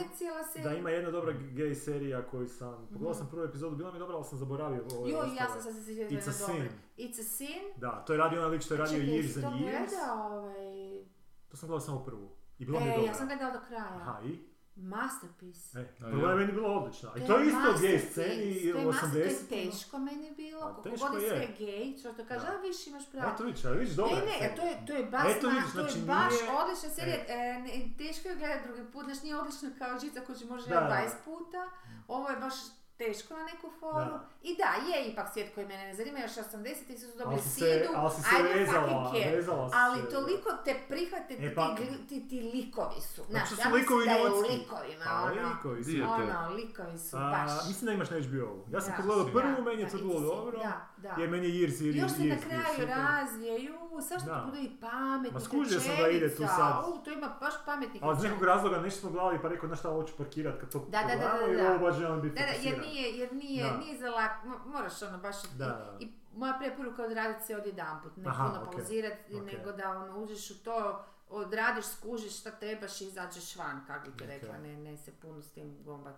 Da 0.62 0.70
ima 0.70 0.90
jedna 0.90 1.10
dobra 1.10 1.32
gay 1.32 1.74
serija 1.76 2.22
koju 2.22 2.48
sam, 2.48 2.88
Mhm. 2.90 3.04
sam 3.12 3.28
prvu 3.30 3.44
epizodu, 3.44 3.76
bila 3.76 3.92
mi 3.92 3.98
dobra, 3.98 4.16
ali 4.16 4.24
sam 4.24 4.38
zaboravio 4.38 4.84
ove 4.92 5.10
Joj, 5.10 5.28
ja 5.30 5.48
sam 5.48 5.62
sad 5.62 5.74
se 5.74 5.84
sjetila 5.84 6.08
It's 6.10 6.22
a 6.22 6.30
da 6.30 6.32
je 6.32 6.38
dobro. 6.38 6.54
sin. 6.54 6.68
It's 6.98 7.20
a 7.20 7.24
sin? 7.24 7.62
Da, 7.76 8.04
to 8.06 8.12
je 8.12 8.18
radio 8.18 8.38
onaj 8.38 8.50
lik 8.50 8.62
što 8.62 8.74
je 8.74 8.78
radio 8.78 8.98
Čekaj, 8.98 9.08
Years 9.12 9.40
to 9.40 9.46
and 9.46 9.56
Years. 9.56 9.88
gledao, 9.88 10.38
ovaj... 10.38 11.04
To 11.48 11.56
sam 11.56 11.66
gledao 11.68 11.80
samo 11.80 11.98
prvu. 12.00 12.28
I 12.58 12.64
bila 12.64 12.80
mi 12.80 12.86
je 12.86 12.92
E, 12.92 12.96
dobra. 12.96 13.08
ja 13.08 13.14
sam 13.14 13.26
gledala 13.26 13.52
do 13.52 13.60
kraja. 13.68 13.84
Aha, 13.96 14.20
i? 14.22 14.38
Masterpiece. 14.76 15.78
E, 15.78 15.84
A 16.00 16.10
prva 16.10 16.30
je 16.30 16.36
meni 16.36 16.52
bila 16.52 16.68
odlična. 16.70 17.10
I 17.16 17.26
to 17.26 17.38
je 17.38 17.46
isto 17.46 17.78
gej 17.80 17.98
sceni 18.00 18.60
To 18.62 18.78
je 18.78 18.86
u 18.86 18.92
master- 18.92 19.12
To 19.12 19.18
je 19.18 19.26
80 19.26 19.48
teško 19.70 19.98
meni 20.00 20.30
bilo, 20.32 20.60
A, 20.60 20.74
koliko 20.74 20.90
teško 20.90 21.08
god 21.08 21.22
je 21.22 21.28
sve 21.28 21.48
gej, 21.58 21.96
što 21.98 22.12
to 22.12 22.24
kaže, 22.24 22.46
a 22.48 22.56
viš 22.58 22.86
imaš 22.86 23.10
pravo. 23.10 23.32
Eto 23.34 23.44
vidiš, 23.44 23.64
ali 23.64 23.78
vidiš, 23.78 23.94
dobro 23.94 24.10
Ne, 24.10 24.20
je 24.20 24.26
ne, 24.26 24.32
scena. 24.32 24.56
to 24.56 24.62
je, 24.62 24.86
to 24.86 24.92
je 24.92 25.04
baš, 25.06 25.26
Eto 25.28 25.48
vidiš, 25.48 25.72
to 25.72 25.78
je 25.78 25.84
znači 25.84 25.98
baš 26.06 26.32
nije- 26.32 26.52
odlična 26.54 26.88
serija, 26.90 27.16
e, 27.28 27.36
ne, 27.60 27.70
teško 27.98 28.28
je 28.28 28.36
gledati 28.36 28.68
drugi 28.68 28.84
put, 28.84 29.04
znači 29.04 29.20
nije 29.22 29.36
odlična 29.36 29.68
kao 29.78 29.98
žica 29.98 30.20
koju 30.20 30.36
će 30.36 30.46
može 30.46 30.68
Da, 30.68 30.74
da. 30.76 30.86
20 30.88 31.24
puta, 31.24 31.60
ovo 32.08 32.28
je 32.30 32.36
baš 32.36 32.54
teško 32.98 33.34
na 33.34 33.44
neku 33.44 33.70
foru. 33.80 33.94
Da. 34.06 34.28
I 34.42 34.56
da, 34.56 34.70
je 34.88 35.04
ipak 35.04 35.32
svijet 35.32 35.54
koji 35.54 35.66
mene 35.66 35.84
ne 35.84 35.94
zanima, 35.94 36.18
još 36.18 36.30
80-ih 36.32 37.00
su 37.00 37.06
dobili 37.08 37.24
Ali 37.26 37.40
si 37.40 37.48
se, 37.50 37.54
sidu, 37.56 38.48
vezala, 38.54 39.04
fucking 39.04 39.32
vezala 39.32 39.70
Ali 39.74 40.00
se. 40.00 40.08
toliko 40.08 40.50
te 40.64 40.74
prihvate 40.88 41.34
E 41.34 41.36
ti, 41.38 41.54
pa- 41.54 41.76
ti, 42.08 42.28
ti 42.28 42.40
likovi 42.44 43.00
su. 43.02 43.22
Znači 43.24 43.30
Znaš, 43.46 43.48
su 43.48 43.54
ja 43.58 43.64
mislim 43.66 43.74
likovi 43.74 44.04
da 44.06 44.18
ljudski. 44.18 44.52
likovima, 44.52 45.04
Pa, 45.04 45.22
ono, 45.22 45.48
likovi 45.48 45.84
su. 45.84 45.90
Ono, 46.04 46.48
likovi 46.50 46.98
su 47.00 47.16
A, 47.16 47.20
baš. 47.46 47.68
mislim 47.68 47.86
da 47.86 47.92
imaš 47.92 48.10
na 48.10 48.18
HBO-u. 48.18 48.64
Ja 48.70 48.80
sam 48.80 48.90
Da. 48.90 48.96
pogledao 48.98 49.26
prvu, 49.26 49.64
meni 49.64 49.82
je 49.82 49.88
to 49.88 49.96
bilo 49.98 50.14
ti 50.14 50.20
dobro. 50.22 50.58
Da, 50.58 50.86
da. 51.04 51.14
Jer 51.18 51.30
meni 51.30 51.46
je 51.46 51.52
Years, 51.52 51.76
Years, 51.76 51.96
Još 51.96 52.12
se 52.12 52.24
na 52.24 52.36
kraju 52.38 52.88
razvije, 52.88 53.54
ju, 53.60 53.74
svašta 54.00 54.26
Da. 54.28 54.42
bude 54.46 54.60
i 54.60 54.70
pametni, 54.80 55.30
Ma 55.32 55.40
skužio 55.40 55.80
sam 55.80 55.96
da 55.96 56.08
ide 56.08 56.28
tu 56.30 56.42
sad. 56.48 56.84
u, 56.86 56.98
to 56.98 57.12
ima 57.12 57.36
baš 57.40 57.54
pametnih 57.64 58.02
Ali 58.02 58.16
iz 58.16 58.22
nekog 58.22 58.42
razloga 58.44 58.78
nešto 58.78 59.00
smo 59.00 59.10
gledali 59.10 59.38
pa 59.42 59.48
rekao, 59.48 59.66
znaš 59.66 59.78
šta, 59.78 59.90
ovo 59.90 60.02
ću 60.02 60.16
parkirat 60.16 60.60
kad 60.60 60.72
to 60.72 60.78
Da, 60.80 61.00
da, 61.00 61.08
da, 61.08 61.46
da, 61.46 61.56
da. 61.56 61.70
ovo 61.70 61.78
baš 61.80 61.96
želim 61.96 62.20
biti 62.20 62.34
Da, 62.34 62.40
da, 62.42 62.52
jer 62.60 62.78
nije, 62.80 63.10
jer 63.12 63.32
nije, 63.34 63.64
Da. 63.64 63.76
nije 63.76 63.98
za 63.98 64.10
lak, 64.10 64.30
mo- 64.44 64.66
moraš 64.66 65.02
ono 65.02 65.18
baš, 65.18 65.44
i- 65.44 65.48
Da, 65.54 65.66
da. 65.66 65.96
i 66.00 66.08
moja 66.34 66.52
preporuka 66.54 67.02
odraditi 67.02 67.44
se 67.44 67.56
odjedanput, 67.56 68.16
ne 68.16 68.24
Aha, 68.26 68.48
puno 68.48 68.62
ok, 68.62 68.72
pauzirati, 68.72 69.34
ok. 69.36 69.42
nego 69.44 69.72
da 69.72 69.90
ono, 69.90 70.18
uđeš 70.18 70.50
u 70.50 70.54
to, 70.56 71.04
odradiš, 71.28 71.84
skužiš 71.86 72.40
šta 72.40 72.50
trebaš 72.50 73.00
i 73.00 73.04
izađeš 73.04 73.56
van, 73.56 73.80
kako 73.86 74.10
bi 74.10 74.16
ti 74.16 74.24
Ok. 74.24 74.28
rekla, 74.28 74.58
ne, 74.58 74.76
ne 74.76 74.96
se 74.96 75.12
puno 75.12 75.42
s 75.42 75.50
tim 75.50 75.76
gombat. 75.80 76.14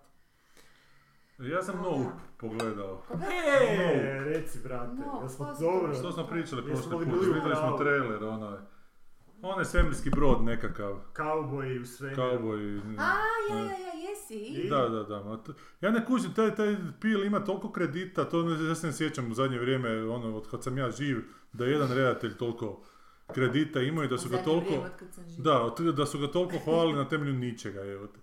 Ja 1.41 1.62
sam. 1.62 1.76
Nope 1.76 2.05
pogledao. 2.39 3.03
E, 3.12 4.20
reci, 4.20 4.59
brate, 4.64 4.95
No, 4.97 5.18
jel 5.20 5.28
smo 5.28 5.55
dobro? 5.61 5.95
Što 5.95 6.12
smo 6.12 6.26
pričali 6.26 6.62
prošli 6.64 6.97
li 6.97 7.05
put, 7.05 7.14
vidjeli 7.14 7.57
smo 7.57 7.76
trailer, 7.78 8.24
onaj. 8.24 8.59
Onaj 9.43 9.64
svemirski 9.64 10.11
brod 10.11 10.43
nekakav, 10.43 11.01
Kauboji 11.12 11.80
u 11.80 11.87
svemiru. 11.87 12.22
cowboy. 12.22 12.80
A, 12.99 13.03
ja, 13.51 13.57
ja, 13.57 13.64
ja, 13.64 14.09
jesi? 14.09 14.68
Da, 14.70 14.89
da, 14.89 15.03
da. 15.05 15.39
Ja 15.80 15.91
ne 15.91 16.05
kužim, 16.05 16.34
taj, 16.34 16.55
taj 16.55 16.76
pil 17.01 17.24
ima 17.24 17.41
toliko 17.41 17.72
kredita, 17.72 18.24
to 18.24 18.43
ne, 18.43 18.68
ja 18.68 18.74
se 18.74 18.87
ne 18.87 18.93
sjećam 18.93 19.30
u 19.30 19.34
zadnje 19.34 19.59
vrijeme, 19.59 20.05
ono, 20.05 20.37
od 20.37 20.51
kad 20.51 20.64
sam 20.64 20.78
ja 20.78 20.91
živ, 20.91 21.18
da 21.53 21.64
je 21.64 21.72
jedan 21.72 21.89
redatelj 21.91 22.34
toliko 22.34 22.82
kredita 23.26 23.80
imao 23.80 24.05
i 24.05 24.09
da 24.09 24.18
su 24.18 24.28
ga 24.28 24.37
toliko... 24.39 24.70
Da, 25.39 25.62
od- 25.62 25.95
da 25.95 26.07
su 26.07 26.18
ga 26.18 26.26
toliko 26.26 26.59
hvalili 26.61 26.95
na 26.95 27.09
temelju 27.09 27.32
ničega, 27.32 27.80
evo 27.82 28.07
te. 28.07 28.18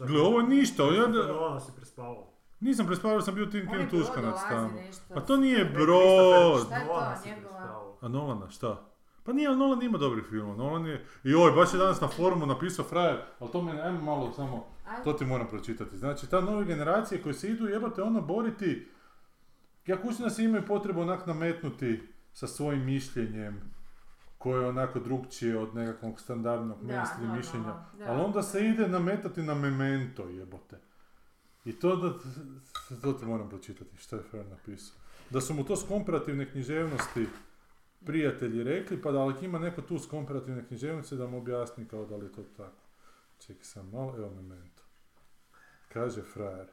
Gle, 0.00 0.20
ovo 0.20 0.40
je 0.40 0.46
ništa, 0.46 0.82
ja 0.84 0.94
Ja 0.94 1.06
da- 1.06 1.38
Ono 1.38 1.60
si 1.60 1.72
prespavao. 1.76 2.31
Nisam 2.62 2.86
prespavao, 2.86 3.20
sam 3.20 3.34
bio 3.34 3.46
tim 3.46 3.66
brod 3.70 3.90
Tuškanac 3.90 4.36
tamo. 4.48 4.70
Pa 5.14 5.20
to 5.20 5.36
nije 5.36 5.64
brod! 5.64 6.66
Šta 6.66 6.76
je 6.76 6.86
to, 6.86 7.28
njegova? 7.28 7.96
A 8.00 8.08
Nolana, 8.08 8.50
šta? 8.50 8.88
Pa 9.24 9.32
nije, 9.32 9.48
ali 9.48 9.56
Nolan 9.58 9.82
ima 9.82 9.98
dobrih 9.98 10.24
filmova. 10.30 10.56
Nolan 10.56 10.86
je... 10.86 11.04
I 11.24 11.34
oj, 11.34 11.52
baš 11.52 11.72
je 11.72 11.78
danas 11.78 12.00
na 12.00 12.08
forumu 12.08 12.46
napisao 12.46 12.84
frajer, 12.84 13.20
ali 13.38 13.50
to 13.52 13.62
mene, 13.62 13.82
ajmo 13.82 14.00
malo 14.00 14.32
samo, 14.32 14.66
to 15.04 15.12
ti 15.12 15.24
moram 15.24 15.48
pročitati. 15.48 15.96
Znači, 15.98 16.30
ta 16.30 16.40
nove 16.40 16.64
generacije 16.64 17.22
koje 17.22 17.34
se 17.34 17.48
idu 17.48 17.68
jebate 17.68 18.02
ono 18.02 18.20
boriti, 18.20 18.88
ja 19.86 20.02
kućim 20.02 20.24
da 20.24 20.30
se 20.30 20.44
imaju 20.44 20.66
potrebu 20.66 21.00
onak 21.00 21.26
nametnuti 21.26 22.02
sa 22.32 22.46
svojim 22.46 22.84
mišljenjem, 22.84 23.60
koje 24.38 24.62
je 24.62 24.68
onako 24.68 24.98
drugčije 25.00 25.58
od 25.58 25.74
nekakvog 25.74 26.20
standardnog 26.20 26.78
Da, 26.86 26.94
mainstream 26.94 27.36
mišljenja. 27.36 27.74
da. 27.98 28.04
Ali 28.12 28.20
onda 28.20 28.42
se 28.42 28.66
ide 28.66 28.88
nametati 28.88 29.42
na 29.42 29.54
memento 29.54 30.22
jebote. 30.22 30.78
I 31.64 31.72
to 31.72 31.96
da, 31.96 32.12
to 33.02 33.12
ti 33.12 33.24
moram 33.24 33.48
pročitati, 33.48 33.96
što 33.96 34.16
je 34.16 34.22
Fer 34.30 34.46
napisao. 34.46 34.96
Da 35.30 35.40
su 35.40 35.54
mu 35.54 35.64
to 35.64 35.76
s 35.76 35.84
komparativne 35.88 36.50
književnosti 36.50 37.26
prijatelji 38.06 38.64
rekli, 38.64 39.02
pa 39.02 39.12
da 39.12 39.24
li 39.24 39.34
ima 39.42 39.58
neko 39.58 39.82
tu 39.82 39.98
s 39.98 40.06
komparativne 40.06 40.66
književnosti 40.66 41.16
da 41.16 41.26
mu 41.26 41.38
objasni 41.38 41.88
kao 41.88 42.06
da 42.06 42.16
li 42.16 42.26
je 42.26 42.32
to 42.32 42.42
tako. 42.56 42.82
Čekaj 43.38 43.64
sam 43.64 43.90
malo, 43.92 44.14
evo 44.18 44.30
memento. 44.30 44.82
Kaže 45.88 46.22
frajer. 46.22 46.66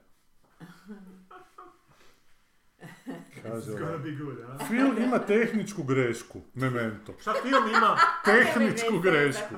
Kaže 3.41 3.71
good? 3.71 4.37
Film 4.67 4.97
ima 4.97 5.19
tehničku 5.19 5.83
grešku, 5.83 6.41
memento. 6.53 7.13
Šta 7.21 7.33
film 7.41 7.67
ima? 7.67 7.97
Tehničku 8.25 8.99
grešku. 8.99 9.55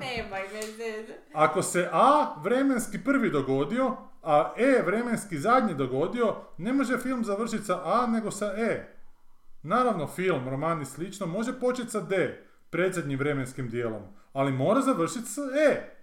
Ako 1.34 1.62
se 1.62 1.90
A 1.92 2.36
vremenski 2.44 3.04
prvi 3.04 3.30
dogodio, 3.30 3.98
a 4.22 4.54
E 4.58 4.84
vremenski 4.86 5.38
zadnji 5.38 5.74
dogodio, 5.74 6.36
ne 6.58 6.74
može 6.74 6.98
film 6.98 7.24
završiti 7.24 7.64
sa 7.64 7.82
A 7.84 8.08
nego 8.08 8.32
sa 8.32 8.46
E. 8.46 8.96
Naravno, 9.64 10.08
film, 10.08 10.50
roman 10.50 10.82
i 10.82 10.86
slično 10.86 11.26
može 11.26 11.60
početi 11.60 11.90
sa 11.90 12.02
D, 12.02 12.44
predzadnjim 12.70 13.20
vremenskim 13.20 13.70
dijelom, 13.70 14.04
ali 14.34 14.52
mora 14.52 14.82
završiti 14.82 15.26
sa 15.26 15.42
E. 15.42 16.02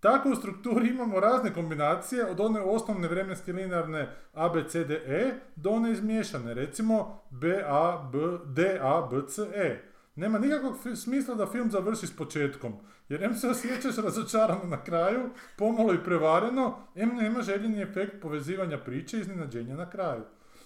Tako 0.00 0.28
u 0.30 0.34
strukturi 0.34 0.88
imamo 0.88 1.20
razne 1.20 1.54
kombinacije 1.54 2.26
od 2.26 2.40
one 2.40 2.60
osnovne 2.60 3.08
vremenske 3.08 3.52
linearne 3.52 4.16
A, 4.32 4.48
B, 4.48 4.68
C, 4.68 4.84
D, 4.84 4.94
E 4.94 5.34
do 5.56 5.70
one 5.70 5.90
izmiješane, 5.90 6.54
recimo 6.54 7.22
B, 7.30 7.62
A, 7.66 8.10
B, 8.12 8.18
D, 8.46 8.78
A, 8.82 9.08
B, 9.10 9.28
C, 9.28 9.42
E. 9.54 9.82
Nema 10.14 10.38
nikakvog 10.38 10.76
smisla 10.96 11.34
da 11.34 11.46
film 11.46 11.70
završi 11.70 12.06
s 12.06 12.16
početkom, 12.16 12.72
jer 13.08 13.22
em 13.22 13.34
se 13.34 13.48
osjećaš 13.48 13.96
razočarano 13.96 14.64
na 14.64 14.84
kraju, 14.84 15.30
pomalo 15.56 15.94
i 15.94 16.04
prevareno, 16.04 16.78
em 16.94 17.08
nema 17.16 17.42
željeni 17.42 17.82
efekt 17.82 18.22
povezivanja 18.22 18.78
priče 18.78 19.16
i 19.16 19.20
iznenađenja 19.20 19.76
na 19.76 19.90
kraju. 19.90 20.22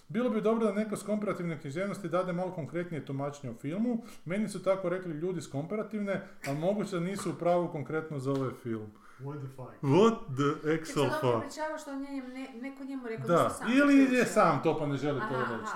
Bilo 0.09 0.30
bi 0.30 0.41
dobro 0.41 0.66
da 0.66 0.72
neko 0.72 0.97
s 0.97 1.03
komparativne 1.03 1.61
književnosti 1.61 2.09
dade 2.09 2.32
malo 2.32 2.53
konkretnije 2.53 3.05
tumačenje 3.05 3.53
o 3.53 3.57
filmu. 3.57 4.03
Meni 4.24 4.49
su 4.49 4.62
tako 4.62 4.89
rekli 4.89 5.12
ljudi 5.12 5.41
s 5.41 5.47
komparativne, 5.47 6.28
ali 6.47 6.59
moguće 6.59 6.91
da 6.91 7.01
nisu 7.01 7.30
u 7.30 7.34
pravu 7.34 7.68
konkretno 7.68 8.18
za 8.18 8.30
ovaj 8.30 8.51
film. 8.62 8.91
What 9.20 9.39
the 9.39 9.49
fuck? 9.57 9.82
What 9.82 10.16
the 10.36 10.74
actual 10.74 11.11
fuck? 11.11 11.53
što 11.80 11.91
on 11.91 12.01
njem, 12.03 12.32
ne, 12.32 12.49
neko 12.55 12.84
njemu 12.84 13.09
rekao 13.09 13.26
da, 13.26 13.34
Da, 13.34 13.51
su 13.51 13.59
sam 13.59 13.72
ili 13.72 14.14
je 14.16 14.24
sam 14.24 14.62
to 14.62 14.78
pa 14.78 14.86
ne 14.86 14.97
želi 14.97 15.20
to 15.20 15.34
Aha, 15.34 15.57
reći. 15.57 15.72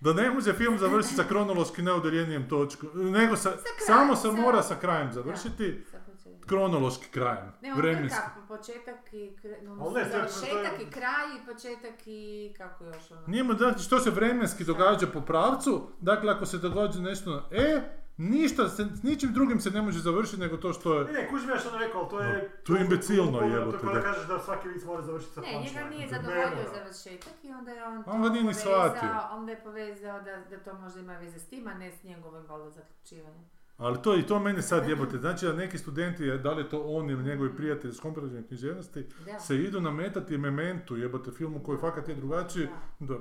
Da. 0.00 0.12
Da 0.12 0.22
ne 0.22 0.30
može 0.30 0.52
film 0.52 0.78
završiti 0.78 1.14
sa 1.14 1.24
kronološki 1.24 1.82
neudaljenijem 1.82 2.48
točkom, 2.48 2.88
nego 2.94 3.36
sa, 3.36 3.50
krajem, 3.50 3.64
samo 3.78 4.16
se 4.16 4.22
sa- 4.22 4.32
mora 4.32 4.62
sa 4.62 4.74
krajem 4.76 5.12
završiti, 5.12 5.84
Sa 5.90 5.98
početka. 6.00 6.46
kronološki 6.46 7.06
krajem, 7.08 7.52
Ne, 7.62 7.74
vremenski. 7.74 8.18
brka 8.26 8.46
početak 8.48 9.12
i 9.12 9.36
kre- 9.36 9.62
no, 9.62 9.90
ne, 9.90 10.04
završetak 10.06 10.80
i 10.80 10.90
kraj 10.90 11.26
i 11.36 11.46
početak 11.46 11.94
i 12.06 12.20
kako 12.56 12.84
još 12.84 13.10
ono. 13.10 13.22
Njemu 13.28 13.54
znači 13.54 13.80
što 13.80 14.00
se 14.00 14.10
vremenski 14.10 14.64
događa 14.64 15.06
po 15.06 15.20
pravcu, 15.20 15.88
dakle 16.00 16.32
ako 16.32 16.46
se 16.46 16.58
događa 16.58 17.00
nešto 17.00 17.30
na 17.30 17.42
E, 17.52 17.80
ništa, 18.20 18.68
se, 18.68 18.86
s 18.94 19.02
ničim 19.02 19.32
drugim 19.32 19.60
se 19.60 19.70
ne 19.70 19.82
može 19.82 19.98
završiti 20.00 20.40
nego 20.40 20.56
to 20.56 20.72
što 20.72 20.94
Ne, 20.94 21.00
je... 21.02 21.12
ne, 21.12 21.28
kužim 21.28 21.48
ja 21.48 21.58
što 21.58 21.78
rekao, 21.78 22.00
ali 22.00 22.10
to 22.10 22.20
je... 22.20 22.32
No, 22.34 22.48
to 22.64 22.74
je 22.74 22.80
imbecilno, 22.80 23.40
jebote, 23.40 23.70
To 23.70 23.76
je 23.76 23.80
kao 23.82 23.94
da 23.94 24.00
da. 24.00 24.04
kažeš 24.04 24.26
da 24.28 24.38
svaki 24.38 24.68
vic 24.68 24.84
mora 24.84 25.02
završiti 25.02 25.34
sa 25.34 25.40
Ne, 25.40 25.52
njega 25.54 25.88
nije 25.90 26.06
Ne 26.06 26.08
zadovoljio 26.08 26.46
mora. 26.56 26.70
završetak 26.74 27.34
i 27.42 27.52
onda 27.52 27.70
je 27.70 27.84
on 27.84 28.04
to 28.04 28.10
On 28.10 28.22
ga 28.22 28.28
nije 28.28 28.44
ni 28.44 28.54
shvatio. 28.54 29.08
onda 29.32 29.52
je 29.52 29.60
povezao 29.60 30.20
da, 30.20 30.36
da 30.50 30.58
to 30.58 30.74
možda 30.74 31.00
ima 31.00 31.12
veze 31.14 31.38
s 31.38 31.44
tim, 31.44 31.66
a 31.66 31.74
ne 31.74 31.92
s 31.92 32.04
njegovim 32.04 32.42
valjda 32.48 32.70
zaključivanjem. 32.70 33.44
Ali 33.76 34.02
to 34.02 34.16
i 34.16 34.22
to 34.22 34.38
mene 34.38 34.62
sad 34.62 34.88
jebote, 34.88 35.18
znači 35.18 35.46
da 35.46 35.52
neki 35.52 35.78
studenti, 35.78 36.38
da 36.38 36.52
li 36.52 36.62
je 36.62 36.68
to 36.68 36.80
on 36.80 37.10
ili 37.10 37.24
njegovi 37.24 37.56
prijatelji 37.56 37.94
s 37.94 38.00
komparativne 38.00 38.46
književnosti, 38.46 39.06
se 39.40 39.56
idu 39.56 39.80
nametati 39.80 40.38
mementu 40.38 40.96
jebote 40.96 41.30
filmu 41.30 41.62
koji 41.62 41.78
fakat 41.78 42.08
je 42.08 42.14
drugačiji, 42.14 42.66
da, 43.00 43.14
Da. 43.14 43.20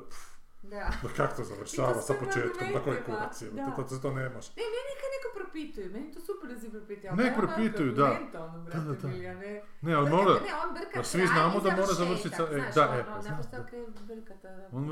Da 0.70 0.92
kak 1.18 1.36
to 1.36 1.44
završava 1.44 1.92
I 1.92 2.02
sa 2.02 2.14
početkom, 2.14 2.68
na 2.74 2.80
koji 2.80 2.98
kurac 3.06 3.42
da. 3.44 3.66
to, 3.68 3.84
to, 3.84 3.98
to 3.98 4.12
ne 4.12 4.30
može. 4.30 4.50
Ne, 4.58 4.64
meni 4.76 4.92
kad 5.02 5.10
neko 5.16 5.30
propituje, 5.36 5.90
meni 5.90 6.12
to 6.14 6.20
super 6.20 6.50
da 6.50 6.60
si 6.60 6.70
propituje. 6.70 7.12
Ne 7.14 7.34
propituju, 7.38 7.92
da. 7.92 8.20
Da, 8.34 8.40
da, 8.74 8.94
da. 8.94 9.08
ne... 9.08 9.62
Ne, 9.82 9.94
ali 9.94 10.10
mora, 10.10 10.34
Ne, 10.34 10.54
on 10.68 10.74
brka 10.74 10.98
da 10.98 11.04
svi 11.04 11.28
znamo 11.28 11.60
i 11.60 11.64
da 11.64 11.70
mora 11.72 11.94
završiti 11.94 12.30
sa- 12.30 12.44
e, 12.44 12.56
znaš, 12.56 12.76
da, 12.76 12.84
ono, 12.90 12.94
e, 12.94 13.04
da. 13.52 13.64
kaj 13.64 13.80
brka 14.08 14.34
da. 14.44 14.70
on 14.72 14.88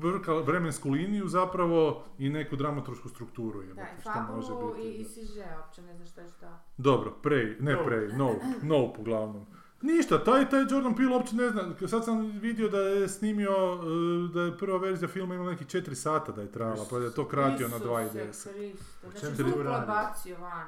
brka 0.00 0.32
vremensku 0.34 0.90
liniju 0.90 1.28
zapravo 1.28 2.04
i 2.18 2.28
neku 2.28 2.56
dramaturšku 2.56 3.08
strukturu 3.08 3.62
Da, 3.62 3.82
i 3.82 4.00
što 4.00 4.10
može 4.36 4.52
biti. 4.74 4.88
i, 4.88 4.92
i 4.92 5.02
da. 5.02 5.08
siže, 5.10 5.44
uopće 5.58 5.82
ne 5.82 5.94
znaš 5.96 6.10
šta 6.10 6.20
je 6.20 6.28
šta. 6.28 6.62
Dobro, 6.76 7.10
prej, 7.22 7.56
ne 7.60 7.84
prej, 7.84 8.08
no, 8.08 8.34
no 8.62 8.92
uglavnom. 8.98 9.46
Ništa, 9.82 10.24
taj, 10.24 10.50
taj 10.50 10.60
Jordan 10.70 10.96
Peele 10.96 11.14
uopće 11.14 11.36
ne 11.36 11.50
zna, 11.50 11.88
sad 11.88 12.04
sam 12.04 12.38
vidio 12.40 12.68
da 12.68 12.78
je 12.78 13.08
snimio, 13.08 13.50
e, 13.50 14.32
da 14.34 14.42
je 14.42 14.58
prva 14.58 14.78
verzija 14.78 15.08
filma 15.08 15.34
imala 15.34 15.50
nekih 15.50 15.66
4 15.66 15.94
sata 15.94 16.32
da 16.32 16.42
je 16.42 16.52
trajala, 16.52 16.86
pa 16.90 16.98
da 16.98 17.04
je 17.04 17.14
to 17.14 17.28
kratio 17.28 17.68
na 17.68 17.78
2,10. 17.78 18.30
Isuse 18.30 18.52
Kriste, 18.52 19.06
O 19.08 19.12
čem 19.12 19.20
Znači, 19.20 19.36
se 19.36 19.42
tu 19.42 19.48
duplo 19.48 19.84
bacio 19.86 20.36
van. 20.40 20.66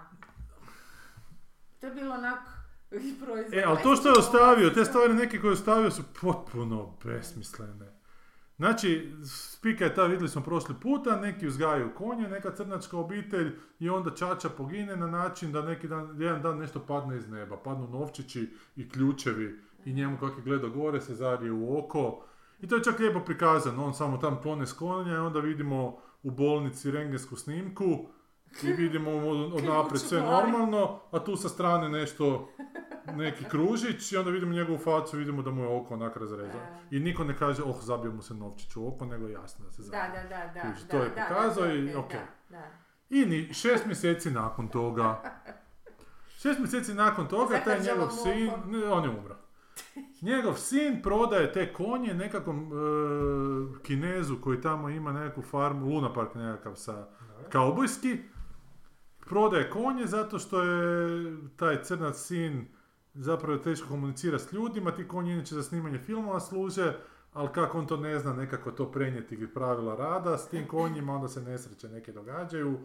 To 1.80 1.86
je 1.86 1.94
bilo 1.94 2.14
onak 2.14 2.40
proizvod. 3.24 3.54
E, 3.54 3.64
ali 3.66 3.78
to 3.82 3.96
što 3.96 4.08
je 4.08 4.18
ostavio, 4.18 4.70
te 4.70 4.84
stvari 4.84 5.14
neke 5.14 5.40
koje 5.40 5.48
je 5.48 5.52
ostavio 5.52 5.90
su 5.90 6.02
potpuno 6.20 6.94
besmislene. 7.04 7.91
Znači, 8.62 9.12
spika 9.24 9.84
je 9.84 9.94
ta, 9.94 10.06
vidjeli 10.06 10.28
smo 10.28 10.42
prošli 10.42 10.74
puta, 10.82 11.20
neki 11.20 11.46
uzgajaju 11.46 11.94
konje, 11.94 12.28
neka 12.28 12.50
crnačka 12.50 12.96
obitelj 12.96 13.52
i 13.78 13.90
onda 13.90 14.10
čača 14.10 14.48
pogine 14.48 14.96
na 14.96 15.06
način 15.06 15.52
da 15.52 15.62
neki 15.62 15.88
dan, 15.88 16.20
jedan 16.20 16.42
dan 16.42 16.58
nešto 16.58 16.80
padne 16.80 17.16
iz 17.16 17.28
neba. 17.28 17.56
Padnu 17.56 17.88
novčići 17.88 18.50
i 18.76 18.88
ključevi 18.88 19.58
i 19.84 19.92
njemu 19.92 20.18
kako 20.18 20.38
je 20.38 20.44
gledao 20.44 20.70
gore 20.70 21.00
se 21.00 21.14
zarije 21.14 21.52
u 21.52 21.78
oko. 21.78 22.24
I 22.60 22.68
to 22.68 22.76
je 22.76 22.82
čak 22.82 22.98
lijepo 22.98 23.20
prikazano, 23.20 23.84
on 23.84 23.94
samo 23.94 24.16
tam 24.16 24.40
klone 24.42 24.66
s 24.66 24.72
konja 24.72 25.14
i 25.14 25.26
onda 25.26 25.40
vidimo 25.40 25.98
u 26.22 26.30
bolnici 26.30 26.90
rengensku 26.90 27.36
snimku 27.36 28.06
i 28.62 28.72
vidimo 28.72 29.10
od, 29.10 29.52
od 29.54 29.64
naprijed 29.64 30.00
sve 30.00 30.20
normalno, 30.20 31.00
a 31.10 31.24
tu 31.24 31.36
sa 31.36 31.48
strane 31.48 31.88
nešto, 31.88 32.48
neki 33.16 33.44
kružić 33.44 34.12
i 34.12 34.16
onda 34.16 34.30
vidimo 34.30 34.52
njegovu 34.52 34.78
facu, 34.78 35.16
vidimo 35.16 35.42
da 35.42 35.50
mu 35.50 35.62
je 35.62 35.68
oko 35.80 35.94
onak 35.94 36.16
razrezano. 36.16 36.64
I 36.90 37.00
niko 37.00 37.24
ne 37.24 37.36
kaže, 37.38 37.62
oh, 37.62 37.76
zabio 37.80 38.12
mu 38.12 38.22
se 38.22 38.34
novčić 38.34 38.76
u 38.76 38.88
oko, 38.88 39.04
nego 39.04 39.28
jasno 39.28 39.64
da 39.64 39.72
se 39.72 39.82
Da, 39.82 39.88
zabio. 39.88 40.22
da, 40.22 40.28
da, 40.28 40.52
da. 40.54 40.60
Kužiš, 40.60 40.82
da, 40.82 40.88
to 40.88 40.96
je 40.96 41.08
da, 41.08 41.14
da, 41.14 41.26
pokazao 41.28 41.66
da, 41.66 41.72
i 41.72 41.92
da, 41.92 41.98
okej. 41.98 42.20
Da, 42.50 42.56
da. 42.56 42.64
I 43.10 43.26
ni 43.26 43.54
šest 43.54 43.86
mjeseci 43.86 44.30
nakon 44.30 44.68
toga, 44.68 45.22
šest 46.42 46.58
mjeseci 46.58 46.94
nakon 46.94 47.28
toga, 47.28 47.60
taj 47.64 47.80
njegov 47.80 48.08
sin, 48.10 48.50
ne, 48.66 48.86
on 48.86 49.04
je 49.04 49.10
umro. 49.10 49.36
Njegov 50.22 50.54
sin 50.54 51.02
prodaje 51.02 51.52
te 51.52 51.72
konje 51.72 52.14
nekakvom 52.14 52.72
e, 52.72 53.82
kinezu 53.82 54.36
koji 54.40 54.60
tamo 54.60 54.88
ima 54.88 55.12
nekakvu 55.12 55.42
farmu, 55.42 55.86
Luna 55.86 56.12
Park 56.12 56.34
nekakav 56.34 56.74
sa 56.74 57.06
kaubojski. 57.50 58.18
Prodaje 59.32 59.70
konje 59.70 60.06
zato 60.06 60.38
što 60.38 60.62
je 60.62 61.36
taj 61.56 61.82
crnac 61.82 62.16
sin 62.16 62.66
zapravo 63.14 63.58
teško 63.58 63.88
komunicira 63.88 64.38
s 64.38 64.52
ljudima, 64.52 64.90
ti 64.90 65.08
konji 65.08 65.32
inače 65.32 65.54
za 65.54 65.62
snimanje 65.62 65.98
filmova 65.98 66.40
služe, 66.40 66.96
ali 67.32 67.48
kako 67.54 67.78
on 67.78 67.86
to 67.86 67.96
ne 67.96 68.18
zna 68.18 68.32
nekako 68.32 68.70
to 68.70 68.90
prenijeti 68.90 69.46
pravila 69.54 69.96
rada 69.96 70.38
s 70.38 70.48
tim 70.48 70.66
konjima, 70.68 71.14
onda 71.14 71.28
se 71.28 71.42
nesreće 71.42 71.88
neke 71.88 72.12
događaju. 72.12 72.78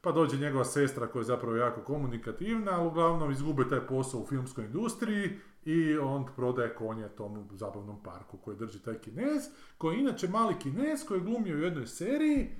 Pa 0.00 0.12
dođe 0.12 0.36
njegova 0.36 0.64
sestra 0.64 1.06
koja 1.06 1.20
je 1.20 1.24
zapravo 1.24 1.56
jako 1.56 1.80
komunikativna, 1.80 2.72
ali 2.72 2.86
uglavnom 2.86 3.30
izgube 3.30 3.68
taj 3.68 3.86
posao 3.86 4.20
u 4.20 4.26
filmskoj 4.26 4.64
industriji 4.64 5.30
i 5.64 5.98
on 5.98 6.26
prodaje 6.36 6.74
konje 6.74 7.08
tomu 7.08 7.48
zabavnom 7.50 8.02
parku 8.02 8.36
koji 8.36 8.56
drži 8.56 8.82
taj 8.82 8.98
kinez, 8.98 9.42
koji 9.78 9.96
je 9.96 10.00
inače 10.00 10.28
mali 10.28 10.54
kinez 10.58 11.04
koji 11.08 11.18
je 11.18 11.24
glumio 11.24 11.56
u 11.56 11.62
jednoj 11.62 11.86
seriji 11.86 12.50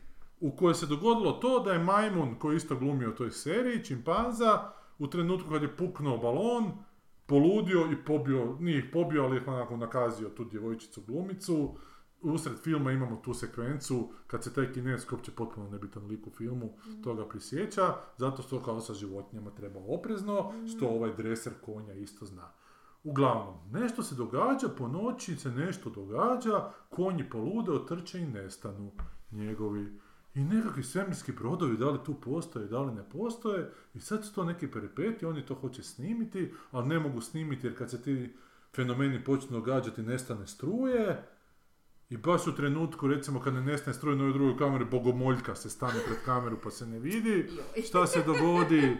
u 0.42 0.56
kojoj 0.56 0.74
se 0.74 0.86
dogodilo 0.86 1.32
to 1.32 1.60
da 1.60 1.72
je 1.72 1.78
majmun 1.78 2.34
koji 2.38 2.54
je 2.54 2.56
isto 2.56 2.76
glumio 2.76 3.10
u 3.10 3.14
toj 3.14 3.30
seriji, 3.30 3.84
čimpanza, 3.84 4.70
u 4.98 5.06
trenutku 5.06 5.50
kad 5.50 5.62
je 5.62 5.76
puknuo 5.76 6.18
balon, 6.18 6.72
poludio 7.26 7.88
i 7.92 8.04
pobio, 8.04 8.56
nije 8.60 8.78
ih 8.78 8.84
pobio, 8.92 9.24
ali 9.24 9.36
ih 9.36 9.48
onako 9.48 9.76
nakazio 9.76 10.28
tu 10.28 10.44
djevojčicu 10.44 11.02
glumicu. 11.06 11.76
Usred 12.22 12.58
filma 12.62 12.92
imamo 12.92 13.16
tu 13.16 13.34
sekvencu 13.34 14.12
kad 14.26 14.44
se 14.44 14.54
taj 14.54 14.72
kinez, 14.72 15.04
koji 15.06 15.16
je 15.16 15.18
uopće 15.18 15.32
potpuno 15.32 15.70
nebitan 15.70 16.06
lik 16.06 16.26
u 16.26 16.30
filmu, 16.30 16.76
toga 17.04 17.28
prisjeća, 17.28 17.94
zato 18.16 18.42
što 18.42 18.62
kao 18.62 18.80
sa 18.80 18.94
životinjama 18.94 19.50
treba 19.50 19.80
oprezno, 19.86 20.52
što 20.66 20.88
ovaj 20.88 21.12
dreser 21.16 21.52
konja 21.64 21.94
isto 21.94 22.26
zna. 22.26 22.52
Uglavnom, 23.04 23.54
nešto 23.70 24.02
se 24.02 24.14
događa, 24.14 24.68
po 24.78 24.88
noći 24.88 25.36
se 25.36 25.50
nešto 25.50 25.90
događa, 25.90 26.70
konji 26.90 27.30
polude, 27.30 27.72
otrče 27.72 28.20
i 28.20 28.26
nestanu 28.26 28.92
njegovi. 29.30 30.00
I 30.34 30.44
nekakvi 30.44 30.82
svemirski 30.82 31.32
brodovi, 31.32 31.76
da 31.76 31.90
li 31.90 31.98
tu 32.04 32.14
postoje, 32.14 32.66
da 32.66 32.80
li 32.82 32.94
ne 32.94 33.02
postoje, 33.12 33.70
i 33.94 34.00
sad 34.00 34.24
su 34.24 34.34
to 34.34 34.44
neki 34.44 34.70
peripeti, 34.70 35.26
oni 35.26 35.46
to 35.46 35.54
hoće 35.54 35.82
snimiti, 35.82 36.52
ali 36.70 36.88
ne 36.88 36.98
mogu 36.98 37.20
snimiti 37.20 37.66
jer 37.66 37.78
kad 37.78 37.90
se 37.90 38.02
ti 38.02 38.34
fenomeni 38.74 39.24
počnu 39.24 39.50
događati, 39.50 40.02
nestane 40.02 40.46
struje, 40.46 41.22
i 42.10 42.16
baš 42.16 42.46
u 42.46 42.54
trenutku, 42.56 43.08
recimo, 43.08 43.40
kad 43.40 43.54
ne 43.54 43.62
nestane 43.62 43.94
struje 43.94 44.16
na 44.16 44.22
ovoj 44.22 44.32
drugoj 44.32 44.56
kameri, 44.58 44.84
bogomoljka 44.84 45.54
se 45.54 45.70
stane 45.70 46.00
pred 46.06 46.18
kameru 46.24 46.56
pa 46.62 46.70
se 46.70 46.86
ne 46.86 46.98
vidi, 46.98 47.50
šta 47.88 48.06
se 48.06 48.22
dogodi. 48.26 48.96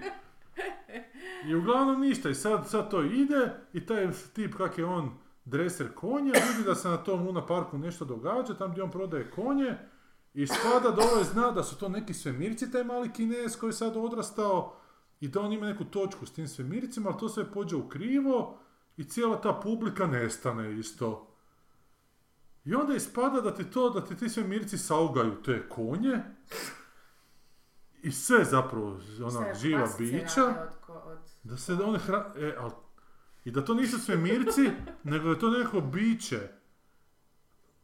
I 1.46 1.54
uglavnom 1.54 2.00
ništa, 2.00 2.30
i 2.30 2.34
sad, 2.34 2.68
sad 2.70 2.90
to 2.90 3.02
ide, 3.02 3.54
i 3.72 3.86
taj 3.86 4.08
tip 4.32 4.54
kak 4.54 4.78
je 4.78 4.84
on 4.84 5.10
dreser 5.44 5.88
konja, 5.94 6.32
vidi 6.32 6.64
da 6.66 6.74
se 6.74 6.88
na 6.88 6.96
tom 6.96 7.26
Luna 7.26 7.46
Parku 7.46 7.78
nešto 7.78 8.04
događa, 8.04 8.54
tam 8.54 8.70
gdje 8.70 8.82
on 8.82 8.90
prodaje 8.90 9.30
konje, 9.30 9.76
i 10.34 10.46
spada 10.46 10.90
da 10.90 11.02
ovaj 11.02 11.24
zna 11.24 11.50
da 11.50 11.62
su 11.62 11.78
to 11.78 11.88
neki 11.88 12.14
svemirci, 12.14 12.70
taj 12.70 12.84
mali 12.84 13.12
kinez 13.12 13.56
koji 13.56 13.68
je 13.68 13.74
sad 13.74 13.96
odrastao, 13.96 14.76
i 15.20 15.28
da 15.28 15.40
on 15.40 15.52
ima 15.52 15.66
neku 15.66 15.84
točku 15.84 16.26
s 16.26 16.32
tim 16.32 16.48
svemircima, 16.48 17.10
ali 17.10 17.18
to 17.18 17.28
sve 17.28 17.52
pođe 17.52 17.76
u 17.76 17.88
krivo, 17.88 18.58
i 18.96 19.04
cijela 19.04 19.40
ta 19.40 19.60
publika 19.62 20.06
nestane 20.06 20.78
isto. 20.78 21.36
I 22.64 22.74
onda 22.74 22.94
ispada 22.94 23.40
da 23.40 23.54
ti 23.54 23.64
to, 23.64 23.90
da 23.90 24.04
ti 24.04 24.16
ti 24.16 24.28
svemirci 24.28 24.78
saugaju 24.78 25.42
te 25.42 25.68
konje, 25.68 26.22
i 28.02 28.12
sve 28.12 28.44
zapravo, 28.44 29.00
ona 29.24 29.54
živa 29.54 29.88
bića, 29.98 30.54
da 31.42 31.56
se 31.56 31.74
da 31.74 31.86
one 31.86 31.98
hra... 31.98 32.32
E, 32.36 32.56
al... 32.60 32.70
I 33.44 33.50
da 33.50 33.64
to 33.64 33.74
nisu 33.74 33.98
svemirci, 33.98 34.70
nego 35.04 35.28
je 35.28 35.38
to 35.38 35.50
neko 35.50 35.80
biće 35.80 36.48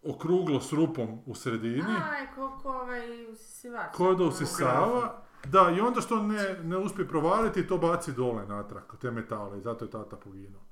okruglo 0.02 0.60
s 0.60 0.72
rupom 0.72 1.18
u 1.26 1.34
sredini, 1.34 1.82
Aj, 2.12 2.26
koliko 2.34 2.68
ovaj 2.68 3.32
usisivač. 3.32 3.94
koje 3.94 4.16
da 4.16 4.24
usisava, 4.24 5.22
da, 5.44 5.74
i 5.78 5.80
onda 5.80 6.00
što 6.00 6.22
ne, 6.22 6.58
ne 6.62 6.76
uspije 6.76 7.08
provaliti, 7.08 7.66
to 7.66 7.78
baci 7.78 8.12
dole 8.12 8.46
natrag, 8.46 8.82
te 9.00 9.10
metale, 9.10 9.58
i 9.58 9.62
zato 9.62 9.84
je 9.84 9.90
tata 9.90 10.16
poginuo. 10.16 10.62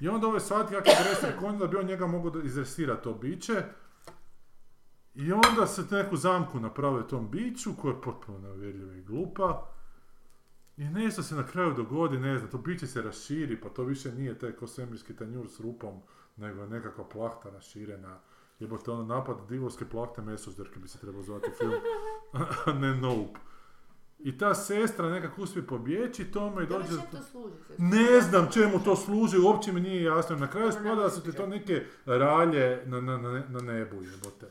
I 0.00 0.08
onda 0.08 0.26
ovaj 0.26 0.40
shvati 0.40 0.74
kako 0.74 0.88
je 0.88 0.96
dresner 1.04 1.38
konj, 1.40 1.58
da 1.58 1.66
bi 1.66 1.76
on 1.76 1.86
njega 1.86 2.06
mogao 2.06 2.30
da 2.30 2.42
izresirati 2.46 3.04
to 3.04 3.14
biće, 3.14 3.62
i 5.14 5.32
onda 5.32 5.66
se 5.66 5.82
neku 5.90 6.16
zamku 6.16 6.60
naprave 6.60 7.08
tom 7.08 7.30
biću, 7.30 7.70
koja 7.82 7.94
je 7.94 8.00
potpuno 8.00 8.38
neuvjerljiva 8.38 8.94
i 8.94 9.02
glupa, 9.02 9.68
i 10.76 10.84
nešto 10.84 11.22
se 11.22 11.34
na 11.34 11.46
kraju 11.46 11.74
dogodi, 11.74 12.18
ne 12.18 12.38
znam, 12.38 12.50
to 12.50 12.58
biće 12.58 12.86
se 12.86 13.02
raširi, 13.02 13.60
pa 13.60 13.68
to 13.68 13.84
više 13.84 14.12
nije 14.12 14.38
taj 14.38 14.52
ko 14.52 14.66
svemirski 14.66 15.16
tanjur 15.16 15.48
s 15.48 15.60
rupom, 15.60 16.00
nego 16.36 16.60
je 16.60 16.68
nekakva 16.68 17.08
plahta 17.08 17.50
raširena. 17.50 18.18
Jebote, 18.58 18.90
ono 18.90 19.04
napad 19.04 19.36
divovske 19.48 19.84
plahte 19.84 20.22
mesožderke 20.22 20.78
bi 20.80 20.88
se 20.88 20.98
trebao 20.98 21.22
zvati 21.22 21.50
film, 21.58 21.72
a 22.66 22.72
ne 22.72 22.94
Nope. 22.94 23.38
I 24.24 24.38
ta 24.38 24.54
sestra 24.54 25.10
nekako 25.10 25.42
uspije 25.42 25.66
pobjeći 25.66 26.24
tome 26.24 26.62
i 26.64 26.66
dođe... 26.66 26.88
to 27.10 27.22
služi? 27.30 27.54
Ne 27.78 28.20
znam 28.20 28.48
čemu 28.52 28.80
to 28.84 28.96
služi, 28.96 29.38
uopće 29.38 29.72
mi 29.72 29.80
nije 29.80 30.02
jasno. 30.02 30.36
Na 30.36 30.50
kraju 30.50 30.72
spada 30.72 31.02
da 31.02 31.10
su 31.10 31.22
ti 31.22 31.32
to 31.32 31.46
neke 31.46 31.84
ralje 32.06 32.82
na, 32.86 33.00
na, 33.00 33.18
na, 33.18 33.42
na 33.48 33.60
nebu, 33.60 33.96
jebote. 34.02 34.46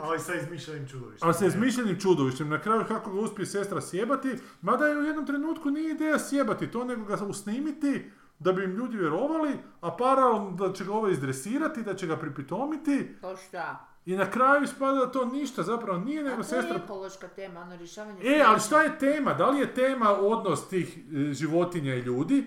Ali 0.00 0.18
sa 0.18 0.34
izmišljenim 0.34 0.88
čudovištem. 0.88 1.26
Ali 1.26 1.34
sa 1.34 1.46
izmišljenim 1.46 2.00
čudovištem, 2.00 2.48
na 2.48 2.60
kraju 2.60 2.84
kako 2.88 3.10
ga 3.10 3.20
uspije 3.20 3.46
sestra 3.46 3.80
sjebati, 3.80 4.36
mada 4.60 4.86
je 4.86 4.98
u 4.98 5.02
jednom 5.02 5.26
trenutku 5.26 5.70
nije 5.70 5.94
ideja 5.94 6.18
sjebati 6.18 6.70
to, 6.70 6.84
nego 6.84 7.04
ga 7.04 7.24
usnimiti, 7.24 8.10
da 8.40 8.52
bi 8.52 8.64
im 8.64 8.70
ljudi 8.70 8.96
vjerovali, 8.96 9.50
a 9.80 9.90
paralelno 9.90 10.50
da 10.50 10.72
će 10.72 10.84
ga 10.84 10.92
ovaj 10.92 11.12
izdresirati, 11.12 11.82
da 11.82 11.94
će 11.94 12.06
ga 12.06 12.16
pripitomiti, 12.16 13.16
To 13.20 13.36
šta? 13.38 13.86
i 14.06 14.16
na 14.16 14.30
kraju 14.30 14.62
ispada 14.62 14.94
da 14.96 15.06
to 15.08 15.24
ništa 15.24 15.62
zapravo 15.62 15.98
nije, 15.98 16.20
A 16.20 16.24
nego 16.24 16.36
to 16.36 16.42
sestra 16.42 16.74
je 16.74 16.80
ekološka 16.84 17.28
tema, 17.28 17.60
ono 17.60 17.76
rješavanje... 17.76 18.20
E, 18.26 18.42
ali 18.42 18.60
šta 18.60 18.82
je 18.82 18.98
tema? 18.98 19.34
Da 19.34 19.46
li 19.46 19.60
je 19.60 19.74
tema 19.74 20.10
odnos 20.10 20.68
tih 20.68 20.98
e, 20.98 21.32
životinja 21.32 21.94
i 21.94 22.00
ljudi? 22.00 22.46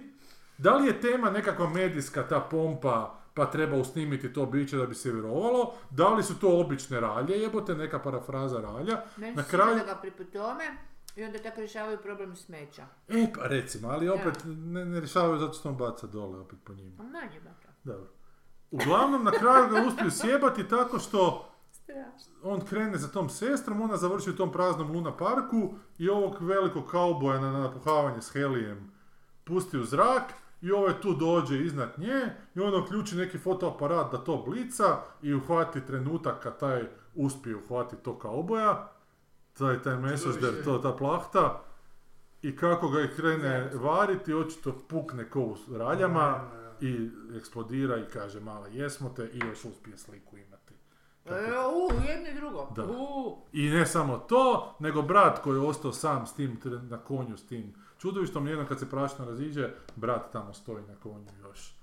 Da 0.57 0.75
li 0.75 0.87
je 0.87 1.01
tema 1.01 1.29
nekakva 1.29 1.69
medijska 1.69 2.23
ta 2.23 2.39
pompa 2.41 3.15
pa 3.33 3.45
treba 3.45 3.77
usnimiti 3.77 4.33
to 4.33 4.45
biće 4.45 4.77
da 4.77 4.85
bi 4.85 4.95
se 4.95 5.11
vjerovalo? 5.11 5.73
Da 5.89 6.07
li 6.07 6.23
su 6.23 6.39
to 6.39 6.59
obične 6.59 6.99
ralje, 6.99 7.33
jebote, 7.33 7.75
neka 7.75 7.99
parafraza 7.99 8.61
ralja? 8.61 9.01
Meni 9.17 9.35
na 9.35 9.43
kraju- 9.43 9.75
da 9.77 9.83
ga 9.85 9.95
priputome 9.95 10.63
i 11.15 11.23
onda 11.23 11.39
tako 11.39 11.59
rješavaju 11.59 11.97
problem 12.03 12.35
smeća. 12.35 12.85
E, 13.07 13.27
pa 13.35 13.47
recimo, 13.47 13.87
ali 13.87 14.09
opet 14.09 14.33
ne, 14.45 14.85
ne 14.85 14.99
rješavaju 14.99 15.39
zato 15.39 15.53
što 15.53 15.69
on 15.69 15.77
baca 15.77 16.07
dole 16.07 16.39
opet 16.39 16.59
po 16.63 16.73
njima. 16.73 17.03
A 17.03 17.03
manje 17.03 17.39
baka. 17.39 17.67
Dobro. 17.83 18.09
Uglavnom, 18.71 19.23
na 19.23 19.31
kraju 19.31 19.69
ga 19.69 19.87
uspiju 19.87 20.11
sjebati 20.11 20.67
tako 20.67 20.99
što 20.99 21.49
on 22.43 22.61
krene 22.65 22.97
za 22.97 23.07
tom 23.07 23.29
sestrom, 23.29 23.81
ona 23.81 23.97
završi 23.97 24.29
u 24.29 24.35
tom 24.35 24.51
praznom 24.51 24.91
Luna 24.91 25.17
parku 25.17 25.73
i 25.97 26.09
ovog 26.09 26.35
velikog 26.41 26.85
kauboja 26.87 27.39
na 27.39 27.51
napuhavanje 27.51 28.21
s 28.21 28.31
helijem 28.31 28.91
pusti 29.43 29.77
u 29.77 29.83
zrak 29.83 30.23
i 30.61 30.71
ovaj 30.71 31.01
tu 31.01 31.13
dođe 31.13 31.65
iznad 31.65 31.93
nje 31.97 32.35
i 32.55 32.59
onda 32.59 32.77
uključi 32.77 33.15
neki 33.15 33.37
fotoaparat 33.37 34.11
da 34.11 34.23
to 34.23 34.43
blica 34.47 34.97
i 35.21 35.33
uhvati 35.33 35.85
trenutak 35.85 36.43
kad 36.43 36.59
taj 36.59 36.83
uspije 37.15 37.55
uhvatiti 37.55 38.03
to 38.03 38.19
kauboja, 38.19 38.92
taj, 39.57 39.81
taj 39.81 39.97
mesožder, 39.97 40.63
to, 40.63 40.77
ta 40.77 40.91
plahta 40.91 41.63
i 42.41 42.55
kako 42.55 42.89
ga 42.89 42.99
je 42.99 43.15
krene 43.15 43.69
variti, 43.73 44.33
očito 44.33 44.75
pukne 44.87 45.29
ko 45.29 45.39
u 45.39 45.57
raljama 45.77 46.49
i 46.81 47.09
eksplodira 47.37 47.97
i 47.97 48.05
kaže 48.13 48.39
mala 48.39 48.67
jesmo 48.67 49.09
te 49.09 49.29
i 49.33 49.39
još 49.47 49.65
uspije 49.65 49.97
sliku 49.97 50.37
imati. 50.37 50.73
E, 51.25 51.31
u, 51.75 52.07
jedno 52.07 52.29
i 52.29 52.35
drugo. 52.35 52.67
Da. 52.75 52.85
U, 52.85 53.37
I 53.51 53.69
ne 53.69 53.85
samo 53.85 54.17
to, 54.17 54.75
nego 54.79 55.01
brat 55.01 55.39
koji 55.39 55.55
je 55.55 55.67
ostao 55.67 55.91
sam 55.91 56.27
s 56.27 56.33
tim, 56.33 56.59
na 56.89 56.97
konju 56.97 57.37
s 57.37 57.47
tim 57.47 57.73
čudovištom, 57.97 58.47
jednom 58.47 58.67
kad 58.67 58.79
se 58.79 58.89
prašno 58.89 59.25
raziđe, 59.25 59.69
brat 59.95 60.31
tamo 60.31 60.53
stoji 60.53 60.83
na 60.87 60.95
konju 60.95 61.27
još. 61.41 61.75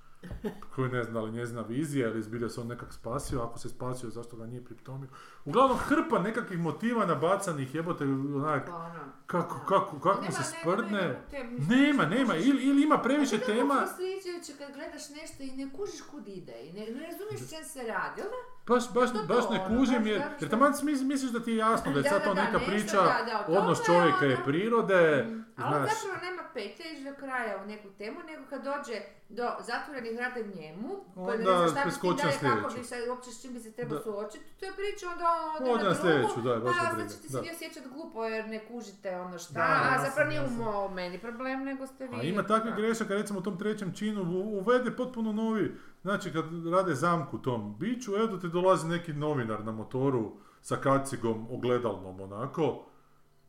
Koji 0.75 0.91
ne 0.91 1.05
zna 1.05 1.13
da 1.13 1.21
li 1.21 1.33
njezina 1.33 1.63
vizija 1.63 2.09
ili 2.09 2.23
zbilja 2.23 2.49
se 2.49 2.61
on 2.61 2.67
nekak 2.67 2.93
spasio, 2.93 3.41
ako 3.41 3.59
se 3.59 3.69
spasio 3.69 4.11
zašto 4.11 4.37
ga 4.37 4.47
nije 4.47 4.65
pritomio. 4.65 5.09
Uglavnom 5.45 5.79
hrpa 5.79 6.19
nekakvih 6.19 6.59
motiva 6.59 7.07
nabacanih 7.07 7.75
jebote, 7.75 8.05
onak, 8.05 8.67
pa 8.67 8.77
ono. 8.77 9.01
kako, 9.27 9.59
kako, 9.59 9.99
kako 9.99 10.17
mu 10.17 10.23
Nema- 10.23 10.33
se 10.33 10.43
nema- 10.43 10.61
sprdne. 10.75 11.23
nema 11.33 11.67
Nema, 11.69 12.05
nema, 12.07 12.37
ili, 12.37 12.63
ili 12.63 12.83
ima 12.83 12.99
previše 12.99 13.39
tema, 13.39 13.75
frustrirajuće 13.87 14.53
kad 14.59 14.73
gledaš 14.75 15.09
nešto 15.11 15.43
i 15.43 15.51
ne 15.51 15.73
kužiš 15.73 16.01
kud 16.03 16.29
ide 16.29 16.63
i 16.63 16.73
ne, 16.73 16.81
ne 16.81 17.07
razumiješ 17.07 17.51
čem 17.51 17.65
se 17.65 17.83
radi? 17.83 18.23
Baš, 18.71 18.85
baš, 18.91 19.09
to 19.13 19.19
baš 19.27 19.45
ne 19.47 19.59
ono, 19.59 19.69
kužim 19.71 19.99
baš 19.99 20.07
jer, 20.07 20.19
da, 20.21 20.31
jer 20.41 20.49
taman 20.51 20.73
smis- 20.75 21.03
misliš 21.05 21.31
da 21.31 21.41
ti 21.41 21.51
je 21.51 21.57
jasno 21.59 21.93
da 21.93 21.99
je 21.99 22.03
Da, 22.03 22.09
sad 22.09 22.19
da, 22.19 22.25
to 22.25 22.35
da, 22.35 22.43
neka 22.43 22.59
nešto, 22.59 22.71
priča, 22.71 22.97
da, 22.99 23.17
da, 23.49 23.59
odnos 23.59 23.79
čovjeka 23.83 24.27
i 24.29 24.37
prirode, 24.45 25.27
Ali 25.59 25.75
on 25.77 25.83
znaš. 25.83 25.91
zapravo 25.95 26.17
nema 26.23 26.43
petlje 26.55 26.85
do 27.03 27.17
kraja 27.17 27.63
u 27.63 27.67
neku 27.67 27.89
temu, 27.91 28.19
nego 28.23 28.43
kad 28.47 28.61
dođe 28.65 28.97
do 29.31 29.47
zatvorenih 29.63 30.13
vrata 30.15 30.41
njemu, 30.53 30.89
ne 31.17 31.23
Onda 31.23 31.37
zna 31.37 31.69
šta 31.69 31.85
bi 31.85 31.91
s 31.91 32.01
tim 32.01 32.11
preskoči 32.11 32.27
na 32.27 32.33
dalje, 32.43 32.63
kako 32.63 32.75
bi 32.75 32.85
se 32.85 32.97
uopće 33.09 33.31
s 33.31 33.43
čim 33.43 33.53
bi 33.53 33.61
se 33.61 33.73
trebao 33.73 33.99
Da. 33.99 34.05
suočiti, 34.05 34.45
to 34.61 34.67
je 34.67 34.73
priča 34.73 35.05
onda 35.09 35.25
on 35.51 35.71
Ode 35.71 35.85
na 35.85 35.95
da, 36.43 36.57
baš 36.57 36.77
pa 36.79 36.83
je 36.83 36.95
briga, 36.95 37.09
sad 37.09 37.17
ćete 37.17 37.29
da. 37.29 37.39
se 37.39 37.43
vi 37.43 37.51
osjećati 37.51 37.89
glupo 37.89 38.25
jer 38.27 38.49
ne 38.49 38.61
kužite 38.61 39.17
ono 39.19 39.39
šta, 39.39 39.53
Da, 39.55 39.67
a 39.93 40.05
zapravo 40.05 40.29
nije 40.29 40.41
umo 40.43 40.89
meni 40.91 41.19
problem, 41.19 41.59
nego 41.63 41.87
ste 41.87 42.07
vi. 42.07 42.17
A 42.17 42.23
ima 42.25 42.43
takvih 42.45 42.73
Da. 42.73 42.77
grešaka, 42.77 43.15
recimo 43.15 43.39
u 43.39 43.43
tom 43.43 43.59
trećem 43.59 43.95
činu 43.95 44.23
u- 44.23 44.59
uvede 44.59 44.91
potpuno 44.93 45.33
novi, 45.35 45.75
znači 46.03 46.33
kad 46.33 46.45
rade 46.67 46.95
zamku 46.95 47.39
tom 47.39 47.77
biću, 47.79 48.17
evo 48.17 48.37
ti 48.37 48.49
dolazi 48.49 48.89
neki 48.89 49.13
novinar 49.13 49.65
na 49.65 49.73
motoru 49.73 50.33
sa 50.61 50.77
kacigom 50.77 51.47
ogledalnom 51.51 52.21
onako, 52.21 52.85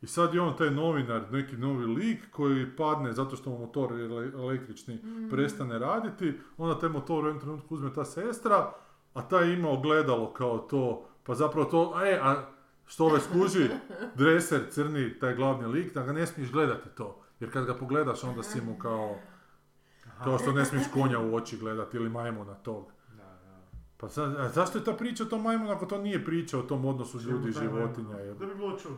i 0.01 0.07
sad 0.07 0.33
je 0.33 0.41
on 0.41 0.57
taj 0.57 0.69
novinar, 0.71 1.31
neki 1.31 1.57
novi 1.57 1.85
lik 1.85 2.31
koji 2.31 2.75
padne 2.75 3.13
zato 3.13 3.35
što 3.35 3.49
mu 3.49 3.57
motor 3.59 3.91
ele- 3.91 4.33
električni 4.33 4.95
Mm. 4.95 5.29
prestane 5.29 5.79
raditi, 5.79 6.33
onda 6.57 6.79
taj 6.79 6.89
motor 6.89 7.23
u 7.23 7.27
jednom 7.27 7.41
trenutku 7.41 7.73
uzme 7.73 7.93
ta 7.93 8.05
sestra, 8.05 8.73
a 9.13 9.21
taj 9.21 9.49
ima 9.49 9.69
ogledalo 9.69 10.33
kao 10.33 10.57
to, 10.57 11.05
pa 11.23 11.35
zapravo 11.35 11.65
to, 11.65 12.05
e, 12.05 12.19
a 12.23 12.43
što 12.85 13.05
ovaj 13.05 13.19
skuži, 13.19 13.69
dreser 14.17 14.61
crni, 14.69 15.19
taj 15.19 15.35
glavni 15.35 15.67
lik, 15.67 15.93
da 15.93 16.03
ga 16.03 16.11
ne 16.13 16.27
smiješ 16.27 16.51
gledati 16.51 16.89
to, 16.89 17.21
jer 17.39 17.51
kad 17.53 17.65
ga 17.65 17.73
pogledaš 17.73 18.23
onda 18.23 18.43
si 18.43 18.61
mu 18.61 18.77
kao, 18.77 19.15
kao 20.23 20.39
što 20.39 20.51
ne 20.51 20.65
smiješ 20.65 20.87
konja 20.93 21.19
u 21.19 21.35
oči 21.35 21.57
gledati 21.57 21.97
ili 21.97 22.09
majmuna 22.09 22.53
tog. 22.53 22.91
Da, 23.09 23.23
da. 23.23 23.61
Pa 23.97 24.09
sad, 24.09 24.35
a 24.35 24.49
zašto 24.49 24.77
je 24.77 24.83
ta 24.83 24.93
priča 24.93 25.23
o 25.23 25.27
tom 25.27 25.41
majmunu 25.41 25.71
ako 25.71 25.85
to 25.85 25.97
nije 25.97 26.25
priča 26.25 26.59
o 26.59 26.61
tom 26.61 26.85
odnosu 26.85 27.19
ljudi 27.19 27.49
i 27.49 27.51
životinja? 27.51 28.17
Da 28.39 28.45
bi 28.45 28.55
bilo 28.55 28.77
čudno. 28.79 28.97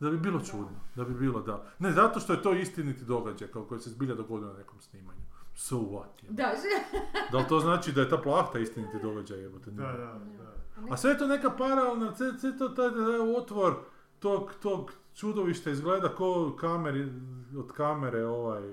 Da 0.00 0.10
bi 0.10 0.18
bilo 0.18 0.40
čudno, 0.40 0.80
da 0.94 1.04
bi 1.04 1.14
bilo 1.14 1.40
da. 1.42 1.64
Ne, 1.78 1.92
zato 1.92 2.20
što 2.20 2.32
je 2.32 2.42
to 2.42 2.52
istiniti 2.52 3.04
događaj 3.04 3.48
kao 3.48 3.64
koji 3.64 3.80
se 3.80 3.90
zbilja 3.90 4.14
dogodio 4.14 4.48
na 4.48 4.58
nekom 4.58 4.80
snimanju. 4.80 5.20
So 5.54 5.76
what? 5.76 6.22
je? 6.22 6.28
Da, 6.30 6.52
že? 6.54 6.98
Da 7.32 7.38
li 7.38 7.44
to 7.48 7.60
znači 7.60 7.92
da 7.92 8.00
je 8.00 8.08
ta 8.08 8.16
plahta 8.16 8.58
istiniti 8.58 8.98
događaj? 9.02 9.40
Jebote, 9.40 9.70
Da, 9.70 9.82
da, 9.82 9.96
da. 9.96 10.92
A 10.94 10.96
sve 10.96 11.10
je 11.10 11.18
to 11.18 11.26
neka 11.26 11.50
paralelna, 11.50 12.14
sve, 12.14 12.38
sve 12.38 12.58
to 12.58 12.68
taj, 12.68 12.90
taj 12.90 13.36
otvor 13.36 13.74
tog, 14.18 14.52
tog 14.62 14.92
čudovišta 15.14 15.70
izgleda 15.70 16.08
ko 16.08 16.56
kameri, 16.60 17.12
od 17.58 17.72
kamere 17.72 18.26
ovaj, 18.26 18.72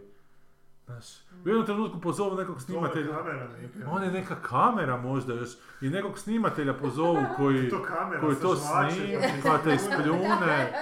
znaš, 0.86 1.06
u 1.46 1.50
jednom 1.50 1.66
trenutku 1.66 2.02
pozovu 2.02 2.36
nekog 2.36 2.56
To 2.56 2.60
je 2.60 2.62
snimatelja, 2.62 3.18
kamera 3.18 3.48
neka. 3.52 3.90
on 3.90 4.04
je 4.04 4.12
neka 4.12 4.36
kamera 4.36 4.98
možda 4.98 5.34
još, 5.34 5.50
i 5.82 5.90
nekog 5.90 6.20
snimatelja 6.20 6.74
pozovu 6.74 7.18
koji, 7.38 7.70
To 7.70 7.84
kamera 7.84 8.22
koji 8.22 8.36
to 8.36 8.56
snima, 8.56 8.90
znači, 8.90 9.42
pa 9.44 9.58
te 9.58 9.74
ispljune, 9.76 10.74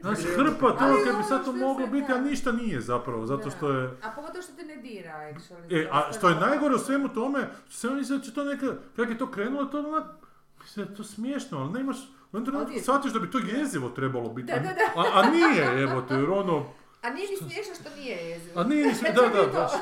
znaš, 0.00 0.18
hrpa 0.36 0.68
toga 0.68 0.94
kad 1.06 1.16
bi 1.16 1.22
sad 1.22 1.32
ono 1.32 1.44
to 1.44 1.52
što 1.52 1.52
moglo 1.58 1.86
biti, 1.86 2.12
a 2.12 2.18
ništa 2.18 2.52
nije 2.52 2.80
zapravo, 2.80 3.26
zato 3.26 3.50
što 3.50 3.70
je, 3.70 3.86
A 4.02 4.10
pogotovo 4.10 4.42
što 4.42 4.52
te 4.52 4.62
ne 4.64 4.76
dira, 4.76 5.10
actually. 5.12 5.82
E, 5.82 5.88
a 5.92 6.12
što 6.12 6.28
je 6.28 6.34
najgore 6.36 6.74
u 6.74 6.78
svemu 6.78 7.08
tome, 7.08 7.40
što 7.68 7.78
se 7.78 7.88
on 7.88 7.96
misli 7.96 8.18
da 8.18 8.24
će 8.24 8.34
to 8.34 8.44
neka, 8.44 8.66
kako 8.96 9.10
je 9.10 9.18
to 9.18 9.30
krenulo, 9.30 9.64
to 9.64 9.78
je 9.78 9.86
onak, 9.86 10.04
mislim 10.60 10.86
da 10.86 10.92
je 10.92 10.96
to 10.96 11.04
smiješno, 11.04 11.58
ali 11.58 11.72
nemaš, 11.72 11.96
u 11.96 12.00
jednom 12.28 12.44
trenutku 12.44 12.66
Ovdje- 12.66 12.82
shvatiš 12.82 13.12
da 13.12 13.18
bi 13.18 13.30
to 13.30 13.38
jezivo 13.40 13.88
trebalo 13.88 14.28
biti, 14.28 14.46
Da, 14.46 14.58
da, 14.58 14.68
da. 14.68 15.00
A, 15.00 15.20
a 15.20 15.30
nije, 15.30 15.82
evo 15.82 16.02
te, 16.02 16.14
jer 16.14 16.30
ono, 16.30 16.64
A 17.06 17.10
nije 17.10 17.30
ni 17.30 17.36
smiješno 17.36 17.74
što 17.74 17.96
nije 17.96 18.16
jezivo. 18.28 18.60
a 18.60 18.64
nije 18.64 18.82
ni 18.86 18.88
Već 18.88 19.00
da, 19.16 19.22
da, 19.28 19.46
baš. 19.52 19.72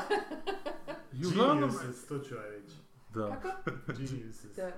I 1.13 1.25
uglavnom, 1.25 1.69
Geniuses, 1.69 2.07
to 2.07 2.19
ću 2.19 2.35
ja 2.35 2.41
reći. 2.41 2.75
da, 3.13 3.27
Kako? 3.41 3.49
Geniuses. 3.97 4.55
Da. 4.55 4.71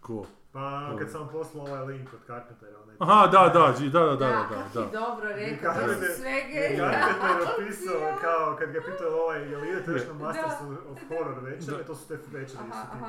ko? 0.00 0.26
Pa 0.52 0.96
kad 0.98 1.10
sam 1.10 1.28
poslao 1.32 1.66
ovaj 1.66 1.84
link 1.84 2.08
od 2.14 2.18
Carpentera, 2.26 2.78
onaj... 2.82 2.96
Aha, 2.98 3.26
da, 3.26 3.38
da, 3.38 3.74
da, 3.92 4.00
da, 4.00 4.06
da, 4.06 4.16
da, 4.16 4.48
kak 4.48 4.72
da, 4.74 4.98
dobro 5.00 5.28
rekao, 5.28 5.74
to 5.74 5.80
su 5.80 5.86
Carpenter- 5.86 6.16
sve 6.16 6.42
Carpenter 6.42 7.40
je 7.40 7.54
opisao 7.54 8.18
kao, 8.20 8.56
kad 8.58 8.70
ga 8.72 8.78
je 8.78 8.84
pitao 8.84 9.08
ovaj, 9.22 9.50
jel 9.50 9.64
idete 9.64 9.90
još 9.90 10.02
na 10.06 10.12
Da. 10.12 10.24
Masters 10.24 10.54
of 10.90 10.98
Horror 11.08 11.44
večere, 11.44 11.76
Da. 11.76 11.84
to 11.84 11.94
su 11.94 12.08
te 12.08 12.18
večeri 12.32 12.58
Aha, 12.72 12.82
su 12.84 12.90
ti... 12.90 12.96
uh, 12.98 13.04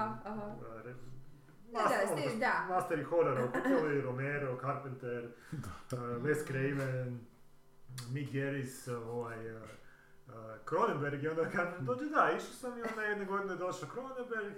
Master, 1.73 2.07
da, 2.39 2.39
da. 2.39 2.73
Masteri 2.75 3.05
Romero, 4.01 4.57
Carpenter, 4.61 5.23
uh, 5.91 5.99
Wes 5.99 6.45
Craven, 6.47 7.19
Mick 8.11 8.33
Garris, 8.33 8.87
ovaj, 8.87 9.55
uh, 9.55 9.61
uh, 10.27 10.33
Cronenberg 10.69 11.23
i 11.23 11.27
onda 11.27 11.43
Carpenter 11.43 11.81
dođe, 11.81 12.05
da, 12.05 12.31
išao 12.37 12.53
sam 12.53 12.79
i 12.79 12.81
onda 12.81 13.01
jedne 13.01 13.25
godine 13.25 13.55
došao 13.55 13.89
Cronenberg, 13.89 14.53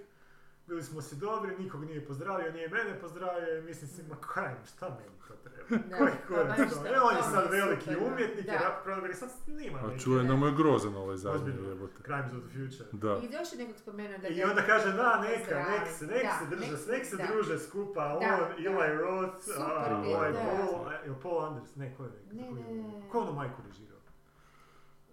bili 0.67 0.83
smo 0.83 1.01
si 1.01 1.15
dobri, 1.17 1.57
nikog 1.57 1.83
nije 1.83 2.05
pozdravio, 2.05 2.51
nije 2.51 2.69
mene 2.69 2.99
pozdravio 3.01 3.57
i 3.57 3.61
mislim 3.61 3.89
si, 3.89 4.03
ma 4.03 4.15
kaj, 4.17 4.53
šta 4.67 4.89
meni 4.89 5.17
to 5.27 5.33
treba? 5.35 5.83
Da, 5.83 5.97
Koji 5.97 6.11
kurac 6.27 6.57
to? 6.59 6.75
to, 6.75 6.87
E, 6.87 6.99
on 7.01 7.15
je 7.17 7.23
sad 7.23 7.51
veliki 7.51 7.89
umjetnik, 7.97 8.45
jer 8.45 8.61
Cronenberg 8.83 9.15
sad 9.15 9.29
snima 9.33 9.79
A 9.79 10.23
da 10.23 10.35
mu 10.35 10.45
je 10.45 10.53
grozan 10.53 10.95
ovaj 10.95 11.17
zadnji, 11.17 11.53
jebote. 11.63 12.03
Crimes 12.03 12.33
of 12.33 12.39
the 12.39 12.49
Future. 12.49 12.89
Da. 12.93 13.19
I 13.19 13.33
još 13.33 13.51
je 13.51 13.57
nekog 13.57 13.77
spomenuo 13.77 14.17
da 14.17 14.27
I 14.27 14.43
onda 14.43 14.61
kaže, 14.63 14.91
da, 14.93 15.21
neka, 15.21 15.55
nek 15.61 15.87
se, 15.89 16.05
nek 16.07 16.25
se 16.39 16.45
drže, 16.49 16.65
nek- 16.67 16.87
nek 16.89 17.05
se 17.05 17.17
druže 17.25 17.59
skupa, 17.59 18.05
on. 18.13 18.23
Eli 18.57 18.97
Roth, 18.97 19.47
ovaj. 19.57 20.33
Paul, 20.33 20.91
jel 21.05 21.15
Paul 21.23 21.45
Anders, 21.45 21.75
ne, 21.75 21.95
ko 21.95 22.03
je? 22.03 22.09
Ne, 22.31 22.43
ko 22.43 22.57
je- 22.57 22.63
ne, 22.65 22.83
ne. 22.83 23.09
Ko 23.09 23.19
ono 23.19 23.31
majku 23.33 23.61
režirao? 23.67 23.96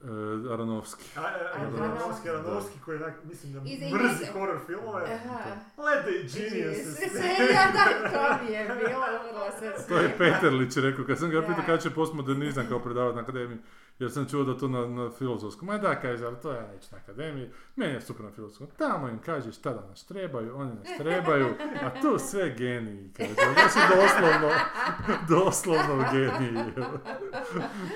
E, 0.04 0.52
Aronovski. 0.52 1.04
A, 1.16 1.20
a, 1.20 1.24
Aronofsky. 1.60 1.80
Aronofsky, 1.80 2.28
Aronofsky 2.30 2.80
koji 2.84 2.96
onak, 2.96 3.14
mislim 3.24 3.52
da 3.52 3.60
I 3.64 3.78
za- 3.78 3.84
i 3.86 3.94
mrzi 3.94 4.26
horror 4.32 4.58
filmove. 4.66 5.04
Aha. 5.14 5.38
Let 5.78 6.04
the 6.04 6.38
geniuses. 6.38 7.14
ja 7.56 7.64
da, 7.76 8.08
to 8.10 8.44
mi 8.44 8.52
je 8.52 8.64
bilo 8.64 9.00
vrlo 9.30 9.50
se 9.58 9.88
To 9.88 9.98
je 9.98 10.14
Peterlić 10.18 10.76
rekao, 10.76 11.04
kad 11.04 11.18
sam 11.18 11.30
ga 11.30 11.40
pitao 11.40 11.62
kada 11.66 11.78
će 11.78 11.90
postmodernizam 11.90 12.66
kao 12.68 12.78
predavati 12.78 13.16
na 13.16 13.22
akademiji, 13.22 13.58
jer 13.98 14.12
sam 14.12 14.28
čuo 14.28 14.44
da 14.44 14.58
to 14.58 14.68
na, 14.68 14.86
na 14.86 15.10
filozofskom, 15.10 15.66
ma 15.68 15.78
da, 15.78 16.00
kaže, 16.00 16.26
ali 16.26 16.36
to 16.36 16.52
ja 16.52 16.66
neću 16.66 16.88
na 16.92 16.98
akademiji, 16.98 17.50
meni 17.76 17.92
je 17.92 18.00
super 18.00 18.24
na 18.24 18.32
filozofskom, 18.32 18.66
tamo 18.78 19.08
im 19.08 19.18
kažeš 19.18 19.56
šta 19.56 19.70
da 19.70 19.86
nas 19.88 20.04
trebaju, 20.04 20.56
oni 20.56 20.74
nas 20.74 20.88
trebaju, 20.98 21.46
a 21.82 22.00
tu 22.02 22.18
sve 22.20 22.50
geniji, 22.50 23.10
kaže, 23.16 23.30
znači 23.34 23.78
doslovno, 23.90 24.50
doslovno 25.34 26.04
geniji. 26.12 26.74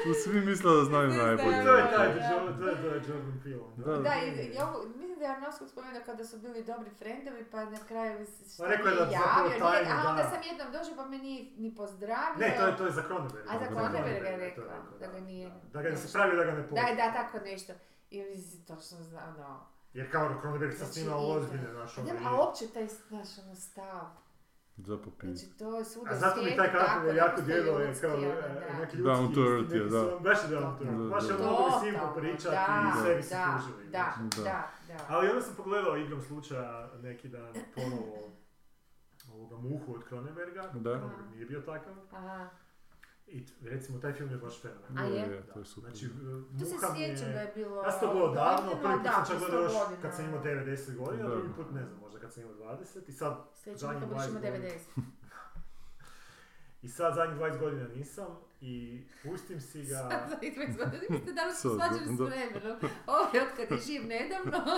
tu 0.04 0.14
svi 0.14 0.40
misle 0.40 0.76
da 0.76 0.84
znaju 0.84 1.08
najbolje. 1.08 1.64
To 1.64 1.74
je 1.74 1.84
taj, 1.96 2.08
Jo- 2.08 2.56
to 2.58 2.68
je 2.68 2.76
to 2.76 2.86
je 2.86 3.02
Jordan 3.08 3.40
Peele. 3.44 3.68
Da. 3.76 3.96
Da, 3.98 4.14
i, 4.16 4.46
i 4.46 4.58
ovo, 4.60 4.84
mislim 4.88 5.18
da 5.18 5.24
je 5.24 5.30
Arnovskog 5.30 5.68
spomenuo 5.68 6.00
kada 6.06 6.24
su 6.24 6.38
bili 6.38 6.64
dobri 6.64 6.90
frendovi, 6.90 7.44
pa 7.44 7.64
na 7.64 7.78
kraju 7.88 8.26
Pa 8.58 8.66
rekao 8.66 8.88
je 8.88 8.94
da 8.96 9.02
javio, 9.02 9.50
nije, 9.50 9.92
a 9.92 10.08
onda 10.10 10.22
da. 10.22 10.30
sam 10.30 10.40
jednom 10.42 10.72
došao 10.72 10.96
pa 10.96 11.04
me 11.04 11.18
nije 11.18 11.50
ni 11.56 11.74
pozdravio. 11.74 12.38
Ne, 12.38 12.56
to 12.58 12.66
je, 12.66 12.76
to 12.76 12.86
je 12.86 12.92
za 12.92 13.02
Cronenberg. 13.02 13.44
A 13.48 13.52
za 13.52 13.58
Da, 13.58 13.66
Cronenberga 13.66 14.28
je 14.28 14.36
rekao, 14.36 14.64
da 15.00 15.06
ga 15.06 15.20
nije... 15.20 15.50
Da 15.72 15.82
ga 15.90 15.96
se 15.96 16.12
pravi 16.12 16.36
da 16.36 16.44
ga 16.44 16.52
ne 16.52 16.60
Da, 16.60 16.68
pozna. 16.68 16.94
da, 16.96 17.12
tako 17.14 17.38
nešto. 17.40 17.72
I 18.10 18.22
točno 18.66 18.98
zna, 19.00 19.20
ono... 19.28 19.60
Jer 19.92 20.12
kao 20.12 20.40
Cronenberg 20.40 20.72
sam 20.72 20.78
Znači, 20.78 20.92
snimao 20.92 21.20
ide. 21.20 21.38
ozbiljne, 21.38 21.72
znaš, 21.72 21.98
ono 21.98 22.06
Da, 22.06 22.12
je- 22.12 22.20
a 22.26 22.34
uopće 22.34 22.64
taj, 22.66 22.86
znaš, 23.08 23.38
ono, 23.38 23.54
stav. 23.56 24.04
Za 24.78 24.96
popis. 24.96 25.30
Znači, 25.30 25.58
to 25.58 25.78
je 25.78 25.84
svuda 25.84 26.10
A 26.10 26.16
zato 26.16 26.42
mi 26.42 26.56
taj 26.56 26.68
Carpenter 26.68 27.16
jako 27.16 27.28
naprosto 27.28 27.46
djeluje 27.46 27.86
ljudski, 27.86 28.02
kao 28.02 28.16
ono, 28.16 28.26
e, 28.26 28.66
da. 28.68 28.78
neki 28.78 28.96
Down 28.96 29.20
ljudski 29.20 29.34
to 29.34 29.40
isti, 29.56 29.76
earth 29.76 29.94
je, 29.94 29.98
da. 29.98 30.18
Baš 30.20 30.38
je 30.42 30.48
down 30.50 30.78
to 30.78 30.84
Da, 30.84 30.90
earth. 30.90 31.10
Baš 31.10 31.24
je 31.24 31.28
da. 31.28 31.42
ono 31.42 31.52
mogli 31.52 31.72
s 31.80 31.84
njim 31.84 31.94
popričati 32.06 32.56
da, 32.56 32.84
i 32.88 33.02
sve 33.02 33.14
bi 33.16 33.22
se 33.22 33.34
da, 33.34 33.46
kužili. 33.52 33.84
Da, 33.86 34.14
Da. 34.36 34.42
da, 34.42 34.60
da. 34.88 35.04
Ali 35.08 35.28
onda 35.28 35.42
sam 35.42 35.54
pogledao 35.56 35.96
igrom 35.96 36.20
slučaja 36.22 36.88
neki 36.96 37.28
dan 37.28 37.52
ponovo 37.74 38.32
ovoga 39.32 39.56
Muhu 39.58 39.94
od 39.94 40.08
Cronenberga. 40.08 40.62
Da. 40.62 40.70
Cronenberg 40.92 41.30
nije 41.30 41.46
bio 41.46 41.60
takav. 41.60 41.92
Aha. 42.12 42.48
I 43.30 43.46
recimo 43.62 43.98
taj 43.98 44.12
film 44.12 44.30
je 44.30 44.36
baš 44.36 44.62
fenomenalan. 44.62 45.12
A 45.12 45.16
je? 45.16 45.20
je, 45.20 45.42
to 45.52 45.58
je 45.58 45.64
super. 45.64 45.90
Znači, 45.90 46.08
To 46.58 46.64
se 46.64 46.76
sjećam 46.96 47.32
da 47.32 47.40
je 47.40 47.52
bilo... 47.54 47.82
Ja 47.82 47.90
sam 47.92 48.00
to 48.00 48.12
gledao 48.12 48.34
davno, 48.34 48.70
prvi 48.82 48.94
put 48.94 49.02
da, 49.02 49.12
sam 49.12 49.26
čak 49.26 49.38
gledao 49.38 49.62
još 49.62 49.72
kad 50.02 50.14
sam 50.14 50.24
imao 50.24 50.42
90 50.44 50.96
godina, 50.96 51.28
Da. 51.28 51.34
drugi 51.34 51.48
put 51.56 51.66
ne 51.74 51.84
znam, 51.84 51.98
možda 52.00 52.18
kad 52.18 52.32
sam 52.32 52.42
imao 52.42 52.54
20 52.54 53.08
i 53.08 53.12
sad 53.12 53.36
Sljedeći 53.54 53.80
zadnjih 53.80 54.02
put 54.02 54.08
budeš 54.08 54.28
imao 54.28 54.42
20 54.42 54.44
godina. 54.44 54.68
90. 54.68 55.02
I 56.82 56.88
sad 56.88 57.14
zadnjih 57.14 57.38
20 57.40 57.58
godina 57.58 57.88
nisam 57.88 58.26
i 58.60 59.02
pustim 59.22 59.60
si 59.60 59.82
ga... 59.82 60.28
Vi 61.10 61.18
ste 61.18 61.32
danas 61.32 61.60
Sad, 61.62 61.72
svađali 61.72 62.06
s 62.06 62.18
da. 62.18 62.24
vremenom. 62.24 62.78
Ovo 63.06 63.26
je 63.34 63.42
otkad 63.42 63.70
je 63.70 63.78
živ 63.78 64.02
nedavno. 64.06 64.58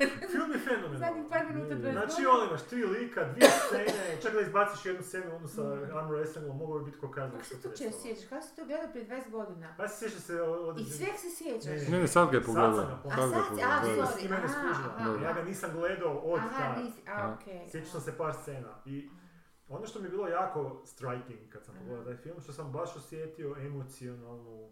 E, 0.00 0.06
film 0.28 0.52
je 0.52 0.58
fenomenalan. 0.60 0.98
Zadnjih 0.98 1.24
par 1.30 1.46
minuta 1.46 1.74
pred 1.76 1.92
Znači 1.92 2.26
on 2.26 2.48
imaš 2.48 2.62
tri 2.62 2.84
lika, 2.86 3.24
dvije 3.24 3.50
scene, 3.60 4.22
čak 4.22 4.32
da 4.34 4.40
izbaciš 4.40 4.86
jednu 4.86 5.02
scenu 5.02 5.36
onu 5.36 5.48
sa 5.48 5.62
arm 5.72 6.08
wrestlingom, 6.08 6.52
moglo 6.54 6.78
bi 6.78 6.84
biti 6.84 6.98
ko 6.98 7.10
Kako 7.10 7.44
se 7.44 7.62
to 7.62 7.68
češ 7.70 7.92
sjećaš? 8.02 8.28
Kako 8.28 8.42
si 8.42 8.56
to 8.56 8.64
gledao 8.64 8.88
prije 8.90 9.06
20 9.06 9.30
godina? 9.30 9.74
Pa 9.76 9.88
se 9.88 9.98
sjeća 9.98 10.20
se 10.20 10.32
I 10.34 10.38
određenih... 10.40 10.94
sveg 10.96 11.16
se 11.16 11.30
sjećaš? 11.38 11.88
Ne, 11.88 11.98
Ne, 11.98 12.06
sad 12.08 12.30
ga 12.30 12.36
je 12.36 12.42
Sad 12.42 12.46
pogledao. 12.46 12.98
A 13.04 13.10
Sad 13.10 13.30
ga 13.30 13.36
je 13.36 13.42
sad 13.44 13.56
si- 13.56 13.62
a, 13.64 13.82
sorry. 14.06 14.24
I 14.24 14.32
aha, 14.32 14.94
aha. 14.96 15.24
Ja 15.24 15.32
ga 15.32 15.42
nisam 15.42 15.70
gledao 15.72 16.12
od 16.14 16.38
Aha, 16.38 16.74
tad. 16.74 16.84
nisi, 16.84 17.00
a 17.08 17.34
okej. 17.34 17.60
Sjećam 17.70 17.90
sam 17.90 18.00
se 18.00 18.16
par 18.16 18.34
scena 18.34 18.68
i 18.86 19.08
ono 19.68 19.86
što 19.86 19.98
mi 19.98 20.06
je 20.06 20.10
bilo 20.10 20.28
jako 20.28 20.82
striking 20.84 21.48
kad 21.48 21.64
sam 21.64 21.74
Mhm. 21.74 21.82
pogledao 21.82 22.04
taj 22.04 22.16
film, 22.16 22.40
što 22.40 22.52
sam 22.52 22.72
baš 22.72 22.96
osjetio 22.96 23.56
emocionalnu 23.58 24.70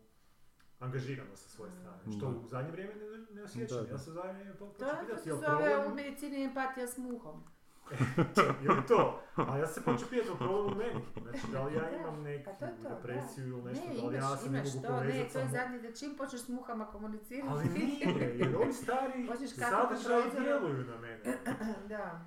angažiranost 0.78 1.42
sa 1.42 1.48
svoje 1.48 1.70
strane, 1.72 1.98
što 2.10 2.30
Da. 2.30 2.38
u 2.38 2.44
zadnje 2.44 2.70
vrijeme 2.70 2.94
ne, 2.94 3.04
ne 3.30 3.42
osjećam. 3.42 3.76
Da, 3.76 3.82
da. 3.82 3.90
Ja 3.90 3.98
se 3.98 4.10
u 4.10 4.14
zadnje 4.14 4.32
vrijeme 4.32 4.54
po- 4.54 4.66
To 4.66 4.72
počeo 4.72 4.86
je 4.86 4.92
to 4.92 5.00
pitati, 5.00 5.22
se 5.22 5.28
jel 5.30 5.36
zove 5.38 5.54
u 5.68 5.72
problem, 5.72 5.94
medicini 5.96 6.44
empatija 6.44 6.86
s 6.86 6.98
muhom. 6.98 7.42
jel 8.64 8.76
to? 8.88 9.20
A 9.36 9.58
ja 9.58 9.66
se 9.66 9.82
počeo 9.82 10.08
pitati 10.08 10.30
o 10.30 10.36
problem 10.36 10.66
u 10.66 10.76
meni. 10.76 11.00
Znači, 11.22 11.40
da 11.52 11.64
li 11.64 11.74
ja 11.74 11.80
Da, 11.82 11.90
imam 11.90 12.22
neku 12.22 12.44
pa 12.46 12.52
to 12.52 12.64
je 12.64 12.72
to, 12.74 12.88
depresiju 12.90 13.48
ili 13.48 13.62
nešto, 13.62 13.84
ne, 13.84 13.94
da 13.94 14.02
li 14.02 14.14
ja 14.14 14.18
imaš, 14.20 14.40
se 14.40 14.50
ne 14.50 14.58
mogu 14.58 14.70
to, 14.72 14.90
ne, 14.90 14.98
povezati 14.98 15.32
to 15.32 15.38
je 15.38 15.44
sa 15.44 15.50
zadnji, 15.50 15.80
da 15.80 15.92
čim 15.92 16.16
počneš 16.16 16.40
s 16.40 16.48
muhama 16.48 16.86
komunicirati. 16.86 17.48
Ali 17.50 17.68
nije, 17.70 18.36
jer 18.36 18.56
ovi 18.56 18.72
stari 18.74 19.26
sadržaji 19.48 20.22
proizvod- 20.22 20.42
djeluju 20.42 20.84
na 20.84 20.96
mene. 20.98 21.38
da, 21.88 22.20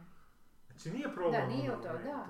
Znači 0.80 0.98
nije 0.98 1.14
problem 1.16 1.42
da, 1.42 1.48
nije 1.48 1.72
ono 1.72 1.82
to, 1.82 1.88
da. 1.88 2.28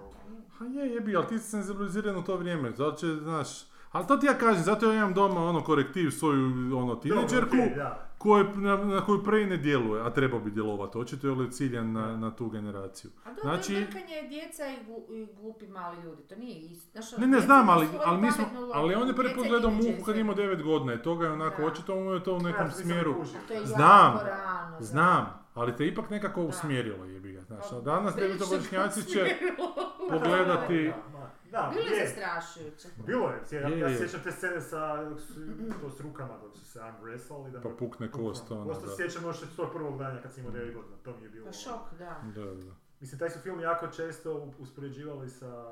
Ha 0.57 0.65
je, 0.65 0.93
jebi, 0.93 1.15
ali 1.15 1.27
ti 1.27 1.39
si 1.39 1.49
senzibiliziran 1.49 2.17
u 2.17 2.23
to 2.23 2.37
vrijeme, 2.37 2.71
zato 2.71 2.97
će, 2.97 3.07
znaš... 3.07 3.47
Ali 3.91 4.07
to 4.07 4.17
ti 4.17 4.25
ja 4.25 4.37
kažem, 4.37 4.63
zato 4.63 4.91
ja 4.91 4.97
imam 4.97 5.13
doma 5.13 5.45
ono 5.45 5.63
korektiv 5.63 6.09
svoju 6.09 6.77
ono 6.77 6.95
tineđerku 6.95 7.55
da. 7.75 8.08
Koje, 8.19 8.45
na, 8.55 8.77
na 8.77 9.01
koju 9.01 9.23
prej 9.23 9.45
ne 9.45 9.57
djeluje, 9.57 10.01
a 10.01 10.09
trebao 10.09 10.39
bi 10.39 10.51
djelovati 10.51 10.97
očito 10.97 11.27
je 11.27 11.49
ciljan 11.49 11.91
na, 11.91 12.17
na 12.17 12.31
tu 12.31 12.49
generaciju. 12.49 13.11
A 13.23 13.29
dobro, 13.29 13.41
Znači- 13.43 13.73
znači... 13.73 13.85
brkanje 13.85 14.27
djeca 14.29 14.63
i, 14.67 14.85
glu, 14.85 15.15
i 15.15 15.27
glupi 15.33 15.67
mlupi 15.67 15.93
ljudi, 15.95 16.23
to 16.23 16.35
nije 16.35 16.59
isto. 16.61 16.99
Ono, 17.15 17.21
Ne, 17.21 17.27
ne 17.27 17.39
znam, 17.39 17.69
ali, 17.69 17.87
ali, 18.05 18.21
mi 18.21 18.31
smo, 18.31 18.45
ali 18.73 18.95
on 18.95 19.07
je 19.07 19.15
prvi 19.15 19.35
put 19.35 19.47
gledao 19.47 19.71
teenageri 19.71 20.03
kad 20.03 20.15
je 20.15 20.21
imao 20.21 20.35
sve. 20.35 20.45
9 20.45 20.63
godina 20.63 20.93
i 20.93 21.01
toga 21.01 21.25
je 21.25 21.31
onako, 21.31 21.61
Da. 21.61 21.67
očito 21.67 21.95
mu 21.95 22.11
je 22.11 22.23
to 22.23 22.33
u 22.33 22.39
nekom 22.39 22.65
Ja 22.65 22.71
smjeru. 22.71 23.15
to 23.47 23.53
je 23.53 23.65
Znam, 23.65 24.17
rano. 24.19 24.77
Znam, 24.79 25.25
ali 25.53 25.75
te 25.75 25.87
ipak 25.87 26.09
nekako 26.09 26.41
Da. 26.41 26.47
usmjerilo 26.47 27.05
jebi 27.05 27.31
ga. 27.31 27.41
Znaš, 27.41 27.69
Pa, 27.69 27.75
a 27.77 27.81
danas 27.81 28.13
previše 28.15 28.27
devetogodišnjaci 28.29 29.03
će 29.13 29.21
usmjerilo. 29.23 29.73
pogledati... 30.09 30.83
Da, 30.87 31.18
da, 31.51 31.71
Bilo 31.73 31.85
je 31.87 31.93
je. 31.93 32.07
zastrašujuće. 32.07 32.87
Bilo 32.97 33.29
je, 33.29 33.41
ja, 33.53 33.59
Je, 33.59 33.79
ja 33.79 33.97
sjećam 33.97 34.19
te 34.23 34.31
scene 34.31 34.61
sa, 34.61 35.03
dok 35.03 35.19
su, 35.19 35.33
to 35.81 35.89
s 35.89 35.99
rukama 35.99 36.37
dok 36.37 36.55
su 36.55 36.65
se 36.65 36.79
unwrestlali. 36.81 37.51
Da 37.51 37.61
Pa 37.61 37.69
me- 37.69 37.77
pukne 37.77 38.11
kost, 38.11 38.51
ono, 38.51 38.65
Kost 38.65 38.81
da. 38.81 38.87
se 38.87 38.95
sjećam 38.97 39.23
još 39.23 39.43
od 39.43 39.49
svog 39.49 39.69
prvog 39.73 39.97
dana 39.97 40.21
kad 40.21 40.33
sam 40.33 40.39
imao 40.39 40.53
9 40.53 40.73
godina, 40.73 40.95
to 40.97 41.17
mi 41.17 41.23
je 41.23 41.29
bilo... 41.29 41.45
Pa 41.45 41.51
šok, 41.53 41.93
da. 41.99 42.21
Da, 42.25 42.45
da. 42.45 42.71
Mislim, 42.99 43.19
taj 43.19 43.29
su 43.29 43.39
film 43.39 43.59
jako 43.59 43.87
često 43.87 44.53
uspoređivali 44.59 45.29
sa, 45.29 45.65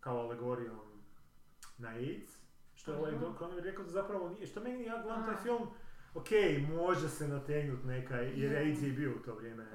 kao 0.00 0.18
alegorijom 0.18 0.78
na 1.78 1.88
AIDS, 1.88 2.32
što 2.74 2.92
je 2.92 2.98
ovaj. 2.98 3.12
Don 3.12 3.34
Connery 3.34 3.60
rekao 3.60 3.84
da 3.84 3.90
zapravo 3.90 4.28
nije, 4.28 4.46
što 4.46 4.60
meni 4.60 4.84
ja 4.84 5.02
gledam 5.02 5.26
taj 5.26 5.36
film, 5.36 5.68
ok, 6.14 6.26
može 6.70 7.08
se 7.08 7.28
nategnuti 7.28 7.86
neka, 7.86 8.14
jer. 8.16 8.56
AIDS 8.56 8.82
je 8.82 8.90
bio 8.90 9.10
u 9.12 9.18
to 9.18 9.34
vrijeme 9.34 9.66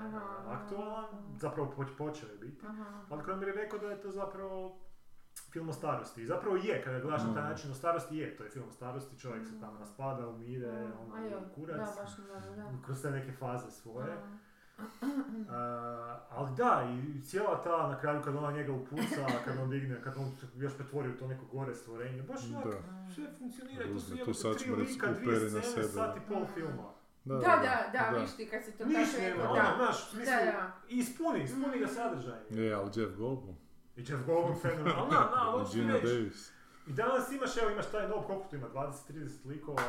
aktualan, 0.47 1.05
zapravo 1.35 1.73
poč- 1.77 1.97
počeo 1.97 2.29
je 2.29 2.37
biti, 2.37 2.65
Aha. 2.65 2.85
ali 3.09 3.23
Connery 3.23 3.47
je 3.47 3.53
rekao 3.53 3.79
da 3.79 3.87
je 3.87 4.01
to 4.01 4.11
zapravo 4.11 4.77
film 5.55 5.69
o 5.69 5.73
starosti. 5.73 6.21
I 6.21 6.25
zapravo 6.25 6.55
je, 6.57 6.81
kada 6.83 6.99
gledaš 6.99 7.23
na 7.23 7.33
taj 7.33 7.43
Mm. 7.43 7.49
način 7.49 7.71
o 7.71 7.75
starosti, 7.75 8.17
je, 8.17 8.37
to 8.37 8.43
je 8.43 8.49
film 8.49 8.65
o 8.67 8.71
starosti, 8.71 9.19
čovjek 9.19 9.47
se 9.47 9.59
tamo 9.59 9.79
raspada, 9.79 10.27
umire, 10.27 10.71
ono, 10.97 11.25
joj, 11.25 11.41
kurac, 11.55 11.77
Da, 11.77 11.93
baš 11.95 12.17
dobro, 12.17 12.55
da. 12.55 12.85
kroz 12.85 13.01
te 13.01 13.11
neke 13.11 13.31
faze 13.33 13.71
svoje. 13.71 14.17
A, 15.49 15.57
ali 16.29 16.49
da, 16.57 16.83
i 16.89 17.21
cijela 17.21 17.63
ta, 17.63 17.87
na 17.87 17.99
kraju 17.99 18.21
kad 18.21 18.35
ona 18.35 18.51
njega 18.51 18.71
upuca, 18.73 19.21
kad 19.45 19.57
on 19.57 19.69
digne, 19.69 20.01
kad 20.01 20.13
on 20.17 20.25
još 20.55 20.75
pretvori 20.75 21.09
u 21.09 21.17
to 21.17 21.27
neko 21.27 21.45
gore 21.47 21.75
stvorenje, 21.75 22.21
baš 22.21 22.39
onak, 22.45 22.65
Da. 22.65 23.11
sve 23.11 23.25
funkcionira 23.39 23.83
i 23.83 23.87
tu 23.87 23.99
su 23.99 24.15
jebote 24.15 24.39
tri 24.57 24.71
lika, 24.73 25.07
dvije 25.13 25.39
scene, 25.39 25.61
sebe. 25.63 25.83
sat 25.83 26.17
i 26.17 26.29
pol 26.29 26.45
filma. 26.47 26.91
Da, 27.25 27.35
Da, 27.35 27.41
da, 27.57 28.09
da, 28.11 28.17
viš 28.17 28.31
ti 28.31 28.47
kad 28.47 28.63
si 28.63 28.71
to 28.71 28.85
Niš 28.85 29.11
tako 29.11 29.21
nema, 29.21 29.35
rekao, 29.35 29.51
ono, 29.51 29.61
da. 29.61 29.73
znaš, 29.77 29.95
u 29.97 30.07
smislu, 30.07 30.33
Da, 30.35 30.51
da. 30.51 30.71
i 30.89 30.97
ispuni, 30.97 31.43
ispuni 31.43 31.79
ga 31.79 31.87
sadržaj. 31.89 32.39
Je, 32.49 32.73
ali 32.73 32.91
Jeff 32.95 33.15
Goldblum. 33.17 33.55
I 33.97 34.01
Jeff 34.01 34.25
Goldblum 34.25 34.55
fenomenal, 34.57 35.09
da, 35.09 35.31
da, 35.31 35.39
hoću 35.53 35.77
reći. 35.93 36.31
I 36.87 36.93
danas 36.93 37.31
imaš, 37.31 37.57
evo 37.57 37.71
imaš 37.71 37.85
taj 37.85 38.07
nov, 38.07 38.21
koliko 38.21 38.45
tu 38.49 38.55
ima, 38.55 38.67
20-30 38.69 38.91
likova, 39.45 39.81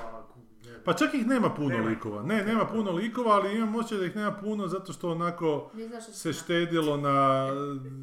ne 0.56 0.70
znam. 0.70 0.82
Pa 0.84 0.92
čak 0.92 1.14
ih 1.14 1.26
nema 1.26 1.50
puno 1.50 1.68
Nema 1.68 1.88
likova. 1.88 2.22
Ne, 2.22 2.44
nema 2.44 2.66
puno 2.66 2.90
likova, 2.92 3.30
ali 3.32 3.56
imam 3.56 3.74
osjećaj 3.74 3.98
da 3.98 4.04
ih 4.04 4.16
nema 4.16 4.32
puno 4.32 4.66
zato 4.66 4.92
što 4.92 5.10
onako 5.10 5.70
se 6.02 6.32
štedilo 6.32 6.96
na 6.96 7.46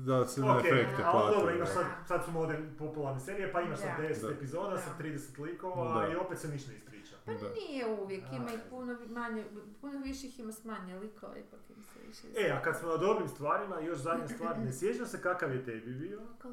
da 0.05 0.25
se 0.25 0.41
na 0.41 0.51
Ok, 0.51 0.65
efekte 0.65 1.03
ali 1.03 1.25
dobro, 1.25 1.41
plati. 1.41 1.57
imaš 1.57 1.69
sad, 1.69 1.85
sad 2.07 2.25
su 2.25 2.31
modern, 2.31 2.63
popularne 2.75 3.19
serije, 3.19 3.51
pa 3.51 3.61
imaš 3.61 3.79
sad 3.79 3.89
Da. 3.97 4.03
10 4.03 4.21
Da. 4.21 4.29
epizoda 4.29 4.77
sa 4.77 4.89
Da. 4.91 4.97
30 4.99 5.39
likova 5.39 6.01
Da. 6.01 6.07
i 6.07 6.15
opet 6.15 6.39
se 6.39 6.47
ništa 6.47 6.71
ne 6.71 6.77
ispriča. 6.77 6.92
Pa 7.25 7.33
Da. 7.33 7.39
nije 7.51 7.85
uvijek, 7.93 8.23
ima 8.31 8.51
ih 8.51 8.59
A, 8.59 8.69
puno 8.69 8.97
manje, 9.09 9.45
puno 9.81 9.99
više 9.99 10.27
ih 10.27 10.39
ima 10.39 10.51
s 10.51 10.63
manje 10.63 10.95
likova, 10.95 11.37
ipak 11.37 11.59
im 11.69 11.83
se 11.83 11.99
više... 12.07 12.27
E, 12.37 12.51
a 12.51 12.61
kad 12.61 12.77
smo 12.77 12.89
na 12.89 12.97
dobrim 12.97 13.29
stvarima, 13.29 13.79
još 13.79 13.97
zadnja 13.97 14.27
stvar, 14.27 14.59
ne 14.59 14.73
sjećam 14.79 15.05
se 15.07 15.21
kakav 15.21 15.53
je 15.53 15.65
tebi 15.65 15.93
bio, 15.93 16.19
uh, 16.19 16.51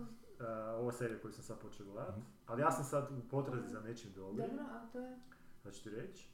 ova 0.75 0.93
serija 0.93 1.19
koju 1.19 1.33
sam 1.33 1.43
sad 1.43 1.59
počeo 1.59 1.87
gledat, 1.87 2.11
Mhm. 2.11 2.21
ali 2.47 2.63
ja 2.63 2.71
sam 2.71 2.85
sad 2.85 3.09
u 3.11 3.29
potrazi 3.29 3.69
za 3.69 3.81
nečim 3.81 4.11
dobrim, 4.13 4.47
Dobro, 4.49 4.65
a 4.65 4.87
to 4.87 4.99
je... 5.01 5.17
da 5.65 5.71
ću 5.71 5.83
ti 5.83 5.91
reći. 5.91 6.27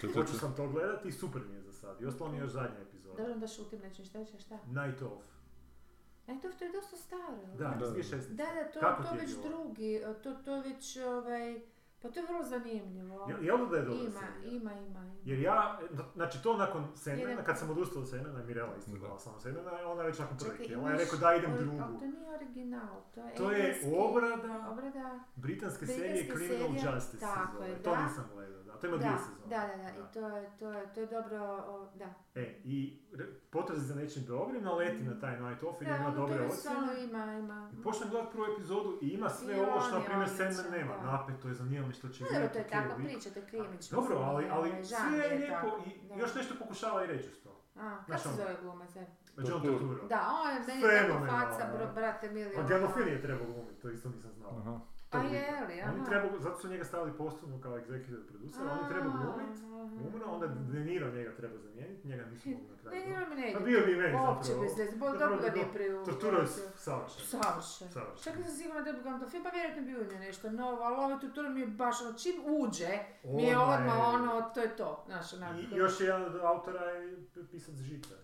To- 0.00 0.06
to- 0.06 0.12
Hoću 0.14 0.32
sam 0.34 0.54
to 0.54 0.68
gledati 0.68 1.08
i 1.08 1.12
super 1.12 1.42
mi 1.42 1.54
je 1.54 1.62
za 1.62 1.72
sad. 1.72 2.00
I 2.00 2.06
ostalo 2.06 2.30
mi 2.30 2.36
je 2.36 2.42
još 2.42 2.50
zadnja 2.50 2.80
epizoda. 2.80 3.16
Dobro 3.16 3.34
da 3.34 3.46
šutim 3.48 3.80
nečem, 3.80 4.04
šta 4.04 4.24
će, 4.24 4.38
šta? 4.38 4.54
Night 4.66 5.02
Off. 5.02 5.24
E, 6.26 6.32
to, 6.32 6.48
to 6.50 6.64
je 6.64 6.72
dosta 6.72 6.96
staro. 6.96 7.36
Da, 7.48 7.64
Da. 7.70 7.86
2016. 7.86 8.28
Da, 8.28 8.44
da, 8.46 8.70
to, 8.72 8.80
Kako 8.80 9.02
to 9.02 9.08
je 9.08 9.20
već 9.20 9.30
bilo? 9.32 9.42
drugi, 9.48 10.00
to, 10.22 10.34
to 10.34 10.60
već, 10.60 10.96
ovaj, 10.98 11.60
pa 12.06 12.12
to 12.12 12.20
je 12.20 12.26
vrlo 12.26 12.42
zanimljivo. 12.44 13.26
Jel, 13.28 13.44
jel 13.44 13.68
da 13.68 13.76
je 13.76 13.82
dobra 13.84 14.02
Ima, 14.02 14.10
serija? 14.12 14.52
ima, 14.52 14.72
ima, 14.72 14.80
ima. 15.00 15.16
Jer 15.24 15.38
ja, 15.40 15.78
znači 16.14 16.42
to 16.42 16.56
nakon 16.56 16.84
Sandmana, 16.96 17.30
Jedan- 17.30 17.44
kad 17.44 17.58
sam 17.58 17.70
odustao 17.70 18.02
od 18.02 18.08
Sandmana, 18.08 18.44
Mirela 18.44 18.76
isto 18.76 18.90
Da. 18.90 18.98
gledala 18.98 19.18
samo 19.18 19.38
Sandmana, 19.38 19.70
ona 19.86 20.02
je 20.02 20.08
već 20.08 20.18
nakon 20.18 20.38
Čekaj, 20.38 20.56
htjela. 20.56 20.82
Ona 20.82 20.92
je 20.92 20.98
rekao 20.98 21.18
da 21.18 21.34
idem 21.34 21.52
ori- 21.52 21.58
drugu. 21.58 21.78
ali 21.82 21.98
to 21.98 22.06
nije 22.06 22.30
original, 22.30 22.96
to 23.14 23.20
je 23.20 23.34
To 23.34 23.50
je 23.52 23.66
obrada 23.98 24.68
Obrada, 24.70 25.20
britanske 25.36 25.36
Britanske 25.36 25.86
serije 25.86 26.26
Criminal 26.26 26.68
serije, 26.70 26.94
Justice 26.94 27.24
tako 27.24 27.62
je, 27.62 27.82
To 27.82 27.90
da. 27.90 28.02
nisam 28.02 28.24
gledao, 28.34 28.62
da. 28.76 28.80
To 28.80 28.86
ima 28.86 28.96
da, 28.96 29.02
dvije 29.04 29.18
sezone. 29.18 29.46
da, 29.48 29.60
da, 29.66 29.76
da, 29.82 29.88
i 29.88 30.12
to 30.14 30.28
je, 30.36 30.50
to 30.58 30.72
je, 30.72 30.92
to 30.94 31.00
je 31.00 31.06
dobro, 31.06 31.38
o, 31.68 31.88
da. 31.94 32.14
E, 32.34 32.60
i 32.64 33.02
potrazi 33.50 33.86
za 33.86 33.94
nečim 33.94 34.24
dobrim, 34.24 34.62
naleti 34.62 35.02
na 35.02 35.20
taj 35.20 35.40
Night 35.40 35.62
Off 35.62 35.82
i 35.82 35.84
Da, 35.84 35.96
ima 35.96 36.06
ono, 36.06 36.14
to 36.14 36.20
dobre 36.20 36.46
ocjene. 36.46 37.04
ima, 37.04 37.24
ima. 37.38 37.70
I 37.78 37.82
počnem 37.82 38.10
gledat 38.10 38.32
prvu 38.32 38.44
epizodu 38.54 38.98
i 39.02 39.08
ima 39.08 39.28
sve 39.28 39.56
I 39.56 39.60
ovo 39.60 39.80
što, 39.80 39.90
na 39.90 39.98
je 39.98 40.04
primjer, 40.06 40.28
Sandman 40.28 40.70
nema. 40.70 40.96
da. 40.96 41.02
Napeto 41.12 41.48
je, 41.48 41.54
zanima 41.54 41.86
me 41.86 41.92
što 41.92 42.08
će 42.08 42.24
vidjeti, 42.24 42.52
to 42.52 42.58
je 42.58 42.68
takva 42.68 42.96
priča, 42.96 43.30
to 43.30 43.38
je 43.38 43.46
krimić. 43.46 43.90
Dobro, 43.90 44.16
ali, 44.18 44.46
ali 44.50 44.84
sve 44.84 45.18
je 45.18 45.24
je 45.24 45.38
lijepo 45.38 45.66
i 45.86 46.08
da. 46.08 46.14
još 46.14 46.34
nešto 46.34 46.54
pokušava 46.58 47.04
i 47.04 47.06
reći 47.06 47.28
uz 47.28 47.38
to. 47.44 47.62
A, 47.76 47.96
kako 48.06 48.18
se 48.18 48.28
ono- 48.28 48.36
zove 48.36 48.56
glumac? 48.62 48.96
e? 48.96 49.06
John. 49.48 49.62
Turturro. 49.62 50.06
Da, 50.08 50.20
on 50.44 50.52
je 50.54 50.60
meni 50.60 51.08
tako 51.08 51.26
faca, 51.26 51.92
brate 51.94 52.30
mili. 52.30 52.56
A. 52.56 52.62
Gandolfini 52.62 53.10
je 53.10 53.22
trebao 53.22 53.46
glumiti, 53.46 53.80
to 53.82 53.90
isto 53.90 54.08
nisam 54.08 54.30
znao. 54.32 54.80
Aha. 55.16 55.18
A 55.18 55.22
Tog 55.22 55.32
lika. 55.32 55.44
je 55.46 55.66
li, 55.68 55.80
aha. 55.80 55.92
Oni 55.92 56.04
trebaju, 56.04 56.32
zato 56.38 56.58
su 56.58 56.68
njega 56.68 56.84
stavili 56.84 57.12
posebno 57.14 57.60
kao 57.60 57.72
executive 57.74 58.22
producer, 58.24 58.62
on 58.64 58.78
je 58.78 58.88
trebao 58.88 59.12
glumit, 59.12 59.56
umro, 60.06 60.26
onda 60.26 60.46
De 60.46 60.80
Niro 60.80 61.10
njega 61.10 61.30
treba 61.32 61.56
zamijeniti, 61.58 62.08
njega 62.08 62.24
nisu 62.24 62.48
mogli 62.48 62.66
na 62.68 62.76
kraju 62.80 62.94
Ne, 62.94 63.00
glumiti. 63.00 63.10
njima 63.12 63.28
mi 63.30 63.36
ne 63.36 63.52
Pa 63.52 63.58
ide. 63.58 63.64
bio 63.66 63.80
bi 63.80 63.92
i 63.92 63.96
meni 63.96 64.12
zapravo. 64.14 64.60
bez 64.62 64.78
veze, 64.78 64.92
bo 64.92 65.06
Zapravo 65.06 65.18
dobro 65.30 65.36
ga 65.40 65.54
nije 65.54 65.66
pri... 65.72 65.84
Tortura 66.04 66.38
je 66.38 66.46
savršen. 66.76 67.26
Savršen. 67.26 67.88
Savršen. 67.90 68.24
Čak 68.24 68.36
nisam 68.36 68.54
sigurna 68.54 68.80
da 68.82 68.92
bi 68.92 69.00
ga 69.00 69.18
to 69.18 69.28
film, 69.28 69.42
pa 69.44 69.50
vjerojatno 69.50 69.82
bi 69.82 69.94
unio 69.96 70.18
nešto 70.20 70.50
novo, 70.52 70.82
ali 70.82 70.96
ovaj 70.96 71.20
Tortura 71.20 71.48
mi 71.48 71.60
je 71.60 71.66
baš 71.66 72.02
ono, 72.02 72.12
čim 72.14 72.34
uđe, 72.46 72.92
mi 73.26 73.42
je 73.42 73.58
Odmah 73.58 73.98
ono, 74.08 74.50
to 74.54 74.60
je 74.60 74.76
to, 74.76 75.02
znaš, 75.06 75.32
onako. 75.32 75.58
I 75.58 75.76
još 75.76 76.00
jedan 76.00 76.24
od 76.24 76.36
autora 76.36 76.80
je 76.82 77.16
pisac 77.50 77.74
Žice. 77.76 78.14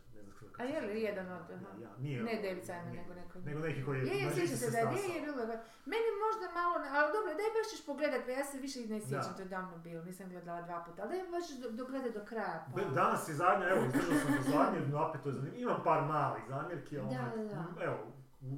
A 0.59 0.65
je 0.65 0.81
li 0.81 1.03
jedan 1.03 1.27
od, 1.33 1.51
aha. 1.51 1.67
Ne, 1.79 1.83
ja, 1.85 1.91
nije 1.99 2.23
Ne 2.23 2.35
David 2.43 2.65
Simon, 2.65 2.93
nego 2.93 3.15
neko. 3.15 3.39
Nego 3.39 3.59
neki 3.61 3.85
koji 3.85 3.99
je, 3.99 4.05
Je, 4.17 4.31
sjećam 4.31 4.57
se 4.57 4.71
da 4.71 4.79
je, 4.79 4.85
je, 4.85 5.21
bilo. 5.21 5.43
Meni 5.87 6.09
možda 6.25 6.47
malo, 6.55 6.75
ali 6.97 7.13
dobro, 7.13 7.31
daj 7.35 7.51
baš 7.57 7.67
ćeš 7.71 7.87
pogledat, 7.87 8.21
pa 8.25 8.31
ja 8.31 8.45
se 8.45 8.59
više 8.59 8.79
ne 8.81 9.01
sjećam, 9.01 9.35
to 9.37 9.43
je 9.43 9.49
davno 9.49 9.79
bilo, 9.79 10.05
nisam 10.05 10.29
gledala 10.31 10.63
dva 10.63 10.85
puta, 10.87 11.03
ali 11.03 11.11
daj 11.11 11.29
baš 11.31 11.47
do, 11.63 11.71
dogledat 11.73 12.15
do 12.15 12.25
kraja. 12.25 12.67
Pa. 12.75 12.81
Danas 12.95 13.29
je 13.29 13.35
zadnja, 13.35 13.69
evo, 13.69 13.81
izdržao 13.87 14.19
sam 14.21 14.31
do 14.37 14.43
zadnje, 14.51 14.81
napeto 14.89 15.29
je 15.29 15.33
zanimljivo. 15.33 15.63
Imam 15.63 15.81
par 15.85 16.03
malih 16.05 16.43
zamjerki, 16.49 16.99
ali 16.99 17.09
Da, 17.09 17.21
onak, 17.21 17.37
da, 17.37 17.43
da. 17.77 17.85
evo, 17.85 17.97
u, 18.41 18.51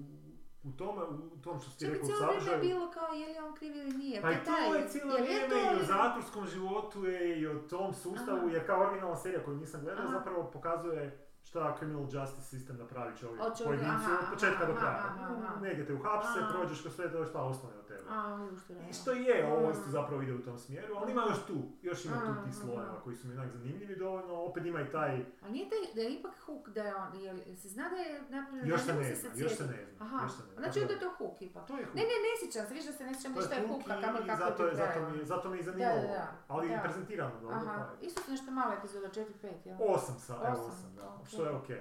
u 0.65 0.73
tome, 0.73 1.03
u 1.05 1.37
tom 1.37 1.61
što 1.61 1.71
bi 1.81 1.93
rekao 1.93 2.03
u 2.03 2.07
cijelo 2.07 2.27
vrijeme 2.27 2.41
sadržaju, 2.41 2.61
bilo 2.63 2.91
kao 2.91 3.09
je 3.15 3.27
li 3.29 3.39
on 3.39 3.55
kriv 3.55 3.77
ili 3.77 3.93
nije. 3.93 4.23
Pa 4.23 4.31
i 4.31 4.37
to 4.37 4.45
taj- 4.45 4.81
je 4.81 4.89
cijelo 4.89 5.13
jel 5.15 5.25
je 5.27 5.47
vrijeme 5.47 5.49
to 5.49 5.73
i 5.73 5.83
o 5.83 5.85
zatvorskom 5.87 6.47
životu 6.47 7.05
je 7.07 7.41
i 7.41 7.47
o 7.47 7.55
tom 7.55 7.95
sustavu, 7.95 8.39
Aha. 8.39 8.51
jer 8.53 8.67
kao 8.67 8.81
originalna 8.83 9.17
serija 9.17 9.45
koju 9.45 9.57
nisam 9.57 9.81
gledao 9.81 10.05
Aha. 10.05 10.13
zapravo 10.19 10.51
pokazuje 10.51 11.24
šta 11.55 11.77
criminal 11.79 12.07
justice 12.13 12.43
sistem 12.43 12.77
napravi 12.79 13.13
čovjek, 13.21 13.43
pojedincu 13.65 14.11
aha, 14.11 14.19
od 14.23 14.27
početka 14.33 14.67
do 14.67 14.75
kraja. 14.75 15.15
Negdje 15.63 15.87
te 15.87 15.95
uhapse, 15.95 16.39
prođeš 16.53 16.81
kroz 16.83 16.95
sve 16.95 17.13
to 17.13 17.25
šta 17.25 17.43
ostane 17.43 17.73
tebe. 17.97 18.09
A, 18.11 18.49
ušto 18.53 18.73
I 18.73 18.93
što 18.93 19.13
je, 19.13 19.53
ovo 19.53 19.71
isto 19.71 19.89
zapravo 19.89 20.23
ide 20.23 20.35
u 20.35 20.43
tom 20.43 20.59
smjeru, 20.59 20.95
ali 20.97 21.13
ima 21.13 21.23
još 21.23 21.47
tu, 21.47 21.55
još 21.83 22.05
ima 22.05 22.17
tu 22.17 22.45
tih 22.45 22.55
slojeva 22.55 23.01
koji 23.05 23.17
su 23.17 23.29
mi 23.29 23.35
onak 23.35 23.51
zanimljivi 23.51 23.97
dovoljno, 23.97 24.35
opet 24.35 24.67
ima 24.67 24.81
i 24.81 24.91
taj, 24.93 25.25
A 25.43 25.49
nije 25.49 25.69
taj, 25.71 25.95
da 25.95 26.01
je 26.01 26.11
ipak 26.11 26.33
hook 26.39 26.69
da 26.69 26.83
je 26.83 26.95
on, 26.97 27.21
je 27.47 27.57
se 27.57 27.69
zna 27.69 27.89
da 27.89 27.97
je 27.97 28.23
napravljeno, 28.31 28.69
još 28.69 28.81
se 28.83 28.93
ne 28.95 29.15
zna, 29.15 29.31
još 29.37 29.57
se 29.57 29.65
ne 29.65 29.87
zna, 29.87 30.05
Aha, 30.05 30.19
još 30.23 30.33
se 30.33 30.43
ne 30.43 30.53
zna. 30.53 30.61
znači 30.61 30.81
onda 30.81 30.93
je 30.93 30.99
da- 30.99 31.05
to 31.05 31.15
hook 31.19 31.43
ipak. 31.43 31.67
To 31.67 31.77
je 31.77 31.85
hook. 31.85 31.95
Ne, 31.95 32.03
ne, 32.03 32.17
ne 32.21 32.33
sjećam 32.41 32.67
se, 32.69 32.75
više 32.75 32.87
da 32.87 32.93
se 32.93 33.05
ne 33.05 33.15
sjećam 33.15 33.33
je 33.33 33.39
ništa 33.39 33.55
je 33.55 33.69
hook 33.69 33.83
hooka, 33.83 34.01
kamo 34.01 34.19
i 34.19 34.27
kako 34.27 34.39
zato, 34.41 34.63
je 34.65 34.69
je, 34.69 34.75
zato, 34.75 35.11
mi, 35.11 35.25
zato 35.25 35.49
me 35.51 35.59
i 35.59 35.63
zanimalo, 35.63 36.01
da, 36.01 36.07
da. 36.09 36.33
ali 36.49 36.69
Da. 36.69 36.81
prezentirano 36.83 37.41
dobro. 37.41 37.57
Aha, 37.57 37.65
pa 37.79 37.93
je. 37.95 38.07
isto 38.09 38.23
su 38.23 38.31
nešto 38.31 38.51
malo 38.51 38.73
epizoda, 38.75 39.09
4-5, 39.09 39.25
jel? 39.65 39.77
Osam 39.81 40.15
sa, 40.19 40.35
evo 40.37 40.53
Osam, 40.53 40.67
osam, 40.69 40.95
da, 40.97 41.09
ok. 41.11 41.27
što 41.29 41.45
je 41.45 41.51
okej. 41.51 41.81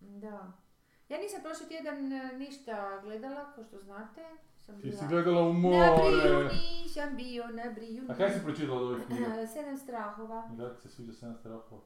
Da. 0.00 0.52
Ja 1.08 1.18
nisam 1.18 1.40
prošli 1.42 1.68
tjedan 1.68 2.12
e, 2.12 2.32
ništa 2.34 3.00
gledala, 3.02 3.52
kao 3.54 3.64
što 3.64 3.78
znate. 3.78 4.24
Sam 4.68 4.76
Ti 4.76 4.82
bila... 4.82 4.98
si 4.98 5.06
gledala 5.06 5.40
u 5.42 5.52
Na 5.52 5.58
Briju 5.58 6.34
more. 6.34 6.50
nisam 6.54 7.16
bio, 7.16 7.46
na 7.46 7.70
Briju 7.72 8.04
A 8.08 8.14
kaj 8.14 8.30
si 8.30 8.40
pročitala 8.40 8.80
od 8.80 8.86
ovih 8.86 9.06
knjiga? 9.06 9.26
nisam. 9.26 9.46
Sedam 9.48 9.78
strahova. 9.78 10.48
I 10.52 10.56
da 10.56 10.74
ti 10.74 10.82
se 10.82 10.88
sviđa 10.88 11.12
7 11.12 11.36
strahova? 11.36 11.82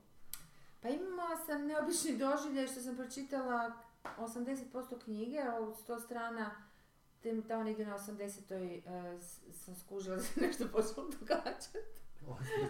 Pa 0.80 0.88
imala 0.88 1.36
sam 1.38 1.66
neobični 1.66 2.16
doživljaj 2.18 2.66
što 2.66 2.80
sam 2.80 2.96
pročitala 2.96 3.72
80% 4.18 4.64
knjige, 4.98 5.38
a 5.40 5.54
od 5.56 5.74
100 5.78 6.00
strana 6.00 6.50
tem- 7.24 7.42
tamo 7.42 7.64
negdje 7.64 7.86
na 7.86 7.94
80. 7.94 8.52
e, 8.86 9.20
s- 9.20 9.40
sam 9.54 9.74
skužila 9.76 10.16
da 10.16 10.22
se 10.22 10.40
nešto 10.40 10.64
počelo 10.66 11.06
događati. 11.10 11.78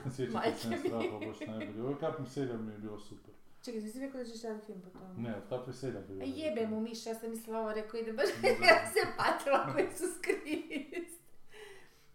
Ne 0.04 0.12
sjećam 0.12 0.34
Majke 0.34 0.58
se 0.58 0.68
7 0.68 0.70
mi. 0.72 0.78
strahova 0.80 1.26
baš 1.26 1.40
najbolje. 1.40 1.82
Ovo 1.82 1.96
mi 2.58 2.72
je 2.72 2.78
bilo 2.78 2.98
super. 3.00 3.34
Čekaj, 3.62 3.80
nisi 3.80 4.00
rekao 4.00 4.18
da 4.18 4.26
ćeš 4.26 4.42
raditi 4.42 4.66
film 4.66 4.80
po? 4.82 4.88
Ne, 5.16 5.36
od 5.36 5.48
kapim 5.48 5.72
serija 5.72 6.00
bi 6.00 6.30
jebe 6.30 6.66
mu 6.66 6.80
miša, 6.80 7.10
ja 7.10 7.14
sam 7.14 7.30
mislila 7.30 7.58
ovo 7.60 7.72
rekao 7.72 8.00
ide 8.00 8.12
baš 8.12 8.26
Da. 8.42 8.48
ja 8.66 8.86
se 8.86 9.00
patila 9.18 9.72
koji 9.72 9.86
su 9.88 10.04
skrist. 10.14 11.22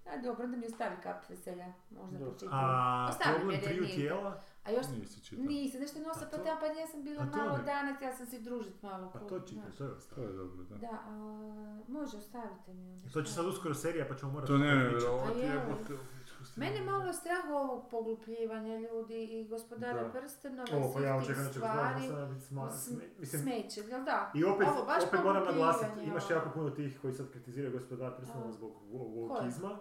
A 0.06 0.18
dobro, 0.18 0.44
onda 0.46 0.58
mi 0.58 0.66
ostavi 0.66 0.96
kap 1.04 1.30
veselja, 1.30 1.74
možda 1.92 2.18
pročitam. 2.20 2.50
A 2.54 3.08
Ostavi 3.10 3.36
problem 3.36 3.62
triju 3.62 3.86
tijela? 3.86 4.44
A 4.64 4.72
još 4.72 4.86
Nisi 4.92 5.22
čitao. 5.22 5.46
nisam, 5.46 5.82
nešto 5.82 6.00
nosa 6.00 6.20
pa 6.22 6.38
tamo, 6.38 6.60
pa 6.60 6.66
ja 6.66 6.88
sam 6.88 7.04
bila 7.04 7.26
malo 7.28 7.58
ne- 7.58 7.64
dana, 7.64 7.94
htjela 7.94 8.14
sam 8.14 8.26
si 8.26 8.42
družit 8.42 8.82
malo. 8.84 9.10
Pa 9.14 9.20
to 9.20 9.40
čitaj, 9.40 9.64
znaš. 9.64 9.76
to 9.78 9.84
je 9.84 9.90
To 9.90 9.96
ostalo. 9.96 10.24
je 10.24 10.34
dobro, 10.34 10.64
da. 10.64 10.76
Da, 10.78 11.00
a, 11.00 11.12
može, 11.88 12.18
ostavite 12.18 12.74
mi 12.74 12.92
onda. 12.92 13.10
To 13.10 13.22
će 13.22 13.34
sad 13.34 13.46
uskoro 13.46 13.74
serija 13.76 14.06
pa 14.08 14.16
ćemo 14.16 14.32
morati... 14.32 14.48
To 14.48 14.58
ne, 14.58 14.76
ne, 14.76 14.84
pričati. 14.84 15.06
vjerovati 15.06 15.40
A 15.40 15.44
je, 15.44 15.50
jebote. 15.50 15.94
Mene 16.56 16.82
malo 16.82 17.14
strah 17.14 17.46
ovog 17.52 17.90
poglupljivanja 17.92 18.78
ljudi 18.78 19.24
i 19.24 19.48
gospodara 19.48 20.04
Da. 20.04 20.10
prstenova 20.12 20.68
O, 20.78 20.94
pa 20.94 21.00
ja 21.00 21.22
svih 21.22 21.28
tih 21.28 21.38
da 21.38 21.50
će 21.50 21.54
stvari. 21.54 22.02
sma... 22.42 22.70
Mislim, 23.20 23.42
Smeće, 23.42 23.82
jel 23.82 24.04
da? 24.04 24.32
I 24.36 24.44
opet, 24.44 24.68
Ovo, 24.68 24.86
baš 24.86 25.04
opet 25.04 25.20
moram 25.24 25.44
naglasiti, 25.46 26.04
imaš 26.04 26.24
ovo. 26.26 26.34
jako 26.34 26.50
puno 26.50 26.70
tih 26.70 27.00
koji 27.02 27.14
sad 27.14 27.32
kritiziraju 27.32 27.74
gospodar 27.74 28.18
prstenova 28.18 28.52
zbog 28.52 28.72
wo- 28.84 29.28
wokizma, 29.30 29.78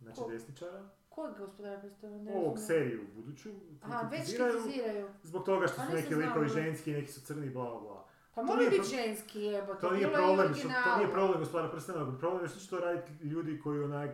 znači 0.00 0.20
Ko? 0.20 0.28
desničara. 0.30 0.88
Kojeg 1.08 1.36
gospodara 1.38 1.80
prstenova? 1.80 2.22
Ne 2.22 2.32
Ovog 2.34 2.58
seriju 2.58 3.06
buduću 3.14 3.50
Aha, 3.82 4.08
već 4.10 4.36
kritiziraju 4.36 5.08
zbog 5.22 5.44
toga 5.44 5.66
što 5.66 5.76
Pa 5.76 5.86
su 5.86 5.92
neki 5.92 6.14
likovi 6.14 6.48
ženski, 6.48 6.92
neki 6.92 7.12
su 7.12 7.20
crni, 7.20 7.50
bla 7.50 7.80
bla. 7.80 8.06
Pa 8.34 8.42
mora 8.42 8.60
biti 8.70 8.82
ženski 8.86 9.40
jebote. 9.40 9.80
To 9.80 9.90
nije 9.90 10.02
je 10.02 10.10
i 10.10 10.14
problem, 10.14 10.54
što, 10.54 10.68
to 10.84 10.96
nije 10.96 11.10
problem 11.10 11.38
gospodara 11.38 11.72
prstenova, 11.72 12.18
problem 12.18 12.42
je 12.42 12.48
što 12.48 12.58
će 12.60 12.70
to 12.70 12.78
raditi 12.78 13.24
ljudi 13.24 13.60
koji 13.60 13.80
onak 13.82 14.10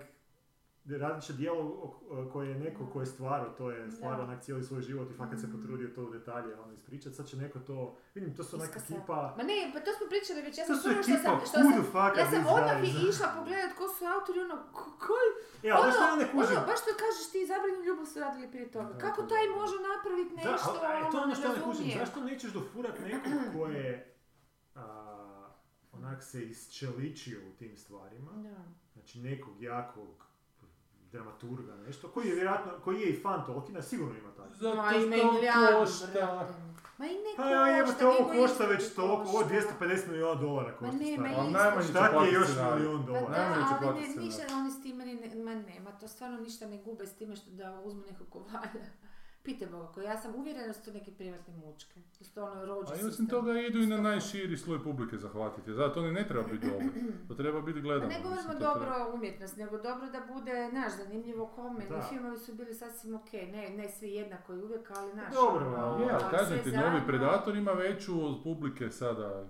radit 0.89 1.25
će 1.25 1.33
djelo 1.33 1.63
o- 1.63 1.93
koje 2.27 2.49
je 2.49 2.55
neko 2.57 2.87
ko 2.87 3.01
je 3.01 3.07
stvarao, 3.09 3.51
to 3.51 3.71
je 3.71 3.91
stvarao 3.91 4.23
onak 4.23 4.43
cijeli 4.43 4.63
svoj 4.63 4.83
život 4.83 5.11
i 5.11 5.15
fakat 5.15 5.41
se 5.41 5.47
Mhm. 5.47 5.55
potrudio 5.55 5.89
to 5.89 6.03
u 6.03 6.11
detalje 6.11 6.55
ono 6.57 6.73
ispričat, 6.73 7.15
sad 7.15 7.27
će 7.27 7.37
neko 7.37 7.59
to, 7.61 7.77
vidim 8.15 8.37
to 8.37 8.45
su 8.45 8.57
onak 8.57 8.71
ekipa, 8.79 9.35
Ma 9.37 9.43
ne, 9.45 9.71
pa 9.75 9.81
to 9.81 9.91
smo 9.93 10.07
pričali 10.09 10.43
već, 10.43 10.59
ja 10.59 10.65
sam 10.67 10.77
prvo 10.85 11.03
što 11.03 11.17
sam, 11.19 11.37
što 11.41 11.47
sam, 11.49 11.63
ja 12.17 12.27
sam 12.27 12.47
odmah 12.49 12.79
i 12.85 13.09
išla 13.09 13.27
pogledat 13.37 13.73
ko 13.73 13.89
su 13.89 14.03
autori, 14.07 14.39
ono, 14.41 14.57
ko- 14.73 14.95
koji, 15.01 15.29
E, 15.65 15.71
što 15.91 16.05
ja 16.05 16.17
ne 16.17 16.27
kužim? 16.27 16.57
ono, 16.57 16.67
baš 16.67 16.79
što 16.83 16.91
kažeš 17.03 17.27
ti, 17.33 17.47
zabranjenu 17.47 17.85
ljubav 17.85 18.07
su 18.07 18.17
radili 18.21 18.47
prije 18.51 18.71
toga. 18.71 18.93
Kako 18.99 19.21
taj 19.25 19.45
može 19.51 19.77
napraviti 19.87 20.35
Da, 20.37 20.53
nešto, 20.53 20.71
ali, 20.83 20.99
a, 20.99 21.11
to 21.11 21.17
ono 21.19 21.35
što 21.35 21.49
ne 21.49 21.61
kužim, 21.65 21.87
zašto 21.99 22.19
nećeš 22.23 22.51
dofurat 22.53 22.97
nekog 23.03 23.33
ko 23.55 23.67
je 23.69 24.15
a, 24.75 24.83
onak 25.93 26.23
se 26.23 26.43
isčeličio 26.45 27.39
u 27.41 27.53
tim 27.53 27.77
stvarima, 27.77 28.33
znači 28.93 29.21
nekog 29.21 29.63
jakog 29.63 30.26
dramaturga, 31.17 31.77
nešto, 31.87 32.09
koji 32.09 32.29
je 32.29 32.35
vjerojatno, 32.35 32.73
koji 32.85 33.01
je 33.01 33.09
i 33.11 33.21
fan 33.23 33.47
Tolkiena, 33.47 33.83
sigurno 33.83 34.15
ima 34.19 34.31
tako. 34.37 34.55
Zato 34.55 34.77
Ma 34.77 34.93
ima 34.93 35.17
i 35.17 35.21
što 35.21 35.79
košta. 35.79 36.47
Ma 36.99 37.07
i 37.07 37.15
ne 37.25 37.33
Pa 37.37 37.43
košta, 37.43 37.79
evo 37.79 37.93
te 37.99 38.07
ovo 38.07 38.29
nego 38.29 38.43
košta 38.43 38.65
već 38.67 38.95
toliko, 38.95 39.23
ovo 39.23 39.39
košta. 39.39 39.55
250 39.85 40.09
milijuna 40.09 40.35
dolara 40.35 40.73
košta 40.77 40.97
ne, 40.97 41.19
ma. 41.19 41.29
Ali 41.39 41.49
isto. 41.49 41.59
najmanje 41.59 41.89
Šta 41.89 42.09
ti 42.09 42.27
je 42.27 42.33
još 42.33 42.49
milijun 42.75 43.01
Pa 43.07 43.13
dolara? 43.13 43.27
da, 43.29 43.39
Najmanje 43.39 43.63
će 43.69 43.87
ali 43.87 44.01
ne, 44.01 44.25
ništa 44.25 44.43
oni 44.61 44.71
s 44.71 44.83
time, 44.83 45.07
ne, 45.07 45.43
ma 45.45 45.55
nema, 45.55 45.91
to 46.01 46.09
stvarno 46.09 46.41
ništa 46.41 46.67
ne 46.67 46.79
gube 46.79 47.07
s 47.07 47.15
time 47.17 47.37
što 47.37 47.51
da 47.51 47.81
uzmu 47.85 48.03
nekog 48.11 48.29
ko 48.31 48.45
valja. 49.47 49.59
Pite 49.59 49.67
Boga, 49.67 49.87
ko 49.87 50.01
ja 50.03 50.17
sam 50.17 50.35
uvjerena 50.35 50.67
da 50.67 50.73
su 50.73 50.85
to 50.85 50.93
neke 50.93 51.11
privatne 51.13 51.55
mučke. 51.57 52.01
Da 52.19 52.25
su 52.25 52.35
to 52.35 52.45
ono 52.45 52.65
rođe 52.67 52.93
A 52.93 52.97
i 52.97 53.05
osim 53.05 53.27
toga 53.29 53.61
idu 53.61 53.79
i 53.79 53.87
na 53.87 53.97
najširi 53.99 54.57
sloj 54.57 54.83
publike 54.83 55.19
zahvatiti. 55.19 55.73
Zato 55.75 56.01
oni 56.01 56.13
ne 56.13 56.29
treba 56.29 56.43
biti 56.45 56.67
dobro. 56.67 56.87
To 57.29 57.35
treba 57.35 57.61
biti 57.61 57.79
Pa 57.79 57.83
gledano. 57.83 58.09
ne 58.09 58.17
govorimo 58.17 58.43
mislim, 58.43 58.59
dobro 58.61 58.85
treba- 58.87 59.13
umjetnost, 59.15 59.57
nego 59.57 59.79
dobro 59.79 60.07
da 60.07 60.35
bude, 60.35 60.69
naš, 60.73 60.93
zanimljivo 60.95 61.47
kome. 61.47 61.85
Da. 61.89 61.97
I 61.97 62.09
filmovi 62.09 62.39
su 62.39 62.55
bili 62.55 62.75
sasvim 62.75 63.15
ok, 63.15 63.33
ne, 63.33 63.69
ne 63.71 63.89
svi 63.89 64.11
jednako 64.11 64.55
i 64.55 64.63
uvijek, 64.63 64.91
ali 64.91 65.15
naš. 65.15 65.35
Dobro, 65.35 65.67
ono, 65.67 65.77
ali 65.79 66.03
Je, 66.03 66.11
ali 66.13 66.25
kažem 66.31 66.59
ti, 66.59 66.71
novi 66.71 66.79
zajedno. 66.79 67.07
Predator 67.07 67.57
ima 67.57 67.73
veću 67.73 68.27
od 68.27 68.43
publike 68.43 68.91
sada 68.91 69.45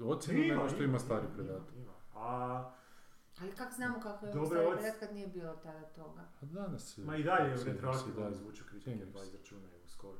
ocjenu 0.00 0.40
nego 0.48 0.68
što 0.68 0.82
ima 0.82 0.98
stari 0.98 1.26
ima, 1.26 1.34
Predator. 1.34 1.74
ima. 1.76 1.92
A, 2.14 2.70
Ali 3.40 3.52
kako 3.52 3.72
znamo 3.72 4.00
kako 4.00 4.26
je 4.26 4.32
Dobre 4.32 4.66
predat 4.72 5.00
kad 5.00 5.14
nije 5.14 5.26
bilo 5.26 5.52
tada 5.54 5.82
toga? 5.84 6.20
A 6.42 6.46
danas 6.46 6.94
se... 6.94 7.02
ma 7.02 7.16
i 7.16 7.22
dalje 7.22 7.56
se 7.56 7.72
retroaktivno 7.72 8.20
dalje. 8.20 8.34
zvuču 8.36 8.64
kritike 8.70 9.06
pa 9.14 9.22
izračunaju 9.22 9.68
skoro. 9.86 10.18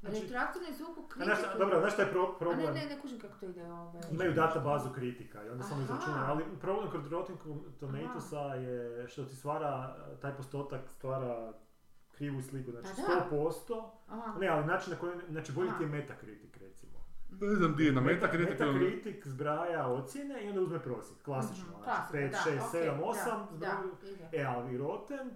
Znači, 0.00 0.20
Retroaktivno 0.20 0.68
zvuku 0.72 1.06
kritiku. 1.08 1.36
znaš, 1.36 1.58
dobro, 1.58 1.80
znaš 1.80 1.92
šta 1.92 2.02
je 2.02 2.12
pro- 2.12 2.34
A 2.34 2.38
problem? 2.38 2.74
ne, 2.74 2.80
ne, 2.80 2.86
ne 2.86 3.00
kužim 3.00 3.20
kako 3.20 3.34
to 3.40 3.46
ide 3.46 3.72
ovaj. 3.72 4.02
Imaju 4.10 4.32
databazu 4.32 4.90
kritika 4.92 5.44
i 5.44 5.48
onda 5.48 5.64
samo 5.64 5.82
izračunaju, 5.82 6.24
ali 6.26 6.44
problem 6.60 6.90
kod 6.90 7.06
Rotten 7.06 7.36
Tomatoesa 7.80 8.40
je 8.40 9.08
što 9.08 9.24
ti 9.24 9.36
stvara, 9.36 9.96
taj 10.22 10.36
postotak 10.36 10.80
stvara 10.96 11.52
krivu 12.12 12.42
sliku, 12.42 12.70
znači 12.70 12.88
Pa 12.96 13.14
da. 13.14 13.36
100%, 13.36 13.90
Aha. 14.08 14.38
ne, 14.38 14.48
ali 14.48 14.66
način 14.66 14.92
na 14.92 14.98
koji, 14.98 15.12
znači 15.30 15.52
bolji 15.52 15.70
ti 15.78 15.82
je 15.84 15.88
Metacritic 15.88 16.42
recimo. 16.44 16.49
Ne 17.42 17.54
znam 17.56 17.74
di 17.74 17.84
je 17.84 17.92
na 17.92 18.00
Metacritic. 18.02 18.58
Metacritic 18.60 19.26
zbraja 19.26 19.86
ocjene 19.88 20.44
i 20.44 20.48
onda 20.48 20.60
uzme 20.60 20.78
prosjek, 20.80 21.22
klasično, 21.22 21.64
Mhm, 21.64 21.72
znači 21.74 21.84
klasika, 21.84 22.18
5, 22.18 22.30
da, 22.30 22.38
6, 22.38 22.68
okej, 22.68 22.80
7, 22.80 22.86
da, 22.88 23.02
8, 23.02 23.14
da, 23.50 23.56
zbraju, 23.56 23.94
ide. 24.04 24.28
e, 24.32 24.44
ali 24.46 24.78
Rotten 24.78 25.30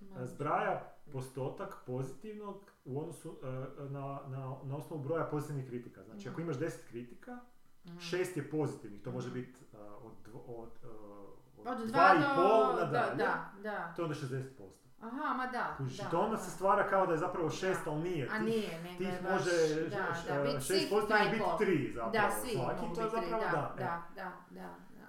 Ma, 0.00 0.26
zbraja 0.26 0.80
postotak 1.08 1.76
pozitivnog 1.86 2.56
u 2.84 3.00
odnosu 3.00 3.38
e, 3.42 3.46
na, 3.82 4.00
na, 4.26 4.38
na 4.64 4.76
osnovu 4.76 5.02
broja 5.02 5.24
pozitivnih 5.24 5.66
kritika. 5.66 6.04
Znači, 6.04 6.28
ako 6.28 6.32
Mhm. 6.32 6.42
imaš 6.42 6.56
10 6.56 6.88
kritika, 6.88 7.38
Mhm. 7.84 7.98
šest 8.00 8.36
je 8.36 8.50
pozitivnih, 8.50 9.02
to 9.02 9.10
može 9.12 9.28
Mhm. 9.28 9.34
biti 9.34 9.60
uh, 9.72 9.78
od, 10.02 10.12
dvo- 10.24 10.44
od, 10.48 10.70
uh, 10.84 11.28
Od 11.58 11.66
od 11.72 11.78
dva 11.78 11.86
dva 11.88 12.14
i 12.14 12.20
do... 12.20 12.26
pol 12.36 12.76
Da, 12.76 12.84
nadalje, 12.84 13.16
da, 13.16 13.52
da. 13.62 13.92
to 13.96 14.02
je 14.02 14.04
onda 14.04 14.14
60%. 14.16 14.87
Aha, 15.00 15.34
ma 15.34 15.46
da. 15.46 15.74
Kužiš, 15.76 15.98
da, 15.98 16.04
to 16.04 16.20
onda 16.20 16.36
da. 16.36 16.42
se 16.42 16.50
stvara 16.50 16.88
kao 16.88 17.06
da 17.06 17.12
je 17.12 17.18
zapravo 17.18 17.50
šest, 17.50 17.86
ali 17.86 18.02
nije. 18.02 18.28
A 18.28 18.38
nije, 18.38 18.82
nego 18.82 18.98
Tih 18.98 19.22
baš, 19.22 19.32
može 19.32 19.50
da, 19.82 20.14
š- 20.14 20.28
da, 20.28 20.40
uh, 20.40 20.42
biti 20.42 20.56
šest 20.56 20.66
svih 20.66 20.86
pozitivnih 20.90 21.06
dva 21.26 21.26
i 21.26 21.30
biti 21.30 21.44
tri 21.58 21.92
zapravo. 21.92 22.12
Da, 22.12 22.30
svi 22.32 22.50
svaki, 22.50 22.82
mogu 22.82 22.94
to 22.94 23.02
biti 23.02 23.16
tri, 23.16 23.30
zapravo 23.30 23.42
da, 23.42 23.74
da. 23.76 23.82
e. 23.82 23.84
da, 23.84 24.02
da, 24.14 24.30
da, 24.50 24.68
da. 24.90 25.06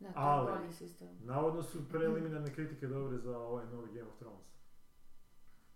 Da, 0.00 0.12
to 0.12 0.18
Ali- 0.20 0.46
je 0.46 0.58
bolji 0.58 0.72
sistem. 0.72 1.08
Navodno 1.20 1.62
su 1.62 1.88
preliminarne 1.88 2.54
kritike 2.54 2.86
dobre 2.86 3.18
za 3.18 3.38
ovaj 3.38 3.66
novi 3.66 3.92
Game 3.92 4.08
of 4.08 4.16
Thrones. 4.16 4.46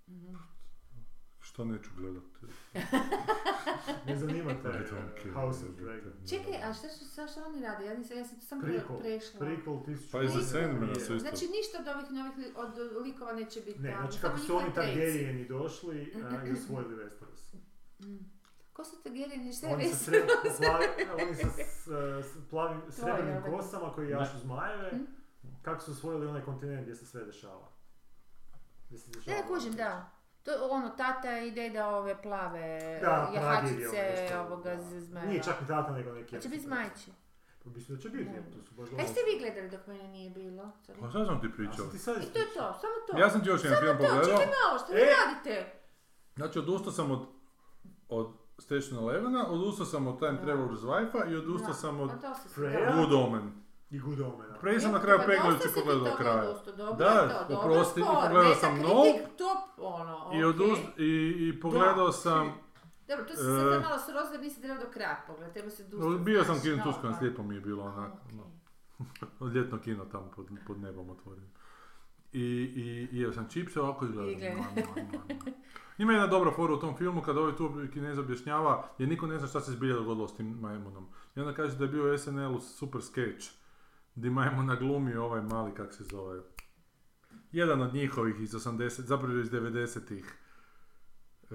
Mhm. 0.09 0.35
Što 1.51 1.65
neću 1.65 1.91
gledat? 1.97 2.23
Ne 4.07 4.17
zanima 4.17 4.53
te 4.55 4.69
uh. 5.29 5.35
House 5.35 5.65
of 5.65 5.75
Dragon. 5.75 6.13
Čekaj, 6.29 6.63
a 6.63 6.75
šta 6.75 6.89
su, 6.89 7.05
šta, 7.07 7.27
šta 7.27 7.45
oni 7.45 7.61
rade? 7.61 7.85
Ja 7.85 7.95
nisam, 7.95 8.17
ja 8.19 8.25
sam 8.25 8.37
to 8.37 8.47
sam 8.47 8.61
Prequel. 8.61 8.99
prešla. 9.01 9.41
Prequel 9.41 9.85
tisuću... 9.85 10.13
Pa 10.13 10.23
i 10.23 10.29
za 10.29 10.41
Sandmana 10.43 10.95
su 10.95 11.01
isto. 11.01 11.19
Znači 11.19 11.45
ništa 11.49 11.79
od 11.81 11.89
ovih 11.89 12.11
novih 12.11 12.37
li- 12.39 12.53
od 12.57 12.73
likova 13.03 13.33
neće 13.33 13.61
biti 13.61 13.79
Ne, 13.79 13.91
tamo, 13.91 14.03
znači 14.03 14.21
kako 14.21 14.39
su 14.39 14.57
oni. 14.57 14.69
Targaryeni 14.69 15.49
došli 15.49 16.13
a, 16.17 16.47
i 16.47 16.53
osvojili 16.57 16.95
Westeros. 16.97 17.55
Mm. 18.01 18.19
Ko 18.73 18.85
su 18.85 18.97
Targaryeni, 19.05 19.53
šta 19.53 19.67
je 19.67 19.75
Oni 19.75 19.85
sa, 19.85 19.91
veze? 19.91 20.05
sre, 20.05 20.27
plavi- 20.61 21.23
oni 21.23 21.35
sa 21.35 21.49
s, 21.49 21.87
s 22.27 22.49
plavim, 22.51 22.81
srebrnim 22.91 23.37
ovaj. 23.37 23.51
kosama 23.51 23.93
koji 23.93 24.11
jašu 24.11 24.39
zmajeve, 24.39 24.91
Mm. 24.93 25.07
kako 25.63 25.81
su 25.81 25.91
osvojili 25.91 26.27
onaj 26.27 26.43
kontinent 26.43 26.83
gdje 26.83 26.95
se 26.95 27.07
sve 27.07 27.25
dešava. 27.25 27.69
Gdje 28.87 28.99
se 28.99 29.11
dešava 29.11 29.37
Ne, 29.37 29.47
kužim, 29.49 29.73
da. 29.73 30.11
To 30.43 30.51
je 30.51 30.59
ono, 30.61 30.89
tata 30.91 31.39
i 31.39 31.51
deda 31.51 31.89
ove 31.89 32.23
plave 32.23 32.99
Da, 33.01 33.31
jahačice 33.35 34.17
nešto, 34.21 34.41
ovoga 34.41 34.71
da. 34.71 34.83
z- 34.83 35.01
zmajeva. 35.01 35.31
Nije 35.31 35.43
čak 35.43 35.61
ni 35.61 35.67
tata, 35.67 35.93
nego 35.93 36.13
neki... 36.13 36.37
A 36.37 36.41
će 36.41 36.49
biti 36.49 36.63
zmajči. 36.63 37.11
Pa 37.65 37.71
mislim 37.71 37.97
da 37.97 38.03
će 38.03 38.09
biti, 38.09 38.31
jer 38.35 38.43
to 38.45 38.63
su 38.63 38.75
baš 38.75 38.89
dobro. 38.91 39.07
ste 39.07 39.21
vi 39.23 39.39
gledali 39.41 39.71
dok 39.71 39.87
mene 39.87 40.09
nije 40.09 40.31
bilo? 40.31 40.71
Sorry. 40.79 41.01
Pa 41.01 41.11
šta 41.11 41.25
sam 41.27 41.41
ti 41.41 41.47
Ja 41.47 41.53
pričao? 41.53 41.75
sam 41.77 41.91
ti 41.91 41.99
sad 41.99 42.17
I 42.17 42.27
to 42.27 42.39
je 42.39 42.47
to, 42.47 42.53
samo 42.75 42.95
to. 43.09 43.19
Ja 43.19 43.31
sam 43.31 43.43
ti 43.43 43.49
još 43.49 43.65
jedan 43.65 43.79
film 43.81 43.93
to, 43.93 43.99
pogledao. 43.99 44.25
čekaj 44.27 44.47
malo, 44.59 44.79
što 44.79 44.93
vi 44.93 45.01
E! 45.01 45.07
radite? 45.19 45.73
Znači, 46.37 46.59
odustao 46.59 46.93
sam 46.93 47.11
od, 47.11 47.27
od 48.09 48.27
Station 48.59 48.99
Elevena, 48.99 49.47
odustao 49.49 49.87
sam 49.87 50.07
od 50.07 50.19
Time. 50.19 50.39
Traveler's 50.45 50.83
Wife-a 50.83 51.25
i 51.27 51.37
odustao 51.37 51.75
sam 51.75 52.01
od 52.01 52.11
pa 52.11 52.17
to? 52.19 52.35
Good 52.97 53.13
Omen. 53.15 53.53
I 53.91 53.99
Good 53.99 54.21
Omena. 54.21 54.55
Prije 54.61 54.81
sam 54.81 54.93
na 54.93 55.01
kraju 55.01 55.21
peglajući 55.27 55.69
pogledao 55.75 56.05
do 56.05 56.17
kraja. 56.17 56.55
dobro 56.77 56.93
Da, 56.95 57.05
je 57.05 57.29
to, 57.29 57.45
dobro 57.49 57.71
oprosti, 57.73 58.01
i 58.01 58.05
pogledao 58.05 58.55
sam 58.55 58.75
kritik, 58.75 59.37
top, 59.39 59.59
ono, 59.79 60.31
I, 60.35 60.45
odust, 60.45 60.83
i, 60.99 61.37
i 61.49 61.61
pogledao 61.61 62.13
sam, 62.13 62.53
Dobro, 63.09 63.25
tu 63.25 63.31
si 63.33 63.43
sad 63.43 63.83
malo 63.83 63.99
sroz 63.99 64.33
jer 64.33 64.41
nisi 64.41 64.61
trebao 64.63 64.85
do 64.85 64.91
kraja 64.93 65.25
pogledati, 65.27 65.55
treba 65.55 65.71
se 65.71 65.85
dusti. 65.85 66.25
bio 66.25 66.45
sam 66.45 66.61
kino 66.61 66.85
Tuskan, 66.85 67.15
slijepo 67.19 67.43
mi 67.43 67.55
je 67.55 67.61
bilo 67.61 67.85
onako, 67.85 68.17
okej. 68.27 68.37
no. 69.41 69.47
ljetno 69.47 69.79
kino 69.79 70.05
tamo 70.05 70.31
pod, 70.37 70.47
pod 70.67 70.81
nebom 70.81 71.11
otvorenim. 71.11 71.51
i, 72.33 72.41
i, 72.41 73.09
i 73.13 73.21
jeo 73.21 73.33
sam 73.33 73.49
čipse 73.49 73.81
ovako 73.81 74.05
i 74.05 74.09
I 74.09 74.13
gledam. 74.13 74.35
gledam. 74.35 74.57
Mua, 74.59 74.85
mua, 74.85 75.05
mua, 75.13 75.23
mua. 75.45 75.55
Ima 75.99 76.13
jedna 76.13 76.27
dobra 76.27 76.51
fora 76.51 76.75
u 76.75 76.81
tom 76.81 76.97
filmu 76.97 77.23
kada 77.23 77.41
ovaj 77.41 77.57
tu 77.57 77.71
kinez 77.93 78.19
objašnjava 78.19 78.89
jer 78.99 79.09
niko 79.09 79.27
ne 79.27 79.39
zna 79.39 79.49
šta 79.49 79.61
se 79.61 79.73
zbilja 79.73 79.95
dogodilo 79.95 80.29
s 80.29 80.37
tim 80.37 80.47
majmunom. 80.61 81.07
I 81.37 81.41
onda 81.41 81.55
kaže 81.55 81.77
da 81.77 81.85
je 81.85 81.91
bio 81.91 82.15
u 82.15 82.19
SNL-u 82.19 82.61
super 82.61 83.03
sketch 83.03 83.60
gdje 84.15 84.31
majmuna 84.31 84.75
glumi 84.77 85.15
ovaj 85.15 85.43
mali, 85.43 85.75
kak 85.75 85.95
se 85.95 86.05
zove, 86.05 86.41
jedan 87.53 87.83
od 87.83 87.95
njihovih 87.95 88.41
iz 88.41 88.53
80, 88.53 89.01
zapravo 89.01 89.39
iz 89.39 89.51
90-ih 89.51 90.35
e, 91.51 91.55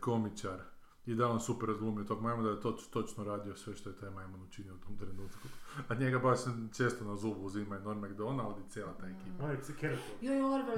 komičar. 0.00 0.60
I 1.06 1.14
da 1.14 1.24
je 1.24 1.30
on 1.30 1.40
super 1.40 1.68
razglumio 1.68 2.04
tog 2.04 2.22
majmuna, 2.22 2.48
da 2.48 2.54
je 2.54 2.60
toč, 2.60 2.86
točno 2.90 3.24
radio 3.24 3.56
sve 3.56 3.76
što 3.76 3.90
je 3.90 3.96
taj 3.96 4.10
majmun 4.10 4.42
učinio 4.42 4.74
u 4.74 4.78
tom 4.78 4.98
trenutku. 4.98 5.48
A 5.88 5.94
njega 5.94 6.18
baš 6.18 6.38
često 6.76 7.04
na 7.04 7.16
zubu 7.16 7.40
uzima 7.40 7.78
i 7.78 7.82
Norm 7.82 8.00
MacDonald 8.00 8.56
i 8.58 8.70
cijela 8.70 8.92
ta 8.92 9.06
ekipa. 9.06 9.44
On 9.44 9.50
je 9.50 9.56
Keratop. 9.80 10.04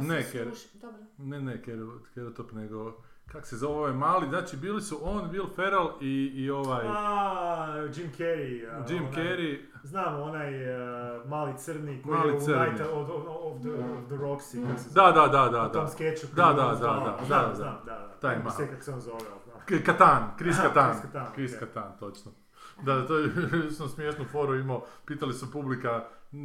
Ne, 0.01 0.23
se 0.23 0.39
Ker- 0.39 0.45
sluša. 0.57 0.79
Dobro. 0.79 1.03
Ne, 1.19 1.41
ne, 1.41 1.63
Ker- 1.63 1.99
Kerotop, 2.15 2.53
nego, 2.53 3.03
kak 3.27 3.47
se 3.47 3.57
zove 3.57 3.75
ovaj 3.75 3.93
mali, 3.93 4.29
znači 4.29 4.57
bili 4.57 4.83
su 4.83 4.99
on, 5.03 5.31
Will 5.31 5.55
Ferrell 5.55 5.89
i, 6.01 6.07
i 6.35 6.51
ovaj 6.51 6.87
A, 6.87 7.67
Jim 7.95 8.11
Carrey. 8.13 8.69
a, 8.71 8.85
Jim 8.89 9.03
onaj- 9.05 9.15
Carrey, 9.15 9.59
Znam, 9.83 10.21
onaj 10.21 10.75
a, 10.75 11.21
mali 11.27 11.53
crni 11.57 12.03
koji 12.03 12.17
Mali 12.17 12.29
je 12.29 12.37
u 12.37 12.41
crni. 12.41 12.61
Night 12.61 12.81
of, 12.83 13.09
of, 13.11 13.25
of, 13.29 13.61
the, 13.61 13.71
of 13.71 14.07
the 14.07 14.15
Roxy. 14.17 14.79
se 14.79 14.91
da, 14.95 15.13
da, 15.13 15.27
da, 15.29 15.49
da, 15.49 15.67
U 15.67 15.73
tom 15.73 15.85
da. 15.85 15.91
skeču. 15.91 16.27
Da, 16.27 16.43
da, 16.45 16.53
da, 16.53 16.63
da, 16.71 16.75
Znam, 17.27 17.49
da, 17.49 17.55
znam, 17.55 17.79
da, 17.87 17.93
da. 17.93 18.17
Taj 18.21 18.39
mali. 18.39 18.69
kako 18.71 18.83
se 18.83 18.93
on 18.93 19.01
zove. 19.01 19.19
K- 19.67 19.85
Katan, 19.85 20.31
Chris 20.39 20.57
Katan. 20.59 20.91
Chris 20.91 21.03
Kattan, 21.03 21.27
Chris 21.35 21.55
ok. 21.55 21.61
Katan, 21.61 21.99
točno. 21.99 22.33
Da, 22.83 22.95
da, 22.95 23.07
to 23.07 23.19
je 23.19 23.31
sam 23.79 23.89
smiješnu 23.89 24.25
foru 24.25 24.55
imao, 24.55 24.85
pitali 25.07 25.35
su 25.35 25.53
publika, 25.53 26.05
e, 26.33 26.37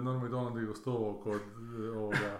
Norm 0.00 0.20
MacDonald 0.20 0.56
je 0.56 0.66
gostovao 0.66 1.14
kod 1.14 1.40
e, 1.84 1.90
ovoga 1.90 2.38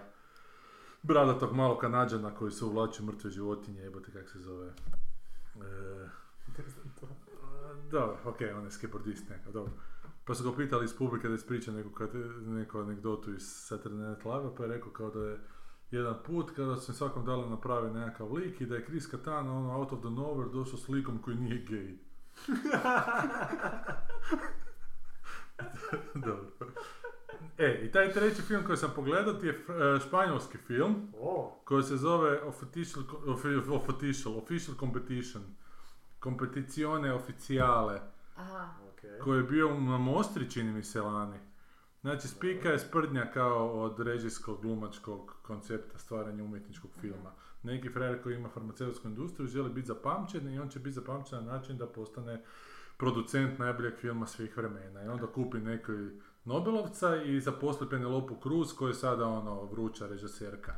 bradatog 1.03 1.53
malog 1.53 1.79
kanadžana 1.79 2.35
koji 2.35 2.51
se 2.51 2.65
uvlači 2.65 3.03
mrtve 3.03 3.29
životinje, 3.29 3.81
jebote 3.81 4.11
kak 4.11 4.29
se 4.29 4.39
zove. 4.39 4.67
E, 4.67 4.73
dobro, 7.91 8.17
ok, 8.25 8.37
on 8.57 8.63
je 8.63 8.71
skateboardist 8.71 9.29
neka, 9.29 9.51
dobro. 9.51 9.73
Pa 10.25 10.35
su 10.35 10.51
ga 10.51 10.57
pitali 10.57 10.85
iz 10.85 10.97
publike 10.97 11.27
da 11.27 11.35
ispriča 11.35 11.71
neku, 11.71 11.89
neku 12.41 12.79
anegdotu 12.79 13.33
iz 13.33 13.41
Saturday 13.41 14.09
Night 14.09 14.25
Live, 14.25 14.55
pa 14.57 14.63
je 14.63 14.69
rekao 14.69 14.91
kao 14.91 15.09
da 15.09 15.19
je 15.19 15.39
jedan 15.91 16.15
put 16.25 16.51
kada 16.55 16.75
su 16.75 16.93
svakom 16.93 17.25
dali 17.25 17.49
napravi 17.49 17.91
nekakav 17.91 18.33
lik 18.33 18.61
i 18.61 18.65
da 18.65 18.75
je 18.75 18.85
Chris 18.85 19.07
Kattan 19.07 19.47
ono 19.47 19.77
out 19.77 19.91
of 19.91 19.99
the 19.99 20.07
nowhere 20.07 20.51
došao 20.51 20.77
s 20.77 20.89
likom 20.89 21.21
koji 21.21 21.37
nije 21.37 21.65
gay. 21.65 21.97
Dobro. 26.25 26.45
E, 27.57 27.81
i 27.85 27.91
taj 27.91 28.11
treći 28.13 28.41
film 28.41 28.63
koji 28.65 28.77
sam 28.77 28.91
pogledao 28.95 29.33
ti 29.33 29.47
je 29.47 29.53
e, 29.53 29.99
španjolski 30.07 30.57
film 30.57 31.13
koji 31.63 31.83
se 31.83 31.97
zove 31.97 32.41
Official, 32.41 33.03
Offi- 33.25 33.87
Official, 33.87 34.37
Official 34.37 34.77
Competition. 34.79 35.43
Competizione 36.23 37.13
Oficiale 37.13 38.01
Aha. 38.35 38.69
okej. 38.93 39.19
koji 39.19 39.37
je 39.37 39.43
bio 39.43 39.79
na 39.79 39.97
Mostri, 39.97 40.51
čini 40.51 40.71
mi 40.71 40.83
se, 40.83 41.01
lani. 41.01 41.37
Znači, 42.01 42.27
Spika 42.27 42.69
je 42.69 42.79
sprdnja 42.79 43.31
kao 43.33 43.81
od 43.81 43.99
režijskog, 43.99 44.61
glumačkog 44.61 45.35
koncepta 45.41 45.97
stvaranja 45.97 46.43
umjetničkog 46.43 46.91
filma. 47.01 47.31
Neki 47.63 47.89
frajer 47.89 48.23
koji 48.23 48.35
ima 48.35 48.49
farmaceutsku 48.49 49.07
industriju 49.07 49.47
želi 49.47 49.69
biti 49.69 49.87
zapamćen 49.87 50.53
i 50.53 50.59
on 50.59 50.69
će 50.69 50.79
biti 50.79 50.91
zapamćen 50.91 51.45
na 51.45 51.51
način 51.51 51.77
da 51.77 51.87
postane 51.87 52.41
producent 52.97 53.59
najboljeg 53.59 53.93
filma 53.97 54.25
svih 54.27 54.57
vremena. 54.57 55.03
I 55.03 55.07
onda 55.07 55.27
kupi 55.27 55.57
neki 55.57 55.91
Nobelovca 56.45 57.23
i 57.23 57.41
zaposli 57.41 57.89
Penelopu 57.89 58.35
Cruz 58.43 58.73
koja 58.73 58.87
je 58.87 58.93
sada 58.93 59.27
ono 59.27 59.63
vruća 59.63 60.07
režiserka. 60.07 60.73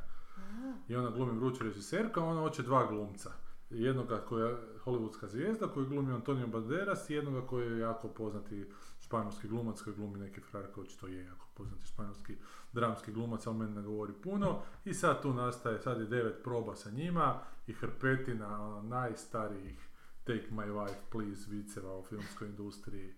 I 0.88 0.96
ona 0.96 1.10
glumi 1.10 1.40
vruću 1.40 1.64
režiserku, 1.64 2.20
a 2.20 2.24
ona 2.24 2.42
hoće 2.42 2.64
dva 2.64 2.88
glumca. 2.88 3.32
Jednoga 3.70 4.18
koja 4.18 4.48
je 4.48 4.58
hollywoodska 4.86 5.28
zvijezda 5.28 5.68
koju 5.68 5.86
glumi 5.86 6.14
Antonio 6.14 6.48
Banderas 6.48 7.10
i 7.10 7.14
jednoga 7.14 7.48
koji 7.48 7.72
je 7.72 7.80
jako 7.80 8.08
poznati 8.08 8.72
španjolski 9.00 9.48
glumac 9.48 9.82
koji 9.82 9.96
glumi 9.96 10.20
neki 10.20 10.42
frajer 10.42 10.72
koji 10.72 10.86
očito 10.86 11.08
je 11.08 11.26
jako 11.26 11.48
poznati 11.54 11.88
španjolski 11.88 12.36
dramski 12.74 13.12
glumac, 13.12 13.48
ali 13.48 13.58
meni 13.58 13.76
ne 13.76 13.82
govori 13.82 14.14
puno. 14.24 14.62
I 14.86 14.94
sad 14.94 15.22
tu 15.22 15.34
nastaje, 15.34 15.80
sad 15.80 16.00
je 16.00 16.06
devet 16.06 16.44
proba 16.44 16.76
sa 16.76 16.92
njima 16.92 17.40
i 17.68 17.74
hrpetina 17.74 18.64
ono, 18.64 18.82
najstarijih 18.82 19.90
Take 20.26 20.50
my 20.52 20.72
wife 20.72 21.02
please 21.12 21.52
viceva 21.52 21.98
u 21.98 22.04
filmskoj 22.04 22.48
industriji 22.48 23.14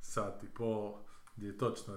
sat 0.00 0.42
i 0.42 0.46
pol 0.46 0.94
gdje 1.36 1.46
je 1.46 1.58
točno 1.58 1.94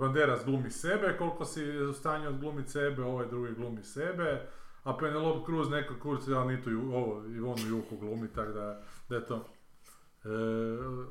Banderas 0.00 0.44
glumi 0.44 0.70
sebe, 0.70 1.16
koliko 1.18 1.44
si 1.44 1.78
u 1.78 1.92
stanju 1.92 2.28
odglumiti 2.28 2.70
sebe, 2.70 3.02
ovaj 3.02 3.26
drugi 3.26 3.54
glumi 3.54 3.82
sebe, 3.82 4.48
a 4.84 4.96
Penelope 4.96 5.44
Cruz 5.46 5.70
neko 5.70 5.94
kurci, 6.02 6.32
ali 6.32 6.56
nitu 6.56 6.70
ju, 6.70 6.94
ovo, 6.94 7.26
Ivonu 7.26 7.68
Juku 7.68 7.96
glumi, 7.96 8.28
tako 8.28 8.52
da, 8.52 8.82
da 9.08 9.16
je 9.16 9.26
to. 9.26 9.44
E, 10.24 10.28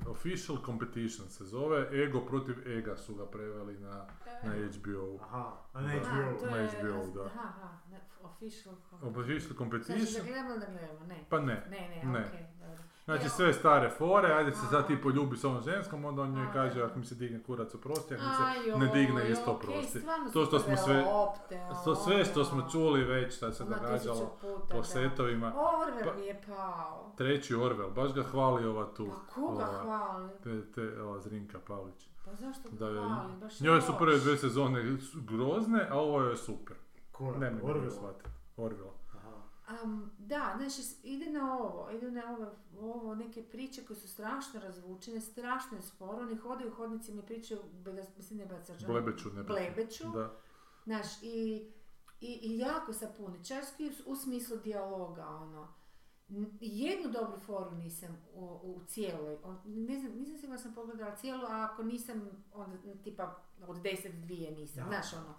official 0.10 0.58
Competition 0.66 1.30
se 1.30 1.44
zove, 1.44 2.04
Ego 2.04 2.22
protiv 2.26 2.78
Ega 2.78 2.98
su 2.98 3.16
ga 3.16 3.26
preveli 3.26 3.80
na, 3.80 4.06
na 4.44 4.52
HBO. 4.52 5.18
Aha, 5.22 5.58
na 5.74 5.82
Da. 5.82 5.88
HBO. 5.88 6.46
na 6.46 6.68
HBO, 6.68 7.14
da. 7.14 7.26
Aha, 7.26 7.42
aha, 7.44 7.70
ne, 7.98 8.24
official. 8.24 8.76
Official 8.94 9.40
Znači 9.40 9.48
da 9.50 9.56
Competition, 9.56 10.26
gledamo 10.26 10.50
da 10.52 10.66
gledamo, 10.68 11.06
ne. 11.08 11.26
pa 11.30 11.40
ne. 11.40 11.66
Ne, 11.70 12.02
ne, 12.04 12.12
Ne. 12.12 12.20
okej, 12.22 12.48
dobro. 12.60 12.84
Znači 13.06 13.30
sve 13.30 13.54
stare 13.54 13.90
fore, 13.90 14.28
ajde 14.30 14.52
se 14.52 14.66
sad 14.66 14.88
ti 14.88 15.02
poljubi 15.02 15.38
s 15.38 15.44
ovom 15.44 15.62
ženskom, 15.62 16.06
onda 16.06 16.22
on 16.22 16.32
njoj 16.32 16.48
kaže 16.54 16.80
da. 16.80 16.86
ako 16.86 17.00
mi 17.00 17.06
se 17.06 17.16
digne 17.16 17.44
kurac 17.44 17.76
oprosti, 17.76 18.14
ako 18.16 18.24
mi 18.24 18.30
se 18.66 18.78
ne 18.78 18.92
digne 18.94 19.22
joj, 19.22 19.32
isto 19.32 19.52
oprosti. 19.52 20.00
stvarno 20.00 20.30
To 20.32 20.46
što 20.46 20.60
smo 20.60 20.78
sve- 20.78 21.02
lopte, 21.04 21.62
To 21.86 21.96
sve 21.96 22.26
što 22.26 22.40
ono. 22.40 22.46
smo 22.46 22.70
čuli 22.72 23.04
već 23.04 23.36
šta 23.36 23.52
se 23.52 23.64
događalo 23.66 24.38
po 24.70 24.78
da. 24.78 24.84
setovima. 24.84 25.54
Orwell 25.54 26.06
Pa- 26.06 26.14
mi 26.14 26.26
je 26.26 26.42
pao. 26.48 27.14
Treći 27.18 27.56
Orwell, 27.56 27.92
baš 27.92 28.14
ga 28.14 28.24
hvali 28.24 28.66
ova 28.66 28.86
tu. 28.88 29.08
Pa 29.08 29.34
koga 29.34 29.66
ova, 29.66 29.82
hvali? 29.82 30.30
Te, 30.44 30.62
te, 30.66 31.02
ova 31.02 31.20
Zrinka 31.20 31.60
Pavlić. 31.60 32.08
Pa 32.26 32.32
zašto 32.34 32.70
Da, 32.70 32.86
ga 32.86 32.92
je- 32.92 33.00
hvali? 33.00 33.34
Baš 33.36 33.60
Njoj 33.60 33.82
su 33.82 33.94
prve 34.00 34.18
dvije 34.18 34.38
sezone 34.38 34.84
grozne, 35.16 35.88
a 35.90 35.96
ovo 35.96 36.22
je 36.22 36.38
super. 36.38 36.76
Je? 37.22 37.40
Ne 37.42 37.62
Orwell? 37.64 37.92
shvatiti. 37.92 38.30
Orwell. 38.58 38.92
Aha. 39.10 39.42
Am, 39.68 40.12
da, 40.20 40.54
znači 40.58 40.82
ide 41.04 41.30
na 41.32 41.54
ovo, 41.54 41.90
ide 41.92 42.12
na 42.12 42.24
ovo, 42.30 42.52
ovo 42.82 43.16
neke 43.16 43.44
priče 43.44 43.86
koje 43.86 43.98
su 43.98 44.08
strašno 44.08 44.60
razvučene, 44.60 45.20
strašno 45.22 45.78
je 45.78 45.84
sporo, 45.84 46.18
oni 46.18 46.36
hodaju 46.36 46.72
hodnicima 46.72 47.22
i 47.22 47.26
pričaju, 47.26 47.60
beda- 47.76 48.06
mislim 48.18 48.40
ne 48.40 48.46
bacača, 48.46 48.88
Blebeću, 48.88 49.30
ne 49.30 49.44
blebeću, 49.44 50.04
Da. 50.06 50.34
znaš, 50.86 51.24
i, 51.24 51.68
i, 52.22 52.40
i 52.44 52.58
jako 52.60 52.94
sapuničarski 52.94 53.88
u, 53.88 54.12
u 54.12 54.16
smislu 54.16 54.58
dijaloga, 54.58 55.28
ono. 55.28 55.68
Jednu 56.62 57.12
dobru 57.12 57.40
foru 57.40 57.72
nisam 57.74 58.18
u, 58.34 58.46
u 58.64 58.82
cijeloj, 58.88 59.38
on- 59.44 59.60
ne 59.66 60.00
znam, 60.00 60.12
nisam 60.14 60.38
sigurno 60.38 60.58
sam 60.58 60.74
pogledala 60.74 61.16
cijelu, 61.16 61.42
a 61.42 61.70
ako 61.72 61.84
nisam, 61.84 62.22
onda 62.54 62.76
tipa 63.04 63.36
od 63.62 63.78
deset 63.78 64.16
dvije 64.16 64.52
nisam, 64.52 64.84
Da. 64.84 64.90
znaš 64.90 65.14
ono. 65.16 65.34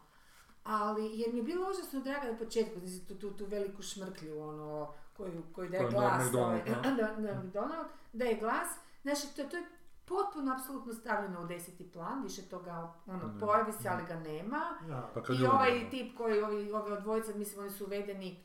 Ali, 0.70 1.20
jer 1.20 1.32
mi 1.32 1.38
je 1.38 1.42
bilo 1.42 1.70
užasno 1.70 2.00
drago 2.00 2.26
na 2.32 2.38
početku, 2.38 2.80
znači 2.80 3.06
tu, 3.08 3.14
tu, 3.14 3.36
tu 3.36 3.44
veliku 3.46 3.82
šmrklju, 3.82 4.40
ono, 4.42 4.92
koju, 5.16 5.42
koju 5.54 5.68
daje 5.68 5.90
glas, 5.90 6.24
McDonald, 6.24 6.34
ovaj, 6.34 6.62
da. 6.84 6.90
da, 6.90 7.32
da, 7.32 7.42
McDonald, 7.42 7.86
daje 8.12 8.34
glas, 8.34 8.68
znači 9.02 9.36
to, 9.36 9.44
to 9.44 9.56
je 9.56 9.66
potpuno 10.04 10.52
apsolutno 10.54 10.94
stavljeno 10.94 11.42
u 11.42 11.46
deseti 11.46 11.90
plan, 11.92 12.22
više 12.22 12.42
toga, 12.42 12.92
ono, 13.06 13.26
Ne. 13.26 13.40
pojavi 13.40 13.72
se, 13.72 13.88
ali 13.88 14.04
ga 14.08 14.14
nema. 14.14 14.60
Da. 14.88 15.10
Pa 15.14 15.20
I 15.32 15.40
je 15.42 15.50
ovaj 15.50 15.76
umrlo. 15.76 15.90
tip 15.90 16.16
koji, 16.16 16.42
ovi, 16.42 16.72
ovi 16.72 16.92
od 16.92 17.02
dvojice, 17.02 17.34
mislim, 17.34 17.60
oni 17.60 17.70
su 17.70 17.84
uvedeni, 17.84 18.44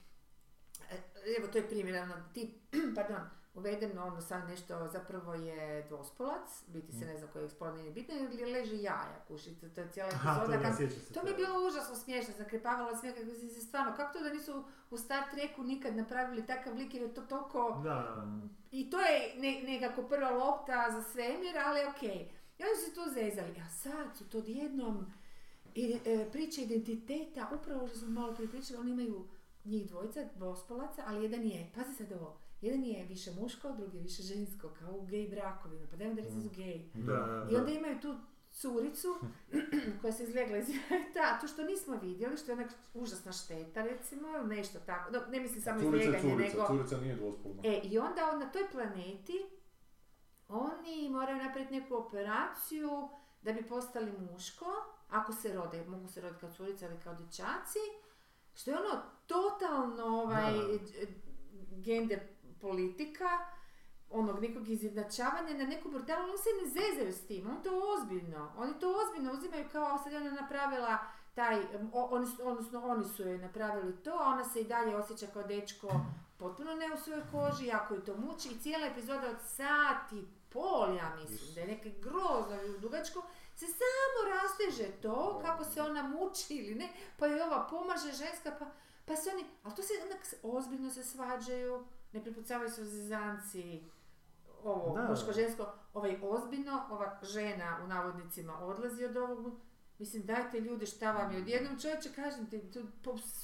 e, 0.91 0.95
evo 1.39 1.47
to 1.51 1.57
je 1.57 1.67
primjer, 1.69 2.03
ono, 2.03 2.13
tip, 2.33 2.49
pardon, 2.95 3.21
uveden, 3.53 3.97
ono 3.99 4.21
sad 4.21 4.47
nešto, 4.47 4.87
zapravo 4.87 5.33
je 5.33 5.83
dvospolac, 5.83 6.63
biti 6.67 6.87
Mm. 6.87 6.99
se 6.99 7.05
ne 7.05 7.17
znam 7.17 7.29
koji 7.29 7.49
spol 7.49 7.73
nije 7.73 7.91
bitno, 7.91 8.15
ili 8.15 8.53
leži 8.53 8.75
jaja, 8.77 9.19
kušice, 9.27 9.69
to 9.69 9.81
je 9.81 9.89
cijela 9.89 10.09
Aha, 10.11 10.31
epizoda. 10.33 10.57
to 10.57 10.63
kad- 10.69 11.13
to 11.13 11.23
mi 11.23 11.29
je 11.29 11.35
bilo 11.35 11.67
užasno 11.67 11.95
smiješno, 11.95 12.33
zakrepavala 12.37 12.95
smijeh, 12.95 13.15
kako 13.15 13.25
se 13.27 13.61
stvarno, 13.61 13.93
kako 13.95 14.13
to 14.13 14.23
da 14.23 14.29
nisu 14.29 14.63
u 14.89 14.97
Star 14.97 15.23
Treku 15.31 15.63
nikad 15.63 15.95
napravili 15.95 16.45
takav 16.45 16.75
lik, 16.75 16.93
jer 16.93 17.03
je 17.03 17.13
to 17.13 17.21
toliko, 17.23 17.81
Da, 17.83 18.13
da. 18.15 18.21
Mm. 18.21 18.49
i 18.71 18.89
to 18.89 18.99
je 18.99 19.33
ne, 19.37 19.61
nekako 19.63 20.03
prva 20.03 20.29
lopta 20.31 20.87
za 20.91 21.03
svemir, 21.03 21.57
ali 21.57 21.79
okej. 21.87 22.29
I 22.53 22.63
oni 22.63 22.75
su 22.77 22.95
tu 22.95 23.01
zezali, 23.11 23.55
a 23.59 23.69
sad 23.69 24.17
su 24.17 24.29
to 24.29 24.37
odjednom 24.37 25.05
i, 25.75 25.99
e, 26.05 26.29
priče 26.31 26.61
identiteta, 26.61 27.49
upravo 27.53 27.87
što 27.87 27.97
smo 27.97 28.09
malo 28.11 28.33
prije 28.33 28.49
pričali, 28.49 28.79
oni 28.79 28.91
imaju 28.91 29.27
njih 29.65 29.87
dvojica, 29.87 30.23
dvospolaca, 30.35 31.03
ali 31.07 31.23
jedan 31.23 31.43
je, 31.43 31.71
pazi 31.75 31.93
sad 31.93 32.11
ovo, 32.11 32.37
jedan 32.63 32.83
je 32.83 33.05
više 33.05 33.31
muško, 33.31 33.71
drugi 33.71 33.97
je 33.97 34.03
više 34.03 34.23
žensko, 34.23 34.69
kao 34.79 34.93
u 34.93 35.05
gej 35.05 35.27
brakovima, 35.27 35.87
pa 35.91 35.97
dajmo 35.97 36.13
da 36.13 36.21
reći 36.21 36.35
da 36.35 36.41
su 36.41 36.49
gej. 36.55 36.89
Da, 36.93 37.13
da, 37.13 37.47
I 37.49 37.53
da. 37.53 37.59
onda 37.59 37.71
imaju 37.71 37.99
tu 37.99 38.15
curicu 38.51 39.15
koja 40.01 40.13
se 40.13 40.23
izlegla 40.23 40.57
iz 40.57 40.67
da, 41.13 41.37
to 41.41 41.47
što 41.47 41.63
nismo 41.63 41.95
vidjeli, 42.01 42.37
što 42.37 42.51
je 42.51 42.57
onak 42.57 42.71
užasna 42.93 43.31
šteta 43.31 43.83
recimo, 43.83 44.27
ili 44.37 44.55
nešto 44.55 44.79
tako, 44.79 45.11
no, 45.11 45.19
ne 45.29 45.39
mislim 45.39 45.61
samo 45.61 45.79
Curica 45.79 45.97
je 45.97 46.03
izleganje, 46.03 46.33
curica, 46.33 46.57
nego... 46.57 46.67
curica 46.67 46.97
nije 46.97 47.15
dvospolna. 47.15 47.61
E, 47.63 47.81
i 47.83 47.97
onda 47.97 48.29
on 48.33 48.39
na 48.39 48.51
toj 48.51 48.69
planeti 48.71 49.45
oni 50.47 51.09
moraju 51.09 51.37
napraviti 51.37 51.79
neku 51.79 51.95
operaciju 51.95 53.09
da 53.41 53.53
bi 53.53 53.67
postali 53.67 54.11
muško, 54.11 54.65
ako 55.09 55.33
se 55.33 55.53
rode, 55.53 55.85
mogu 55.85 56.07
se 56.07 56.21
roditi 56.21 56.41
kao 56.41 56.51
curice 56.51 56.85
ili 56.85 56.99
kao 57.03 57.15
dječaci, 57.15 57.79
što 58.55 58.71
je 58.71 58.77
ono 58.77 59.01
totalno 59.27 60.05
ovaj, 60.05 60.53
Da. 60.53 61.05
gender 61.81 62.19
politika, 62.63 63.29
onog 64.11 64.39
nekog 64.41 64.69
izjednačavanja 64.69 65.53
na 65.53 65.65
neku 65.65 65.89
brutalu, 65.89 66.23
oni 66.23 66.37
se 66.37 66.49
ne 66.59 66.69
zezaju 66.71 67.13
s 67.13 67.21
tim, 67.21 67.49
on 67.49 67.63
to 67.63 67.71
ozbiljno, 67.93 68.51
oni 68.57 68.73
to 68.79 68.87
ozbiljno 68.97 69.33
uzimaju 69.33 69.65
kao 69.71 69.97
sad 69.97 70.11
je 70.11 70.17
ona 70.17 70.31
napravila 70.31 70.97
taj, 71.33 71.57
o- 71.93 72.07
oni 72.11 72.27
su, 72.27 72.37
odnosno 72.43 72.81
oni 72.85 73.05
su 73.05 73.23
joj 73.23 73.37
napravili 73.37 73.95
to, 73.95 74.11
a 74.13 74.27
ona 74.27 74.43
se 74.43 74.61
i 74.61 74.67
dalje 74.67 74.95
osjeća 74.95 75.27
kao 75.27 75.43
dečko 75.43 75.89
potpuno 76.37 76.75
ne 76.75 76.93
u 76.93 76.97
svojoj 76.97 77.21
koži, 77.31 77.65
jako 77.67 77.93
ju 77.93 78.01
to 78.01 78.17
muči 78.17 78.49
i 78.49 78.59
cijela 78.59 78.87
epizoda 78.87 79.29
od 79.29 79.37
sat 79.47 80.11
i 80.13 80.21
pol, 80.49 80.95
ja 80.95 81.15
mislim, 81.15 81.53
da 81.55 81.61
je 81.61 81.67
neke 81.67 81.89
grozno 81.91 82.57
dugačko, 82.79 83.21
se 83.55 83.65
samo 83.67 84.19
rasteže 84.33 84.91
to, 84.93 85.15
kako 85.41 85.63
se 85.63 85.81
ona 85.81 86.03
muči 86.03 86.53
ili 86.55 86.75
ne, 86.75 86.89
pa 87.19 87.27
joj 87.27 87.41
ova 87.41 87.67
pomaže 87.69 88.11
ženska, 88.13 88.51
pa, 88.59 88.65
pa 89.05 89.15
se 89.15 89.29
oni, 89.33 89.45
ali 89.63 89.75
to 89.75 89.81
se 89.81 89.93
onak 90.05 90.21
ozbiljno 90.57 90.89
se 90.91 91.03
svađaju, 91.03 91.83
ne 92.13 92.23
prepucavaju 92.23 92.69
se 92.69 92.81
u 92.81 92.85
zezanci, 92.85 93.83
ovo, 94.63 94.95
Da. 94.95 95.09
muško-žensko, 95.09 95.65
ovaj 95.93 96.19
ozbiljno, 96.21 96.85
ova 96.89 97.19
žena 97.23 97.79
u 97.83 97.87
navodnicima 97.87 98.59
odlazi 98.59 99.05
od 99.05 99.17
ovog, 99.17 99.53
mislim 99.99 100.25
dajte 100.25 100.59
ljudi 100.59 100.85
šta 100.85 101.11
vam 101.11 101.31
je, 101.31 101.37
odjednom 101.37 101.79
čovječe 101.79 102.13
kažem 102.15 102.49
ti, 102.49 102.71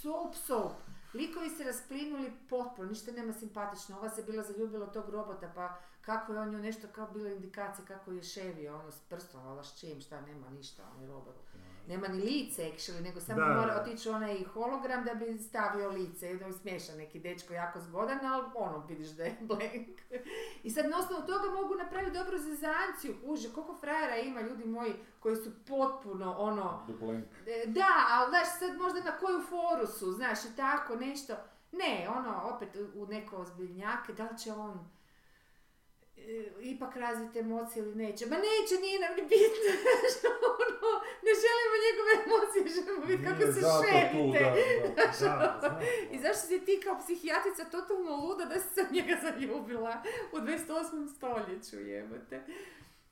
soap 0.02 0.36
soap, 0.36 0.72
likovi 1.14 1.50
se 1.50 1.64
rasplinuli 1.64 2.34
potpuno, 2.50 2.90
ništa 2.90 3.12
nema 3.12 3.34
simpatično, 3.34 3.98
ova 3.98 4.10
se 4.10 4.24
bila 4.24 4.44
zaljubila 4.44 4.88
tog 4.88 5.10
robota, 5.10 5.52
pa 5.56 5.78
kako 6.02 6.34
je 6.34 6.40
on 6.40 6.50
nju 6.50 6.60
nešto 6.60 6.88
kao 6.92 7.08
bilo 7.14 7.30
indikacije 7.30 7.86
kako 7.86 8.12
je 8.12 8.24
ševio, 8.24 8.80
ono 8.80 8.92
s 8.92 9.00
prstom, 9.00 9.64
s 9.64 9.80
čim, 9.80 10.02
šta, 10.02 10.22
nema 10.22 10.50
ništa, 10.50 10.84
on 10.96 11.02
je 11.02 11.08
robot. 11.08 11.36
Nema 11.90 12.08
ni 12.08 12.22
lice 12.22 12.64
actually, 12.64 13.02
nego 13.02 13.20
samo 13.20 13.40
Da, 13.40 13.48
mora 13.48 13.82
otići 13.82 14.10
onaj 14.10 14.44
hologram 14.44 15.06
da 15.06 15.14
bi 15.16 15.38
stavio 15.40 15.90
lice, 15.90 16.32
i 16.32 16.38
da 16.38 16.46
je 16.46 16.54
smiješan 16.54 16.98
neki 16.98 17.20
dečko, 17.20 17.54
jako 17.54 17.80
zgodan, 17.80 18.26
ali 18.26 18.44
ono, 18.56 18.78
vidiš 18.80 19.08
da 19.10 19.24
je 19.24 19.38
blank. 19.42 19.88
I 20.64 20.70
sad 20.70 20.86
na 20.86 20.98
osnovu 20.98 21.22
toga 21.24 21.50
mogu 21.52 21.76
napraviti 21.76 22.12
dobru 22.14 22.38
zezanciju, 22.40 23.16
uže, 23.24 23.50
koliko 23.50 23.76
frajera 23.76 24.16
ima, 24.18 24.42
ljudi 24.42 24.66
moji, 24.66 24.92
koji 25.20 25.36
su 25.36 25.52
potpuno, 25.60 26.34
ono. 26.34 26.84
E, 27.48 27.64
Da, 27.68 27.88
ali 28.10 28.30
znaš 28.30 28.48
sad 28.60 28.78
možda 28.78 29.00
na 29.02 29.18
koju 29.18 29.42
foru 29.42 29.88
su, 29.90 30.12
znaš 30.12 30.40
i 30.44 30.56
tako 30.56 30.96
nešto. 30.96 31.34
Ne, 31.72 32.08
ono, 32.10 32.42
opet 32.46 32.70
u- 32.96 33.06
neko 33.06 33.36
ozbiljnjake, 33.38 34.14
da 34.14 34.24
li 34.24 34.38
će 34.38 34.52
on 34.54 34.90
ipak 36.62 36.96
razviti 36.96 37.40
emocije 37.40 37.84
ili 37.84 37.96
neće. 37.96 38.26
Ma 38.26 38.36
neće, 38.36 38.76
nije 38.82 39.00
nam 39.00 39.14
ni 39.18 39.24
bitno, 39.34 39.72
ono, 40.62 40.92
ne 41.26 41.32
želimo 41.44 41.76
njegove 41.86 42.14
emocije, 42.26 42.62
želimo 42.76 43.06
vidjeti 43.06 43.26
kako 43.30 43.54
se 43.54 43.62
šerite. 43.80 44.44
I 46.14 46.20
zašto 46.20 46.44
si 46.48 46.66
ti 46.66 46.82
kao 46.84 46.96
psihijatrica 47.04 47.64
totalno 47.66 48.16
luda 48.16 48.46
da 48.46 48.60
si 48.60 48.70
se 48.76 48.86
njega 48.96 49.16
zaljubila 49.24 50.04
u 50.34 50.38
28. 50.38 51.16
stoljeću, 51.16 51.78
jebote. 51.90 52.44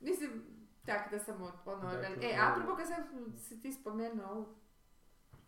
Mislim, 0.00 0.30
tak 0.86 1.10
da 1.10 1.18
sam 1.18 1.42
ono, 1.64 1.92
Dakle, 1.96 2.28
e, 2.28 2.36
apropo 2.40 2.76
kad 2.76 2.86
sam 2.86 3.02
si 3.48 3.60
ti 3.62 3.72
spomenuo 3.72 4.30
ovu, 4.30 4.46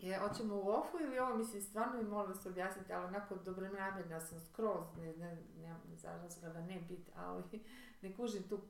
je, 0.01 0.19
hoćemo 0.19 0.55
u 0.57 0.69
ofu 0.69 0.97
ili 1.01 1.19
ovo, 1.19 1.37
mislim, 1.37 1.63
stvarno 1.63 2.03
mi 2.03 2.09
molim 2.09 2.33
vas 2.33 2.47
objasniti, 2.47 2.93
ali 2.93 3.05
onako 3.05 3.35
dobronamjerna 3.37 4.21
sam 4.21 4.41
skroz, 4.41 4.85
ne, 4.97 5.17
ne, 5.17 5.43
nemam 5.57 5.81
za 5.95 6.17
razloga 6.23 6.61
ne 6.61 6.81
bit, 6.89 7.11
ali 7.17 7.43
ne 8.03 8.17
kužim 8.17 8.43
tu, 8.49 8.61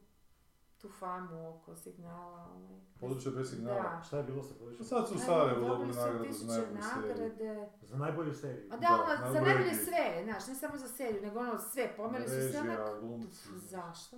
tu 0.78 0.89
famu 0.89 1.48
oko 1.48 1.77
signala. 1.77 2.47
Ovaj. 2.57 2.81
Područje 3.01 3.32
bez 3.32 3.51
signala. 3.51 3.82
Da. 3.82 4.02
Šta 4.07 4.16
je 4.16 4.23
bilo 4.23 4.43
sa 4.43 4.55
Pa 4.55 4.59
područjem? 4.59 4.86
Sad 4.86 5.09
su 5.09 5.15
u 5.15 5.16
Evo, 5.16 5.27
Sarajevu 5.27 5.69
dobili 5.69 5.94
nagradu 5.94 6.19
za 6.19 6.28
tisuće 6.28 6.47
najbolju 6.47 6.82
seriju. 6.82 7.28
nagrade. 7.28 7.69
Za 7.82 7.97
najbolju 7.97 8.35
seriju. 8.35 8.69
A 8.73 8.77
da, 8.77 8.81
Da, 8.81 8.89
ono, 8.94 9.32
za 9.32 9.40
najbolje 9.40 9.74
sve, 9.74 10.20
znaš, 10.24 10.47
ne 10.47 10.55
samo 10.55 10.78
za 10.78 10.89
seriju, 10.89 11.23
nego 11.23 11.39
ono 11.40 11.59
sve, 11.59 11.93
pomeli 11.97 12.24
su 12.24 12.31
se 12.31 12.40
Režija, 12.40 12.61
onak... 12.62 13.01
glumci. 13.01 13.48
Zašto? 13.59 14.16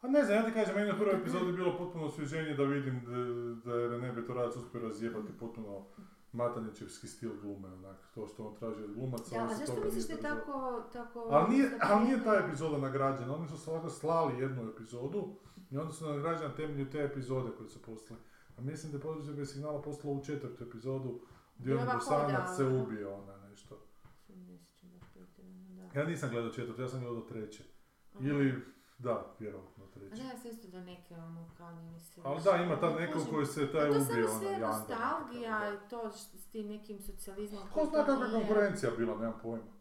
A 0.00 0.08
ne 0.08 0.24
znam, 0.24 0.36
ja 0.36 0.44
ti 0.44 0.52
kažem, 0.52 0.74
meni 0.74 0.92
na 0.92 0.98
prvoj 0.98 1.14
epizodi 1.14 1.52
bilo 1.52 1.78
potpuno 1.78 2.04
osvježenje 2.04 2.54
da 2.54 2.64
vidim 2.64 3.00
da, 3.04 3.70
da 3.70 3.78
je 3.78 3.88
René 3.88 4.14
Betorac 4.14 4.56
uspio 4.56 4.80
razjebati 4.80 5.32
potpuno 5.40 5.86
matanićevski 6.32 7.06
stil 7.06 7.30
glume, 7.42 7.68
onak, 7.68 7.96
to 8.14 8.26
što 8.26 8.46
on 8.46 8.54
traži 8.54 8.84
od 8.84 8.94
glumaca, 8.94 9.36
Da, 9.36 9.44
a 9.44 9.54
zašto 9.54 9.84
misliš 9.84 10.06
da 10.06 10.12
je 10.12 10.20
tako... 10.20 10.82
tako 10.92 11.28
Ali 11.30 11.54
nije, 11.54 11.70
ali 11.80 12.04
nije 12.04 12.24
ta 12.24 12.34
epizoda 12.34 12.78
nagrađena, 12.78 13.34
oni 13.34 13.48
su 13.48 13.58
stvarno 13.58 13.90
slali 13.90 14.40
jednu 14.42 14.70
epizodu 14.70 15.36
i 15.70 15.78
onda 15.78 15.92
su 15.92 16.06
nagrađeni 16.06 16.48
na 16.48 16.54
temelju 16.54 16.90
te 16.90 17.04
epizode 17.04 17.50
koje 17.56 17.68
su 17.68 17.82
poslali. 17.82 18.22
A 18.58 18.60
mislim 18.60 18.92
da 18.92 18.98
je 18.98 19.02
područje 19.02 19.32
bez 19.32 19.52
signala 19.52 19.82
poslalo 19.82 20.16
u 20.16 20.24
četvrtu 20.24 20.64
epizodu 20.64 21.20
gdje 21.58 21.76
on 21.76 21.88
bosanac 21.94 22.56
se 22.56 22.64
ubio, 22.64 23.14
ona 23.14 23.36
nešto. 23.36 23.78
Ja 25.94 26.04
nisam 26.04 26.30
gledao 26.30 26.50
četvrtu, 26.50 26.82
ja 26.82 26.88
sam 26.88 27.00
gledao 27.00 27.20
treće. 27.20 27.64
Ili, 28.20 28.54
da, 28.98 29.34
vjerovatno 29.38 29.84
A 29.84 29.90
treće. 29.94 30.22
da, 30.22 30.22
ja 30.22 30.36
sam 30.38 30.50
isto 30.50 30.68
do 30.68 30.80
neke 30.80 31.14
ono 31.14 31.50
kao 31.56 31.72
nije 31.72 31.90
mi 31.90 32.00
se 32.00 32.20
Ali 32.24 32.42
da, 32.42 32.56
ima 32.56 32.80
ta 32.80 32.90
ne 32.90 33.00
neko 33.00 33.12
kužim. 33.12 33.30
koji 33.30 33.46
se 33.46 33.72
taj 33.72 33.90
to 33.90 33.90
ubio, 33.90 34.04
samo 34.04 34.20
ono, 34.20 34.38
sve 34.38 34.58
nostalgija 34.58 35.74
i 35.74 35.88
to 35.90 36.10
s 36.12 36.46
tim 36.52 36.68
nekim 36.68 37.00
socijalizmom. 37.00 37.62
Ko 37.74 37.84
zna 37.84 38.04
to 38.04 38.06
kakva 38.06 38.30
konkurencija 38.40 38.92
bila, 38.96 39.18
nemam 39.18 39.38
pojma. 39.42 39.76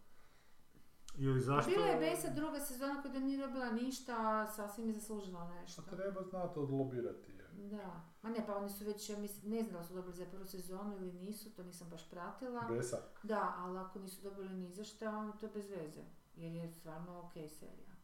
Ili 1.17 1.41
zašto... 1.41 1.71
bila 1.71 1.85
je 1.85 1.99
Besa 1.99 2.29
druga 2.29 2.59
sezona 2.59 3.01
koja 3.01 3.19
nije 3.19 3.47
dobila 3.47 3.71
ništa, 3.71 4.15
a 4.17 4.47
sasvim 4.47 4.87
je 4.87 4.93
zaslužila 4.93 5.47
nešto. 5.47 5.81
A 5.81 5.95
treba 5.95 6.23
znati 6.23 6.59
odlobirati 6.59 7.31
je. 7.31 7.67
Da. 7.69 8.01
Ma 8.21 8.29
ne, 8.29 8.45
pa 8.47 8.55
oni 8.55 8.69
su 8.69 8.85
već, 8.85 9.09
ja 9.09 9.17
mislim, 9.17 9.51
ne 9.51 9.63
znam 9.63 9.73
da 9.81 9.83
su 9.83 9.93
dobili 9.93 10.13
za 10.13 10.25
prvu 10.25 10.45
sezonu 10.45 10.97
ili 10.97 11.13
nisu, 11.13 11.55
to 11.55 11.63
nisam 11.63 11.89
baš 11.89 12.09
pratila. 12.09 12.61
Besa. 12.61 12.97
Da, 13.23 13.53
ali 13.57 13.79
ako 13.79 13.99
nisu 13.99 14.21
dobili 14.21 14.49
ni 14.49 14.71
za 14.73 14.83
šta, 14.83 15.17
onda 15.17 15.37
to 15.37 15.45
je 15.45 15.51
bez 15.53 15.69
veze. 15.69 16.01
Jer 16.35 16.51
je 16.53 16.71
stvarno 16.71 17.19
ok 17.19 17.33
serija. 17.33 17.94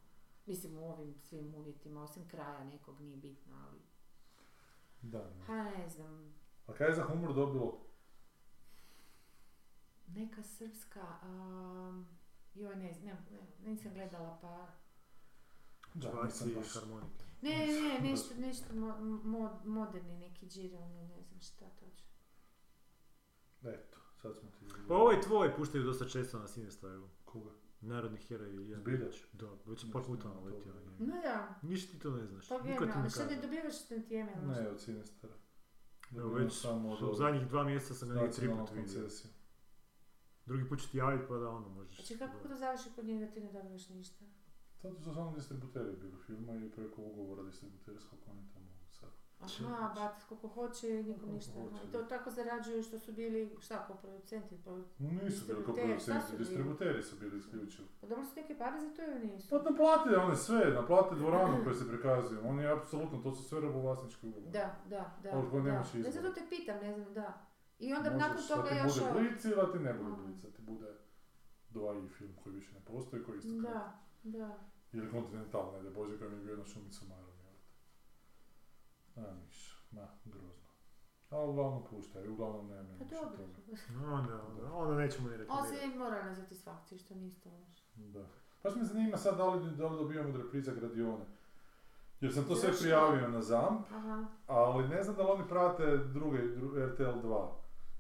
Mislim 0.52 0.78
u 0.78 0.91
ovim 0.91 1.14
svim 1.15 1.56
uvjetima, 1.56 2.03
osim 2.03 2.28
kraja 2.28 2.64
nekog 2.64 3.02
nije 3.02 3.18
bitno, 3.18 3.53
ali... 3.68 3.80
Da, 5.02 5.30
ne. 5.30 5.44
Ha, 5.45 5.64
ne 5.64 5.90
znam. 5.90 6.34
A 6.68 6.73
kaj 6.73 6.88
je 6.88 6.95
za 6.95 7.03
humor 7.03 7.34
dobilo? 7.34 7.82
Neka 10.07 10.44
srpska, 10.44 11.19
um, 11.23 12.07
joj 12.56 12.76
ne 12.76 12.94
znam, 12.94 13.18
ne, 13.32 13.69
nisam 13.72 13.94
gledala 13.94 14.38
pa... 14.41 14.68
Da, 15.94 16.10
Čvarci 16.10 16.44
nisam 16.45 16.49
i 16.49 16.56
baš. 16.56 16.73
harmonike. 16.73 17.26
Ne, 17.41 17.68
ne, 17.68 18.10
nešto, 18.10 18.36
nešto 18.38 18.76
mo, 18.76 18.88
mo- 19.23 19.65
moderni 19.65 20.18
neki 20.18 20.48
džirani, 20.48 21.07
ne 21.07 21.22
znam 21.22 21.41
šta 21.41 21.65
točno. 21.69 22.11
Eto, 23.64 23.98
sad 24.22 24.36
smo 24.36 24.49
ti... 24.49 24.65
Pa 24.88 24.94
ovaj 24.95 25.22
tvoj 25.22 25.56
puštaju 25.56 25.84
dosta 25.84 26.10
često 26.10 26.40
na 26.40 26.48
Cinestaru. 26.48 27.10
Koga? 27.26 27.52
Narodni 27.81 28.17
heroj. 28.19 28.53
jedan. 28.69 28.81
Zbiljač? 28.81 29.15
Da, 29.33 29.47
već 29.65 29.79
sam 29.81 29.91
par 29.91 30.03
puta 30.05 30.27
naletio 30.27 30.73
na 30.73 30.81
njega. 30.81 31.15
No 31.15 31.21
da, 31.21 31.59
Ništa 31.61 31.91
ti 31.91 31.99
to 31.99 32.11
ne 32.11 32.25
znaš. 32.25 32.49
pa 32.49 32.55
vjerujem, 32.55 32.79
ti 32.79 32.85
ne 32.87 32.93
ali 32.93 33.03
ne 33.03 33.35
kaže. 33.35 33.41
dobivaš 33.41 33.87
tantijeme 33.87 34.35
možda? 34.35 34.61
Ne, 34.61 34.69
od 34.69 34.81
Sinestara. 34.81 35.33
Evo 36.17 36.29
već 36.33 36.61
samo 36.61 36.89
od 36.89 37.01
u 37.01 37.13
zadnjih 37.13 37.47
dva 37.47 37.63
mjeseca 37.63 37.93
sam 37.93 38.09
ga 38.09 38.15
negdje 38.15 38.31
tri 38.31 38.47
put 38.49 38.69
vidio. 38.71 39.07
Drugi 40.45 40.69
put 40.69 40.79
ću 40.81 40.91
ti 40.91 40.97
javiti 40.97 41.25
pa 41.27 41.37
da 41.37 41.49
ono 41.49 41.69
možeš. 41.69 41.95
Znači 41.95 42.17
kako 42.17 42.47
to 42.47 42.55
završi 42.55 42.89
kod 42.95 43.05
njega 43.05 43.31
ti 43.33 43.39
ne 43.41 43.51
dobivaš 43.51 43.89
ništa? 43.89 44.25
Zato 44.81 45.01
su 45.01 45.13
samo 45.13 45.31
distributeri 45.35 45.97
bili 46.01 46.17
filma 46.25 46.55
i 46.55 46.71
preko 46.71 47.01
ugovora 47.01 47.43
distributerskog 47.43 48.19
oni 48.27 48.47
sad. 48.53 48.61
Aha, 49.43 49.93
bat 49.95 50.23
koliko 50.30 50.47
hoće 50.47 50.88
nikom 51.03 51.30
ništa. 51.34 51.51
hoće, 51.53 51.88
I 51.88 51.91
to 51.91 52.03
tako 52.03 52.31
zarađuju 52.31 52.84
što 52.84 52.99
su 52.99 53.11
bili, 53.13 53.55
šta, 53.59 53.88
ko 53.88 53.93
producenti? 53.93 54.55
Pa, 54.65 54.72
Nisu 54.99 55.45
bili 55.47 55.65
kao 55.65 55.76
su 55.76 55.81
producenti, 55.81 56.38
distributeri 56.38 57.03
su 57.03 57.15
bili 57.19 57.38
isključivo. 57.38 57.88
pa 58.01 58.07
dobro 58.07 58.26
su 58.26 58.31
neke 58.35 58.57
pare 58.57 58.80
za 58.80 58.89
to 58.89 59.01
ili 59.03 59.27
nisu? 59.27 59.49
Pa 59.49 59.69
naplate 59.69 60.18
one 60.18 60.35
sve, 60.35 60.72
naplate 60.72 61.15
dvoranu 61.15 61.63
koju 61.63 61.76
se 61.76 61.88
prikazuju. 61.88 62.39
Oni 62.45 62.68
apsolutno, 62.68 63.18
to 63.18 63.31
su 63.31 63.43
sve 63.43 63.59
robovlasnički 63.59 64.27
ugovori. 64.27 64.51
Da, 64.51 64.76
da, 64.89 65.18
da. 65.23 65.49
Koje 65.51 65.63
nemaš 65.63 65.93
Ne, 65.93 65.99
izbora. 65.99 66.22
zato 66.22 66.34
te 66.34 66.41
pitam, 66.49 66.77
ne 66.80 66.93
znam, 66.93 67.13
da. 67.13 67.45
I 67.80 67.93
onda 67.93 68.09
Možeš 68.11 68.27
nakon 68.27 68.43
toga 68.47 68.63
da 68.63 68.69
ti 68.69 68.76
još 68.77 68.93
bude 68.93 69.05
ovo... 69.05 69.19
blic 69.19 69.45
ili 69.45 69.55
da 69.55 69.72
ti 69.72 69.80
ne 69.80 69.93
bude 69.93 70.15
blic, 70.15 70.41
ti 70.55 70.61
bude 70.61 70.88
dva 71.69 71.93
i 71.95 72.07
film 72.09 72.31
koji 72.43 72.55
više 72.55 72.73
ne 72.73 72.80
postoji, 72.85 73.23
koji 73.23 73.38
isto 73.38 73.49
kao 73.63 73.72
Da, 73.73 73.99
da. 74.23 74.59
Ili 74.93 75.11
Continental, 75.11 75.72
ne 75.73 75.84
da 75.84 75.89
Bože 75.89 76.18
koji 76.18 76.30
mi 76.30 76.38
je 76.38 76.43
bio 76.45 76.57
na 76.57 76.65
šumicu 76.65 77.05
A, 79.15 79.33
niš, 79.45 79.85
ma, 79.91 80.07
grozno. 80.25 80.61
Ali 81.29 81.49
uglavnom 81.49 81.83
puštaju, 81.89 82.33
uglavnom 82.33 82.67
nema 82.67 82.89
Pa 82.97 83.03
ništa 83.03 83.15
dobro. 83.21 83.38
toga. 83.38 84.13
Onda, 84.15 84.41
onda, 84.43 84.73
onda 84.73 84.95
nećemo 84.95 85.29
ni 85.29 85.35
Osim 85.35 85.41
reklamirati. 85.47 85.95
i 85.95 85.97
moralne 85.99 86.35
satisfakcije, 86.35 86.99
što 86.99 87.15
niste 87.15 87.49
loš. 87.49 87.83
Da. 87.95 88.25
Baš 88.63 88.75
me 88.75 88.83
zanima 88.83 89.17
sad 89.17 89.38
da 89.38 89.49
li, 89.49 89.75
da 89.75 89.88
li 89.88 89.97
dobijamo 89.97 90.29
od 90.29 90.35
repriza 90.35 90.71
Gradione. 90.73 91.25
Jer 92.21 92.33
sam 92.33 92.43
to 92.43 92.55
sve 92.55 92.69
prijavio 92.81 93.27
na 93.27 93.41
ZAMP, 93.41 93.85
Aha. 93.91 94.25
ali 94.47 94.88
ne 94.88 95.03
znam 95.03 95.15
da 95.15 95.23
li 95.23 95.29
oni 95.31 95.47
prate 95.49 95.97
druge, 95.97 96.47
dru, 96.47 96.67
RTL 96.88 97.27
2 97.27 97.47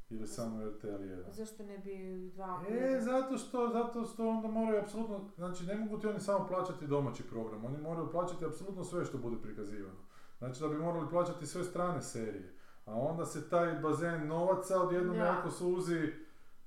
ili 0.09 0.27
samo 0.27 0.65
RTL 0.69 0.87
1. 0.87 1.27
A 1.27 1.31
zašto 1.31 1.63
ne 1.63 1.77
bi 1.77 2.29
dva... 2.33 2.63
E, 2.69 2.99
zato 2.99 3.37
što, 3.37 3.69
zato 3.73 4.05
što 4.05 4.29
onda 4.29 4.47
moraju 4.47 4.81
apsolutno, 4.81 5.19
znači 5.35 5.65
ne 5.65 5.75
mogu 5.75 5.97
ti 5.99 6.07
oni 6.07 6.19
samo 6.19 6.47
plaćati 6.47 6.87
domaći 6.87 7.23
program, 7.23 7.65
oni 7.65 7.77
moraju 7.77 8.11
plaćati 8.11 8.45
apsolutno 8.45 8.83
sve 8.83 9.05
što 9.05 9.17
bude 9.17 9.37
prikazivano. 9.41 9.97
Znači 10.41 10.61
da 10.61 10.67
bi 10.67 10.77
morali 10.77 11.09
plaćati 11.09 11.47
sve 11.47 11.63
strane 11.63 12.01
serije. 12.01 12.53
A 12.85 12.93
onda 12.93 13.25
se 13.25 13.49
taj 13.49 13.73
bazen 13.73 14.27
novaca 14.27 14.81
odjednom 14.81 15.17
Da. 15.17 15.25
jako 15.25 15.51
suzi, 15.51 16.13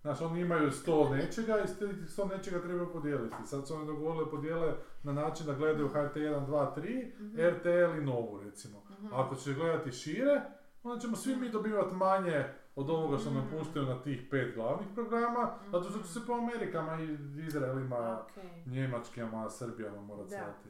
Znaš, 0.00 0.20
oni 0.20 0.40
imaju 0.40 0.70
sto 0.72 1.08
nečega 1.10 1.58
i 1.60 1.66
sto 2.06 2.24
nečega 2.26 2.60
trebaju 2.60 2.92
podijeliti. 2.92 3.34
Sad 3.44 3.66
su 3.68 3.74
oni 3.74 3.86
dogovorili 3.86 4.30
podijele 4.30 4.72
na 5.02 5.12
način 5.12 5.46
da 5.46 5.54
gledaju 5.54 5.88
HRT 5.88 6.16
1, 6.16 6.46
2, 6.46 6.74
3, 6.74 7.12
Mhm. 7.16 7.36
RTL 7.38 7.68
i 7.98 8.04
Novu 8.04 8.40
recimo. 8.40 8.82
A 9.12 9.22
ako 9.22 9.34
će 9.34 9.54
gledati 9.54 9.92
šire, 9.92 10.40
onda 10.82 11.00
ćemo 11.00 11.16
svi 11.16 11.36
mi 11.36 11.48
dobivati 11.48 11.94
manje 11.94 12.44
od 12.76 12.90
ovoga 12.90 13.18
što 13.18 13.30
nam 13.30 13.44
Mhm. 13.44 13.56
puštaju 13.58 13.86
na 13.86 14.02
tih 14.02 14.26
pet 14.30 14.54
glavnih 14.54 14.86
programa, 14.94 15.50
zato 15.64 15.90
što 15.90 15.98
će 15.98 16.08
se 16.08 16.20
po 16.26 16.32
Amerikama 16.34 17.00
i 17.00 17.16
Izraelima, 17.38 18.20
Okej. 18.22 18.62
Njemačkama, 18.66 19.50
Srbijama 19.50 20.00
morat 20.02 20.24
Da. 20.24 20.36
slati 20.36 20.68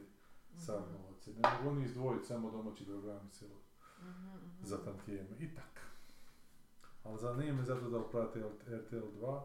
sav 0.57 0.81
Mhm. 1.31 1.41
novac. 1.41 1.53
Ne 1.53 1.63
mogu 1.63 1.75
oni 1.75 1.85
izdvojiti 1.85 2.25
samo 2.25 2.51
domaći 2.51 2.85
programi 2.85 3.29
cijelo 3.31 3.55
Mhm, 4.01 4.27
mhm. 4.27 4.63
za 4.65 4.77
tantijeme 4.77 5.29
i 5.39 5.55
tak. 5.55 5.81
Ali 7.03 7.19
zanima 7.19 7.57
me 7.57 7.63
zato 7.63 7.89
da 7.89 8.03
prate 8.03 8.39
RTL 8.67 8.95
2, 9.21 9.41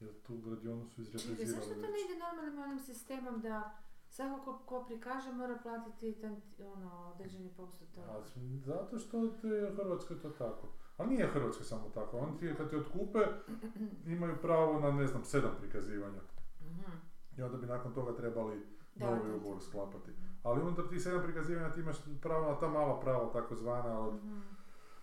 jer 0.00 0.10
tu 0.22 0.38
gradionu 0.38 0.86
su 0.86 1.04
Čekaj, 1.04 1.04
izreprizirali 1.20 1.66
zašto 1.66 1.74
to 1.74 1.80
ne 1.80 1.98
ide 2.04 2.18
normalnim 2.18 2.58
onim 2.58 2.78
sistemom 2.78 3.40
da 3.40 3.78
svako 4.08 4.44
ko, 4.44 4.58
ko 4.66 4.84
prikaže 4.84 5.32
mora 5.32 5.58
platiti 5.62 6.16
ono, 6.74 7.12
određeni 7.14 7.50
postotak? 7.56 8.04
A, 8.08 8.22
zato 8.64 8.98
što 8.98 9.18
je 9.48 9.72
u 9.72 9.76
Hrvatskoj 9.76 10.20
to 10.20 10.30
tako. 10.30 10.68
Ali 10.96 11.08
nije 11.10 11.26
u 11.28 11.32
Hrvatskoj 11.32 11.64
samo 11.64 11.88
tako. 11.94 12.18
Oni 12.18 12.38
ti 12.38 12.54
kad 12.56 12.70
ti 12.70 12.76
otkupe 12.76 13.18
imaju 14.16 14.36
pravo 14.42 14.80
na 14.80 14.90
ne 14.92 15.06
znam 15.06 15.24
sedam 15.24 15.50
prikazivanja. 15.60 16.20
Mhm. 16.60 16.90
I 17.38 17.42
onda 17.42 17.56
bi 17.56 17.66
nakon 17.66 17.94
toga 17.94 18.16
trebali 18.16 18.66
Da, 18.94 19.06
novi 19.16 19.32
ugovor 19.36 19.62
sklapati. 19.62 20.10
Ali 20.42 20.60
unutar 20.62 20.84
tih 20.88 21.02
sedam 21.02 21.22
prikazivanja 21.22 21.70
ti 21.70 21.80
imaš 21.80 21.96
pravo 22.22 22.46
na 22.46 22.58
ta 22.58 22.68
mala 22.68 23.00
prava 23.00 23.30
takozvana 23.32 24.00
od 24.00 24.14
Mhm. 24.14 24.38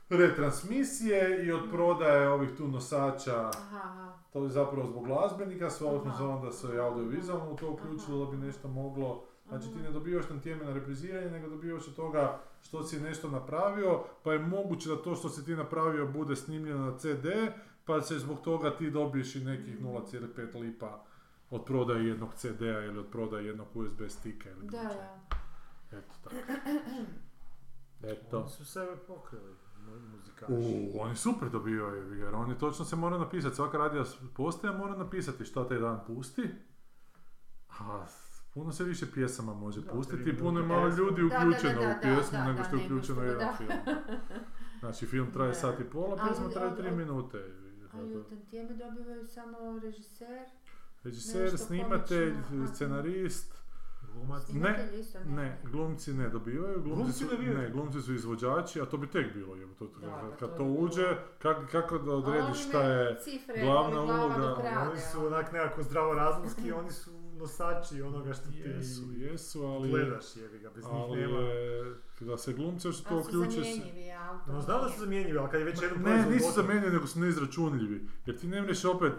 retransmisije 0.09 1.45
i 1.45 1.51
od 1.51 1.61
prodaje 1.71 2.29
ovih 2.29 2.49
tu 2.57 2.67
nosača. 2.67 3.47
Aha. 3.47 4.13
To 4.33 4.43
je 4.43 4.49
zapravo 4.49 4.87
zbog 4.87 5.05
glazbenika, 5.05 5.65
ovo 5.81 5.99
smo 5.99 6.09
Aha. 6.09 6.17
se 6.17 6.23
onda 6.23 6.51
se 6.51 6.75
i 6.75 6.79
audiovizualno 6.79 7.51
u 7.51 7.55
to 7.55 7.71
uključilo 7.71 8.25
da 8.25 8.31
bi 8.31 8.37
nešto 8.37 8.67
moglo 8.67 9.23
Znači 9.47 9.67
ti 9.67 9.79
ne 9.79 9.91
dobivaš 9.91 10.25
tantijeme 10.25 10.65
na 10.65 10.73
repriziranje, 10.73 11.31
nego 11.31 11.49
dobivaš 11.49 11.87
od 11.87 11.95
toga 11.95 12.39
što 12.61 12.83
si 12.83 12.99
nešto 12.99 13.29
napravio, 13.29 14.03
pa 14.23 14.33
je 14.33 14.39
moguće 14.39 14.89
da 14.89 14.95
to 14.95 15.15
što 15.15 15.29
si 15.29 15.45
ti 15.45 15.55
napravio 15.55 16.07
bude 16.07 16.35
snimljeno 16.35 16.85
na 16.85 16.97
CD, 16.97 17.25
pa 17.85 18.01
se 18.01 18.19
zbog 18.19 18.39
toga 18.41 18.69
ti 18.71 18.91
dobiješ 18.91 19.35
i 19.35 19.43
nekih 19.45 19.81
0,5 19.81 20.59
lipa 20.61 21.03
od 21.49 21.65
prodaje 21.65 22.07
jednog 22.07 22.33
CD-a 22.33 22.65
ili 22.81 22.99
od 22.99 23.07
prodaje 23.07 23.45
jednog 23.45 23.67
USB 23.73 24.01
stika 24.09 24.49
ili 24.49 24.67
Da, 24.67 24.83
da. 24.83 25.19
Eto 25.91 26.13
tako. 26.23 26.35
Eto. 28.03 28.39
Oni 28.39 28.49
su 28.49 28.65
sebe 28.65 28.95
pokrili, 28.97 29.55
mu- 29.77 30.09
muzikaši. 30.09 30.53
U, 30.93 31.01
oni 31.01 31.15
super 31.15 31.49
dobivaju, 31.49 32.13
jer 32.15 32.35
oni 32.35 32.57
točno 32.57 32.85
se 32.85 32.95
mora 32.95 33.17
napisati, 33.17 33.55
svaka 33.55 33.77
radija 33.77 34.03
postaja 34.35 34.73
mora 34.73 34.95
napisati 34.95 35.45
šta 35.45 35.67
taj 35.67 35.79
dan 35.79 35.99
pusti, 36.07 36.49
a 37.69 38.05
puno 38.53 38.71
se 38.71 38.83
više 38.83 39.11
pjesama 39.11 39.53
može 39.53 39.81
Da, 39.81 39.91
pustiti 39.91 40.29
i 40.29 40.37
puno 40.37 40.59
je 40.59 40.65
malo 40.65 40.87
ljudi 40.87 41.21
Da, 41.21 41.27
da, 41.29 41.35
da, 41.35 41.37
uključeno 41.39 41.81
da, 41.81 41.87
u 41.89 42.01
pjesmu 42.01 42.37
da, 42.37 42.45
nego 42.45 42.63
što 42.63 42.75
je 42.75 42.85
uključeno 42.85 43.21
u 43.21 43.25
jedan 43.25 43.39
da. 43.39 43.53
film. 43.53 43.69
Znači 44.79 45.05
film 45.05 45.31
traje 45.31 45.47
Da. 45.47 45.53
sat 45.53 45.79
i 45.79 45.83
pola, 45.83 46.17
pjesma 46.17 46.49
traje 46.49 46.75
tri 46.75 46.91
minute. 46.91 47.45
Ali 47.93 48.17
u 48.17 48.23
tantijeme 48.23 48.69
dobivaju 48.69 49.27
samo 49.27 49.57
režiser, 49.79 50.45
Režiser, 51.03 51.41
nešto 51.41 51.57
snimatelj, 51.57 52.33
komično, 52.33 52.67
scenarist, 52.67 53.53
Glumac. 54.13 54.49
ne. 54.49 54.89
ne, 55.25 55.57
glumci 55.63 56.13
ne 56.13 56.29
dobivaju, 56.29 56.81
glumci, 56.81 56.95
Glumci 56.95 57.13
su, 57.13 57.25
ne 57.25 57.31
dobivaju? 57.31 57.57
ne, 57.57 57.69
glumci 57.69 58.01
su 58.01 58.13
izvođači, 58.13 58.81
a 58.81 58.85
to 58.85 58.97
bi 58.97 59.07
tek 59.07 59.33
bilo, 59.33 59.55
to, 59.79 59.87
Da, 59.87 59.91
kad, 60.01 60.29
pa 60.31 60.35
kad 60.37 60.49
to 60.49 60.57
to 60.57 60.63
uđe, 60.63 61.07
kak, 61.39 61.57
kako 61.71 61.97
da 61.97 62.11
odrediš 62.13 62.45
oni 62.45 62.55
šta 62.59 62.83
je 62.83 63.19
cifre, 63.19 63.61
glavna 63.61 64.01
uloga, 64.01 64.55
Oni 64.91 64.99
su 65.01 65.25
onak 65.27 65.51
nekako 65.51 65.83
zdravorazumski, 65.83 66.71
oni 66.71 66.91
su 66.91 67.11
nosači 67.33 68.01
onoga 68.01 68.33
što 68.33 68.51
ti 68.51 68.57
Jesu, 68.59 69.03
jesu, 69.13 69.63
ali... 69.63 69.89
gledaš 69.89 70.35
jebi 70.35 70.59
ga, 70.59 70.69
bez 70.69 70.83
njih 70.85 71.17
nema. 71.17 71.37
da 72.21 72.37
se 72.37 72.53
glumci 72.53 72.87
još 72.87 73.01
to 73.01 73.13
Ali 73.13 73.23
su 73.23 73.29
uključe... 73.29 73.51
se- 73.53 73.71
zamjenjivi. 73.71 74.07
No 74.47 74.61
znam 74.61 74.81
da 74.81 74.89
su 74.89 74.99
zamjenjivi, 74.99 75.37
ali 75.37 75.49
kad 75.51 75.59
je 75.59 75.65
već 75.65 75.81
jedan 75.81 76.01
Ne, 76.01 76.25
nisu 76.25 76.51
zamijenjeni, 76.55 76.93
nego 76.93 77.07
su 77.07 77.19
neizračunljivi. 77.19 78.07
Jer 78.25 78.37
ti 78.37 78.47
ne 78.47 78.61
mreš 78.61 78.85
opet, 78.85 79.13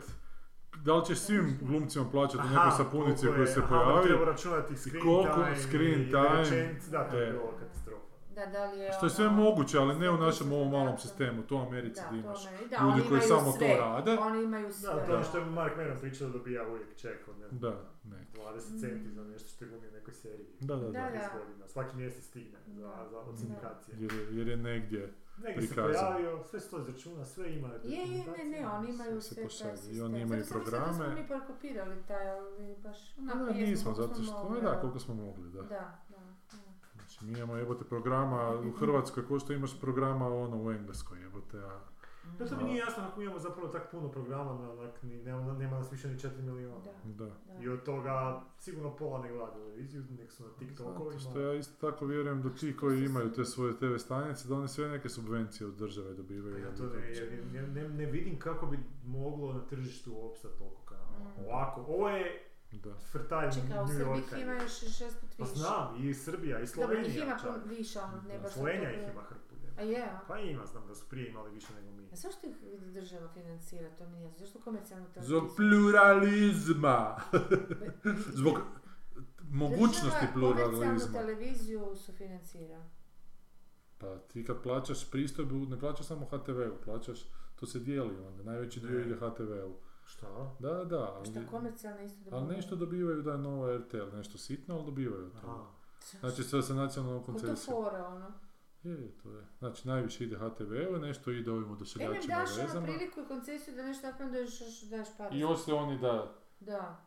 da 0.76 0.94
li 0.94 1.06
ćeš 1.06 1.18
svim 1.18 1.58
glumcima 1.60 2.04
plaćati 2.10 2.38
Aha, 2.40 2.48
nekoj 2.56 2.70
sapunici 2.76 3.20
koliko 3.20 3.34
koji 3.34 3.42
je- 3.42 3.46
se 3.48 3.60
aha, 3.60 3.68
pojavi. 3.68 4.02
treba 4.02 4.24
računati 4.24 4.76
screen 4.76 5.04
koliko 5.04 5.34
time, 5.34 5.56
screen 5.58 6.00
i 6.00 6.06
time, 6.06 6.74
da, 6.90 7.08
to 7.10 7.18
je 7.18 7.28
e. 7.28 7.32
bilo 7.32 7.52
katastrofa. 7.52 8.04
Da, 8.30 8.46
da 8.48 8.64
li 8.64 8.78
je 8.78 8.92
Što 8.92 9.06
je 9.06 9.10
sve 9.10 9.26
ono- 9.26 9.36
moguće, 9.36 9.78
ali 9.78 9.94
ne 9.96 10.10
u 10.10 10.16
našem 10.18 10.52
ovom 10.52 10.70
malom 10.70 10.98
sistemu. 10.98 11.42
To 11.42 11.56
u 11.56 11.60
Americi 11.60 12.00
Da, 12.02 12.16
imaš 12.16 12.44
da, 12.44 12.50
ljudi 12.50 12.76
oni 12.92 13.02
koji 13.08 13.20
samo 13.22 13.52
sve. 13.52 13.68
to 13.68 13.76
rade. 13.78 14.16
Oni 14.20 14.44
imaju 14.44 14.72
sve. 14.72 14.88
Da, 14.90 15.04
to 15.04 15.10
je 15.10 15.14
ono 15.14 15.24
što 15.24 15.38
je 15.38 15.44
Mark 15.46 15.76
Meron 15.76 15.98
pričao 16.00 16.26
da 16.26 16.32
dobija 16.32 16.68
uvijek 16.68 16.96
ček 16.96 17.28
od 17.28 17.38
ne 17.38 17.48
znam, 17.48 17.60
Da, 17.60 17.70
ne. 18.06 18.26
20 18.34 18.80
centi 18.80 19.10
za 19.10 19.24
nešto 19.24 19.48
što 19.48 19.64
je 19.64 19.68
glumio 19.68 19.90
u 19.90 19.92
nekoj 19.92 20.14
seriji. 20.14 20.46
Da, 20.60 20.76
da, 20.76 20.82
da. 20.82 20.90
Da, 20.90 20.98
10 20.98 21.38
godina, 21.38 21.68
svaki 21.68 21.96
mjesec 21.96 22.24
stigne 22.24 22.58
za, 22.68 22.80
za, 23.10 23.18
od. 23.18 23.34
Jer, 23.94 24.12
je- 24.12 24.26
jer 24.32 24.48
je 24.48 24.56
negdje. 24.58 25.12
Negdje 25.44 25.68
se 25.68 25.74
pojavio, 25.74 26.44
sve 26.50 26.60
se 26.60 26.70
to 26.70 26.78
izračuna, 26.80 27.24
sve 27.24 27.54
ima 27.54 27.68
Je, 27.84 27.98
je, 27.98 28.24
ne, 28.38 28.44
ne, 28.44 28.68
oni 28.68 28.90
imaju 28.90 29.20
sve 29.20 29.36
taj 29.36 29.46
I 29.46 29.76
sistem. 29.76 30.04
oni 30.04 30.20
imaju 30.20 30.42
Zato 30.44 30.52
sam 30.52 30.60
mislila 30.60 30.80
programe. 30.80 30.98
Da 30.98 31.04
smo 31.04 31.22
mi 31.22 31.28
prekopirali 31.28 31.96
taj, 32.08 32.30
ali 32.30 32.76
baš 32.82 33.18
onako 33.18 33.38
Da, 33.38 33.44
jesmo 33.50 33.66
nismo, 33.70 33.94
zato 33.94 34.22
što, 34.22 34.44
mogli, 34.44 34.60
da, 34.60 34.70
da. 34.70 34.80
koliko 34.80 34.98
smo 34.98 35.14
mogli, 35.14 35.50
da. 35.50 35.62
Da, 35.62 35.68
da, 35.68 36.16
da. 36.52 36.58
Znači, 36.94 37.24
mi 37.24 37.32
imamo 37.38 37.56
jebote 37.56 37.84
programa 37.84 38.50
u 38.50 38.70
Hrvatskoj, 38.72 39.26
ko 39.28 39.38
što 39.38 39.52
imaš 39.52 39.80
programa 39.80 40.26
ono 40.26 40.62
u 40.62 40.70
Engleskoj, 40.72 41.20
jebote, 41.20 41.58
a 41.58 41.80
Da, 42.38 42.46
to 42.46 42.56
mi 42.56 42.62
nije 42.64 42.78
jasno 42.78 43.02
ako 43.04 43.22
imamo 43.22 43.38
zapravo 43.38 43.68
tako 43.68 43.86
puno 43.90 44.10
programa, 44.10 44.52
na, 44.54 44.90
ni, 45.02 45.16
nema, 45.16 45.52
nema 45.52 45.78
nas 45.78 45.92
više 45.92 46.08
ni 46.08 46.14
4 46.14 46.42
milijuna. 46.42 46.76
Da. 47.04 47.24
da. 47.24 47.30
I 47.60 47.68
od 47.68 47.82
toga 47.82 48.40
sigurno 48.58 48.96
pola 48.96 49.22
ne 49.22 49.28
gleda 49.28 49.52
televiziju, 49.52 50.04
nek 50.10 50.32
su 50.32 50.42
na 50.42 50.48
Zato 50.48 50.58
TikTokovima. 50.58 51.20
što 51.20 51.40
ja 51.40 51.54
isto 51.54 51.90
tako 51.90 52.06
vjerujem 52.06 52.42
da 52.42 52.50
ti 52.50 52.76
koji 52.76 53.04
imaju 53.04 53.32
te 53.32 53.44
svoje 53.44 53.76
TV 53.76 53.96
stanice, 53.98 54.48
da 54.48 54.54
oni 54.54 54.68
sve 54.68 54.88
neke 54.88 55.08
subvencije 55.08 55.66
od 55.66 55.74
države 55.74 56.14
dobivaju. 56.14 56.58
Ja 56.58 56.70
da 56.70 56.76
to 56.76 56.84
ne, 56.84 57.62
ne, 57.62 57.82
ne, 57.82 57.88
ne 57.88 58.06
vidim 58.06 58.38
kako 58.38 58.66
bi 58.66 58.78
moglo 59.04 59.52
na 59.52 59.60
tržištu 59.60 60.26
opstati 60.26 60.58
toliko 60.58 60.82
kanala. 60.82 61.18
Mm. 61.20 61.44
Ovako, 61.44 61.80
ovo 61.80 62.08
je 62.08 62.44
Da. 62.72 62.94
frtalj 62.94 63.50
Čekaj, 63.50 63.78
u 63.78 63.82
New 63.82 63.88
Srbiji 63.88 64.06
Yorka. 64.18 64.36
ih 64.36 64.42
ima 64.42 64.52
još 64.54 64.72
šest 64.72 65.20
put 65.20 65.30
Pa 65.38 65.44
više. 65.44 65.56
znam, 65.56 65.96
i 65.98 66.14
Srbija, 66.14 66.58
i 66.58 66.66
Dobro, 66.66 66.72
Slovenija 66.74 67.06
ih 67.08 67.16
ima 67.22 67.38
čak. 67.38 67.64
više, 67.66 67.98
ono, 67.98 68.22
ne 68.28 68.38
baš 68.38 68.52
Slovenija 68.52 68.90
ih 68.92 69.08
ima. 69.12 69.22
A 69.78 69.82
je, 69.82 70.02
a? 70.04 70.20
Pa 70.28 70.38
ima, 70.38 70.66
znam 70.66 70.86
da 70.86 70.94
su 70.94 71.04
prije 71.08 71.28
imali 71.28 71.50
više 71.50 71.74
nego 71.74 71.90
mi. 71.92 72.08
A 72.12 72.16
zašto 72.16 72.46
ih 72.46 72.56
država 72.84 73.28
financira, 73.28 73.90
to 73.90 74.06
mi 74.06 74.16
nije. 74.16 74.32
Zašto 74.32 74.60
komercijalnu 74.60 75.06
televiziju? 75.06 75.38
Zbog 75.38 75.50
pluralizma. 75.56 77.16
Zbog 78.28 78.58
mogućnosti 79.42 80.08
Država 80.26 80.32
pluralizma. 80.34 81.12
televiziju 81.12 81.96
sufinancira. 81.96 82.82
Pa 83.98 84.18
ti 84.18 84.44
kad 84.44 84.62
plaćaš 84.62 85.10
pristojbu, 85.10 85.54
ne 85.56 85.80
plaćaš 85.80 86.06
samo 86.06 86.26
HTV-u, 86.26 86.76
plaćaš, 86.84 87.18
to 87.56 87.66
se 87.66 87.78
dijeli 87.78 88.16
onda, 88.18 88.42
najveći 88.42 88.80
dio 88.80 89.00
ide 89.00 89.14
HTV-u. 89.16 89.74
Šta? 90.04 90.26
Da, 90.58 90.84
da, 90.84 91.18
A 91.20 91.24
Šta 91.24 91.38
ali, 91.38 91.46
komercijalne 91.46 92.04
isto 92.06 92.18
ali 92.20 92.30
dobivaju? 92.30 92.56
nešto 92.56 92.76
dobivaju 92.76 93.22
da 93.22 93.32
je 93.32 93.38
nova 93.38 93.76
RTL, 93.78 94.16
nešto 94.16 94.38
sitno, 94.38 94.74
ali 94.74 94.84
dobivaju 94.84 95.30
toga. 95.30 95.46
Aha. 95.46 95.64
Znači 96.20 96.42
sve 96.44 96.62
sa 96.62 96.74
nacionalnom 96.74 97.20
Ko 97.20 97.26
to 97.26 97.38
koncesijom. 97.38 97.76
fora, 97.76 98.06
ono? 98.06 98.32
Je, 98.90 99.18
to 99.22 99.30
je. 99.30 99.44
Znači 99.58 99.88
najviše 99.88 100.24
ide 100.24 100.36
HTV-u, 100.36 100.98
nešto 100.98 101.30
ide 101.30 101.50
ovim 101.50 101.64
E, 101.64 101.66
ne 101.66 101.72
oduševljačima 101.72 102.34
daš 102.36 102.50
ono 102.52 102.62
vezama. 102.62 102.86
priliku 102.86 103.20
i 103.20 103.28
koncesiju 103.28 103.74
da 103.74 103.82
nešto 103.82 104.06
napravim 104.06 104.32
da 104.32 104.38
još 104.38 104.80
daš 104.82 105.08
par. 105.18 105.34
I 105.34 105.44
oni 105.72 105.98
da, 105.98 106.34
Da. 106.60 107.04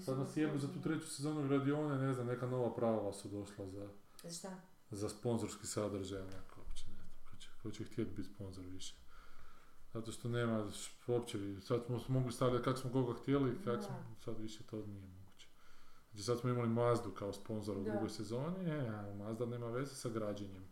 sad 0.00 0.18
nas 0.18 0.36
jebu 0.36 0.58
za 0.58 0.68
tu 0.68 0.80
treću 0.80 1.06
sezonu 1.06 1.48
Radione, 1.48 1.98
ne 1.98 2.12
znam, 2.14 2.26
neka 2.26 2.46
nova 2.46 2.74
pravila 2.74 3.12
su 3.12 3.28
došla 3.28 3.66
za, 3.66 3.88
Za 4.22 4.30
šta? 4.30 4.50
za 4.90 5.08
sponzorski 5.08 5.66
sadržaj, 5.66 6.20
onako, 6.20 6.60
uopće 6.60 6.84
ne 6.88 6.96
znam, 6.96 7.08
ko 7.30 7.36
će, 7.36 7.48
ko 7.62 7.70
će 7.70 7.84
htjeti 7.84 8.10
biti 8.10 8.28
sponzor 8.28 8.64
više. 8.64 8.94
Zato 9.92 10.12
što 10.12 10.28
nema 10.28 10.68
uopće, 11.06 11.38
sad 11.60 11.80
smo 11.86 12.00
mogli 12.08 12.32
stavljati 12.32 12.64
kak 12.64 12.78
smo 12.78 12.92
koga 12.92 13.12
htjeli, 13.14 13.58
kak 13.64 13.82
smo, 13.82 13.94
Da. 13.94 14.20
sad 14.20 14.38
više 14.38 14.64
to 14.64 14.76
nije 14.76 15.00
moguće. 15.00 15.48
Znači 16.10 16.22
sad 16.24 16.38
smo 16.40 16.50
imali 16.50 16.68
Mazdu 16.68 17.10
kao 17.10 17.32
sponzora 17.32 17.80
u 17.80 17.84
drugoj 17.84 18.08
sezoni, 18.08 18.70
e, 18.70 18.88
a 18.88 19.14
Mazda 19.14 19.46
nema 19.46 19.66
veze 19.66 19.94
sa 19.94 20.08
građenjem 20.08 20.64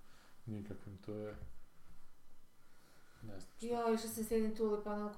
nikakvim, 0.47 0.99
to 0.99 1.15
je... 1.15 1.37
Ne 3.23 3.41
znam 3.41 3.57
šta. 3.57 3.67
Jo, 3.67 3.95
išla 3.95 4.11
sam 4.11 4.25
s 4.25 4.31
jednim 4.31 4.57
tulipanom, 4.57 5.11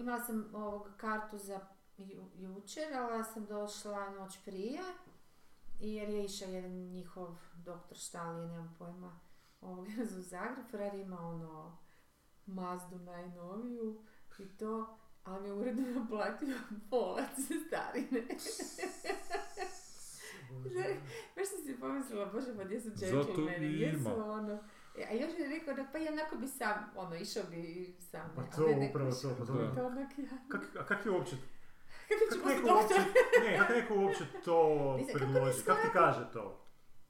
imala 0.00 0.20
sam 0.20 0.54
ovog 0.54 0.88
kartu 0.96 1.38
za 1.38 1.60
ju, 1.98 2.24
jučer, 2.34 2.94
ali 2.94 3.18
ja 3.18 3.24
sam 3.24 3.46
došla 3.46 4.10
noć 4.10 4.38
prije, 4.44 4.80
jer 5.80 6.08
je 6.08 6.24
išao 6.24 6.48
jedan 6.48 6.70
njihov 6.70 7.36
doktor 7.54 7.96
Štalije, 7.96 8.48
nemam 8.48 8.76
pojma, 8.78 9.20
ovog 9.60 9.86
u 10.18 10.22
Zagreb, 10.22 10.66
Ferrari 10.70 11.00
ima 11.00 11.20
ono 11.20 11.78
Mazdu 12.46 12.98
najnoviju 12.98 14.02
i 14.38 14.48
to, 14.48 14.98
ali 15.24 15.42
mi 15.42 15.48
je 15.48 15.52
uredno 15.52 16.00
naplatio 16.00 16.56
pola 16.90 17.22
cestarine. 17.36 18.26
Baš 21.36 21.48
sam 21.48 21.58
si 21.58 21.80
pomislila, 21.80 22.26
bože, 22.26 22.56
pa 22.56 22.64
gdje 22.64 22.80
su 22.80 22.90
Zato 22.90 23.06
džentlmeni, 23.06 23.66
i 23.66 23.74
gdje 23.76 23.92
su 23.94 24.08
ono... 24.22 24.58
E, 24.98 25.04
A 25.04 25.14
još 25.14 25.38
je 25.38 25.48
rekao 25.48 25.74
da 25.74 25.84
pa 25.92 25.98
i 25.98 26.08
onako 26.08 26.36
bi 26.36 26.48
sam, 26.48 26.90
ono, 26.96 27.16
išao 27.16 27.42
bi 27.44 27.62
sam. 28.00 28.32
Pa 28.36 28.42
to, 28.46 28.66
ne 28.68 28.88
upravo 28.90 29.10
to, 29.12 29.34
pa 29.38 29.44
to 29.46 29.52
je- 29.54 29.74
To 29.74 29.86
onak 29.86 30.18
ja. 30.18 30.24
Kak, 30.48 30.76
a 30.78 30.86
kak 30.86 31.06
je 31.06 31.10
uopće, 31.10 31.36
Kako 32.08 32.34
ću 32.34 32.40
kak 32.40 32.46
biti 32.46 32.56
neko 32.56 32.74
uopće, 32.74 32.94
doktor? 32.94 33.22
ne, 33.42 33.58
kak 33.58 33.68
neko 33.70 33.94
uopće 33.96 34.24
to 34.44 34.58
kako 34.98 35.18
predloži, 35.18 35.58
bi 35.58 35.64
kak 35.64 35.82
ti 35.82 35.88
kaže 35.92 36.32
to? 36.32 36.59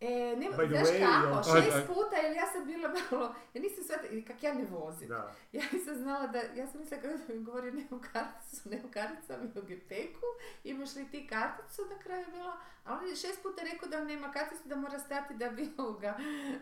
E, 0.01 0.37
ne, 0.37 0.47
By 0.49 0.69
znaš 0.69 0.89
way, 0.89 1.01
kako, 1.01 1.57
ja- 1.59 1.63
šest 1.63 1.87
puta, 1.87 2.17
jer 2.17 2.37
ja 2.37 2.47
sam 2.53 2.65
bila 2.67 2.89
malo, 2.89 3.35
ja 3.55 3.63
nisam 3.63 3.85
shvatila, 3.85 4.23
kak 4.27 4.43
ja 4.43 4.55
ne 4.55 4.65
vozim. 4.65 5.09
Da. 5.09 5.33
Ja 5.53 5.63
nisam 5.73 5.95
znala 5.95 6.27
da, 6.27 6.39
ja 6.39 6.67
sam 6.67 6.81
mislila 6.81 7.03
kada 7.03 7.15
mi 7.29 7.45
govori 7.45 7.73
ne 7.73 7.85
u 7.91 8.01
karticu, 8.13 8.69
ne 8.69 8.81
u 8.85 8.91
karticama 8.91 9.45
i 9.45 9.59
u 9.59 9.63
gepeku, 9.63 10.27
imaš 10.65 10.95
li 10.95 11.09
ti 11.11 11.27
karticu? 11.27 11.83
Na 11.91 11.99
kraju 11.99 12.21
je 12.21 12.33
bila, 12.33 12.57
a 12.85 12.99
on 12.99 13.09
je 13.09 13.17
šest 13.17 13.43
puta 13.43 13.63
rekao 13.73 13.89
da 13.89 14.05
nema 14.05 14.33
karticu, 14.33 14.69
da 14.69 14.77
mora 14.77 14.99
stati 14.99 15.35
da 15.35 15.49
bi 15.49 15.69
ga 16.03 16.19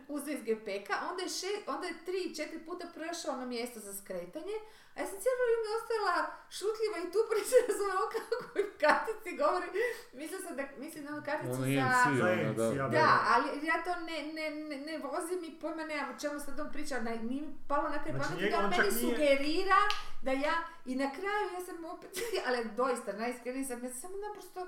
uzeo 0.09 0.35
iz 0.35 0.43
gepeka, 0.45 0.95
onda 1.11 1.23
je, 1.23 1.29
še, 1.29 1.53
onda 1.67 1.87
je 1.87 1.95
tri, 2.05 2.35
četiri 2.37 2.59
puta 2.59 2.87
prošao 2.95 3.37
na 3.37 3.47
mjesto 3.47 3.81
za 3.81 3.95
skretanje, 3.95 4.57
a 4.99 5.03
ja 5.03 5.07
sam 5.07 5.19
cijelo 5.23 5.39
vrijeme 5.41 5.69
ostala 5.79 6.15
šutljiva 6.51 6.97
i 6.99 7.13
tu 7.13 7.19
nisam 7.33 7.59
razumela 7.69 8.01
o 8.03 8.11
kakvoj 8.15 8.65
kartici 8.79 9.31
govori, 9.37 9.67
mislila 10.13 10.43
sam 10.43 10.57
da, 10.57 10.65
mislim 10.79 11.05
na 11.05 11.11
onu 11.13 11.23
karticu 11.25 11.53
Ono 11.53 11.63
Za 11.63 11.69
ono, 12.07 12.29
EMC, 12.33 12.57
da. 12.57 12.65
ja 12.65 12.89
Da, 12.89 12.99
Da. 12.99 13.09
ali 13.27 13.67
ja 13.67 13.77
to 13.85 13.93
ne, 14.01 14.17
ne, 14.29 14.45
ne, 14.53 14.77
ne 14.79 14.95
vozim 15.01 15.41
i 15.45 15.61
pojma 15.61 15.85
nemam 15.85 16.11
o 16.11 16.21
čemu 16.21 16.41
sad 16.41 16.61
on 16.61 16.73
priča, 16.73 16.97
na, 16.99 17.11
nije 17.13 17.43
mi 17.43 17.55
palo 17.69 17.89
na 17.89 17.99
kraj 18.03 18.13
Znači, 18.13 18.29
pameti 18.29 18.51
da 18.51 18.59
on 18.59 18.71
meni 18.73 18.83
nije- 18.85 19.01
sugerira 19.03 19.81
da 20.23 20.33
ja, 20.33 20.55
i 20.87 20.95
na 20.97 21.09
kraju 21.13 21.45
ja 21.55 21.61
sam 21.63 21.85
opet, 21.87 22.11
ali 22.47 22.69
doista, 22.73 23.13
najiskreniji 23.15 23.65
sam, 23.65 23.85
ja 23.85 23.91
sam 23.91 24.01
samo 24.01 24.17
naprosto, 24.19 24.61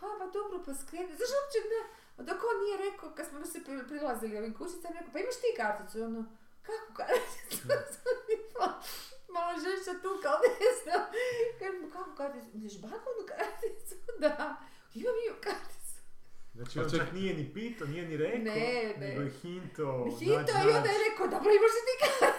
a 0.00 0.06
pa 0.18 0.26
dobro, 0.28 0.56
pa 0.66 0.74
skreni, 0.76 1.12
zašto 1.12 1.34
uopće 1.36 1.60
ne, 1.66 1.80
dok 2.24 2.38
on 2.44 2.64
nije 2.64 2.76
rekao, 2.80 3.10
kad 3.10 3.26
smo 3.26 3.46
se 3.46 3.58
pri- 3.60 3.88
prilazili 3.88 4.38
ovim 4.38 4.54
kućicama, 4.54 4.94
rekao, 4.94 5.12
pa 5.12 5.18
imaš 5.18 5.36
ti 5.36 5.50
karticu, 5.56 6.02
ono, 6.02 6.24
kako 6.62 6.92
karticu, 6.94 7.68
malo 9.38 9.54
žešća 9.66 9.92
tu, 10.02 10.10
kao 10.24 10.36
ne 10.46 10.70
znam, 10.80 11.02
Kažem, 11.58 11.90
kako 11.94 12.10
karticu, 12.20 12.48
ideš 12.58 12.74
bankovnu 12.84 13.22
karticu, 13.32 13.94
da, 14.22 14.56
imam 14.94 15.16
i 15.24 15.40
karticu. 15.46 15.78
Znači 16.54 16.74
Pa 16.78 16.84
on 16.84 16.90
čak 16.90 17.12
nije 17.12 17.34
ni 17.34 17.54
pitao, 17.54 17.86
nije 17.86 18.08
ni 18.08 18.16
rekao, 18.16 18.38
Ne, 18.38 18.94
ne. 18.98 19.08
nego 19.08 19.20
je 19.22 19.30
hinto, 19.30 20.16
Hito 20.18 20.52
i 20.68 20.70
onda 20.76 20.90
je 20.94 20.98
rekao, 21.08 21.26
dobro 21.34 21.50
imaš 21.58 21.74
ti 21.86 21.94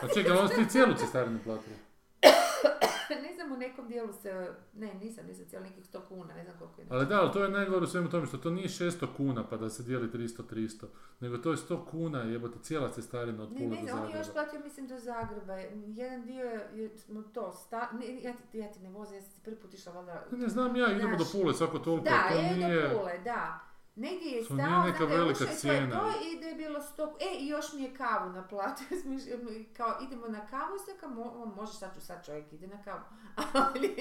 A 0.06 0.14
čekaj, 0.14 0.38
ali 0.38 0.56
ti 0.56 0.72
cijelu 0.72 0.94
cestarinu 0.94 1.40
platila? 1.44 1.78
karticu? 3.10 3.28
Ne 3.30 3.34
znam, 3.36 3.52
u 3.52 3.58
nekom 3.58 3.88
dijelu 3.88 4.14
se, 4.14 4.48
ne, 4.74 4.94
nisam, 4.94 5.26
nisam 5.28 5.46
cijelo 5.46 5.66
nekih 5.66 5.86
100 5.86 6.00
kuna, 6.08 6.34
ne 6.34 6.44
znam 6.44 6.56
koliko 6.60 6.82
je. 6.82 6.88
Ali 6.90 7.06
da, 7.06 7.22
ali 7.22 7.32
to 7.32 7.44
je 7.44 7.50
najgore 7.50 7.84
u 7.84 7.88
svemu 7.88 8.10
tome 8.10 8.26
što 8.26 8.38
to 8.38 8.50
nije 8.50 8.68
600 8.68 9.06
kuna 9.18 9.44
pa 9.50 9.58
da 9.58 9.70
se 9.70 9.84
dijeli 9.84 10.08
300-300, 10.10 10.86
nego 11.20 11.38
to 11.38 11.52
je 11.52 11.58
100 11.58 11.86
kuna 11.92 12.20
jebote 12.22 12.60
cijela 12.62 12.92
cestarina 12.92 13.44
od 13.44 13.52
Ne, 13.52 13.60
ne 13.68 13.82
do 13.82 13.88
znam, 13.88 14.04
on 14.04 14.10
je 14.10 14.18
još 14.18 14.26
Zagreba. 14.28 14.34
platio, 14.44 14.60
mislim, 14.64 14.88
do 14.88 15.00
Zagreba. 15.00 15.54
Jedan 15.88 16.26
dio 16.26 16.46
je, 16.46 16.70
je 16.74 16.98
smo 16.98 17.22
to, 17.22 17.52
sta, 17.54 17.90
ne, 17.94 18.22
ja, 18.22 18.34
ti, 18.52 18.58
ja 18.58 18.72
ti 18.72 18.80
ne 18.80 18.90
vozim, 18.90 19.16
ja 19.16 19.22
sam 19.22 19.42
prvi 19.44 19.58
put 19.58 19.74
išla 19.74 19.94
valjda... 19.94 20.26
Ne, 20.32 20.38
ne 20.38 20.48
znam 20.48 20.76
ja, 20.76 20.92
idemo 20.96 21.18
do 21.18 21.24
Znaš. 21.24 21.42
Pule 21.42 21.54
svako 21.54 21.80
toliko, 21.80 22.04
Da, 22.04 22.30
to 22.30 22.36
je 22.40 22.56
nije... 22.56 22.90
do 22.90 23.00
Pule, 23.00 23.18
da. 23.24 23.60
Negdje 24.00 24.32
je 24.32 24.44
stao, 24.44 24.56
nije 24.58 24.92
neka 24.92 25.06
da 25.06 25.14
je 25.14 25.20
velika 25.20 25.44
ušao 25.44 25.46
i 25.46 25.48
to 25.48 25.54
je 25.54 25.58
cijena. 25.58 26.00
to 26.00 26.12
i 26.28 26.40
da 26.40 26.48
je 26.48 26.56
bilo 26.56 26.82
sto... 26.82 27.18
E, 27.20 27.38
i 27.40 27.48
još 27.48 27.74
mi 27.74 27.84
je 27.84 27.96
kavu 27.96 28.30
naplatio, 28.30 28.88
kao 29.78 29.98
idemo 30.02 30.28
na 30.28 30.48
kavu, 30.48 30.76
i 30.76 30.80
sam 30.80 30.98
kao, 31.00 31.10
mo, 31.10 31.24
on 31.24 31.54
može 31.56 31.74
sad 31.74 31.94
ću 31.94 32.02
sad 32.02 32.26
čovjek 32.26 32.54
ide 32.54 32.68
na 32.68 32.84
kavu. 32.84 33.02
Ali 33.62 33.96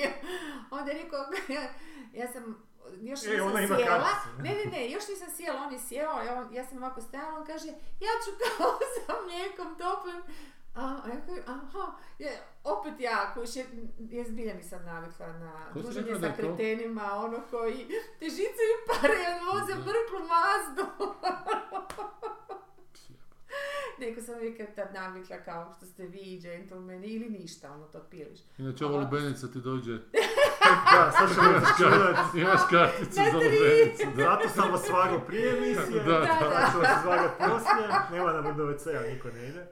onda 0.70 0.90
je 0.90 1.02
rekao, 1.02 1.20
ja, 1.48 1.62
ja 2.22 2.32
sam 2.32 2.68
još 3.00 3.24
E, 3.24 3.30
nisam 3.30 3.46
ona 3.46 3.60
ima 3.60 3.76
sjela, 3.76 4.08
ne, 4.38 4.54
ne, 4.54 4.64
ne, 4.70 4.90
još 4.90 5.08
nisam 5.08 5.28
sjela, 5.36 5.62
on 5.62 5.72
je 5.72 5.78
sjeo, 5.78 6.22
ja, 6.26 6.48
ja 6.52 6.64
sam 6.64 6.78
ovako 6.78 7.00
stajala, 7.00 7.38
on 7.38 7.46
kaže, 7.46 7.68
ja 8.06 8.12
ću 8.24 8.30
kao 8.38 8.78
sa 9.06 9.12
mlijekom 9.24 9.78
toplim, 9.78 10.22
a, 10.74 10.81
a 10.97 11.09
ja 11.09 11.20
kažem, 11.20 11.43
aha, 11.47 11.86
je, 12.19 12.31
opet 12.65 12.95
ja, 13.01 13.31
koji 13.35 13.47
še, 13.47 13.65
ja 14.11 14.24
zbilja 14.24 14.55
nisam 14.55 14.85
navikla 14.85 15.27
na 15.28 15.70
Ko 15.73 15.81
druženje 15.81 16.12
da 16.12 16.20
sa 16.20 16.27
je 16.27 16.32
to? 16.32 16.39
kretenima, 16.39 17.12
ono 17.15 17.40
koji 17.51 17.86
te 18.19 18.27
žice 18.27 18.43
i 18.65 18.86
pare, 18.89 19.15
ja 19.15 19.39
voze 19.53 19.73
Da. 19.74 19.78
mrklu 19.78 20.20
mazdu. 20.28 20.85
Neko 23.99 24.20
sam 24.20 24.35
uvijek 24.35 24.74
tad 24.74 24.95
navikla 24.95 25.36
kao 25.39 25.74
što 25.77 25.86
ste 25.86 26.03
vi, 26.05 26.40
džentlmeni, 26.40 27.07
ili 27.07 27.28
ništa, 27.31 27.73
ono 27.73 27.85
to 27.86 28.01
piliš. 28.01 28.40
Inače 28.59 28.86
ova 28.86 28.99
lubenica 28.99 29.47
ti 29.47 29.61
dođe, 29.61 29.99
Da, 30.93 31.12
sad 31.12 31.35
ćemo 31.35 31.49
imaš, 31.49 31.62
začudat. 31.62 32.16
kar- 32.16 32.40
imaš 32.40 32.61
karticu 32.70 33.15
za 33.15 33.23
lubenicu, 33.35 34.07
da. 34.07 34.23
Zato 34.23 34.49
sam 34.51 34.70
vas 34.73 34.82
svagao 34.82 35.20
prije 35.20 35.57
emisije, 35.57 36.03
Da, 36.03 36.12
da. 36.12 36.27
sad 36.27 36.73
ću 36.73 36.78
vas 36.78 37.03
svagat 37.03 37.31
poslije, 37.39 37.89
nema 38.12 38.32
nam 38.32 38.57
do 38.57 38.65
WC-a, 38.65 39.01
niko 39.05 39.28
ne 39.28 39.49
ide. 39.49 39.66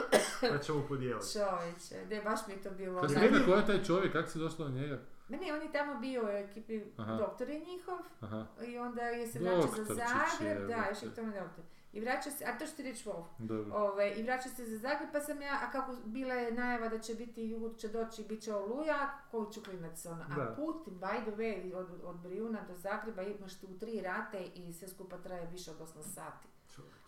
Pa 0.50 0.58
ćemo 0.58 0.84
podijeliti. 0.88 1.26
Čovječe, 1.32 2.06
ne, 2.10 2.22
baš 2.22 2.40
mi 2.46 2.54
je 2.54 2.62
to 2.62 2.70
bilo... 2.70 3.00
Kad 3.00 3.10
onak- 3.10 3.22
rekla 3.22 3.44
ko 3.44 3.54
je 3.54 3.66
taj 3.66 3.84
čovjek, 3.84 4.12
kako 4.12 4.28
si 4.28 4.38
došla 4.38 4.68
do 4.68 4.72
njega? 4.72 4.98
Ne, 5.28 5.38
ne, 5.38 5.52
on 5.52 5.62
je 5.62 5.72
tamo 5.72 6.00
bio 6.00 6.24
u 6.24 6.28
ekipi, 6.28 6.82
Aha. 6.96 7.16
doktor 7.16 7.48
je 7.48 7.60
njihov, 7.60 7.98
Aha, 8.20 8.46
i 8.66 8.78
onda 8.78 9.02
je 9.02 9.26
se 9.26 9.38
vraćao 9.38 9.84
za 9.84 9.94
Zagreb, 9.94 10.68
da, 10.68 10.86
još 10.90 11.02
je 11.02 11.14
tome 11.14 11.40
doktor. 11.40 11.64
I 11.92 12.00
vraća 12.00 12.30
se, 12.30 12.44
a 12.44 12.58
to 12.58 12.66
što 12.66 12.76
ti 12.76 12.82
reći 12.82 13.08
Wolf. 13.08 13.72
Ove, 13.72 14.14
I 14.14 14.22
vraća 14.22 14.48
se 14.48 14.64
za 14.64 14.78
Zagreb, 14.78 15.08
pa 15.12 15.20
sam 15.20 15.42
ja, 15.42 15.58
a 15.62 15.70
kako 15.70 15.96
bila 16.04 16.34
je 16.34 16.52
najava 16.52 16.88
da 16.88 16.98
će 16.98 17.14
biti 17.14 17.42
jug, 17.42 17.76
će 17.76 17.88
doći, 17.88 18.24
bit 18.24 18.42
će 18.42 18.54
oluja, 18.54 19.18
koju 19.30 19.50
ću 19.52 19.62
klinac 19.62 20.06
ono. 20.06 20.22
A 20.22 20.54
put, 20.56 20.86
by 20.86 21.22
the 21.22 21.30
way, 21.30 21.74
od, 21.74 21.88
od 22.04 22.16
Brijuna 22.16 22.60
do 22.68 22.74
Zagreba 22.74 23.22
imaš 23.22 23.60
tu 23.60 23.78
tri 23.78 24.00
rate 24.00 24.44
i 24.54 24.72
sve 24.72 24.88
skupa 24.88 25.18
traje 25.18 25.46
više 25.46 25.70
od 25.70 25.78
8 25.78 26.02
sati. 26.14 26.48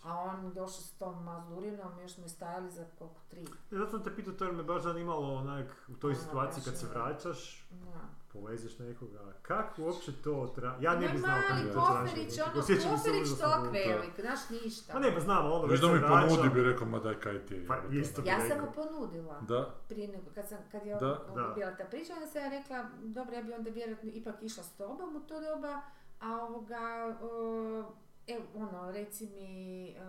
A 0.05 0.19
on 0.21 0.49
došao 0.49 0.69
s 0.71 0.93
tom 0.93 1.25
mazurinom, 1.25 1.99
još 1.99 2.13
smo 2.13 2.29
stajali 2.29 2.71
za 2.71 2.85
koliko, 2.99 3.21
tri. 3.29 3.41
E, 3.43 3.45
Zato 3.71 3.91
sam 3.91 4.03
te 4.03 4.17
pitao, 4.17 4.33
to 4.33 4.45
jer 4.45 4.55
me 4.55 4.63
baš 4.63 4.83
zanimalo 4.83 5.35
onak, 5.35 5.67
u 5.89 5.95
toj 5.95 6.11
Ono, 6.11 6.21
situaciji 6.21 6.63
kad 6.65 6.77
se 6.77 6.87
je. 6.87 6.91
vraćaš, 6.91 7.69
Da. 7.71 8.01
povezeš 8.33 8.79
nekoga, 8.79 9.33
kako 9.43 9.83
uopće 9.83 10.13
to 10.15 10.53
tra... 10.55 10.77
Ja 10.81 10.95
ne 10.95 11.07
Ma 11.07 11.13
bi 11.13 11.19
znao 11.19 11.39
kako 11.41 11.55
mali 11.55 11.73
to 11.73 11.81
koferić, 11.81 12.35
traži. 12.35 12.51
ono, 12.51 12.61
Osjećam 12.61 12.83
se 12.83 13.09
koferić 13.11 13.29
tok 13.31 13.73
velik, 13.73 14.21
znaš 14.21 14.41
ništa. 14.51 14.93
Pa 14.93 14.99
ne, 14.99 15.15
pa 15.15 15.21
znam, 15.21 15.47
ono 15.47 15.67
već 15.67 15.81
da 15.81 15.87
mi 15.89 16.01
ponudi 16.01 16.49
bi 16.49 16.63
rekao, 16.63 16.87
ma 16.87 16.99
daj 16.99 17.15
kaj 17.15 17.47
ti 17.47 17.55
je. 17.55 17.67
Pa, 17.67 17.77
isto 17.93 18.23
ono. 18.23 18.25
bi 18.25 18.29
Ja 18.31 18.49
sam 18.49 18.61
mu 18.61 18.73
ponudila. 18.73 19.41
Da, 19.41 19.75
prije 19.89 20.09
nego, 20.09 20.31
kad, 20.35 20.49
sam, 20.49 20.59
kad 20.73 20.87
je 20.87 20.95
Da. 20.95 21.53
bila 21.55 21.71
ta 21.71 21.85
priča, 21.85 22.13
onda 22.15 22.27
sam 22.27 22.43
ja 22.43 22.49
rekla, 22.49 22.85
dobro, 23.03 23.35
ja 23.35 23.43
bi 23.43 23.53
onda 23.53 23.71
vjerojatno 23.71 24.11
ipak 24.13 24.35
išla 24.43 24.63
s 24.65 24.73
tobom 24.73 25.17
u 25.17 25.21
to 25.21 25.41
doba, 25.41 25.81
a 26.21 26.29
ovoga, 26.43 27.17
uh, 27.23 27.85
evo, 28.29 28.45
ono, 28.57 28.93
reci 28.93 29.27
mi, 29.27 29.95
uh, 29.97 30.09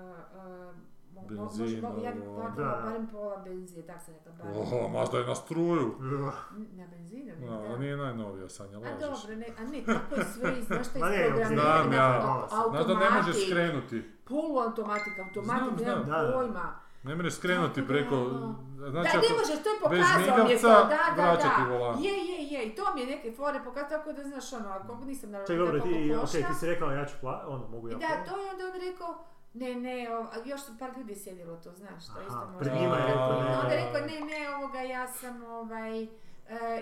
uh, 0.70 0.76
Benzin, 1.28 1.82
mo- 1.82 2.04
ja 2.04 2.12
bi 2.14 2.22
ovo. 2.22 2.36
platila 2.36 2.68
Da. 2.68 2.82
barem 2.84 3.08
pola 3.08 3.38
benzije, 3.38 3.82
tak 3.84 4.02
sam 4.02 4.14
rekla, 4.16 4.32
barem. 4.34 4.58
oho, 4.58 4.88
Mazda 4.90 5.18
je 5.18 5.26
na 5.26 5.36
struju. 5.36 5.96
Na 6.74 6.88
benzinu, 6.88 7.34
ne, 7.36 7.46
No, 7.46 7.62
da. 7.62 7.78
nije 7.78 7.98
najnovija 7.98 8.50
Sanja, 8.50 8.78
A 8.78 8.82
dobro, 8.92 9.36
ne, 9.38 9.48
a 9.60 9.64
ne, 9.64 9.84
tako 9.86 10.16
je 10.16 10.26
sve, 10.26 10.60
iz- 10.60 10.66
znaš 10.66 10.90
što 10.90 10.98
je 11.00 11.30
na 11.30 11.46
Znaš 12.70 12.86
da 12.88 12.94
ne 12.96 13.10
možeš 13.12 13.48
skrenuti. 13.48 14.04
poluautomatik, 14.26 15.14
automatik, 15.20 15.62
nemam 15.62 15.78
znam. 15.78 16.04
Da, 16.06 16.22
da. 16.22 16.34
pojma. 16.34 16.85
Ne 17.06 17.16
možeš 17.16 17.34
skrenuti 17.34 17.82
da, 17.82 17.88
preko... 17.88 18.16
ono, 18.16 18.56
Znači, 18.90 19.10
da, 19.14 19.22
ne 19.22 19.30
možeš, 19.40 19.64
to 19.64 19.70
je 19.70 19.80
pokazao 19.84 20.44
mi 20.46 20.52
je 20.52 20.62
to, 20.62 20.68
da, 20.68 21.00
da, 21.16 21.38
da. 21.38 21.66
volan. 21.70 22.04
Je, 22.04 22.14
je, 22.30 22.38
je, 22.44 22.66
i 22.66 22.76
to 22.76 22.84
mi 22.96 23.02
je 23.02 23.08
neke 23.08 23.32
fore 23.32 23.60
pokazao, 23.64 23.90
tako 23.90 24.14
da 24.14 24.24
znaš 24.24 24.54
ono, 24.54 24.70
ako 24.70 24.96
nisam 25.06 25.32
naravno 25.32 25.48
Ček, 25.48 25.58
dobro, 25.58 25.78
da 25.78 25.84
ti, 25.84 25.90
okej, 25.90 26.20
košta. 26.20 26.38
ti 26.38 26.54
si 26.60 26.66
rekla 26.68 26.94
ja 26.94 27.06
ću 27.06 27.16
pla... 27.22 27.46
ono, 27.48 27.68
mogu 27.68 27.90
I 27.90 27.92
ja 27.92 27.98
da, 27.98 28.08
pomoći? 28.08 28.30
to 28.30 28.38
je 28.38 28.52
onda 28.52 28.64
on 28.66 28.92
rekao, 28.92 29.12
ne, 29.54 29.76
ne, 29.76 30.18
o- 30.18 30.28
još 30.46 30.62
su 30.62 30.72
par 30.80 30.90
ljudi 30.98 31.16
sjedilo 31.16 31.56
to, 31.56 31.72
znaš, 31.72 32.06
to 32.06 32.12
Aha, 32.12 32.22
isto 32.22 32.46
možda. 32.46 32.60
pred 32.60 32.74
njima 32.74 32.96
je 32.98 33.14
I 33.70 33.74
je 33.74 33.86
rekao, 33.86 34.02
ne, 34.02 34.20
ne, 34.22 34.56
ovoga, 34.56 34.80
ja 34.80 35.08
sam, 35.08 35.44
ovaj, 35.44 36.08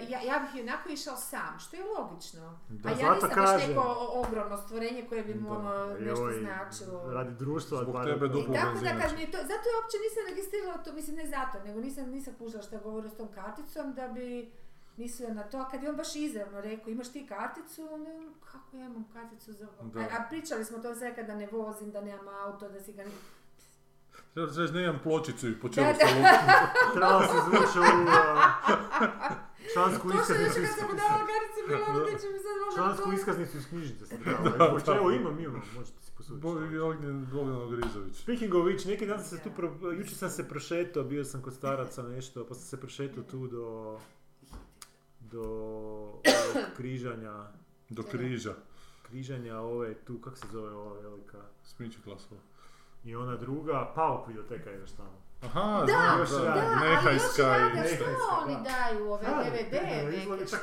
ja, 0.10 0.22
ja 0.22 0.40
bih 0.40 0.64
onako 0.64 0.90
išao 0.90 1.18
sam, 1.18 1.60
što 1.60 1.76
je 1.76 1.84
logično. 1.98 2.60
Da. 2.69 2.90
A 2.90 2.91
ja 2.91 3.14
nisam 3.14 3.30
baš 3.30 3.35
kažem. 3.35 3.69
neko 3.69 4.11
ogromno 4.14 4.57
stvorenje 4.57 5.06
koje 5.10 5.23
bi 5.23 5.34
mu 5.34 5.52
ono 5.52 5.85
nešto 5.99 6.30
Joj, 6.30 6.40
značilo. 6.40 7.11
Radi 7.14 7.35
društva, 7.35 7.81
Zbog 7.84 7.94
bar- 7.94 8.06
tebe 8.06 8.26
I 8.26 8.30
duplo 8.30 8.53
tako 8.53 8.80
da 8.80 8.90
je 8.90 9.31
to, 9.31 9.38
zato 9.38 9.65
ja 9.69 9.76
uopće 9.80 9.98
nisam 10.06 10.23
registrirala 10.30 10.77
to, 10.77 10.94
mislim 10.94 11.15
ne 11.15 11.27
zato, 11.27 11.64
nego 11.65 11.80
nisam, 11.80 12.10
nisam 12.10 12.34
kužila 12.38 12.64
šta 12.64 12.77
govori 12.77 13.10
s 13.10 13.18
tom 13.18 13.27
karticom 13.35 13.94
da 13.94 14.07
bi 14.07 14.52
mislila 14.98 15.34
na 15.34 15.44
to, 15.44 15.57
a 15.57 15.69
kad 15.69 15.84
je 15.84 15.90
on 15.90 15.95
baš 15.95 16.15
izravno 16.15 16.61
rekao 16.61 16.91
imaš 16.91 17.11
ti 17.11 17.27
karticu, 17.27 17.88
onda 17.91 18.10
je 18.10 18.18
on, 18.18 18.34
kako 18.52 18.77
ja 18.77 18.85
imam 18.85 19.06
karticu 19.14 19.53
za... 19.53 19.68
A, 19.95 20.18
a 20.18 20.26
pričali 20.30 20.65
smo 20.65 20.77
to 20.77 20.95
sve 20.95 21.15
kada 21.15 21.35
ne 21.35 21.48
vozim, 21.52 21.91
da 21.91 22.02
nemam 22.02 22.27
auto, 22.27 22.69
da 22.69 22.80
si 22.80 22.94
ga... 22.94 23.03
Treba 24.34 24.51
da 24.51 24.72
ne 24.72 24.84
imam 24.84 24.99
pločicu 25.03 25.47
i 25.47 25.60
po 25.60 25.68
Da, 25.68 25.73
čelu 25.73 25.88
da. 25.88 25.93
se 25.95 26.05
lupi. 26.05 26.93
Trebalo 26.93 27.22
se 27.30 27.35
izvući 27.38 27.80
ovu 27.80 28.07
a, 28.10 28.51
člansku 29.73 30.10
To 30.10 30.14
što 30.14 30.22
iskaznicu 30.23 30.60
još 30.60 30.69
iz... 30.69 30.76
kad 30.76 30.88
sam 30.88 30.97
bilo 31.68 31.85
ono 31.85 31.99
da 32.01 32.11
će 32.11 32.27
mi 32.27 32.39
sad 32.39 32.55
možda... 32.65 32.76
Člansku 32.76 33.14
iskaznicu 33.14 33.57
iz 33.57 33.68
knjižnice 33.68 34.05
sam 34.05 34.18
trebala. 34.18 34.49
da. 34.80 34.95
Evo 34.95 35.11
imam, 35.11 35.39
imam, 35.39 35.61
možete 35.76 36.01
si 36.01 36.11
posuditi. 36.18 36.41
Bo- 36.41 36.85
Ognjen 36.85 37.26
Bogdan 37.26 37.69
Grizović. 37.72 38.15
Speaking 38.15 38.55
of 38.55 38.61
which, 38.61 38.88
neki 38.88 39.05
dan 39.05 39.19
sam 39.19 39.38
se 39.38 39.43
tu, 39.43 39.49
pro... 39.51 39.68
jučer 39.91 40.15
sam 40.15 40.30
se 40.30 40.47
prošetao, 40.49 41.03
bio 41.03 41.26
sam 41.26 41.41
kod 41.41 41.53
staraca 41.53 42.03
nešto, 42.03 42.45
pa 42.45 42.53
sam 42.53 42.64
se 42.64 42.80
prošetao 42.80 43.23
tu 43.23 43.47
do, 43.47 43.97
do 45.22 45.43
križanja, 46.77 47.34
Do 47.89 48.03
križa. 48.03 48.53
križanja 49.03 49.57
ove 49.57 49.93
tu, 49.95 50.18
kak 50.19 50.38
se 50.38 50.45
zove 50.51 50.72
ova 50.72 51.01
velika? 51.01 51.38
Smiće 51.64 51.97
klasova. 52.03 52.41
I 53.03 53.15
ona 53.15 53.35
druga, 53.35 53.91
Pauk 53.95 54.27
videoteka 54.27 54.69
je 54.69 54.80
još 54.80 54.91
tamo. 54.91 55.23
Aha, 55.45 55.83
Da, 55.87 56.15
još 56.19 56.29
da. 56.29 56.37
Da, 56.37 56.51
ali 56.51 56.89
još 56.89 57.03
Nehajska 57.03 57.43
i 57.43 57.45
i... 57.45 57.75
rade, 57.75 57.89
što 57.89 58.05
oni 58.37 58.55
da. 58.55 58.61
daju 58.63 59.01
ove 59.07 59.23
Da, 59.23 59.43
DVD 59.43 59.73
neke, 59.73 60.47
šta? 60.47 60.57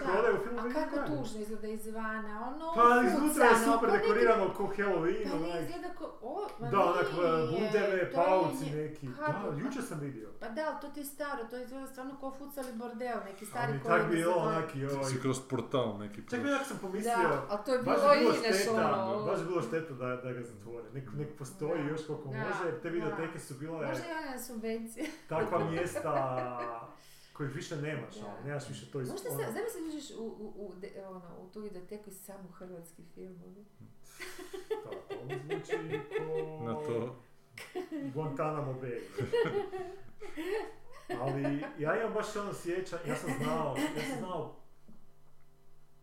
A 0.59 0.73
kako 0.75 0.97
tužno 1.09 1.41
izgleda 1.41 1.69
izvana, 1.69 2.35
ono 2.49 2.73
Pa 2.75 2.83
iznutra 3.07 3.45
je 3.45 3.57
super 3.59 3.79
ko 3.81 3.87
neki- 3.89 3.99
dekorirano 4.01 4.47
ko 4.51 4.63
Halloween, 4.69 5.31
Pa 5.31 5.37
onak. 5.39 5.61
izgleda 5.63 5.89
ko... 5.91 6.05
O, 6.23 6.49
ma 6.61 6.69
Da, 6.69 6.81
onak 6.81 7.07
nije, 7.13 7.47
bundeve, 7.53 8.13
pauci 8.13 8.67
neki. 8.73 9.09
kako? 9.17 9.51
Da, 9.51 9.59
jučer 9.59 9.83
sam 9.83 10.01
vidio. 10.01 10.29
Pa 10.41 10.49
da, 10.49 10.63
ali 10.63 10.77
to 10.81 10.89
ti 10.89 11.01
je 11.01 11.07
staro, 11.07 11.45
to 11.45 11.57
izgleda 11.59 11.87
stvarno 11.87 12.15
kao 12.21 12.33
fucali 12.33 12.73
bordel, 12.75 13.19
neki 13.25 13.47
stari 13.47 13.73
Ali 13.73 13.81
koji 13.81 13.91
tak 13.95 14.11
bi 14.11 14.23
to- 14.25 14.35
onaki, 14.37 14.87
ovaj... 14.87 15.05
Si 15.05 15.21
kroz 15.21 15.41
portal 15.43 15.99
neki 15.99 16.17
Čak 16.17 16.29
prošao. 16.31 16.43
bi 16.43 16.51
onak 16.51 16.67
sam 16.67 16.79
pomislio, 16.79 17.29
Da, 17.29 17.43
ali 17.49 17.61
to 17.65 17.73
je 17.73 17.79
baš 17.81 17.97
bilo 17.97 18.11
bi 18.11 18.19
bilo 18.19 18.35
ineš 18.37 18.57
šteta, 18.57 18.73
ono... 18.97 19.25
baš 19.25 19.39
bi 19.39 19.47
bilo 19.47 19.63
šteta 19.63 19.93
da, 19.95 20.07
da 20.17 20.33
ga 20.33 20.43
zatvore. 20.43 20.85
Nek, 20.91 21.05
postoji 21.33 21.81
još 21.85 22.01
koliko 22.07 22.29
može, 22.29 22.67
te 22.73 22.83
da. 22.83 22.89
videoteke 22.89 23.39
su 23.39 23.55
bile 23.55 23.73
Možda 23.73 24.05
i 24.07 24.13
ona 24.21 24.39
subvencije. 24.73 25.07
takva 25.29 25.65
mjesta 25.71 26.87
kojih 27.33 27.55
više 27.55 27.77
nemaš, 27.77 28.15
Da. 28.15 28.27
ono, 28.27 28.37
nemaš 28.45 28.69
više 28.69 28.91
to 28.91 29.01
iz... 29.01 29.11
Možda 29.11 29.29
ono- 29.31 29.39
se, 29.39 29.53
zamisli 29.53 29.89
uđeš 29.89 30.11
u, 30.11 30.23
u, 30.25 30.67
u, 30.67 30.75
de- 30.75 31.05
ono, 31.07 31.39
u 31.39 31.49
tu 31.49 31.61
videoteku 31.61 32.11
i 32.11 32.15
samo 32.15 32.49
hrvatski 32.51 33.03
filmovi. 33.15 33.65
Da, 34.69 34.91
to 35.09 35.25
mi 35.25 35.39
zvuči 35.39 36.01
ko... 36.19 36.65
Na 36.65 36.75
to. 36.75 37.17
Guantanamo 38.15 38.73
Bay. 38.75 39.01
Ali 41.21 41.43
ja 41.79 42.01
imam 42.01 42.15
baš 42.15 42.37
ono 42.37 42.55
sjećan, 42.55 42.99
ja 43.07 43.17
sam 43.17 43.31
znao, 43.39 43.77
ja 43.97 44.03
sam 44.05 44.19
znao 44.19 44.57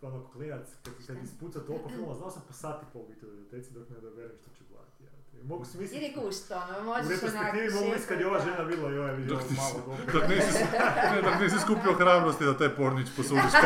ono 0.02 0.28
klinac, 0.28 0.68
kad, 0.84 0.94
kad 1.08 1.24
ispuca 1.24 1.60
toliko 1.60 1.90
filmova, 1.90 2.16
znao 2.16 2.32
sam 2.32 2.44
po 2.48 2.54
sati 2.54 2.86
pol 2.94 3.04
biti 3.04 3.26
u 3.26 3.30
biblioteci 3.30 3.74
dok 3.74 3.90
ne 3.90 3.98
odaberem 3.98 4.38
što 4.42 4.50
ću 4.50 4.64
gledati. 4.70 5.04
Ja. 5.04 5.10
Mogu 5.44 5.66
si 5.66 5.78
Jer 5.78 5.84
je 5.84 6.00
misliti, 6.00 6.20
gušt, 6.20 6.52
ono, 6.52 6.80
u 6.80 6.84
možeš 6.84 7.06
onak 7.06 7.12
retrospektivi 7.12 7.74
mogu 7.74 7.86
misliti 7.86 8.08
kad 8.08 8.20
je 8.20 8.28
ova 8.28 8.40
žena 8.40 8.58
da. 8.58 8.64
vidjela 8.64 8.92
joj, 8.92 9.12
vidio 9.12 9.36
Dok 9.36 9.44
malo 9.58 9.84
dobro. 9.86 10.14
Dok 10.14 10.30
nisi, 10.30 10.64
ne, 11.14 11.22
dok 11.22 11.40
nisi 11.42 11.60
skupio 11.60 11.94
hrabrosti 11.94 12.46
da 12.46 12.58
taj 12.58 12.76
pornić 12.76 13.08
posudiš 13.16 13.52
se. 13.52 13.58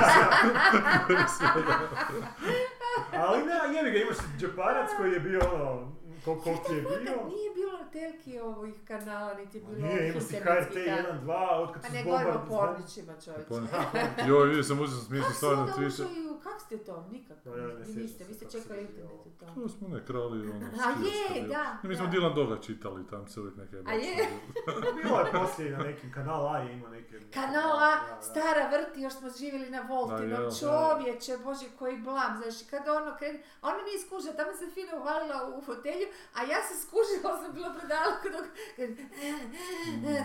Ali 3.13 3.45
ne, 3.45 3.75
jebi 3.75 3.91
ga, 3.91 3.97
imaš 3.97 4.17
džeparac 4.39 4.89
koji 4.97 5.11
je 5.11 5.19
bio 5.19 5.39
ono, 5.53 5.91
kol- 6.25 6.41
koliki 6.43 6.73
je 6.73 6.81
bio. 6.81 6.99
nije 7.27 7.49
bilo 7.55 7.77
telki 7.91 8.39
ovih 8.39 8.73
kanala, 8.87 9.33
niti 9.33 9.57
je 9.57 9.63
bilo 9.63 9.87
Nije, 9.87 10.09
ima 10.09 10.21
si 10.21 10.35
HRT 10.35 10.73
kanala. 10.85 11.13
1, 11.13 11.21
2, 11.21 11.63
otkad 11.63 11.81
Pa 11.81 11.87
su 11.87 11.93
ne 11.93 12.03
govorimo 12.03 12.31
o 12.31 12.49
pornićima, 12.49 13.13
čovječe. 13.25 13.53
Joj, 14.27 14.47
vidio 14.47 14.63
sam 14.63 14.77
Kako 14.77 14.87
se 15.31 15.33
stvarno 15.33 15.61
onda 15.61 15.73
Twitter. 15.73 15.87
ušli 16.05 16.29
u, 16.29 16.39
kak 16.39 16.61
ste 16.61 16.77
to? 16.77 17.07
Nikako. 17.11 17.49
Da, 17.49 17.57
ja 17.57 17.67
ne 17.67 17.73
Vi 17.73 17.85
sjećam 17.85 18.01
niste, 18.01 18.17
se 18.17 18.27
vi 18.27 18.33
ste 18.33 18.45
kako 18.45 18.57
čekali 18.57 18.81
internet 18.81 19.11
u 19.25 19.29
tom. 19.39 19.55
To 19.55 19.69
smo 19.69 19.87
ne 19.87 20.05
krali 20.05 20.49
ono. 20.49 20.65
A 20.85 20.89
je, 21.35 21.47
da, 21.47 21.77
Mi 21.83 21.95
smo. 21.95 22.05
Dylan 22.05 22.35
Doga 22.35 22.61
čitali, 22.61 23.07
tam 23.07 23.27
se 23.27 23.39
uvijek 23.39 23.55
neke 23.57 23.75
A 23.85 23.93
je? 23.93 24.27
Bilo 25.03 25.19
je 25.19 25.31
poslije 25.31 25.71
na 25.71 25.77
nekim, 25.77 26.11
kanal 26.13 26.47
A 26.47 26.57
je 26.57 26.73
imao 26.73 26.89
neke... 26.89 27.19
Kanal 27.33 27.79
A, 27.79 27.91
stara 28.21 28.69
vrti, 28.69 29.01
još 29.01 29.13
smo 29.13 29.29
živjeli 29.29 29.69
na 29.69 29.81
Voltinom, 29.89 30.43
čovječe, 30.59 31.37
bože 31.43 31.65
koji 31.79 31.97
blam, 31.97 32.37
znaš, 32.41 32.55
kada 32.69 32.93
ono 32.93 33.15
krene, 33.17 33.39
a 33.61 33.67
ona 33.67 33.81
nije 33.83 33.99
skužila, 33.99 34.33
tamo 34.33 34.53
se 34.53 34.65
fino 34.73 34.97
uvalila 35.01 35.53
u 35.57 35.61
fotelju, 35.61 36.07
a 36.37 36.39
ja 36.51 36.59
se 36.67 36.73
skužila, 36.83 37.29
sam 37.41 37.51
bila 37.57 37.69
predaleko 37.77 38.27
dok, 38.35 38.45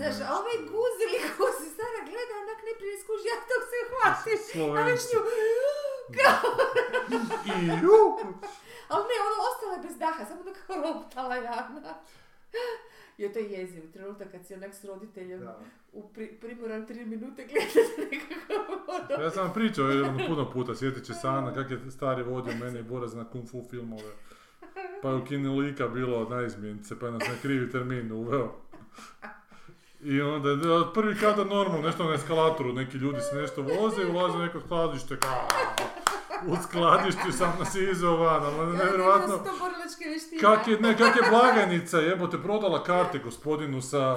znaš, 0.01 0.17
a 0.27 0.29
ovaj 0.41 0.57
guzili, 0.75 1.19
guzi, 1.39 1.67
stara 1.75 2.01
gleda, 2.09 2.35
onak 2.45 2.61
ne 2.69 2.73
prije 2.81 2.97
skuži, 3.03 3.25
ja 3.33 3.39
dok 3.51 3.63
se 3.73 3.79
hvatim, 3.91 4.39
a 4.79 4.81
već 4.89 5.03
nju, 5.11 5.21
I 7.53 7.57
ju! 7.85 7.99
ali 8.89 9.05
ne, 9.11 9.17
ono 9.27 9.37
ostala 9.51 9.73
je 9.77 9.83
bez 9.87 9.97
daha, 9.99 10.27
samo 10.27 10.43
nekako 10.43 10.75
roptala 10.83 11.37
jadna. 11.37 11.95
Jo, 13.19 13.29
to 13.33 13.39
je 13.39 13.51
jeziv 13.51 13.93
trenutak 13.93 14.31
kad 14.31 14.47
si 14.47 14.55
onak 14.55 14.75
s 14.75 14.85
roditeljem 14.85 15.41
Da. 15.41 15.61
u 15.93 16.09
pri, 16.09 16.27
primoran 16.41 16.87
tri 16.87 17.05
minute 17.05 17.45
gledati 17.45 18.17
nekako 18.17 18.83
ono. 18.89 19.23
Ja 19.25 19.31
sam 19.31 19.45
vam 19.45 19.55
pričao 19.55 19.89
jedno 19.89 20.27
puno 20.29 20.51
puta, 20.51 20.75
sjetit 20.75 21.05
će 21.05 21.15
se 21.15 21.29
Ana 21.29 21.55
kak 21.55 21.71
je 21.71 21.91
stari 21.91 22.23
vodio 22.23 22.55
mene 22.61 22.81
i 22.81 22.83
Boraz 22.83 23.15
na 23.15 23.31
kung 23.31 23.49
fu 23.51 23.65
filmove. 23.71 24.13
Pa 25.03 25.09
je 25.09 25.15
u 25.15 25.25
kinu 25.25 25.57
lika 25.57 25.89
bilo 25.89 26.29
naizmjenice, 26.29 26.99
pa 26.99 27.07
je 27.07 27.13
nas 27.13 27.29
na 27.29 27.35
krivi 27.43 27.71
termin 27.71 28.13
uveo. 28.13 28.53
I 30.03 30.21
onda, 30.21 30.55
da, 30.55 30.91
prvi 30.95 31.17
kada 31.21 31.45
normalno, 31.45 31.87
nešto 31.87 32.05
na 32.05 32.15
eskalatoru, 32.15 32.73
neki 32.73 32.97
ljudi 32.97 33.21
se 33.21 33.37
nešto 33.37 33.63
voze 33.63 34.03
i 34.03 34.11
ulaze 34.11 34.37
u 34.37 34.41
neko 34.41 34.61
skladište, 34.61 35.17
kao, 35.17 35.49
u 36.47 36.57
skladištu 36.63 37.33
sam 37.33 37.53
nas 37.59 37.75
je 37.75 37.91
izveo 37.91 38.17
van, 38.17 38.43
ali 38.45 38.77
nevjerojatno, 38.77 39.39
kak 40.41 40.69
je, 40.69 40.81
ne, 40.81 40.97
kak 40.97 41.17
je 41.17 41.31
blagajnica, 41.31 41.99
jebote, 41.99 42.39
prodala 42.39 42.85
karte 42.85 43.19
gospodinu 43.19 43.83
sa, 43.83 44.17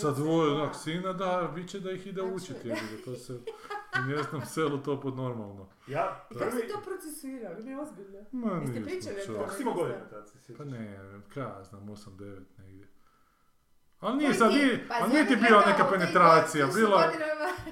Sa 0.00 0.10
dvoje 0.10 0.52
onak 0.52 0.74
sina, 0.76 1.12
da, 1.12 1.52
bit 1.54 1.68
će 1.70 1.80
da 1.80 1.90
ih 1.90 2.06
ide 2.06 2.22
učiti, 2.22 2.72
to 3.04 3.14
se 3.14 3.32
u 3.96 4.08
mjesnom 4.08 4.42
selu 4.46 4.78
to 4.78 5.00
pod 5.00 5.16
normalno. 5.16 5.68
Ja, 5.86 6.26
kako 6.28 6.38
prvi... 6.38 6.58
ste 6.58 6.68
to 6.68 6.80
procesuirali? 6.80 7.64
Ne, 7.64 7.80
ozbiljno. 7.80 8.18
Ma, 8.32 8.52
Jeste 8.52 8.80
nismo 8.80 8.84
pričali 8.84 9.16
o 9.22 9.26
tome? 9.26 9.38
Kako 9.38 9.52
si 9.54 9.62
imao 9.62 9.74
godina 9.74 10.08
tad, 10.10 10.28
se 10.28 10.34
Pa 10.34 10.40
sjećaš? 10.40 10.66
ne, 10.66 10.98
kaj 11.34 11.42
ja 11.42 11.64
znam, 11.64 11.86
8-9 11.88 12.42
negdje. 12.58 12.88
Ali 14.00 14.16
nije 14.16 14.34
sad, 14.34 14.50
nije, 14.52 14.88
pa 14.88 14.94
ali 15.00 15.12
nije 15.12 15.26
ti 15.26 15.36
bila 15.36 15.66
neka 15.66 15.84
penetracija, 15.90 16.66
bila, 16.74 17.10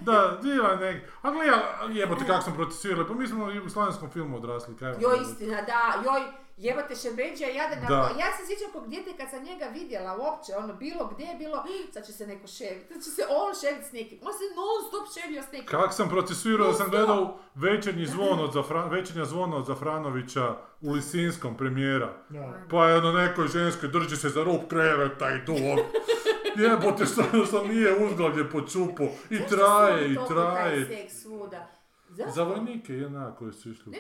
da, 0.00 0.38
bila 0.42 0.68
je 0.68 0.76
nek... 0.76 1.10
A 1.22 1.30
gledaj, 1.30 1.58
jebote 1.92 2.26
kako 2.26 2.42
smo 2.42 2.54
procesuirali, 2.54 3.08
pa 3.08 3.14
mi 3.14 3.26
smo 3.26 3.44
u 3.44 3.50
jugoslavenskom 3.50 4.10
filmu 4.10 4.36
odrasli, 4.36 4.76
kaj 4.76 4.92
vam 4.92 5.00
Joj, 5.02 5.18
istina, 5.22 5.62
da, 5.62 6.02
joj, 6.04 6.20
jebate 6.56 6.94
Šebeđija, 6.94 7.48
jadan, 7.48 7.78
Da. 7.88 8.10
ja 8.20 8.28
se 8.36 8.42
sjećam 8.46 8.72
kog 8.72 8.88
dijete 8.88 9.10
kad 9.16 9.30
sam 9.30 9.42
njega 9.44 9.64
vidjela 9.64 10.16
uopće, 10.22 10.52
ono, 10.56 10.74
bilo 10.74 11.10
gdje 11.14 11.24
je 11.24 11.34
bilo, 11.36 11.64
sad 11.92 12.06
će 12.06 12.12
se 12.12 12.26
neko 12.26 12.46
ševiti, 12.46 12.94
sad 12.94 13.04
će 13.04 13.10
se 13.10 13.22
on 13.30 13.54
ševiti 13.60 13.88
s 13.88 13.92
nekim, 13.92 14.18
on 14.22 14.32
se 14.32 14.44
non 14.58 14.78
stop 14.88 15.06
ševio 15.14 15.42
s 15.42 15.52
nekim. 15.52 15.66
Kak 15.66 15.92
sam 15.94 16.08
procesuirao 16.08 16.66
da 16.66 16.74
sam 16.74 16.90
gledao 16.90 17.38
večernji 17.54 18.06
zvon 18.06 18.38
od 18.40 18.52
Zafra, 18.52 18.84
večernja 18.86 19.24
zvona 19.24 19.56
od 19.56 19.66
Zafranovića 19.66 20.56
u 20.80 20.92
Lisinskom 20.92 21.56
premijera. 21.56 22.12
Da. 22.28 22.52
Pa 22.70 22.88
je 22.88 23.00
na 23.02 23.12
nekoj 23.12 23.48
ženskoj 23.48 23.88
drži 23.88 24.16
se 24.16 24.28
za 24.28 24.44
rup 24.44 24.68
kreveta 24.68 25.30
i 25.30 25.44
duvog. 25.46 25.78
Jebote, 26.62 27.06
stvarno 27.06 27.46
sam 27.46 27.68
nije 27.68 28.06
uzglavlje 28.06 28.50
po 28.50 28.60
čupu. 28.60 29.04
I 29.30 29.36
Zašto 29.36 29.56
traje, 29.56 30.12
i 30.12 30.16
traje. 30.28 30.88
taj 30.88 30.96
seks 30.96 31.22
svuda? 31.22 31.66
Zašto? 32.08 32.32
Za 32.32 32.42
vojnike 32.42 32.92
jedna 32.92 33.34
koji 33.34 33.52
su 33.52 33.70
išli 33.70 33.92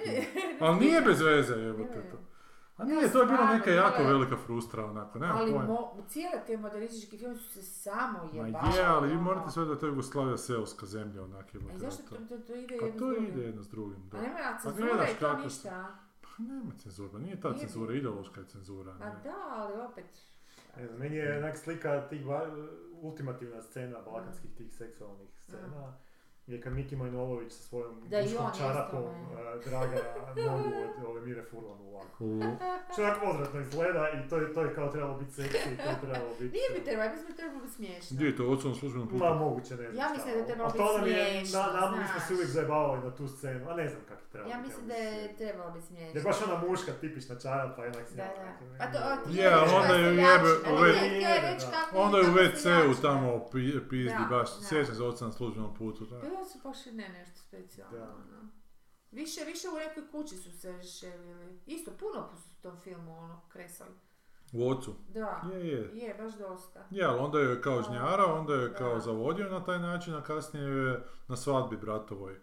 Ali 0.60 0.80
nije 0.80 1.00
bez 1.00 1.20
veze, 1.20 1.54
jebote 1.54 2.10
to. 2.10 2.16
A 2.76 2.84
nije, 2.84 3.00
to 3.02 3.20
je 3.20 3.26
bila 3.26 3.36
stvarno, 3.36 3.54
neka 3.54 3.70
jako 3.72 3.96
bilo 3.98 4.08
je. 4.08 4.14
velika 4.14 4.36
frustra, 4.36 4.84
onako, 4.84 5.18
nemam 5.18 5.36
Ali 5.36 5.52
pojma. 5.52 5.64
mo, 5.64 6.04
cijele 6.08 6.42
te 6.46 6.56
modernistički 6.56 7.18
filmi 7.18 7.36
su 7.36 7.50
se 7.50 7.62
samo 7.62 8.18
Ma 8.24 8.46
jebali. 8.46 8.76
je, 8.76 8.84
ali 8.84 9.08
vi 9.08 9.14
ono. 9.14 9.22
morate 9.22 9.50
sve 9.50 9.64
da 9.64 9.72
je 9.72 9.78
to 9.78 9.86
Jugoslavija 9.86 10.36
seoska 10.38 10.86
zemlja, 10.86 11.22
onak 11.22 11.44
A 11.44 11.48
i 11.48 11.56
jebote. 11.56 11.78
zašto 11.78 12.02
to. 12.04 12.16
to, 12.16 12.24
to, 12.28 12.38
to 12.38 12.54
ide 12.54 12.76
Pa 12.78 12.84
jedno 12.84 12.98
to 12.98 13.06
s 13.06 13.14
drugim? 13.14 13.24
ide 13.26 13.42
jedno 13.42 13.62
s 13.62 13.68
drugim, 13.68 14.08
da. 14.08 14.18
A 14.18 14.22
nema 14.22 14.34
Pa 14.54 14.58
cenzura 14.60 14.88
i 15.06 15.14
to 15.14 15.36
ništa. 15.36 15.96
Pa 16.22 16.28
nema 16.38 16.72
cenzura, 16.74 17.08
pa 17.12 17.18
nije 17.18 17.40
ta 17.40 17.48
Nije. 17.48 17.60
cenzura, 17.60 17.94
ideološka 17.94 18.40
je 18.40 18.46
cenzura. 18.46 18.94
Pa 18.94 19.04
da, 19.04 19.34
ali 19.48 19.80
opet. 19.82 20.04
Ne 20.76 20.86
znam, 20.86 20.98
meni 20.98 21.16
je 21.16 21.38
onak 21.38 21.56
slika 21.56 22.08
tih 22.08 22.22
ultimativna 22.94 23.62
scena 23.62 23.98
balkanskih 24.02 24.50
tih 24.52 24.74
seksualnih 24.74 25.28
scena. 25.38 25.96
Je 26.46 26.60
kad 26.60 26.72
Miki 26.72 26.96
Manojlović 26.96 27.52
sa 27.52 27.62
svojom 27.62 28.08
Da, 28.08 28.22
muškom 28.22 28.46
čarapom 28.58 29.04
eh, 29.04 29.68
draga 29.68 29.96
nogu 30.36 30.68
od 30.68 31.04
ove 31.06 31.20
Mire 31.20 31.42
Furlan 31.42 31.80
u 31.80 31.94
laku. 31.96 32.24
U, 32.24 32.42
Što 32.92 33.02
onako 33.02 33.26
odvratno 33.26 33.60
izgleda 33.60 34.08
i 34.10 34.28
to 34.28 34.36
je, 34.36 34.54
to 34.54 34.62
je 34.62 34.74
kao 34.74 34.88
trebalo 34.88 35.18
biti 35.18 35.32
seksi 35.32 35.68
i 35.72 35.76
to 35.76 35.82
je 35.82 35.96
trebalo 36.02 36.30
biti... 36.40 36.56
Nije 36.56 36.68
mi 36.78 36.84
trebalo, 36.84 37.04
ja 37.04 37.10
mislim 37.12 37.30
da 37.30 37.36
trebalo 37.36 37.60
biti 37.60 37.74
smiješno. 37.74 38.14
Gdje 38.16 38.26
je 38.26 38.36
to, 38.36 38.48
odsvom 38.48 38.74
službenom 38.74 39.08
putu? 39.08 39.24
Ma 39.24 39.34
moguće, 39.34 39.76
ne 39.76 39.90
znam 39.90 39.96
Ja 39.96 40.08
mislim 40.14 40.34
da 40.34 40.40
je 40.40 40.46
trebalo 40.46 40.68
biti 40.70 40.78
to 40.78 40.98
nam 40.98 41.06
je, 41.08 41.30
smiješno, 41.30 41.58
na, 41.58 41.80
na, 41.80 41.96
mi 41.96 42.08
smo 42.08 42.20
se 42.26 42.34
uvijek 42.34 42.48
zajebavali 42.48 43.00
na 43.04 43.10
tu 43.16 43.28
scenu, 43.28 43.70
a 43.70 43.74
ne 43.74 43.88
znam 43.88 44.02
kako 44.08 44.20
je 44.20 44.28
trebalo 44.32 44.50
Ja 44.54 44.58
mislim 44.60 44.86
da 44.86 44.94
je 44.94 45.36
trebalo 45.36 45.70
biti 45.70 45.86
smiješno. 45.86 46.12
Da 46.12 46.18
je 46.18 46.24
baš 46.24 46.36
ona 46.46 46.56
muška, 46.68 46.92
tipična 47.00 47.34
čarapa 47.44 47.84
i 47.84 47.88
onak 47.88 48.06
Da, 48.16 48.28
da. 48.36 48.84
A 48.84 48.92
to, 48.92 48.98
a 48.98 49.16
ti 49.16 49.36
Je, 49.38 49.56
onda 49.56 49.94
se 49.94 50.00
jebe 50.00 50.50
u 50.72 50.84
je 50.84 50.92
je 52.18 52.54
se 52.56 52.68
WC-u 52.68 53.02
tamo 53.02 53.28
pi- 53.52 53.88
pizdi 53.90 54.24
baš, 54.30 54.48
sjećam 54.68 54.94
se 55.16 55.24
na 55.24 55.32
službenom 55.32 55.74
putu. 55.78 56.06
Pa 56.36 56.40
ja 56.40 56.46
su 56.46 56.58
baš 56.64 56.86
i 56.86 56.92
ne 56.92 57.08
nešto 57.08 57.38
specijalno. 57.40 57.98
Da. 57.98 58.04
ono. 58.04 58.48
Više, 59.10 59.44
više 59.44 59.68
u 59.68 59.78
nekoj 59.78 60.10
kući 60.10 60.36
su 60.36 60.50
se 60.60 60.82
ševili. 60.82 61.60
Isto, 61.66 61.90
puno 61.90 62.28
su 62.36 62.50
u 62.58 62.62
tom 62.62 62.80
filmu 62.80 63.18
ono, 63.18 63.40
kresali. 63.48 63.90
U 64.52 64.70
ocu. 64.70 64.94
Da. 65.08 65.42
Je, 65.52 65.68
je. 65.68 65.90
Je, 65.94 66.14
baš 66.14 66.34
dosta. 66.34 66.86
Je, 66.90 67.04
ali 67.04 67.18
onda 67.18 67.38
je 67.40 67.60
kao 67.62 67.82
žnjara, 67.82 68.24
onda 68.24 68.54
je 68.54 68.74
kao 68.74 68.94
Da. 68.94 69.00
zavodio 69.00 69.50
na 69.50 69.64
taj 69.64 69.78
način, 69.78 70.14
a 70.14 70.22
kasnije 70.22 70.64
je 70.66 71.06
na 71.28 71.36
svadbi 71.36 71.76
bratovoj. 71.76 72.40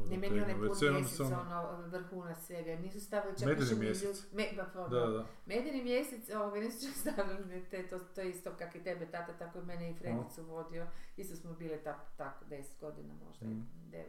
Ne, 0.00 0.16
meni 0.18 0.40
onaj 0.40 0.54
WC, 0.54 0.62
onda 0.82 0.90
mjesec, 0.92 1.16
sam- 1.18 1.40
ono, 1.42 1.88
vrhunac 1.88 2.38
svega. 2.38 2.74
Nisu 2.74 3.00
stavili 3.00 3.34
čak 3.34 3.48
Medeni 3.48 3.74
mjesec. 3.76 4.04
ljud- 4.04 4.24
Me, 4.32 4.44
ba, 4.56 4.64
pa, 4.74 4.88
Da, 4.88 5.06
da. 5.06 5.26
Medeni 5.46 5.82
mjesec, 5.82 6.30
ovoga, 6.30 6.60
nisu 6.60 6.86
čak 6.86 6.96
stavili 6.96 7.64
te, 7.64 7.82
to, 7.84 7.98
to 7.98 8.20
je 8.20 8.30
isto 8.30 8.50
kak 8.52 8.74
i 8.74 8.82
tebe 8.82 9.06
tata, 9.06 9.32
tako 9.34 9.58
i 9.58 9.62
mene 9.62 9.90
i 9.90 9.94
Fredicu 9.94 10.42
vodio. 10.44 10.86
Isto 11.16 11.36
smo 11.36 11.52
bili 11.52 11.78
tak, 11.78 11.96
tako, 12.16 12.44
10 12.44 12.80
godina 12.80 13.14
možda, 13.16 13.46
Mm. 13.46 13.68
9. 13.84 14.02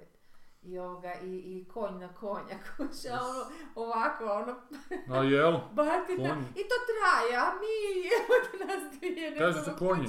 I, 0.63 0.79
ovoga, 0.79 1.13
i, 1.15 1.27
i 1.27 1.65
konj 1.65 1.93
na 1.95 2.07
konja, 2.09 2.57
kuća, 2.67 3.13
ono, 3.21 3.45
ovako, 3.77 4.23
ono, 4.25 4.55
A 5.09 5.23
jel? 5.23 5.51
batina, 5.75 6.37
i 6.51 6.61
to 6.61 6.75
traje, 6.87 7.35
a 7.37 7.51
mi, 7.53 7.75
evo 8.17 8.33
nas 8.65 8.99
dvije, 8.99 9.31
ne 9.31 9.37
Kažu 9.37 9.59
se 9.61 9.71
konji. 9.79 10.07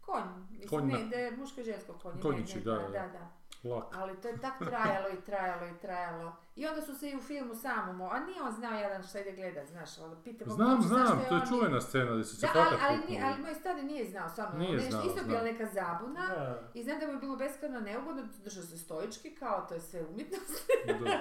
Konj, 0.00 0.22
mislim, 0.50 0.68
Konj 0.70 0.84
ne, 0.84 0.92
na- 0.94 1.06
da 1.06 1.16
je 1.16 1.30
muško 1.32 1.60
i 1.60 1.64
žensko 1.64 1.92
konje, 1.94 2.20
Konjići, 2.22 2.54
ne, 2.56 2.64
ne, 2.64 2.70
da, 2.72 2.78
da, 2.78 2.88
da. 2.90 3.08
da. 3.08 3.39
Lak. 3.64 3.84
Ali 3.96 4.20
to 4.20 4.28
je 4.28 4.40
tak 4.40 4.58
trajalo 4.58 5.08
i 5.08 5.24
trajalo 5.26 5.66
i 5.66 5.78
trajalo. 5.80 6.32
I 6.56 6.66
onda 6.66 6.82
su 6.82 6.94
se 6.94 7.10
i 7.10 7.16
u 7.16 7.20
filmu 7.20 7.54
samom, 7.54 8.00
a 8.00 8.20
nije 8.20 8.42
on 8.42 8.52
znao 8.52 8.78
jedan 8.78 9.02
šta 9.02 9.20
ide 9.20 9.32
gledat, 9.32 9.68
znaš, 9.68 9.98
ali 9.98 10.16
pita 10.24 10.44
ga 10.44 10.50
Znam, 10.50 10.82
znam, 10.82 11.24
to 11.28 11.34
je 11.34 11.42
čuvena 11.48 11.80
scena 11.80 12.12
gdje 12.12 12.24
su 12.24 12.36
se 12.36 12.46
Da, 12.54 12.66
ali, 12.70 12.76
ali, 12.88 12.98
nije, 13.08 13.24
ali 13.24 13.42
moj 13.42 13.54
stari 13.54 13.82
nije 13.82 14.10
znao, 14.10 14.28
stvarno, 14.28 14.58
Nije 14.58 14.76
nešto, 14.76 14.90
znao, 14.90 15.04
isto 15.06 15.24
bila 15.26 15.42
neka 15.42 15.66
zabuna. 15.66 16.26
Da. 16.28 16.70
I 16.74 16.82
znam 16.82 17.00
da 17.00 17.06
mu 17.06 17.12
je 17.12 17.18
bilo 17.18 17.36
beskreno 17.36 17.80
neugodno, 17.80 18.22
držao 18.44 18.62
se 18.62 18.78
stoički, 18.78 19.34
kao 19.34 19.66
to 19.68 19.74
je 19.74 19.80
sve 19.80 20.06
umjetnost. 20.06 20.70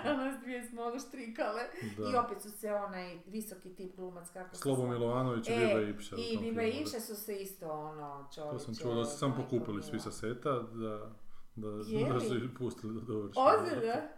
Nas 0.06 0.40
dvije 0.44 0.64
smo 0.64 0.82
ono 0.82 0.99
štrikale. 0.99 1.61
I 2.10 2.11
da. 2.11 2.22
opet 2.22 2.41
su 2.41 2.52
se 2.52 2.74
onaj 2.74 3.18
visoki 3.28 3.76
tip 3.76 3.95
glumac 3.95 4.30
kako 4.34 4.56
se 4.56 4.61
Slobo. 4.61 4.88
Milovanović 4.88 5.48
i 5.48 5.53
E, 5.53 5.57
Biba 5.57 5.82
Ipša. 5.82 6.16
I 6.18 6.38
Biba 6.38 6.64
Ipša 6.64 6.99
su 6.99 7.16
se 7.16 7.36
isto 7.36 7.72
ono 7.72 8.30
čovječe. 8.36 8.57
To 8.57 8.60
sam 8.60 8.76
čuo 8.76 8.95
da 8.95 9.06
su 9.06 9.18
sam 9.18 9.36
pokupili 9.36 9.84
svi 9.84 9.99
sa 9.99 10.11
seta, 10.11 10.52
da, 10.60 11.10
da, 11.55 11.67
Je 11.88 12.13
da 12.13 12.19
su 12.19 12.35
ih 12.38 12.49
pustili 12.57 12.93
da 12.93 13.01
dovrši. 13.01 13.39
Da. 13.81 14.09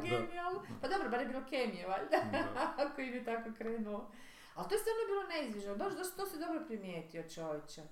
genijalno. 0.02 0.60
Pa 0.80 0.88
dobro, 0.88 1.08
bar 1.10 1.20
je 1.20 1.26
bilo 1.26 1.42
kemije, 1.50 1.86
valjda. 1.86 2.16
Da. 2.32 2.74
Ako 2.82 3.00
im 3.00 3.14
je 3.14 3.24
tako 3.24 3.48
krenulo. 3.58 4.10
Ali 4.54 4.68
to 4.68 4.74
je 4.74 4.78
stvarno 4.78 5.02
bilo 5.06 5.22
neizbježno. 5.24 5.76
Baš 5.76 5.92
da 5.92 6.16
to 6.16 6.26
si 6.26 6.38
dobro 6.38 6.60
primijetio, 6.66 7.22
čovječe. 7.24 7.82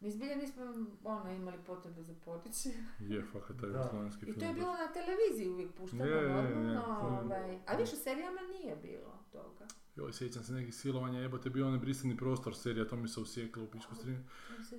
Mi 0.00 0.10
zbilja 0.10 0.36
nismo 0.36 0.62
ono, 1.04 1.30
imali 1.32 1.58
potrebe 1.58 2.02
za 2.02 2.14
potići. 2.24 2.68
Je, 3.00 3.22
fakat 3.24 3.56
taj 3.56 3.68
Da. 3.68 3.78
jugoslavenski 3.78 4.24
film. 4.24 4.36
I 4.36 4.40
to 4.40 4.44
je 4.44 4.54
bilo 4.54 4.72
na 4.74 4.88
televiziji 4.88 5.50
uvijek 5.50 5.74
pušteno, 5.74 6.04
Je, 6.04 6.10
je, 6.12 6.22
je, 6.22 6.28
normalno. 6.28 6.72
je. 6.72 6.78
Ovaj. 6.78 7.58
A 7.66 7.76
više 7.76 7.92
u 7.92 7.98
serijama 7.98 8.40
nije 8.52 8.76
bilo 8.76 9.18
toga. 9.32 9.64
Joj, 9.96 10.12
sjećam 10.12 10.42
se 10.42 10.52
nekih 10.52 10.74
silovanja, 10.74 11.20
jebote, 11.20 11.50
bio 11.50 11.66
onaj 11.66 11.78
brisani 11.78 12.16
prostor 12.16 12.56
serija, 12.56 12.88
to 12.88 12.96
mi 12.96 13.08
se 13.08 13.20
usijeklo 13.20 13.62
u 13.62 13.66
pičku 13.66 13.94
strinu. 13.94 14.22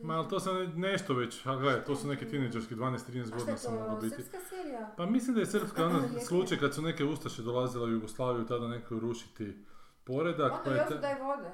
Ma, 0.04 0.14
ali 0.14 0.30
to 0.30 0.40
sam 0.40 0.56
ne- 0.56 0.68
nešto 0.68 1.14
već, 1.14 1.46
a 1.46 1.56
gledaj, 1.56 1.84
to 1.84 1.96
su 1.96 2.08
neke 2.08 2.28
tineđerski, 2.28 2.76
12-13 2.76 2.88
A 3.22 3.26
šta 3.26 3.36
godina 3.36 3.52
je 3.52 3.58
sam 3.58 3.78
to, 3.78 4.00
biti. 4.02 4.16
srpska 4.16 4.38
serija? 4.50 4.94
Pa 4.98 5.06
mislim 5.06 5.34
da 5.36 5.42
je 5.42 5.46
srpska 5.46 5.86
ono 5.86 6.04
slučaj 6.28 6.58
kad 6.58 6.76
su 6.76 6.82
neke 6.82 7.04
ustaše 7.06 7.42
dolazile 7.42 7.86
u 7.86 7.92
Jugoslaviju 7.92 8.46
tada 8.46 8.68
neko 8.68 9.00
rušiti 9.00 9.66
poredak. 10.04 10.52
Ono 10.52 10.64
pa 10.64 10.72
je 10.72 10.86
ta- 10.90 10.96
daj 10.98 11.16
vode. 11.16 11.52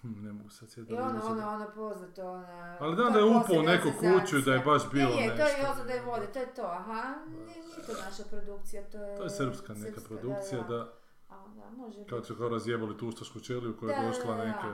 Hm, 0.00 0.24
ne 0.24 0.32
mogu 0.32 0.50
sad 0.50 0.70
sjetiti. 0.70 0.92
I 0.94 0.96
da 0.96 1.02
ono, 1.02 1.16
je 1.16 1.24
ono, 1.24 1.48
ono 1.48 1.70
poznato, 1.74 2.22
ona... 2.22 2.76
Ali 2.80 2.96
da, 2.96 3.02
da 3.04 3.18
je 3.18 3.24
upao 3.24 3.56
u 3.58 3.62
neku 3.62 3.88
kuću 4.00 4.38
i 4.38 4.42
da 4.42 4.54
je 4.54 4.58
baš 4.60 4.90
bilo 4.92 5.10
Je, 5.10 5.24
je, 5.24 5.36
to 5.36 5.42
je 5.42 5.52
nešto. 5.52 5.66
Jozo 5.68 5.84
daj 5.84 6.00
vode, 6.00 6.26
to 6.26 6.38
je 6.38 6.54
to, 6.54 6.62
aha. 6.62 7.14
Nije, 7.46 7.86
to 7.86 7.92
naša 8.04 8.24
produkcija, 8.30 8.82
to 8.82 8.98
je... 8.98 9.16
To 9.16 9.24
je 9.24 9.30
srpska 9.30 9.74
neka 9.74 10.00
produkcija, 10.00 10.62
da. 10.62 10.92
A, 11.34 11.48
da, 11.56 11.70
može 11.72 11.98
kako 12.00 12.16
biti. 12.16 12.26
su 12.26 12.36
kao 12.36 12.48
razjebali 12.48 12.96
tu 12.96 13.08
ustašku 13.08 13.40
čeliju 13.40 13.76
koja 13.76 13.88
Da, 13.90 14.02
je 14.02 14.08
došla 14.08 14.34
da, 14.36 14.44
neke 14.44 14.66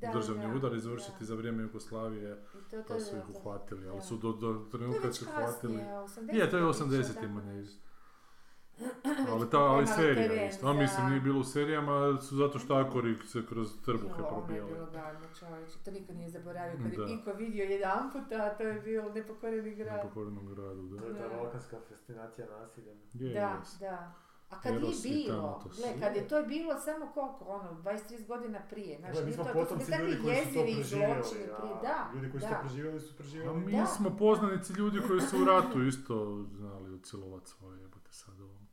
da, 0.00 0.12
državni 0.12 0.46
da, 0.48 0.54
udar 0.54 0.74
izvršiti 0.74 1.16
da. 1.20 1.24
za 1.24 1.34
vrijeme 1.34 1.62
Jugoslavije, 1.62 2.32
I 2.54 2.70
to, 2.70 2.76
to, 2.78 2.84
pa 2.88 3.00
su 3.00 3.16
je 3.16 3.20
ih 3.20 3.30
uhvatili, 3.30 3.88
ali 3.88 4.00
su 4.02 4.16
do, 4.16 4.32
do 4.32 4.50
je 4.50 4.70
trenutka 4.70 5.02
kad 5.02 5.16
su 5.16 5.24
uhvatili... 5.24 5.76
kasnije, 5.76 5.98
80 5.98 6.34
Je, 6.34 6.50
to 6.50 6.56
je 6.56 6.64
u 6.64 6.68
pića, 6.68 6.84
80-ima 6.84 7.14
tako 7.36 7.46
ne 7.46 7.54
nešto. 7.54 7.84
Ali, 9.30 9.50
ta, 9.50 9.58
ali 9.58 9.86
serija 9.88 10.28
teren 10.28 10.48
isto. 10.48 10.66
A 10.66 10.72
mislim, 10.72 11.08
nije 11.08 11.20
bilo 11.20 11.40
u 11.40 11.44
serijama, 11.44 12.20
su 12.20 12.36
zato 12.36 12.58
štakori 12.58 13.16
se 13.18 13.46
kroz 13.46 13.68
trbuhe 13.82 14.08
Jo, 14.08 14.14
ono 14.18 14.24
je 14.26 14.28
probijali. 14.36 14.72
bilo 14.72 14.86
gadno 14.86 15.26
čovječe, 15.38 15.78
to 15.84 15.90
niko 15.90 16.12
nije 16.12 16.30
zaboravio. 16.30 16.78
Kad 16.82 16.92
Da. 16.92 17.02
je 17.04 17.14
Iko 17.14 17.32
vidio 17.32 17.64
jedan 17.64 18.12
puta, 18.12 18.56
to 18.56 18.62
je 18.62 18.80
bio 18.80 19.08
nepokoreni 19.08 19.74
grad. 19.74 20.02
pokornom 20.02 20.46
gradu, 20.46 20.82
da. 20.82 21.00
To 21.00 21.06
je 21.06 21.14
ta 21.14 21.28
Da. 21.28 21.36
balkanska 21.36 21.76
fascinacija 21.88 22.46
nasiljem. 22.52 22.96
Je, 23.14 23.34
Da, 23.34 23.62
da. 23.80 24.12
A 24.50 24.60
kad 24.60 24.74
i 24.74 24.78
bilo, 25.02 25.62
gle, 25.76 26.00
kad 26.00 26.16
je 26.16 26.28
to 26.28 26.42
bilo 26.42 26.80
samo 26.80 27.06
koliko, 27.14 27.44
ono, 27.44 27.70
23 27.82 28.26
godina 28.26 28.60
prije, 28.70 28.98
znaš, 28.98 29.16
mi 29.16 29.22
nije 29.24 29.34
smo 29.34 29.44
to, 29.44 29.52
to 29.52 29.64
su 29.64 29.68
potomci 29.68 29.92
bili 29.98 30.10
ljudi 30.10 30.22
koji 30.22 30.36
su 30.36 30.44
to 30.44 30.60
preživjeli, 30.60 31.22
prije, 31.60 31.74
da, 31.82 32.10
ljudi 32.14 32.30
koji 32.30 32.40
su 32.40 32.48
da. 32.48 32.54
to 32.54 32.60
preživjeli 32.60 33.00
su 33.00 33.12
A 33.12 33.16
preživjeli. 33.16 33.56
mi 33.60 33.72
Da. 33.72 33.86
smo 33.86 34.16
poznanici 34.18 34.72
ljudi 34.72 35.00
koji 35.08 35.20
su 35.20 35.42
u 35.42 35.44
ratu 35.44 35.82
isto 35.82 36.44
znali 36.56 36.94
ucilovat 36.94 37.46
svoje 37.46 37.80
jebote 37.80 38.12
sad 38.12 38.40
ovom. 38.40 38.66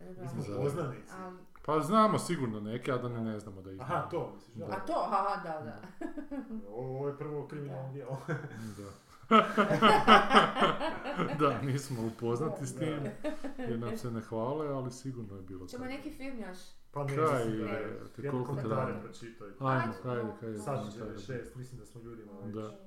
Da. 0.00 0.22
Mi 0.22 0.42
smo 0.42 0.56
poznanici. 0.56 1.12
Pa 1.66 1.80
znamo 1.80 2.18
sigurno 2.18 2.60
neke, 2.60 2.92
a 2.92 2.96
da 2.98 3.08
ne, 3.08 3.20
ne 3.20 3.38
znamo 3.38 3.62
da 3.62 3.72
ih 3.72 3.80
Aha, 3.80 4.08
to 4.10 4.32
misliš, 4.34 4.56
da. 4.56 4.64
A 4.76 4.80
to, 4.86 4.92
aha, 5.06 5.42
da, 5.42 5.60
da. 5.64 6.06
Ovo 6.68 6.96
ovo 6.98 7.08
je 7.08 7.16
prvo 7.18 7.46
kriminalno 7.46 7.92
djelo. 7.92 8.18
Da. 8.78 8.90
da, 11.38 11.60
nismo 11.62 12.06
upoznati 12.06 12.66
s 12.66 12.76
tim, 12.76 12.98
jer 13.58 13.78
nam 13.78 13.96
se 13.96 14.10
ne 14.10 14.20
hvale, 14.20 14.68
ali 14.68 14.90
sigurno 14.90 15.36
je 15.36 15.42
bilo 15.42 15.66
Ćemo 15.66 15.84
tako. 15.84 15.94
neki 15.96 16.10
film 16.10 16.38
još. 16.38 16.58
Pa 16.92 17.04
ne, 17.04 17.16
Kaj 17.16 17.42
je, 17.42 17.58
je. 17.58 17.98
te 18.16 18.22
Jedno 18.22 18.30
koliko 18.30 18.50
komentare 18.50 18.74
traje? 18.86 19.00
pročitaj. 19.02 19.48
Ajmo, 19.60 19.92
no. 20.04 20.32
hajde. 20.40 20.58
Sad 20.58 20.92
će 20.92 20.98
komentare. 20.98 21.38
96, 21.38 21.56
mislim 21.56 21.78
da 21.80 21.86
smo 21.86 22.00
ljudima 22.02 22.32
već. 22.44 22.54
Da. 22.54 22.78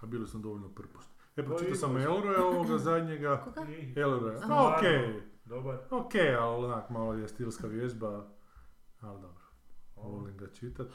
A 0.00 0.06
bili 0.06 0.28
smo 0.28 0.40
dovoljno 0.40 0.68
prpušni. 0.68 1.12
E, 1.36 1.44
pročitao 1.44 1.68
je 1.68 1.74
sam. 1.74 1.96
Elroja 1.96 2.44
ovoga 2.44 2.78
zadnjega. 2.78 3.40
Koga? 3.44 3.66
Elroja. 3.96 4.38
Aha. 4.38 4.74
Okej, 4.78 5.22
Dobar. 5.44 5.78
okej, 5.90 6.34
ali 6.34 6.64
onak 6.64 6.90
malo 6.90 7.14
je 7.14 7.28
stilska 7.28 7.66
vježba. 7.66 8.26
Ali 9.00 9.20
dobro, 9.20 9.44
volim 9.96 10.36
ga 10.36 10.46
čitat. 10.46 10.86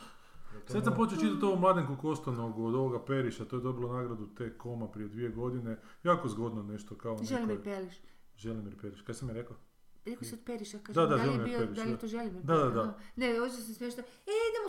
Sad 0.67 0.83
sam 0.83 0.93
počeo 0.95 1.19
čitati 1.19 1.45
ovo 1.45 1.55
Mladenku 1.55 1.95
Kostonog 2.01 2.59
od 2.59 2.75
ovoga 2.75 3.05
Periša, 3.05 3.45
to 3.45 3.55
je 3.55 3.61
dobilo 3.61 3.93
nagradu 3.93 4.27
te 4.37 4.57
koma 4.57 4.87
prije 4.87 5.07
dvije 5.09 5.29
godine. 5.29 5.79
Jako 6.03 6.27
zgodno 6.27 6.63
nešto 6.63 6.95
kao 6.95 7.17
Želimir 7.23 7.49
neko... 7.57 7.63
Peliš. 7.63 7.95
Želimir 8.37 8.75
Periš, 8.81 9.01
kaj 9.01 9.15
sam 9.15 9.27
je 9.27 9.33
rekao? 9.33 9.57
Rekao 10.05 10.23
si 10.23 10.33
od 10.35 10.41
Periša, 10.45 10.79
kažem, 10.79 10.93
Da, 10.93 11.09
da, 11.09 11.15
da, 11.15 11.15
li 11.15 11.21
je 11.21 11.25
Želimir 11.25 11.45
bio, 11.49 11.59
Periš, 11.59 11.75
da 11.77 11.83
li 11.83 11.89
je 11.89 11.93
da. 11.93 11.99
to 11.99 12.07
Želimir 12.07 12.43
Da, 12.43 12.53
da, 12.55 12.61
Periš? 12.61 12.73
da. 12.75 12.81
Aha. 12.81 12.93
Ne, 13.15 13.41
ovdje 13.41 13.57
sam 13.57 13.73
smiješta. 13.73 14.01
E, 14.01 14.31
idemo 14.49 14.67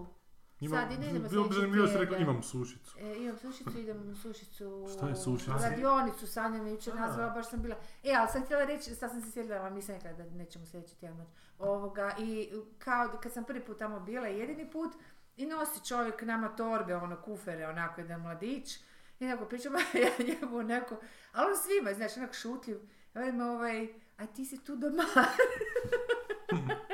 u 0.00 0.19
sušicu. 0.68 0.80
Sad 0.80 0.92
i 0.92 0.98
ne 0.98 1.10
idemo 1.10 1.28
bilo 1.28 1.48
bi 1.48 1.54
sljedeći 1.54 1.54
zanimljivo 1.54 1.86
da 1.86 1.92
si 1.92 1.98
rekao 1.98 2.16
imam 2.18 2.42
sušicu. 2.42 2.96
E, 2.98 3.16
imam 3.18 3.38
sušicu, 3.38 3.78
idem 3.78 4.10
u 4.10 4.14
sušicu. 4.14 4.88
Šta 4.96 5.08
je 5.08 5.16
sušica? 5.16 5.56
U 5.56 5.62
radionicu, 5.62 6.26
Sanja 6.26 6.62
me 6.62 6.70
jučer 6.70 6.94
nazvala, 6.94 7.30
baš 7.30 7.50
sam 7.50 7.62
bila. 7.62 7.76
E, 8.04 8.14
ali 8.18 8.28
sam 8.32 8.44
htjela 8.44 8.64
reći, 8.64 8.94
sad 8.94 9.10
sam 9.10 9.22
se 9.22 9.30
sjetila, 9.30 9.56
ali 9.56 9.74
nisam 9.74 9.94
rekla 9.94 10.12
da 10.12 10.24
nećemo 10.24 10.66
sljedeći 10.66 10.96
tjedan 10.96 11.16
moći. 11.16 11.30
Ovoga, 11.58 12.14
i 12.18 12.50
kao 12.78 13.18
kad 13.22 13.32
sam 13.32 13.44
prvi 13.44 13.64
put 13.64 13.78
tamo 13.78 14.00
bila, 14.00 14.26
jedini 14.26 14.70
put, 14.70 14.92
i 15.36 15.46
nosi 15.46 15.86
čovjek 15.88 16.22
nama 16.22 16.48
torbe, 16.48 16.96
ono, 16.96 17.22
kufere, 17.22 17.66
onako, 17.66 18.00
jedan 18.00 18.20
mladić. 18.20 18.78
I 19.20 19.24
onako 19.24 19.44
pričamo, 19.44 19.78
ja 20.04 20.24
njemu 20.26 20.56
onako, 20.56 20.96
ali 21.32 21.50
on 21.50 21.56
svima, 21.58 21.94
znaš, 21.94 22.16
onako 22.16 22.32
šutljiv. 22.32 22.78
Ja 23.14 23.46
ovaj, 23.52 23.88
a 24.16 24.26
ti 24.26 24.44
si 24.44 24.64
tu 24.64 24.76
doma. 24.76 25.04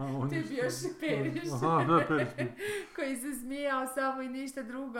A, 0.00 0.04
on 0.04 0.28
To 0.28 0.34
je 0.34 0.42
bio 0.42 0.62
Periš. 1.00 1.48
Aha, 1.54 1.84
da, 1.84 2.04
Periš. 2.08 2.50
koji 2.96 3.16
se 3.16 3.34
smijao 3.34 3.86
samo 3.86 4.22
i 4.22 4.28
ništa 4.28 4.62
drugo. 4.62 4.98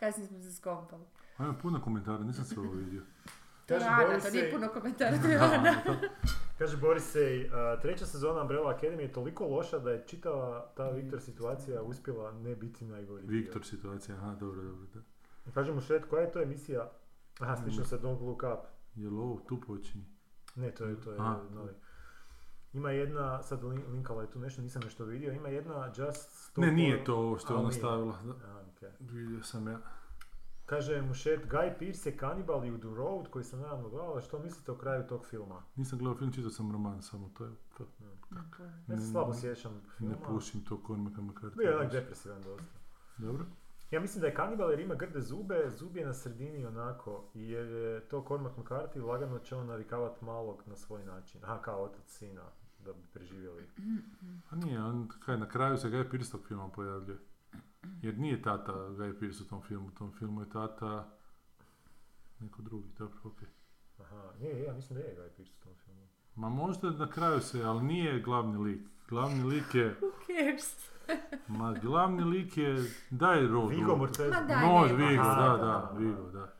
Kasnije 0.00 0.28
smo 0.28 0.40
se 0.40 0.52
skompali. 0.52 1.04
A 1.36 1.44
ima 1.44 1.54
puno 1.54 1.82
komentara, 1.82 2.18
nisam 2.18 2.44
sve 2.44 2.62
ovo 2.62 2.72
vidio. 2.72 3.02
To 3.66 3.74
je 3.74 3.80
Kaže 3.80 3.86
Ana, 3.86 4.06
Boris 4.06 4.24
to 4.24 4.30
nije 4.30 4.44
se- 4.44 4.50
puno 4.50 4.68
komentara, 4.68 5.18
to 5.22 5.28
je 5.28 5.36
Ana. 5.48 5.74
Kaže 6.58 6.76
Boris 6.76 7.04
Sej, 7.04 7.50
a, 7.50 7.80
treća 7.80 8.06
sezona 8.06 8.40
Umbrella 8.42 8.74
Academy 8.74 9.00
je 9.00 9.12
toliko 9.12 9.46
loša 9.46 9.78
da 9.78 9.90
je 9.90 10.04
čitava 10.06 10.72
ta 10.76 10.90
Viktor 10.90 11.20
situacija 11.20 11.82
uspjela 11.82 12.32
ne 12.32 12.56
biti 12.56 12.84
najgori. 12.84 13.26
Viktor 13.26 13.64
situacija, 13.64 14.16
aha, 14.16 14.34
dobro, 14.34 14.62
dobro, 14.62 14.86
da. 14.94 15.00
Kaže 15.54 15.72
mu 15.72 15.80
Šred, 15.80 16.04
koja 16.06 16.22
je 16.22 16.32
to 16.32 16.42
emisija? 16.42 16.90
Aha, 17.40 17.56
slično 17.56 17.84
sa 17.84 17.98
Don't 17.98 18.20
Look 18.20 18.42
Up. 18.42 18.66
Jel 18.94 19.18
ovo 19.18 19.40
tu 19.48 19.60
počinje? 19.60 20.04
Ne, 20.56 20.70
to 20.70 20.84
je, 20.84 21.00
to 21.00 21.12
je 21.12 21.20
Aha. 21.20 21.40
novi. 21.50 21.72
Ima 22.72 22.90
jedna, 22.90 23.42
sad 23.42 23.62
lin- 23.62 23.88
linkala 23.88 24.22
je 24.22 24.30
tu 24.30 24.38
nešto, 24.38 24.62
nisam 24.62 24.82
nešto 24.84 25.04
vidio, 25.04 25.32
ima 25.32 25.48
jedna 25.48 25.86
Just 25.86 26.30
Stop... 26.32 26.64
Ne, 26.64 26.72
nije 26.72 27.04
to 27.04 27.16
ovo 27.16 27.38
što 27.38 27.54
je 27.54 27.58
ona 27.58 27.72
stavila. 27.72 28.14
A. 28.46 28.62
Vidio 29.00 29.42
sam 29.42 29.68
ja. 29.68 29.78
Kaže 30.66 31.02
mu 31.02 31.14
Šred, 31.14 31.40
Guy 31.42 31.78
Pearce 31.78 32.10
je 32.10 32.16
kanibal 32.16 32.64
i 32.64 32.70
u 32.70 32.78
The 32.78 32.88
Road 32.88 33.28
koji 33.28 33.44
sam 33.44 33.60
naravno 33.60 33.88
gledala, 33.88 34.20
što 34.20 34.38
mislite 34.38 34.72
o 34.72 34.76
kraju 34.76 35.06
tog 35.06 35.26
filma? 35.26 35.62
Nisam 35.76 35.98
gledao 35.98 36.14
film, 36.18 36.32
čitao 36.32 36.50
sam 36.50 36.72
roman, 36.72 37.02
samo 37.02 37.30
to 37.38 37.44
je 37.44 37.50
to. 37.78 37.84
Ja 38.88 38.96
se 38.96 39.06
Ne- 39.06 39.12
slabo 39.12 39.34
sjećam 39.34 39.80
filma. 39.98 40.14
Ne 40.14 40.20
pušim 40.26 40.64
to 40.64 40.80
Cormaca 40.86 41.20
McCarthy. 41.20 41.56
Bio 41.56 41.70
je 41.70 41.76
onak 41.76 41.92
depresivan 41.92 42.42
dosta. 42.42 42.78
Dobro. 43.18 43.44
Ja 43.90 44.00
mislim 44.00 44.20
da 44.20 44.26
je 44.26 44.34
kanibal 44.34 44.70
jer 44.70 44.80
ima 44.80 44.94
grde 44.94 45.20
zube, 45.20 45.70
zub 45.70 45.96
je 45.96 46.06
na 46.06 46.12
sredini 46.14 46.66
onako, 46.66 47.24
jer 47.34 47.66
je 47.66 48.00
to 48.00 48.24
Cormac 48.28 48.52
McCarthy, 48.56 49.04
lagano 49.04 49.38
će 49.38 49.56
on 49.56 49.66
navikavati 49.66 50.24
malog 50.24 50.62
na 50.66 50.76
svoj 50.76 51.04
način. 51.04 51.40
Aha, 51.44 51.62
kao 51.62 51.82
otac 51.82 52.04
sina, 52.06 52.42
da 52.84 52.92
bi 52.92 53.02
preživjeli. 53.12 53.68
A 54.50 54.56
nije, 54.56 54.82
on, 54.82 55.08
kaj, 55.24 55.38
na 55.38 55.48
kraju 55.48 55.76
se 55.76 55.88
Guy 55.88 56.10
Pearce 56.10 56.30
tog 56.30 56.46
filma 56.48 56.68
pojavljuje. 56.68 57.18
Jer 58.02 58.18
nije 58.18 58.42
tata 58.42 58.72
Guy 58.72 59.18
Pearce 59.20 59.42
u 59.42 59.46
tom 59.46 59.62
filmu, 59.62 59.86
u 59.86 59.90
tom 59.90 60.12
filmu 60.12 60.40
je 60.40 60.50
tata 60.50 61.16
neko 62.40 62.62
drugi, 62.62 62.88
dobro, 62.98 63.18
okej. 63.24 63.48
Aha, 63.98 64.32
nije, 64.40 64.62
ja 64.62 64.74
mislim 64.74 64.98
da 64.98 65.04
je 65.04 65.16
Guy 65.16 65.36
Pearce 65.36 65.52
u 65.60 65.64
tom 65.64 65.72
filmu. 65.84 66.06
Ma 66.34 66.48
možda 66.48 66.90
na 66.90 67.10
kraju 67.10 67.40
se, 67.40 67.62
ali 67.62 67.82
nije 67.82 68.20
glavni 68.20 68.58
lik. 68.58 68.80
Glavni 69.08 69.44
lik 69.44 69.74
je, 69.74 69.96
Who 70.00 70.10
cares? 70.26 70.92
ma 71.48 71.74
glavni 71.82 72.24
lik 72.24 72.56
je, 72.56 72.84
daj 73.10 73.46
road. 73.46 73.70
Vigo 73.70 73.96
Mortensen. 73.96 74.46
Daj. 74.46 74.96
Vigo, 74.96 75.22
Aha, 75.22 75.34
da, 75.34 75.48
da, 75.48 75.56
da, 75.56 75.92
da. 75.92 75.98
Vigo, 75.98 76.30
da. 76.30 76.52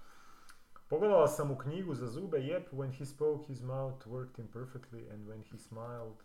Pogledala 0.92 1.28
sam 1.28 1.50
u 1.50 1.58
knjigu 1.58 1.94
za 1.94 2.06
zube, 2.06 2.38
yep, 2.38 2.64
when 2.72 2.98
he 2.98 3.04
spoke 3.06 3.46
his 3.46 3.62
mouth 3.62 4.06
worked 4.06 4.38
imperfectly 4.38 5.12
and 5.12 5.28
when 5.28 5.42
he 5.50 5.58
smiled 5.58 6.22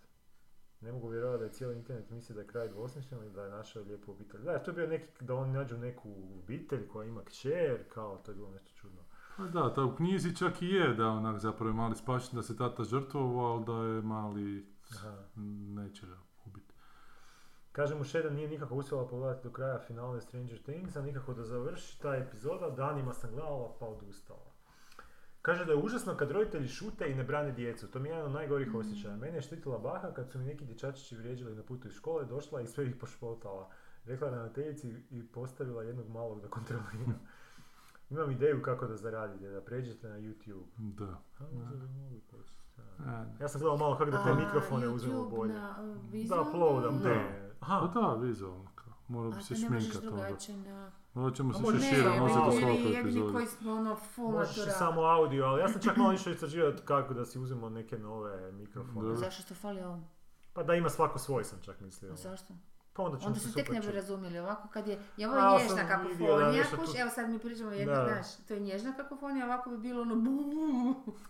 ne 0.81 0.91
mogu 0.91 1.07
vjerovati 1.07 1.39
da 1.39 1.45
je 1.45 1.51
cijeli 1.51 1.75
internet 1.75 2.09
misli 2.09 2.35
da 2.35 2.41
je 2.41 2.47
kraj 2.47 2.67
dvosmišljen 2.67 3.23
i 3.23 3.29
da 3.29 3.43
je 3.43 3.51
našao 3.51 3.83
lijepu 3.83 4.11
obitelj. 4.11 4.41
Da, 4.41 4.63
to 4.63 4.71
je 4.71 4.75
bio 4.75 4.87
neki, 4.87 5.25
da 5.25 5.35
oni 5.35 5.53
nađu 5.53 5.77
neku 5.77 6.09
obitelj 6.43 6.87
koja 6.87 7.07
ima 7.07 7.23
kćer, 7.23 7.83
kao, 7.93 8.17
to 8.17 8.31
je 8.31 8.35
bilo 8.35 8.51
nešto 8.51 8.71
čudno. 8.75 9.01
Pa 9.37 9.43
da, 9.43 9.73
ta 9.73 9.83
u 9.83 9.95
knjizi 9.95 10.35
čak 10.35 10.61
i 10.61 10.69
je 10.69 10.93
da 10.93 11.07
onak 11.07 11.39
zapravo 11.39 11.69
je 11.69 11.75
mali 11.75 11.95
spašen, 11.95 12.35
da 12.35 12.43
se 12.43 12.57
tata 12.57 12.83
žrtvovao, 12.83 13.45
ali 13.45 13.65
da 13.65 13.95
je 13.95 14.01
mali 14.01 14.65
Aha. 14.95 15.23
neće 15.75 16.05
ga 16.07 16.17
ubiti. 16.45 16.73
Kaže 17.71 17.95
mu 17.95 18.03
Sheda 18.03 18.29
nije 18.29 18.47
nikako 18.47 18.75
uspjela 18.75 19.07
pogledati 19.07 19.43
do 19.43 19.53
kraja 19.53 19.79
finale 19.79 20.21
Stranger 20.21 20.61
Things, 20.63 20.95
a 20.95 21.01
nikako 21.01 21.33
da 21.33 21.43
završi 21.43 22.01
ta 22.01 22.15
epizoda, 22.15 22.69
danima 22.69 23.13
sam 23.13 23.31
gledala 23.31 23.75
pa 23.79 23.85
odustala. 23.85 24.46
Kaže 25.47 25.65
da 25.65 25.71
je 25.71 25.77
užasno 25.77 26.15
kad 26.15 26.31
roditelji 26.31 26.67
šute 26.67 27.11
i 27.11 27.15
ne 27.15 27.23
brane 27.23 27.51
djecu, 27.51 27.87
to 27.87 27.99
mi 27.99 28.09
je 28.09 28.13
jedan 28.13 28.25
od 28.25 28.31
najgorih 28.31 28.75
osjećaja. 28.75 29.15
Mene 29.15 29.37
je 29.37 29.41
štitila 29.41 29.77
baka 29.79 30.13
kad 30.13 30.29
su 30.29 30.39
mi 30.39 30.45
neki 30.45 30.65
dječačići 30.65 31.15
vrijeđali 31.15 31.55
na 31.55 31.63
putu 31.63 31.87
iz 31.87 31.93
škole, 31.93 32.25
došla 32.25 32.61
i 32.61 32.67
sve 32.67 32.87
ih 32.87 32.95
pošpotala. 32.95 33.69
Rekla 34.05 34.29
ravnateljici 34.29 34.95
i 35.09 35.23
postavila 35.23 35.83
jednog 35.83 36.09
malog 36.09 36.41
da 36.41 36.47
kontrolira. 36.47 37.13
Imam 38.09 38.31
ideju 38.31 38.61
kako 38.61 38.87
da 38.87 38.97
zaradite, 38.97 39.49
da 39.49 39.61
pređete 39.61 40.09
na 40.09 40.17
YouTube. 40.17 40.65
Da. 40.77 41.21
A, 42.99 43.25
da. 43.25 43.35
Ja 43.39 43.47
sam 43.47 43.61
gledao 43.61 43.77
malo 43.77 43.97
kako 43.97 44.11
da 44.11 44.23
te 44.23 44.29
A, 44.29 44.35
mikrofone 44.35 44.87
uzmemo 44.87 45.29
bolje. 45.29 45.53
na, 45.53 45.75
uh, 46.13 46.27
Da, 46.29 46.41
uploadam 46.41 46.93
ili- 46.95 47.03
te. 47.03 47.49
Pa 47.59 47.91
da, 47.95 48.13
vizualno. 48.15 48.67
Morao 49.07 49.31
A 49.31 49.35
bi 49.35 49.43
se 49.43 49.53
to 49.55 49.59
ne 49.61 49.69
možeš 49.69 49.95
onda. 49.95 50.09
drugačije 50.09 50.57
na... 50.59 50.91
Morat 51.17 51.35
ćemo 51.35 51.49
A 51.49 51.53
se 51.53 51.59
u 51.59 51.61
nositi 51.63 51.95
mi 51.95 52.01
svakoj 52.51 52.71
jedini 52.71 52.99
epizodi. 52.99 53.33
koji 53.33 53.47
smo 53.47 53.73
ono 53.73 53.95
full 53.95 54.31
možeš 54.31 54.55
samo 54.69 55.01
audio, 55.01 55.45
ali 55.45 55.61
ja 55.61 55.69
sam 55.69 55.81
čak 55.81 55.97
malo 55.97 56.13
išao 56.13 56.33
istraživati 56.33 56.81
kako 56.85 57.13
da 57.13 57.25
si 57.25 57.39
uzmemo 57.39 57.69
neke 57.69 57.97
nove 57.97 58.51
mikrofone. 58.51 59.09
Da. 59.09 59.15
Zašto 59.15 59.41
što 59.43 59.55
fali 59.55 59.81
ovom? 59.81 60.05
Pa 60.53 60.63
da 60.63 60.73
ima 60.73 60.89
svako 60.89 61.19
svoj 61.19 61.43
sam 61.43 61.59
čak 61.61 61.79
mislio. 61.79 62.13
A 62.13 62.15
zašto? 62.15 62.53
Pa 62.93 63.03
onda 63.03 63.17
ćemo 63.17 63.27
Onda 63.27 63.39
se 63.39 63.53
tek 63.53 63.69
ne 63.69 63.79
bi 63.79 63.91
razumjeli 63.91 64.39
ovako 64.39 64.67
kad 64.67 64.87
je, 64.87 64.99
je 65.17 65.29
ovo 65.29 65.37
je 65.37 65.63
nježna 65.63 65.87
kakofonija, 65.87 66.63
kuš, 66.77 66.91
tu- 66.91 66.97
evo 66.97 67.09
sad 67.09 67.29
mi 67.29 67.39
pričamo 67.39 67.71
jedna, 67.71 67.95
Da. 67.95 68.05
znaš, 68.05 68.45
to 68.47 68.53
je 68.53 68.59
nježna 68.59 68.93
kakofonija, 68.93 69.45
ovako 69.45 69.69
bi 69.69 69.77
bilo 69.77 70.01
ono 70.01 70.15
bu 70.15 70.31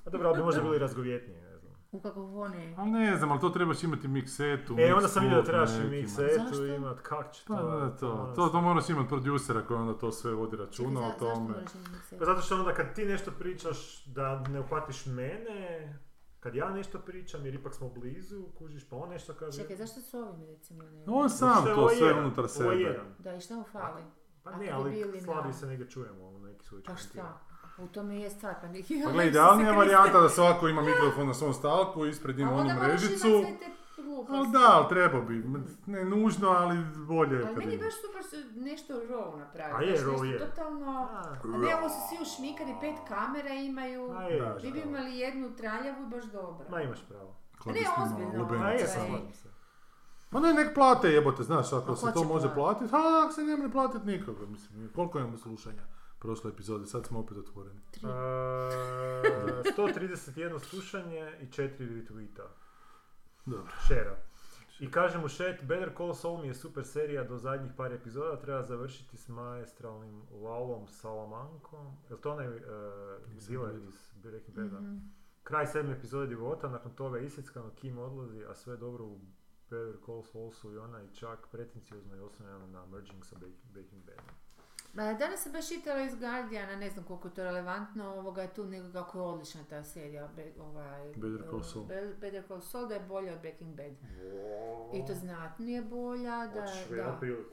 A 0.06 0.10
dobro, 0.10 0.28
ali 0.30 0.38
bi 0.38 0.44
možda 0.44 0.62
ne 0.62 0.88
znam. 0.88 1.47
U 1.92 2.02
kakofoniji. 2.02 2.76
Ali 2.78 2.92
ne 2.92 3.18
znam, 3.18 3.32
ali 3.32 3.40
to 3.40 3.50
trebaš 3.50 3.84
imati 3.84 4.08
miksetu. 4.08 4.76
E, 4.80 4.94
onda 4.94 5.08
sam 5.08 5.24
vidio 5.24 5.38
da 5.42 5.44
trebaš 5.44 5.70
i 5.70 5.90
mixetu 5.90 6.48
Zašto? 6.50 6.66
imat, 6.66 7.00
kak 7.00 7.34
će 7.34 7.46
to... 7.46 7.56
Pa 7.56 7.62
da, 7.62 7.96
to, 7.98 8.12
ono, 8.12 8.36
to, 8.36 8.48
to 8.48 8.62
moraš 8.62 8.90
imati 8.90 9.10
producera 9.10 9.62
koji 9.66 9.80
onda 9.80 9.94
to 9.94 10.12
sve 10.12 10.34
vodi 10.34 10.58
računa 10.58 11.00
o 11.08 11.12
tome. 11.20 11.46
imati? 11.46 12.18
Pa 12.20 12.26
zato 12.26 12.42
što 12.42 12.56
onda 12.56 12.74
kad 12.74 12.96
ti 12.96 13.06
nešto 13.06 13.32
pričaš 13.32 14.06
da 14.06 14.40
ne 14.40 14.60
uhvatiš 14.60 15.06
mene, 15.06 15.94
kad 16.40 16.56
ja 16.56 16.70
nešto 16.70 17.00
pričam 17.00 17.46
jer 17.46 17.56
ipak 17.56 17.74
smo 17.74 17.90
blizu, 17.90 18.44
kužiš, 18.58 18.90
pa 18.90 18.96
on 18.96 19.10
nešto 19.10 19.34
kaže... 19.34 19.62
Čekaj, 19.62 19.76
zašto 19.76 20.02
su 20.02 20.18
ovim 20.18 20.46
recimo 20.48 20.84
ne? 20.84 21.04
On 21.08 21.30
sam 21.30 21.66
to 21.66 21.74
ovo 21.74 21.90
sve 21.90 22.08
jedan, 22.08 22.26
unutar 22.26 22.44
ovo 22.60 22.72
je 22.72 22.78
sebe. 22.78 22.90
jedan. 22.90 23.06
Da, 23.20 23.36
i 23.36 23.42
šta 23.42 23.56
mu 23.56 23.64
fali? 23.64 24.04
Pa 24.44 24.56
ne, 24.58 24.70
ali 24.72 25.06
na- 25.46 25.54
se 25.54 25.68
negdje 25.68 25.90
čujemo 25.90 26.28
u 26.28 26.40
neki 26.40 26.66
svoj 26.66 26.84
Pa 26.84 26.96
šta? 26.96 27.40
U 27.78 27.88
tome 27.88 28.20
je 28.20 28.30
stvar, 28.30 28.56
pa. 28.62 28.68
Pa 29.06 29.12
gle, 29.12 29.28
idealnija 29.28 29.72
varijanta 29.72 30.22
da 30.22 30.30
svako 30.30 30.68
ima 30.68 30.82
mikrofon 30.82 31.28
na 31.28 31.34
svom 31.34 31.54
stalku, 31.54 32.06
ispred 32.06 32.40
ima 32.40 32.52
A 32.52 32.56
onu 32.56 32.70
mrežicu. 32.82 33.28
Ali 34.30 34.48
da, 34.52 34.72
ali 34.72 34.90
treba 34.90 35.22
bi. 35.22 35.44
Ne 35.86 36.06
nužno, 36.06 36.50
ali 36.50 36.78
bolje 37.08 37.36
je 37.36 37.46
Ali 37.48 37.56
meni 37.56 37.72
je 37.72 37.78
baš 37.78 37.94
super 38.02 38.24
su 38.24 38.36
nešto 38.60 38.94
raw 38.94 39.38
napravili. 39.38 39.78
A 39.78 39.82
je, 39.82 39.92
nešto 39.92 40.24
je. 40.24 40.40
Totalno... 40.40 41.08
A 41.12 41.36
ne, 41.44 41.76
ovo 41.76 41.90
su 41.90 41.96
svi 42.10 42.18
ušmikani, 42.22 42.76
pet 42.82 42.96
kamera 43.08 43.54
imaju. 43.54 44.12
A 44.12 44.24
je, 44.24 44.56
Vi 44.64 44.72
bi 44.72 44.80
imali 44.80 45.18
jednu 45.18 45.56
traljavu 45.56 46.04
i 46.04 46.10
baš 46.10 46.24
dobro. 46.24 46.66
Ma 46.70 46.82
imaš 46.82 47.00
pravo. 47.10 47.36
Ne, 47.66 47.82
ozbiljno. 48.04 48.64
A 48.66 48.70
je, 48.70 48.76
Ovaj. 48.76 48.78
slažem 48.88 49.34
se. 49.34 49.50
Pa 50.30 50.40
ne, 50.40 50.54
nek 50.54 50.74
plate 50.74 51.10
jebote, 51.10 51.44
znaš, 51.44 51.74
ako 51.74 51.96
se 51.96 52.14
to 52.14 52.24
može 52.24 52.54
platit? 52.54 52.90
platiti, 52.90 52.96
a 52.96 53.24
ako 53.24 53.34
se 53.34 53.44
ne 53.44 53.58
može 53.58 53.72
platiti 53.72 54.08
nikoga, 54.08 54.46
mislim, 54.46 54.90
koliko 54.96 55.20
imamo 55.20 55.38
slušanja 55.38 55.97
prošle 56.28 56.52
epizode, 56.52 56.86
sad 56.86 57.06
smo 57.06 57.20
opet 57.20 57.38
otvoreni. 57.38 57.80
Tri. 57.92 58.06
Uh, 58.06 58.12
131 59.78 60.60
slušanje 60.60 61.32
i 61.42 61.46
4 61.46 61.70
retweeta. 61.80 62.48
Dobro. 63.46 63.72
Šera. 63.88 64.18
I 64.80 64.92
kaže 64.92 65.18
mu 65.20 65.28
Šet, 65.28 65.64
Better 65.64 65.92
Call 65.98 66.14
Saul 66.14 66.42
mi 66.42 66.48
je 66.48 66.54
super 66.56 66.86
serija 66.86 67.24
do 67.24 67.38
zadnjih 67.38 67.72
par 67.78 67.94
epizoda, 67.94 68.40
treba 68.40 68.64
završiti 68.64 69.18
s 69.18 69.28
maestralnim 69.28 70.22
Laulom 70.34 70.88
Salamankom. 70.88 71.88
Je 72.10 72.18
to 72.18 72.32
onaj 72.32 72.48
uh, 72.48 72.62
dealer 73.50 73.76
iz 73.78 74.12
Breaking 74.16 74.58
Bada? 74.58 74.80
Mhm. 74.82 74.98
Kraj 75.44 75.68
sedme 75.68 75.92
epizode 75.92 76.28
života, 76.28 76.70
nakon 76.70 76.92
toga 76.92 77.20
isjeckano 77.20 77.70
Kim 77.72 77.98
odlazi, 77.98 78.44
a 78.46 78.56
sve 78.56 78.78
dobro 78.78 79.06
u 79.06 79.20
Better 79.70 79.96
Call 80.06 80.24
Saulsu 80.24 80.72
i 80.72 80.78
ona 80.78 81.04
i 81.04 81.16
čak 81.16 81.48
pretenciozno 81.52 82.16
je 82.16 82.22
osnovljena 82.22 82.68
na 82.68 82.86
merging 82.86 83.26
sa 83.26 83.36
Breaking- 83.36 83.72
Breaking 83.74 84.06
Badom. 84.06 84.36
Danas 84.98 85.44
sam 85.44 85.52
baš 85.52 85.68
čitala 85.70 86.02
iz 86.02 86.16
Guardiana, 86.16 86.76
ne 86.76 86.90
znam 86.90 87.06
koliko 87.06 87.28
je 87.28 87.34
to 87.34 87.44
relevantno, 87.44 88.06
ovoga 88.08 88.42
je 88.42 88.54
tu 88.54 88.66
nego 88.66 88.92
kako 88.94 89.18
je 89.18 89.24
odlična 89.24 89.62
ta 89.64 89.84
serija, 89.84 90.30
Be- 90.36 90.62
ovaj, 90.62 91.08
Better 91.08 91.50
Call 91.50 91.64
Saul. 91.64 91.86
Be- 91.86 92.14
Better 92.14 92.44
Call 92.48 92.62
Saul, 92.62 92.88
da 92.88 92.94
je 92.94 93.00
bolja 93.00 93.34
od 93.34 93.40
Breaking 93.40 93.76
Bad. 93.76 93.92
I 94.94 95.06
to 95.08 95.14
znatnije 95.16 95.82
bolja, 95.82 96.48
da, 96.48 96.62
Hoćeš 96.62 96.88
da. 96.88 97.18
priliku. 97.20 97.50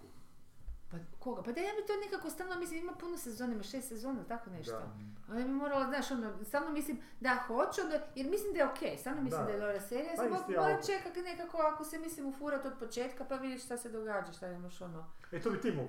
Pa 0.90 0.96
koga? 1.18 1.42
Pa 1.42 1.52
da 1.52 1.60
ja 1.60 1.72
bi 1.72 1.86
to 1.86 1.92
nekako 2.04 2.30
stalno 2.30 2.58
mislim, 2.58 2.80
ima 2.80 2.92
puno 2.92 3.16
sezona, 3.16 3.52
ima 3.52 3.62
šest 3.62 3.88
sezona, 3.88 4.24
tako 4.24 4.50
nešto. 4.50 4.72
Da. 4.72 4.92
Onda 5.28 5.44
bi 5.44 5.50
morala, 5.50 5.86
znaš, 5.86 6.10
ono, 6.10 6.44
stalno 6.44 6.70
mislim 6.70 6.98
da 7.20 7.38
hoću, 7.46 7.80
onda, 7.84 8.06
jer 8.14 8.30
mislim 8.30 8.52
da 8.52 8.58
je 8.58 8.66
okej, 8.66 8.98
stalno 8.98 9.22
mislim 9.22 9.40
Da. 9.40 9.46
da, 9.46 9.52
je 9.52 9.60
dobra 9.60 9.80
serija, 9.80 10.12
Pa 10.16 10.22
samo 10.22 10.36
isti 10.36 10.52
moram 10.52 10.78
čekati 10.86 11.22
nekako 11.22 11.58
ako 11.58 11.84
se 11.84 11.98
mislim 11.98 12.26
ufurat 12.26 12.64
od 12.64 12.72
početka 12.78 13.24
pa 13.24 13.36
vidiš 13.36 13.64
šta 13.64 13.76
se 13.76 13.88
događa, 13.88 14.32
šta 14.32 14.48
imaš 14.48 14.80
ono. 14.80 15.06
E, 15.32 15.40
to 15.40 15.50
bi 15.50 15.60
ti 15.60 15.72
mogu 15.72 15.88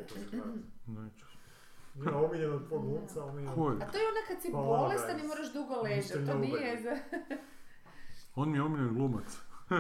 Neću. 1.95 2.09
Ima 2.09 2.17
omiljenog 2.19 2.67
tvog 2.67 2.81
glumca, 2.83 3.23
omiljenog... 3.23 3.55
Koji? 3.55 3.75
A 3.75 3.87
to 3.87 3.97
je 3.97 4.07
onda 4.07 4.21
kad 4.27 4.41
si 4.41 4.51
Pa 4.51 4.57
ono, 4.57 4.67
bolestan 4.69 5.19
i 5.19 5.27
moraš 5.27 5.53
dugo 5.53 5.73
ležati, 5.75 6.19
Mr. 6.19 6.27
to 6.27 6.37
nije 6.37 6.53
Nobody. 6.75 6.83
za... 6.83 7.17
On 8.35 8.51
mi 8.51 8.57
je 8.57 8.63
omiljen 8.63 8.93
glumac. 8.93 9.37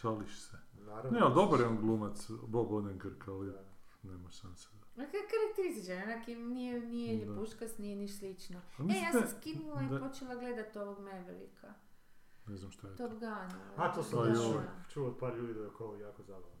Šališ 0.00 0.38
se. 0.40 0.56
Naravno. 0.76 1.10
Ne, 1.10 1.20
ali 1.20 1.34
dobar 1.34 1.60
je 1.60 1.66
on 1.66 1.76
glumac, 1.76 2.16
Bob 2.46 2.72
Odenkirk, 2.72 3.28
ali 3.28 3.52
nema 4.02 4.30
šanse. 4.30 4.68
Ma 4.96 5.04
ka- 5.04 5.28
karakterističan, 5.30 6.02
onak 6.04 6.28
im 6.28 6.48
nije, 6.48 6.80
nije 6.80 7.16
Da. 7.16 7.32
ljepuškas, 7.32 7.78
nije 7.78 7.96
niš 7.96 8.18
slično. 8.18 8.58
A 8.58 8.62
E, 8.78 8.82
mislim 8.82 9.04
ja 9.04 9.12
da- 9.12 9.20
sam 9.20 9.38
skinula 9.40 9.82
i 9.82 9.88
da- 9.88 9.98
počela 10.00 10.34
gledat 10.34 10.76
ovog 10.76 10.98
Mavericka. 11.00 11.74
Ne 12.46 12.56
znam 12.56 12.70
šta 12.70 12.88
je 12.88 12.96
to. 12.96 13.08
Top 13.08 13.18
Gun. 13.18 13.60
A 13.76 13.92
to 13.94 14.02
sam 14.02 14.18
Pa 14.18 14.24
da, 14.24 14.34
čuo, 14.90 15.02
da. 15.02 15.06
od 15.06 15.18
par 15.18 15.36
ljudi 15.36 15.54
da 15.54 15.60
je 15.60 15.68
ovo 15.78 15.96
jako 15.96 16.22
zabavno. 16.22 16.58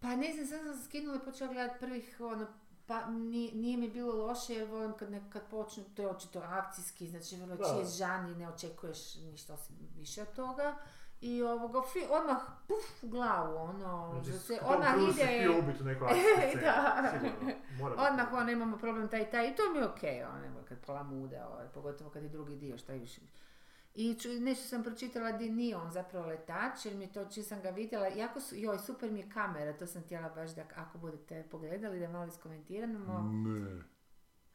Pa 0.00 0.16
ne 0.16 0.32
znam, 0.32 0.46
sad 0.46 0.60
sam 0.66 0.84
skinula 0.84 1.16
i 1.16 1.24
počela 1.24 1.52
gledat 1.52 1.80
prvih, 1.80 2.16
ono, 2.20 2.46
pa 2.86 3.06
nije, 3.06 3.54
nije 3.54 3.76
mi 3.76 3.88
bilo 3.88 4.26
loše 4.26 4.54
jer 4.54 4.68
volim 4.68 4.92
kad, 4.92 5.10
ne, 5.10 5.22
kad 5.32 5.42
počnu, 5.50 5.84
to 5.96 6.02
je 6.02 6.08
očito 6.08 6.38
akcijski, 6.38 7.08
znači 7.08 7.36
vrlo 7.36 7.56
čije 7.56 7.84
žani, 7.84 8.34
ne 8.34 8.48
očekuješ 8.48 9.14
ništa 9.14 9.54
osim 9.54 9.76
više 9.96 10.22
od 10.22 10.32
toga. 10.32 10.76
I 11.20 11.42
ovoga, 11.42 11.80
fi, 11.92 11.98
odmah, 12.10 12.38
puf, 12.68 13.02
u 13.02 13.08
glavu, 13.08 13.56
ono, 13.56 14.20
Znači, 14.22 14.38
se, 14.38 14.58
odmah 14.64 14.94
ide, 15.10 15.24
htio 15.24 15.58
ubiti 15.58 15.82
u 15.82 15.86
nekoj 15.86 16.08
akcijskoj 16.10 16.48
sceni. 16.48 16.62
Da. 16.62 17.12
Sigurno, 17.12 17.52
mora 17.78 17.94
odmah 17.94 18.32
ono, 18.32 18.50
imamo 18.50 18.76
problem 18.76 19.08
taj 19.08 19.22
i 19.22 19.30
taj, 19.30 19.48
i 19.48 19.54
to 19.56 19.62
mi 19.72 19.78
je 19.78 19.86
okej, 19.86 20.24
ono, 20.24 20.40
nemoj 20.40 20.64
kad 20.64 20.78
pola 20.78 21.02
mude, 21.02 21.42
ovaj, 21.42 21.66
pogotovo 21.74 22.10
kad 22.10 22.22
je 22.22 22.28
drugi 22.28 22.56
dio, 22.56 22.78
šta 22.78 22.92
je 22.92 22.98
više. 22.98 23.20
I 23.96 24.14
ču, 24.14 24.28
nešto 24.30 24.64
sam 24.64 24.82
pročitala 24.82 25.32
di 25.32 25.50
nije 25.50 25.76
on 25.76 25.90
zapravo 25.90 26.26
letač, 26.26 26.84
jer 26.84 26.94
mi 26.94 27.06
to, 27.08 27.24
čim 27.24 27.42
sam 27.42 27.60
ga 27.60 27.70
vidjela, 27.70 28.06
jako 28.08 28.40
su, 28.40 28.54
joj, 28.56 28.78
super 28.78 29.10
mi 29.10 29.20
je 29.20 29.30
kamera, 29.30 29.72
to 29.72 29.86
sam 29.86 30.02
htjela 30.02 30.28
baš 30.30 30.50
da, 30.50 30.62
ako 30.76 30.98
budete 30.98 31.44
pogledali, 31.44 32.00
da 32.00 32.08
malo 32.08 32.26
iskomentiramo. 32.26 33.18
Ne. 33.22 33.82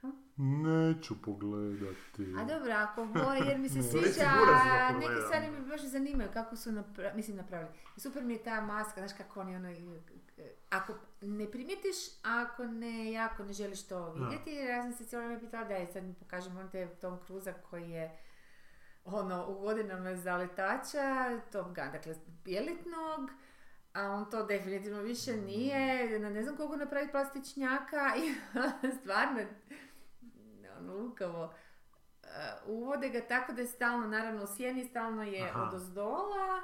Ha? 0.01 0.11
Neću 0.37 1.21
pogledati. 1.21 2.33
A 2.37 2.45
dobro, 2.45 2.71
ako 2.73 3.03
vole, 3.05 3.39
jer 3.39 3.59
mi 3.59 3.69
se 3.69 3.81
sviđa, 3.91 4.31
neke 4.93 5.21
stvari 5.21 5.49
me 5.49 5.59
baš 5.61 5.81
zanimaju 5.81 6.29
kako 6.33 6.55
su 6.55 6.71
napra- 6.71 7.15
mislim, 7.15 7.37
napravili. 7.37 7.69
Super 7.97 8.23
mi 8.23 8.33
je 8.33 8.43
ta 8.43 8.61
maska, 8.61 8.93
znaš 8.97 9.17
kako 9.17 9.39
oni 9.39 9.55
ono, 9.55 9.71
i- 9.71 9.99
ako 10.69 10.93
ne 11.21 11.47
primijetiš, 11.47 11.95
ako 12.23 12.63
ne, 12.65 13.11
jako 13.11 13.43
ne 13.43 13.53
želiš 13.53 13.83
to 13.83 14.11
vidjeti, 14.13 14.51
ja 14.51 14.83
sam 14.83 14.93
se 14.93 15.05
cijelo 15.05 15.25
vrijeme 15.25 15.41
pitala 15.41 15.63
da 15.63 15.73
je, 15.73 15.87
sad 15.87 16.03
mi 16.03 16.13
pokažem 16.13 16.57
on 16.57 16.69
te 16.69 16.87
Tom 16.91 17.17
Cruza 17.19 17.53
koji 17.53 17.89
je 17.89 18.17
ono, 19.13 19.47
u 19.47 19.59
godinama 19.59 20.15
za 20.15 20.37
letača, 20.37 21.39
Top 21.51 21.65
Gun, 21.65 21.91
dakle, 21.91 22.15
elitnog, 22.57 23.29
a 23.93 24.11
on 24.11 24.29
to 24.29 24.45
definitivno 24.45 25.01
više 25.01 25.37
nije, 25.37 26.19
na 26.19 26.29
ne 26.29 26.43
znam 26.43 26.57
koliko 26.57 26.75
napraviti 26.75 27.11
plastičnjaka 27.11 28.13
i 28.23 28.33
stvarno, 29.01 29.39
ono, 30.79 30.93
lukavo, 30.93 31.53
Uh, 32.29 32.69
uvode 32.69 33.09
ga 33.09 33.21
tako 33.27 33.53
da 33.53 33.61
je 33.61 33.67
stalno, 33.67 34.07
naravno 34.07 34.43
u 34.43 34.47
sjeni, 34.47 34.85
stalno 34.85 35.23
je 35.23 35.49
Aha. 35.49 35.61
od 35.61 35.73
ozdola, 35.73 36.61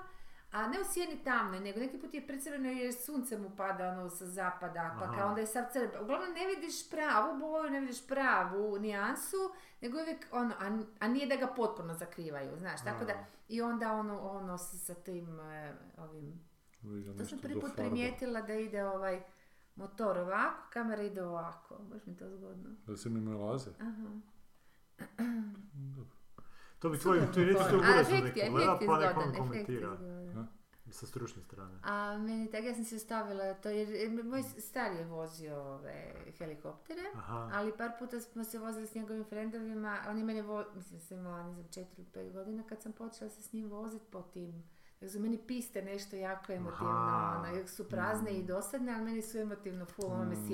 a 0.52 0.68
ne 0.68 0.80
u 0.82 0.84
sjeni 0.94 1.24
tamnoj, 1.24 1.60
nego 1.60 1.80
neki 1.80 1.98
put 1.98 2.14
je 2.14 2.28
precrveno 2.28 2.70
jer 2.70 2.94
sunce 2.94 3.38
mu 3.38 3.50
pada 3.58 3.90
ono 3.90 4.10
sa 4.10 4.26
zapada, 4.26 4.98
pa 5.00 5.18
kao 5.18 5.28
onda 5.28 5.42
je 5.42 5.48
sav 5.48 5.64
crven. 5.74 5.90
Uglavnom 6.02 6.34
ne 6.34 6.56
vidiš 6.56 6.90
pravu 6.90 7.40
boju, 7.40 7.70
ne 7.70 7.80
vidiš 7.80 8.08
pravu 8.08 8.80
nijansu, 8.80 9.38
nego 9.82 9.98
uvijek 9.98 10.28
ono, 10.32 10.54
a, 10.60 10.84
a 11.00 11.08
nije 11.08 11.28
da 11.28 11.36
ga 11.36 11.48
potpuno 11.48 11.94
zakrivaju, 11.94 12.58
znaš, 12.58 12.84
tako 12.84 13.06
da, 13.06 13.26
i 13.50 13.62
onda 13.62 13.92
ono, 13.92 14.20
ono 14.20 14.58
sa, 14.58 14.94
tim 14.94 15.40
e, 15.40 15.74
ovim 15.98 16.46
to 17.18 17.26
sam 17.26 17.40
prvi 17.40 17.62
put 17.62 17.76
primijetila 17.76 18.42
da 18.42 18.54
ide 18.54 18.86
ovaj 18.86 19.24
motor 19.76 20.18
ovako, 20.18 20.70
kamera 20.70 21.04
ide 21.04 21.24
ovako. 21.24 21.78
Baš 21.92 22.06
mi 22.06 22.18
to 22.18 22.30
zgodno. 22.30 22.70
Da 22.88 22.98
se 22.98 23.10
mi 23.10 23.22
ne 23.22 23.34
laze. 23.34 23.70
Aha. 23.80 24.20
To 26.86 26.90
bi 26.90 26.98
tvoj, 26.98 27.18
efekt 27.18 28.38
je, 28.38 28.46
neko 28.46 28.52
gleda, 28.52 28.78
pa 28.78 28.98
nek 28.98 29.10
zgodan, 29.12 29.18
on 29.18 29.24
efekt 29.24 29.70
je 29.70 29.82
komentira 29.82 29.98
sa 30.92 31.06
stručne 31.06 31.42
strane. 31.44 31.80
A 31.84 32.18
meni 32.18 32.52
tako, 32.52 32.64
ja 32.64 32.74
sam 32.74 32.84
se 32.84 32.96
ostavila 32.96 33.54
to 33.54 33.70
jer 33.70 34.24
moj 34.24 34.44
stari 34.44 34.96
je 34.96 35.06
vozio 35.06 35.56
ove 35.58 36.04
helikoptere, 36.38 37.02
Aha. 37.16 37.50
ali 37.54 37.78
par 37.78 37.92
puta 38.00 38.20
smo 38.20 38.44
se 38.44 38.60
vozili 38.60 38.88
s 38.88 38.96
njegovim 38.96 39.24
frendovima, 39.24 39.98
on 40.10 40.18
je 40.18 40.24
mene 40.24 40.42
vo, 40.42 40.66
mislim 40.76 41.00
sam 41.00 41.18
imala, 41.18 41.44
ne 41.44 41.54
znam, 41.54 41.66
4 41.66 41.86
ili 41.98 42.08
5 42.08 42.34
godina 42.34 42.64
kad 42.64 42.82
sam 42.82 42.92
počela 42.92 43.30
se 43.30 43.42
s 43.42 43.54
njim 43.54 43.70
voziti 43.70 44.06
po 44.12 44.22
tim 44.24 44.64
jer 45.02 45.12
su 45.12 45.20
meni 45.20 45.38
piste 45.38 45.82
nešto 45.82 46.16
jako 46.16 46.52
emotivno, 46.54 46.90
Aha. 46.90 47.38
ono, 47.40 47.56
jer 47.56 47.68
su 47.68 47.90
prazne 47.90 48.32
i 48.32 48.44
Mm. 48.44 48.46
dosadne, 48.46 48.94
ali 48.94 49.04
meni 49.04 49.22
su 49.22 49.38
emotivno 49.38 49.86
full, 49.86 50.12
ono 50.12 50.26
me 50.26 50.36
Mm. 50.36 50.48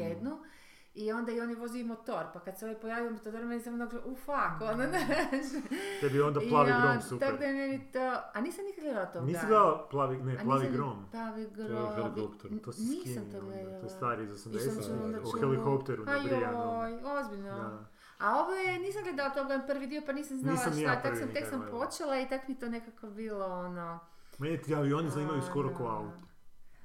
I 0.94 1.12
onda 1.12 1.32
i 1.32 1.42
on 1.42 1.50
je 1.50 1.56
vozio 1.56 1.80
i 1.80 1.84
motor, 1.84 2.26
pa 2.34 2.40
kad 2.40 2.60
se 2.60 2.66
ovaj 2.66 2.80
pojavio 2.80 3.12
motor, 3.12 3.34
meni 3.34 3.62
sam 3.62 3.74
ono, 3.74 3.90
u 4.06 4.16
fuck, 4.16 4.62
ono, 4.62 4.88
znaš. 4.90 5.64
Tebi 6.02 6.18
je 6.18 6.24
onda 6.24 6.40
plavi 6.50 6.70
ja, 6.70 6.82
grom 6.82 7.02
super. 7.02 7.28
Tako 7.28 7.40
da 7.40 7.46
je 7.46 7.54
meni 7.54 7.92
to, 7.92 8.18
a 8.34 8.42
nisam 8.42 8.66
nikad 8.66 8.84
gledala 8.84 9.06
to. 9.06 9.22
Nisi 9.22 9.40
da. 9.42 9.48
gledala 9.48 9.88
plavi, 9.92 10.18
ne, 10.18 10.38
A 10.38 10.44
plavi 10.44 10.70
grom. 10.72 11.06
Plavi 11.12 11.42
je 11.42 11.50
grom. 11.50 11.94
helikopter. 11.96 12.52
To 12.64 12.72
si 12.72 12.82
Nisam 12.82 13.24
to 13.32 13.42
gledala. 13.42 13.80
to 13.80 13.86
je 13.86 13.90
stari 13.90 14.24
iz 14.24 14.32
I 14.32 14.38
sam 14.38 14.52
80 14.52 14.86
čula 14.86 15.06
onda 15.06 15.20
o 15.20 15.40
helikopteru 15.40 16.06
na 16.06 16.12
Ajoj, 16.12 17.00
ozbiljno. 17.04 17.50
Da. 17.50 17.86
A 18.20 18.40
ovo 18.40 18.52
je, 18.52 18.80
nisam 18.80 19.04
gledala 19.04 19.30
to 19.30 19.46
gledam 19.46 19.68
prvi 19.68 19.88
dio 19.88 20.02
pa 20.06 20.12
nisam 20.14 20.38
znala 20.38 20.58
Nisam 20.58 20.74
ni 20.74 20.82
šta, 20.82 20.92
ja 20.92 21.02
tak 21.02 21.18
sam, 21.18 21.28
tek 21.34 21.50
sam 21.50 21.68
počela 21.72 22.20
i 22.20 22.30
tak 22.30 22.48
mi 22.48 22.60
to 22.60 22.70
nekako 22.70 23.08
bilo 23.08 23.46
ono... 23.46 24.00
Meni 24.38 24.62
ti 24.62 24.76
avioni 24.76 25.10
zanimaju 25.10 25.42
skoro 25.42 25.74
ko 25.74 25.84
auto. 25.84 26.31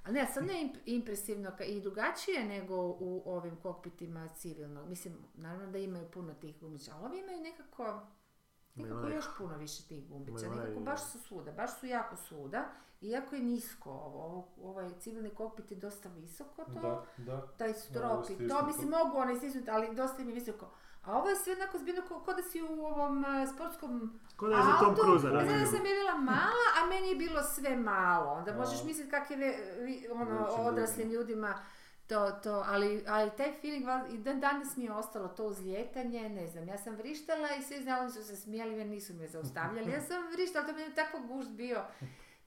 Ali 0.07 0.15
ne, 0.15 0.27
sad 0.27 0.45
ne 0.45 0.53
imp- 0.53 0.79
impresivno 0.87 1.53
i 1.67 1.81
drugačije 1.81 2.45
nego 2.45 2.75
u 2.77 3.23
ovim 3.27 3.57
kokpitima 3.57 4.29
civilnog. 4.29 4.89
Mislim, 4.89 5.15
naravno 5.35 5.67
da 5.67 5.79
imaju 5.79 6.11
puno 6.11 6.35
tih 6.35 6.61
gumića, 6.61 6.93
ali 6.95 7.05
ovi 7.07 7.19
imaju 7.19 7.41
nekako, 7.41 8.01
nekako 8.75 9.09
još 9.09 9.25
puno 9.39 9.57
više 9.57 9.83
tih 9.89 10.09
gumbića. 10.09 10.33
Nekako 10.49 10.81
baš 10.81 11.13
su 11.13 11.19
svuda, 11.19 11.53
baš 11.53 11.81
su 11.81 11.87
jako 11.87 12.17
svuda. 12.17 12.65
Iako 13.01 13.35
je 13.35 13.43
nisko 13.43 13.91
ovo, 13.91 14.49
ovaj 14.63 14.91
civilni 15.01 15.31
kokpit 15.31 15.71
je 15.71 15.77
dosta 15.77 16.09
visoko 16.09 16.65
to. 16.65 16.81
Da, 16.81 17.05
da. 17.17 17.47
taj 17.59 17.73
strop 17.75 18.31
i 18.31 18.49
to, 18.49 18.67
mislim 18.67 18.89
mogu 18.91 19.17
one 19.17 19.37
stisnuti, 19.37 19.71
ali 19.71 19.97
dosta 19.97 20.23
mi 20.25 20.31
je 20.31 20.35
visoko. 20.35 20.71
A 21.07 21.13
ovo 21.13 21.29
je 21.29 21.37
sve 21.37 21.53
jednako 21.53 21.79
zbino 21.79 22.03
ko, 22.21 22.35
da 22.35 22.43
si 22.43 22.63
u 22.63 22.85
ovom 22.85 23.25
e, 23.25 23.47
sportskom 23.47 24.21
Ko 24.37 24.49
da 24.49 24.57
je 24.57 24.63
za 24.63 24.79
Tom 24.79 24.89
autu, 24.89 25.03
Cruise 25.03 25.21
znam 25.21 25.61
da 25.61 25.67
sam 25.67 25.87
je 25.87 25.95
bila 25.95 26.15
mala, 26.15 26.67
a 26.77 26.87
meni 26.87 27.09
je 27.09 27.17
bilo 27.17 27.43
sve 27.45 27.77
malo. 27.77 28.33
Onda 28.33 28.51
A. 28.51 28.57
možeš 28.57 28.85
misliti 28.85 29.11
kak 29.11 29.31
je 29.31 29.37
ve- 29.37 29.57
vi- 29.77 30.09
ono, 30.13 30.41
Većim 30.41 30.61
odraslim 30.63 31.11
ljudima 31.11 31.59
to, 32.07 32.31
to, 32.33 32.65
ali, 32.67 33.05
ali 33.09 33.31
taj 33.31 33.53
feeling, 33.53 33.85
val- 33.85 34.11
i 34.11 34.19
dan 34.19 34.41
danas 34.41 34.77
mi 34.77 34.85
je 34.85 34.93
ostalo 34.93 35.29
to 35.29 35.45
uzlijetanje, 35.45 36.29
ne 36.29 36.47
znam, 36.47 36.69
ja 36.69 36.79
sam 36.79 36.95
vrištala 36.95 37.49
i 37.51 37.63
svi 37.63 37.83
znali 37.83 38.11
su 38.11 38.25
se 38.25 38.37
smijali, 38.37 38.75
jer 38.75 38.87
nisu 38.87 39.15
me 39.15 39.29
zaustavljali, 39.29 39.91
ja 39.91 40.01
sam 40.01 40.17
vrištala, 40.33 40.67
to 40.67 40.73
mi 40.73 40.81
je 40.81 40.95
tako 40.95 41.19
gušt 41.21 41.51
bio, 41.51 41.85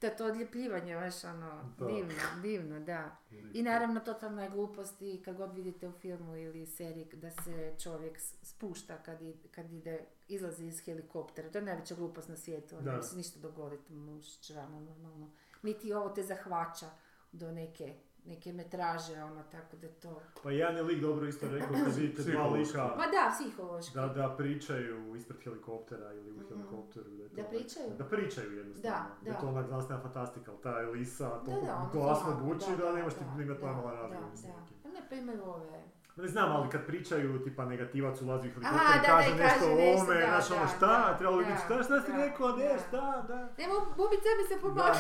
to, 0.02 0.10
to 0.10 0.26
odljepljivanje, 0.26 0.96
baš 0.96 1.24
ono, 1.26 1.74
Da. 1.78 1.86
divno, 1.88 2.14
divno, 2.42 2.80
da. 2.80 3.16
I 3.54 3.64
naravno 3.64 4.00
totalna 4.02 4.44
je 4.44 4.50
glupost 4.50 5.02
i 5.02 5.22
kad 5.26 5.36
god 5.36 5.54
vidite 5.54 5.88
u 5.88 5.92
filmu 5.92 6.36
ili 6.36 6.66
seriji 6.68 7.06
da 7.14 7.32
se 7.32 7.74
čovjek 7.80 8.20
spušta 8.44 8.98
kad, 8.98 9.22
i- 9.22 9.38
kad 9.52 9.72
ide, 9.72 10.00
izlazi 10.28 10.66
iz 10.66 10.80
helikoptera. 10.80 11.50
To 11.50 11.58
je 11.58 11.64
najveća 11.64 11.96
glupost 11.96 12.30
na 12.30 12.36
svijetu, 12.38 12.76
ono, 12.78 12.86
Da. 12.88 13.02
se 13.02 13.18
ništa 13.18 13.40
dogoditi 13.40 13.94
mušćrano 13.94 14.80
normalno. 14.80 15.32
Niti 15.64 15.94
ovo 15.94 16.10
te 16.10 16.24
zahvaća 16.24 16.90
do 17.32 17.52
neke, 17.52 17.94
neke 18.26 18.54
metraže, 18.54 19.24
ono, 19.24 19.44
tako 19.44 19.76
da 19.78 19.88
to... 19.90 20.22
Pa 20.44 20.52
jedan 20.52 20.76
je 20.76 20.84
lik 20.84 21.02
dobro 21.02 21.28
isto 21.28 21.48
rekao 21.48 21.70
kad 21.76 21.96
vidite 21.98 22.22
dva 22.24 22.48
lika 22.48 22.84
Ma 22.84 23.06
da, 23.08 23.32
psihološki. 23.34 23.94
da, 23.94 24.08
da 24.08 24.36
pričaju 24.38 25.16
ispred 25.16 25.40
helikoptera 25.44 26.14
ili 26.14 26.32
u 26.32 26.36
Mhm. 26.36 26.46
helikopteru. 26.50 27.06
Da, 27.08 27.24
je 27.24 27.30
to 27.30 27.36
Da 27.36 27.44
pričaju? 27.46 27.90
Da 27.98 28.04
pričaju 28.06 28.54
jednostavno. 28.54 28.90
Da, 29.22 29.30
je 29.30 29.34
da. 29.34 29.40
to 29.40 29.48
onak 29.48 29.68
znanstvena 29.68 30.02
fantastika, 30.02 30.52
ali 30.52 30.62
ta 30.62 30.82
Elisa 30.82 31.30
Da, 31.30 31.40
toliko 31.40 31.66
da, 31.66 31.76
ono, 31.76 31.90
glasno 31.92 32.30
da, 32.32 32.38
buči 32.38 32.66
da, 32.72 32.76
da, 32.78 32.94
nemaš 32.94 33.14
ti 33.14 33.20
da, 33.38 33.54
da, 33.54 33.66
normalan 33.66 33.96
da, 34.10 34.16
razgovor 34.16 34.22
da. 34.44 34.62
nekim. 34.62 34.78
Pa 34.84 34.90
ne, 34.90 35.02
pa 35.10 35.16
imaju 35.16 35.44
ove... 35.46 35.84
Ne 36.22 36.28
znam, 36.28 36.52
ali 36.52 36.70
kad 36.70 36.86
pričaju, 36.86 37.44
tipa 37.44 37.66
negativac 37.66 38.22
ulazi 38.22 38.48
u 38.48 38.52
helikopter 38.52 39.02
i 39.04 39.06
kaže 39.06 39.30
da, 39.30 39.44
nešto 39.44 39.66
o 39.66 39.76
da, 40.08 40.26
znaš 40.28 40.52
ono 40.60 40.68
šta, 40.68 40.88
da, 40.88 41.18
trebalo 41.18 41.38
bi 41.40 41.46
biti 41.46 41.60
šta, 41.66 41.84
šta 41.84 42.02
si 42.02 42.12
da, 42.12 42.18
rekao, 42.18 42.58
ne, 42.58 42.68
da. 42.68 42.78
šta, 42.88 43.26
da. 43.28 43.54
Nemo, 43.58 43.76
ubice 44.06 44.30
mi 44.40 44.48
se 44.48 44.62
pomogla. 44.62 44.96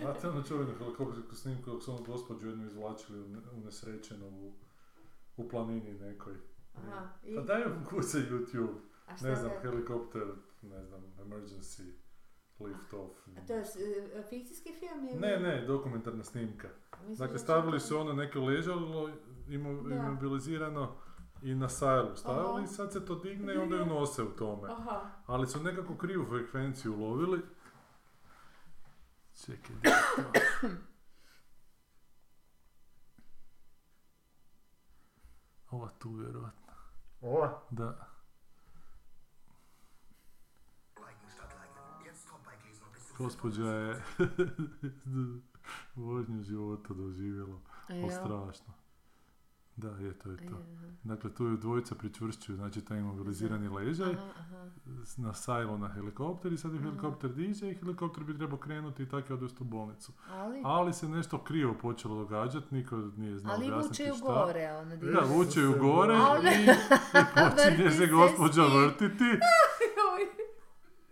Znate 0.00 0.28
ono 0.28 0.42
čuvenu 0.42 0.72
helikoptersku 0.78 1.34
snimku 1.34 1.70
dok 1.70 1.82
su 1.82 1.92
onu 1.94 2.04
gospođu 2.04 2.48
jednu 2.48 2.66
izvlačili 2.66 3.20
u 3.20 3.28
ne- 3.28 3.38
unesrećenu 3.52 4.26
u, 4.26 4.52
u 5.36 5.48
planini 5.48 5.92
nekoj. 5.98 6.34
Aha, 6.74 7.08
i? 7.24 7.34
Pa 7.36 7.40
daj 7.42 7.64
vam 7.64 7.84
kuca 7.84 8.18
YouTube. 8.18 8.74
Ne 9.22 9.36
znam, 9.36 9.50
da- 9.52 9.60
helikopter, 9.60 10.22
ne 10.62 10.84
znam, 10.84 11.00
emergency, 11.20 11.92
lift 12.60 12.94
off. 12.94 13.28
A 13.36 13.46
to 13.46 13.52
je 13.52 13.60
e, 13.60 14.22
fikcijski 14.28 14.72
film 14.72 15.08
ili? 15.08 15.18
Ne, 15.20 15.36
ne, 15.40 15.64
dokumentarna 15.66 16.24
snimka. 16.24 16.68
Mislim 17.00 17.16
Dakle, 17.16 17.32
da 17.32 17.38
stavili 17.38 17.80
su 17.80 17.98
ono 17.98 18.12
neko 18.12 18.40
ležalo, 18.40 19.06
Da. 19.08 19.12
Imobilizirano 19.48 20.94
i 21.42 21.54
na 21.54 21.68
sajlu 21.68 22.16
stavili, 22.16 22.62
Aha. 22.62 22.66
sad 22.66 22.92
se 22.92 23.04
to 23.06 23.14
digne 23.14 23.54
i 23.54 23.58
onda 23.58 23.76
ju 23.76 23.86
nose 23.86 24.22
u 24.22 24.30
tome. 24.30 24.68
Aha. 24.70 25.00
Ali 25.26 25.46
su 25.46 25.62
nekako 25.62 25.96
krivu 25.96 26.24
frekvenciju 26.24 26.94
ulovili. 26.94 27.42
Čekaj, 29.44 29.76
gdje 29.76 29.88
je 29.90 29.96
to? 30.16 30.68
Ova 35.70 35.88
tu 35.98 36.12
vjerojatno. 36.12 36.72
Ova? 37.20 37.62
Da. 37.70 38.08
Gospođa 43.18 43.70
je 43.70 44.02
vožnju 45.94 46.42
života 46.42 46.94
doživjela. 46.94 47.60
A 47.88 47.92
O, 47.92 47.96
jel? 47.96 48.10
strašno. 48.10 48.74
Da, 49.76 49.88
je, 49.90 50.12
to 50.14 50.30
je 50.30 50.36
to. 50.38 50.42
je, 50.44 50.86
Dakle, 51.04 51.30
tu 51.30 51.44
ju 51.44 51.56
dvojica 51.56 51.94
pričvršćuju, 51.94 52.56
znači 52.56 52.80
taj 52.80 52.98
imobilizirani 52.98 53.68
ležaj, 53.70 54.12
aha. 54.12 54.66
Na 55.16 55.34
sajlo 55.34 55.78
na 55.78 55.88
helikopter 55.88 56.52
i 56.52 56.58
sad 56.58 56.74
Aha. 56.74 56.82
helikopter 56.82 57.30
diže 57.32 57.70
i 57.70 57.74
helikopter 57.74 58.24
bi 58.24 58.36
trebao 58.36 58.58
krenuti 58.58 59.02
i 59.02 59.08
tako 59.08 59.28
je 59.28 59.34
odvesti 59.34 59.58
u 59.60 59.66
bolnicu. 59.66 60.12
Ali? 60.30 60.62
Ali 60.64 60.92
se 60.92 61.08
nešto 61.08 61.38
krivo 61.38 61.74
počelo 61.74 62.14
događati, 62.16 62.74
niko 62.74 62.96
nije 62.96 63.38
znao 63.38 63.54
Ali 63.54 63.70
vuče 63.72 64.04
ju 64.04 64.14
šta. 64.14 64.24
gore, 64.24 64.70
ono, 64.72 64.96
di- 64.96 65.06
Da, 65.06 65.20
vuče 65.26 65.60
ju 65.60 65.74
gore 65.74 66.14
Ali- 66.28 66.48
i, 66.48 66.64
i 67.12 67.24
počinje 67.34 67.90
se 67.90 68.06
gospođa 68.06 68.62
vrtiti. 68.64 69.24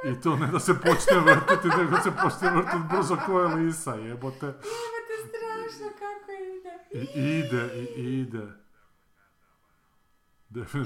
I 0.06 0.20
to 0.20 0.36
ne 0.36 0.46
da 0.46 0.58
se 0.58 0.74
počne 0.74 1.20
vrtiti, 1.20 1.68
nego 1.70 1.96
se 1.96 2.10
počne 2.12 2.50
vrtiti 2.50 2.82
brzo 2.90 3.16
ko 3.16 3.40
je 3.40 3.54
lisa, 3.56 3.94
jebote. 3.94 4.46
Imate 4.46 5.14
strašno 5.20 5.88
kako 5.92 6.32
ide. 6.32 6.83
I 6.94 7.08
ide, 7.14 7.86
i 7.96 8.20
ide. 8.20 8.46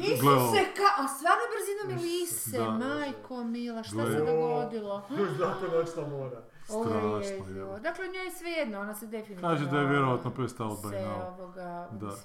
Isuse, 0.01 0.64
ka... 0.76 1.02
a 1.02 1.09
stvarno 1.09 1.44
brzinom 1.55 1.90
je 1.90 2.22
Isuse, 2.22 2.51
lise, 2.51 2.59
da. 2.59 2.70
majko 2.70 3.44
mila, 3.44 3.82
šta 3.82 3.97
Gle. 3.97 4.12
se 4.12 4.18
dogodilo? 4.18 5.06
Još 5.18 5.30
zato 5.30 5.78
noćna 5.78 6.06
mora. 6.16 6.43
Strašno, 6.64 7.74
je. 7.74 7.80
Dakle, 7.80 8.09
njoj 8.09 8.24
je 8.24 8.30
svejedno, 8.30 8.80
ona 8.80 8.94
se 8.94 9.06
definitivno... 9.06 9.48
Kaže 9.48 9.66
da 9.70 9.78
je 9.78 9.86
vjerojatno 9.86 10.35
pest 10.35 10.60
out 10.60 10.78
by 10.78 10.90
se 10.90 10.97
now. 10.97 11.26
ovoga 11.26 11.89
Da. 11.93 12.16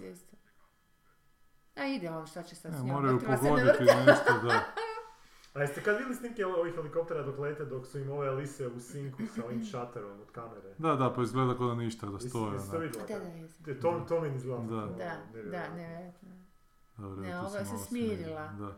A 1.76 1.85
ide 1.85 2.10
on, 2.10 2.27
šta 2.27 2.43
će 2.43 2.55
sad 2.55 2.73
s 2.73 2.77
njom? 2.77 2.88
moraju 2.88 3.19
se 3.19 3.27
ne 3.27 3.38
pogoditi 3.38 3.84
nešto, 3.84 4.34
da. 4.43 4.49
A 5.53 5.61
jeste 5.61 5.84
kad 5.84 5.95
vidjeli 5.95 6.15
snimke 6.15 6.45
ovih 6.47 6.73
helikoptera 6.75 7.23
dok 7.23 7.39
lete, 7.39 7.65
dok 7.65 7.88
su 7.88 7.99
im 7.99 8.11
ove 8.11 8.27
Elise 8.27 8.67
u 8.67 8.80
sinku 8.81 9.21
sa 9.35 9.45
ovim 9.45 9.65
šaterom 9.71 10.19
od 10.21 10.31
kamere? 10.31 10.73
Da, 10.77 10.95
da, 10.95 11.13
pa 11.13 11.21
izgleda 11.23 11.57
kao 11.57 11.67
da 11.67 11.75
ništa, 11.75 12.05
da 12.07 12.19
stoje. 12.19 12.53
jesi 12.53 12.71
to 12.71 12.77
vidjela? 12.77 13.05
Da, 13.07 13.19
da. 13.19 13.65
Te- 13.65 13.80
To, 13.80 14.05
to 14.09 14.21
mi 14.21 14.27
izgleda. 14.27 14.63
Da. 14.65 14.75
Da, 14.75 14.85
da, 15.43 15.67
nevjerojatno. 15.67 16.30
Ne, 16.97 17.39
ova 17.39 17.49
se 17.65 17.77
smirila. 17.80 18.47
Da. 18.49 18.77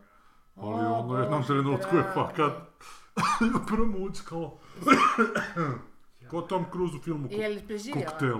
O, 0.56 0.70
Ali 0.70 0.86
ono 0.86 1.08
u 1.08 1.16
jednom 1.16 1.44
trenutku 1.44 1.96
je 1.96 2.02
fakat 2.14 2.52
promučkalo. 3.68 4.58
Ko 6.30 6.42
Tom 6.42 6.64
Cruise 6.72 6.96
u 6.96 7.00
filmu 7.00 7.28
Je 7.30 7.48
li 7.48 7.60
preživjela? 7.60 8.10
Koktel. 8.10 8.38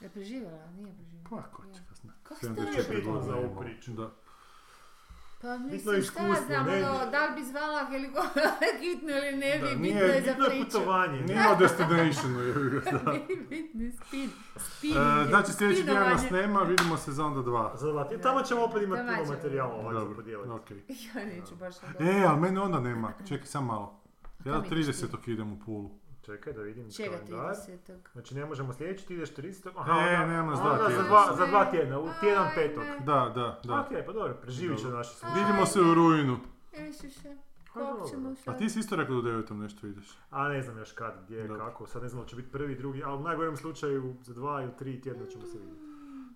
Je 0.00 0.08
preživjela? 0.08 0.66
Nije 0.68 0.94
preživjela. 0.94 1.26
Pa, 1.30 1.42
ko 1.46 1.62
će 1.64 1.80
ga 1.80 1.94
znati. 1.94 2.18
Kako 2.22 2.34
ste 2.36 2.46
74 2.48 2.76
rekli? 2.76 3.02
godine 3.02 3.22
Za 3.22 3.36
ovu 3.36 3.56
priču. 3.60 3.92
Da. 3.92 4.10
Pa 5.42 5.48
Bitno 5.48 5.92
je 5.92 5.98
mislim, 5.98 6.02
šta 6.04 6.44
znam, 6.46 6.66
ne- 6.66 6.90
ono, 6.90 7.10
da 7.10 7.26
li 7.26 7.34
bi 7.34 7.44
zvala 7.44 7.86
helikopter 7.86 8.42
hitno 8.80 9.10
ili 9.10 9.36
ne 9.36 9.52
bi, 9.52 9.60
Da, 9.60 9.66
bitno 9.66 9.82
nije- 9.82 9.94
je 9.96 10.22
za 10.22 10.28
Bitno 10.28 10.44
je 10.44 10.50
priču. 10.50 10.64
putovanje. 10.66 11.20
Nije 11.28 11.48
o 11.48 11.56
destinationu, 11.56 12.38
ga, 12.70 12.80
da. 12.94 13.12
bitno 13.50 13.82
je 13.82 13.92
spin, 13.94 14.30
spin. 14.58 14.92
E, 14.92 15.26
Znači 15.28 15.52
sljedeći 15.52 15.84
tjedan 15.84 16.08
nas 16.08 16.30
nema, 16.30 16.60
vidimo 16.60 16.96
se 16.96 17.12
za 17.12 17.26
onda 17.26 17.42
dva. 17.42 17.72
Za 17.76 17.86
dva. 17.88 18.08
Tamo 18.22 18.42
ćemo 18.42 18.62
opet 18.62 18.82
imati 18.82 19.02
puno 19.08 19.24
materijala 19.26 19.74
ovako 19.74 20.00
za 20.00 20.14
podijeliti. 20.14 20.50
okej. 20.50 20.76
Ja 20.88 21.24
neću 21.26 21.56
baš 21.56 21.74
dobro. 21.76 22.06
E, 22.06 22.24
ali 22.24 22.40
mene 22.40 22.60
onda 22.60 22.80
nema. 22.80 23.12
Čekaj, 23.28 23.46
sam 23.46 23.66
malo. 23.66 24.00
Ja 24.40 24.52
Kam 24.52 24.62
do 24.62 24.76
ideš 24.76 24.96
ti? 24.96 25.06
30. 25.06 25.28
idem 25.28 25.52
u 25.52 25.58
Pulu. 25.58 25.90
Čekaj 26.22 26.52
da 26.52 26.62
vidim 26.62 26.90
Čega 26.90 27.10
kalendar. 27.10 27.54
30. 27.56 27.96
Znači 28.12 28.34
ne 28.34 28.44
možemo 28.44 28.72
sljedeći, 28.72 29.06
ti 29.06 29.14
ideš 29.14 29.30
300. 29.30 29.68
E, 29.68 29.72
onda- 29.76 30.26
nemam 30.26 30.46
nas 30.46 30.58
onda 30.60 30.68
dva 30.68 30.78
za 30.80 30.88
tjedna. 30.88 31.04
dva, 31.04 31.36
za 31.36 31.46
dva 31.46 31.64
tjedna, 31.64 32.00
u 32.00 32.08
tjedan 32.20 32.42
Ajme. 32.42 32.54
petog. 32.54 32.84
Da, 33.00 33.32
da, 33.34 33.60
da. 33.64 33.80
Ok, 33.80 34.06
pa 34.06 34.12
dobro, 34.12 34.34
preživit 34.34 34.78
će 34.78 34.86
naši 34.86 35.10
slušaj. 35.10 35.40
Vidimo 35.40 35.66
se 35.66 35.80
u 35.80 35.94
rujnu. 35.94 36.38
Isuse, 36.90 37.36
Pa 38.44 38.52
A 38.52 38.56
ti 38.56 38.70
si 38.70 38.78
isto 38.78 38.96
rekao 38.96 39.14
do 39.14 39.22
9. 39.22 39.52
nešto 39.52 39.86
ideš. 39.86 40.18
A 40.30 40.48
ne 40.48 40.62
znam 40.62 40.78
još 40.78 40.92
kad, 40.92 41.14
gdje, 41.24 41.42
Dobro. 41.42 41.58
kako, 41.58 41.86
sad 41.86 42.02
ne 42.02 42.08
znam 42.08 42.22
da 42.22 42.28
će 42.28 42.36
biti 42.36 42.50
prvi, 42.50 42.74
drugi, 42.74 43.02
ali 43.04 43.16
u 43.16 43.22
najgorem 43.22 43.56
slučaju 43.56 44.14
za 44.22 44.34
dva 44.34 44.62
ili 44.62 44.72
tri 44.78 45.00
tjedna 45.00 45.26
ćemo 45.26 45.46
se 45.46 45.58
vidjeti. 45.58 45.80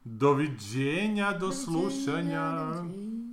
Doviđenja, 0.05 1.33
do 1.33 1.39
Doviđenja, 1.39 1.65
slušanja. 1.65 2.51
doviđenja. 2.65 3.24